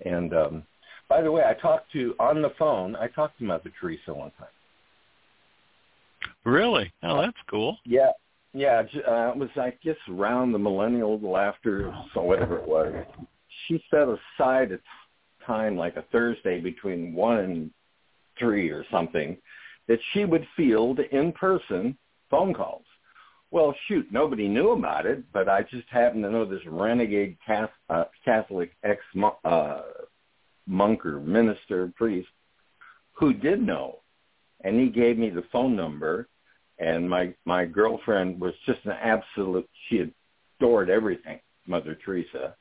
And 0.06 0.34
um, 0.34 0.64
by 1.08 1.22
the 1.22 1.32
way, 1.32 1.44
I 1.44 1.54
talked 1.54 1.92
to 1.92 2.16
on 2.20 2.42
the 2.42 2.52
phone. 2.58 2.96
I 2.96 3.08
talked 3.08 3.38
to 3.40 3.44
Mother 3.44 3.72
Teresa 3.80 4.14
one 4.14 4.32
time. 4.40 4.48
Really? 6.46 6.92
Oh, 7.04 7.22
that's 7.22 7.38
cool. 7.50 7.78
Yeah, 7.86 8.12
yeah. 8.54 8.84
Uh, 9.08 9.32
it 9.32 9.38
was 9.38 9.50
I 9.56 9.74
guess 9.84 9.98
around 10.10 10.52
the 10.52 10.60
millennial 10.60 11.20
laughter, 11.20 11.94
so 12.14 12.22
whatever 12.22 12.58
it 12.58 12.68
was. 12.68 12.94
She 13.68 13.84
set 13.90 14.08
aside 14.08 14.72
a 14.72 14.80
time 15.46 15.76
like 15.78 15.96
a 15.96 16.06
Thursday 16.12 16.60
between 16.60 17.14
one 17.14 17.38
and 17.38 17.72
three 18.40 18.70
or 18.70 18.86
something 18.92 19.38
that 19.88 20.00
she 20.14 20.26
would 20.26 20.48
field 20.56 21.00
in 21.12 21.32
person 21.34 21.98
phone 22.30 22.54
calls. 22.54 22.86
Well, 23.52 23.76
shoot, 23.88 24.08
nobody 24.12 24.48
knew 24.48 24.72
about 24.72 25.06
it, 25.06 25.26
but 25.34 25.50
I 25.50 25.64
just 25.64 25.88
happened 25.90 26.24
to 26.24 26.32
know 26.32 26.46
this 26.46 26.66
renegade 26.66 27.38
uh, 27.90 28.06
Catholic 28.24 28.72
ex 28.84 29.02
uh, 29.44 29.82
monk 30.66 31.06
or 31.06 31.20
minister 31.20 31.92
priest 31.98 32.30
who 33.12 33.34
did 33.34 33.62
know, 33.62 34.00
and 34.64 34.80
he 34.80 34.90
gave 34.90 35.18
me 35.18 35.30
the 35.30 35.44
phone 35.52 35.76
number. 35.76 36.28
And 36.80 37.10
my 37.10 37.34
my 37.46 37.66
girlfriend 37.66 38.40
was 38.42 38.54
just 38.66 38.80
an 38.86 38.92
absolute. 38.92 39.70
She 39.88 40.12
adored 40.60 40.90
everything, 40.90 41.40
Mother 41.68 41.98
Teresa. 42.04 42.56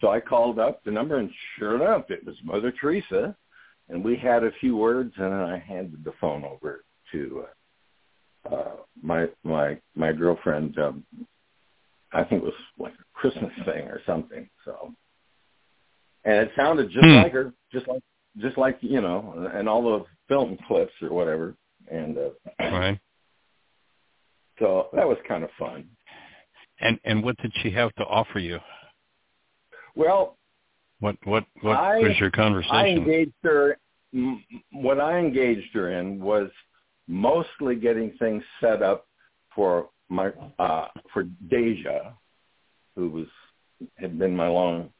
So 0.00 0.08
I 0.08 0.20
called 0.20 0.58
up 0.58 0.82
the 0.84 0.90
number, 0.90 1.18
and 1.18 1.30
sure 1.58 1.76
enough, 1.76 2.10
it 2.10 2.24
was 2.24 2.36
Mother 2.44 2.72
Teresa. 2.72 3.36
And 3.88 4.02
we 4.02 4.16
had 4.16 4.42
a 4.44 4.52
few 4.60 4.76
words, 4.76 5.12
and 5.16 5.32
then 5.32 5.40
I 5.40 5.58
handed 5.58 6.02
the 6.04 6.12
phone 6.20 6.44
over 6.44 6.84
to 7.12 7.44
uh, 8.50 8.54
uh, 8.54 8.76
my 9.02 9.28
my 9.44 9.78
my 9.94 10.12
girlfriend. 10.12 10.78
Um, 10.78 11.04
I 12.12 12.24
think 12.24 12.42
it 12.42 12.44
was 12.44 12.54
like 12.78 12.94
a 12.94 13.04
Christmas 13.18 13.52
thing 13.64 13.88
or 13.88 14.00
something. 14.06 14.48
So, 14.64 14.94
and 16.24 16.34
it 16.36 16.52
sounded 16.56 16.90
just 16.90 17.06
Hmm. 17.06 17.16
like 17.16 17.32
her, 17.32 17.52
just 17.72 17.86
like 17.88 18.02
just 18.38 18.56
like 18.56 18.78
you 18.80 19.00
know, 19.00 19.50
and 19.52 19.68
all 19.68 19.82
the 19.82 20.04
film 20.32 20.56
clips 20.66 20.92
or 21.02 21.10
whatever. 21.10 21.54
And 21.90 22.16
uh, 22.16 22.30
Right. 22.58 22.98
so 24.58 24.88
that 24.94 25.06
was 25.06 25.18
kind 25.28 25.44
of 25.44 25.50
fun. 25.58 25.88
And 26.80 26.98
and 27.04 27.22
what 27.22 27.36
did 27.38 27.52
she 27.62 27.70
have 27.72 27.92
to 27.96 28.04
offer 28.04 28.38
you? 28.38 28.58
Well, 29.94 30.38
What 31.00 31.16
what 31.24 31.44
what 31.60 31.76
I- 31.78 32.00
was 32.00 32.18
your 32.18 32.30
conversation? 32.30 32.74
I 32.76 32.88
engaged 32.88 33.32
her. 33.42 33.76
What 34.72 35.00
I 35.00 35.18
engaged 35.18 35.72
her 35.74 35.92
in 35.98 36.20
was 36.20 36.50
mostly 37.08 37.76
getting 37.76 38.12
things 38.18 38.42
set 38.60 38.82
up 38.82 39.06
for 39.54 39.90
my 40.08 40.32
uh, 40.58 40.88
for 41.12 41.24
Deja, 41.50 42.12
who 42.96 43.08
was 43.10 43.26
had 43.96 44.18
been 44.18 44.34
my 44.36 44.48
long 44.48 44.90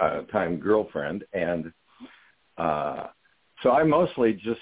uh, 0.00 0.22
time 0.32 0.58
girlfriend, 0.58 1.24
and 1.32 1.72
uh, 2.56 3.08
so 3.62 3.70
I 3.72 3.82
mostly 3.82 4.32
just 4.34 4.60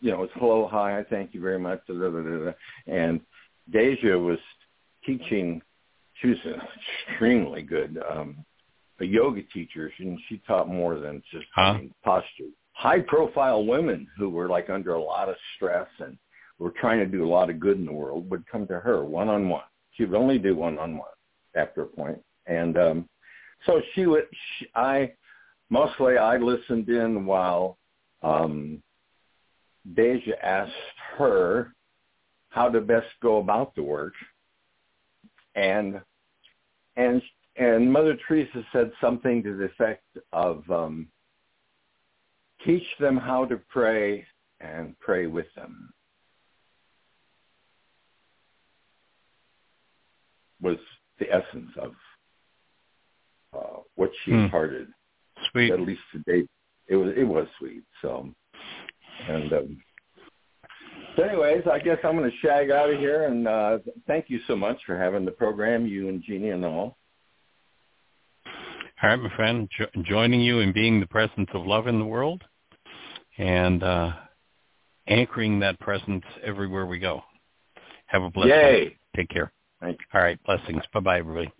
you 0.00 0.10
know 0.10 0.22
it's 0.22 0.32
hello, 0.36 0.68
hi, 0.70 0.98
I 0.98 1.04
thank 1.04 1.34
you 1.34 1.40
very 1.40 1.58
much, 1.58 1.80
da, 1.86 1.94
da, 1.94 2.10
da, 2.10 2.22
da, 2.22 2.44
da. 2.46 2.52
and 2.86 3.20
Deja 3.70 4.16
was 4.18 4.38
teaching. 5.04 5.60
She 6.20 6.28
was 6.28 6.38
extremely 7.08 7.62
good. 7.62 8.02
Um, 8.10 8.44
a 9.00 9.04
yoga 9.04 9.42
teacher, 9.54 9.92
and 9.98 10.18
she 10.28 10.38
taught 10.46 10.68
more 10.68 10.98
than 10.98 11.22
just 11.30 11.46
Huh? 11.54 11.78
Posture. 12.04 12.50
High 12.72 13.00
profile 13.00 13.64
women 13.64 14.06
who 14.16 14.30
were 14.30 14.48
like 14.48 14.70
under 14.70 14.94
a 14.94 15.02
lot 15.02 15.28
of 15.28 15.36
stress 15.56 15.88
and 16.00 16.16
were 16.58 16.72
trying 16.80 16.98
to 16.98 17.06
do 17.06 17.24
a 17.24 17.28
lot 17.28 17.50
of 17.50 17.60
good 17.60 17.76
in 17.76 17.86
the 17.86 17.92
world 17.92 18.28
would 18.30 18.46
come 18.46 18.66
to 18.68 18.80
her 18.80 19.04
one 19.04 19.28
on 19.28 19.48
one. 19.48 19.62
She 19.92 20.04
would 20.04 20.18
only 20.18 20.38
do 20.38 20.54
one 20.56 20.78
on 20.78 20.96
one 20.96 21.08
after 21.56 21.82
a 21.82 21.86
point, 21.86 22.20
and 22.46 22.76
um, 22.78 23.08
so 23.66 23.80
she 23.94 24.06
would. 24.06 24.24
She, 24.58 24.66
I 24.74 25.12
mostly 25.70 26.18
I 26.18 26.36
listened 26.36 26.88
in 26.88 27.26
while 27.26 27.78
um, 28.22 28.82
Deja 29.94 30.32
asked 30.42 30.72
her 31.16 31.72
how 32.50 32.68
to 32.68 32.80
best 32.80 33.06
go 33.22 33.38
about 33.38 33.74
the 33.74 33.82
work, 33.82 34.14
and 35.54 36.00
and 36.96 37.22
and 37.56 37.92
Mother 37.92 38.16
Teresa 38.26 38.64
said 38.72 38.92
something 39.00 39.42
to 39.42 39.56
the 39.56 39.64
effect 39.64 40.04
of 40.32 40.68
um, 40.70 41.08
teach 42.64 42.84
them 43.00 43.16
how 43.16 43.44
to 43.46 43.56
pray 43.68 44.26
and 44.60 44.98
pray 45.00 45.26
with 45.26 45.46
them 45.54 45.92
was 50.60 50.76
the 51.20 51.26
essence 51.32 51.70
of 51.80 51.94
uh, 53.56 53.80
what 53.94 54.10
she 54.24 54.32
Hmm. 54.32 54.44
imparted 54.44 54.88
Sweet. 55.50 55.70
at 55.72 55.80
least 55.80 56.02
to 56.12 56.18
date. 56.20 56.48
It 56.88 56.96
was 56.96 57.12
it 57.16 57.24
was 57.24 57.46
sweet. 57.58 57.82
So 58.02 58.28
and 59.28 59.52
um, 59.52 59.82
so 61.16 61.22
anyways, 61.24 61.64
I 61.70 61.78
guess 61.80 61.98
I'm 62.04 62.16
going 62.16 62.30
to 62.30 62.36
shag 62.38 62.70
out 62.70 62.90
of 62.90 62.98
here 62.98 63.24
and 63.24 63.48
uh, 63.48 63.78
thank 64.06 64.26
you 64.28 64.38
so 64.46 64.54
much 64.54 64.78
for 64.86 64.96
having 64.96 65.24
the 65.24 65.32
program, 65.32 65.86
you 65.86 66.08
and 66.08 66.22
Jeanie 66.22 66.50
and 66.50 66.64
all. 66.64 66.96
All 69.02 69.10
right, 69.10 69.16
my 69.16 69.34
friend, 69.36 69.68
jo- 69.76 70.02
joining 70.02 70.40
you 70.40 70.60
in 70.60 70.72
being 70.72 71.00
the 71.00 71.06
presence 71.06 71.48
of 71.54 71.66
love 71.66 71.86
in 71.86 71.98
the 71.98 72.04
world 72.04 72.42
and 73.36 73.82
uh, 73.82 74.12
anchoring 75.06 75.60
that 75.60 75.78
presence 75.80 76.24
everywhere 76.44 76.86
we 76.86 76.98
go. 76.98 77.22
Have 78.06 78.22
a 78.22 78.30
blessed 78.30 78.48
day. 78.62 78.96
Take 79.14 79.28
care. 79.28 79.52
All 80.14 80.20
right, 80.20 80.42
blessings. 80.44 80.82
Bye-bye, 80.92 81.18
everybody. 81.18 81.52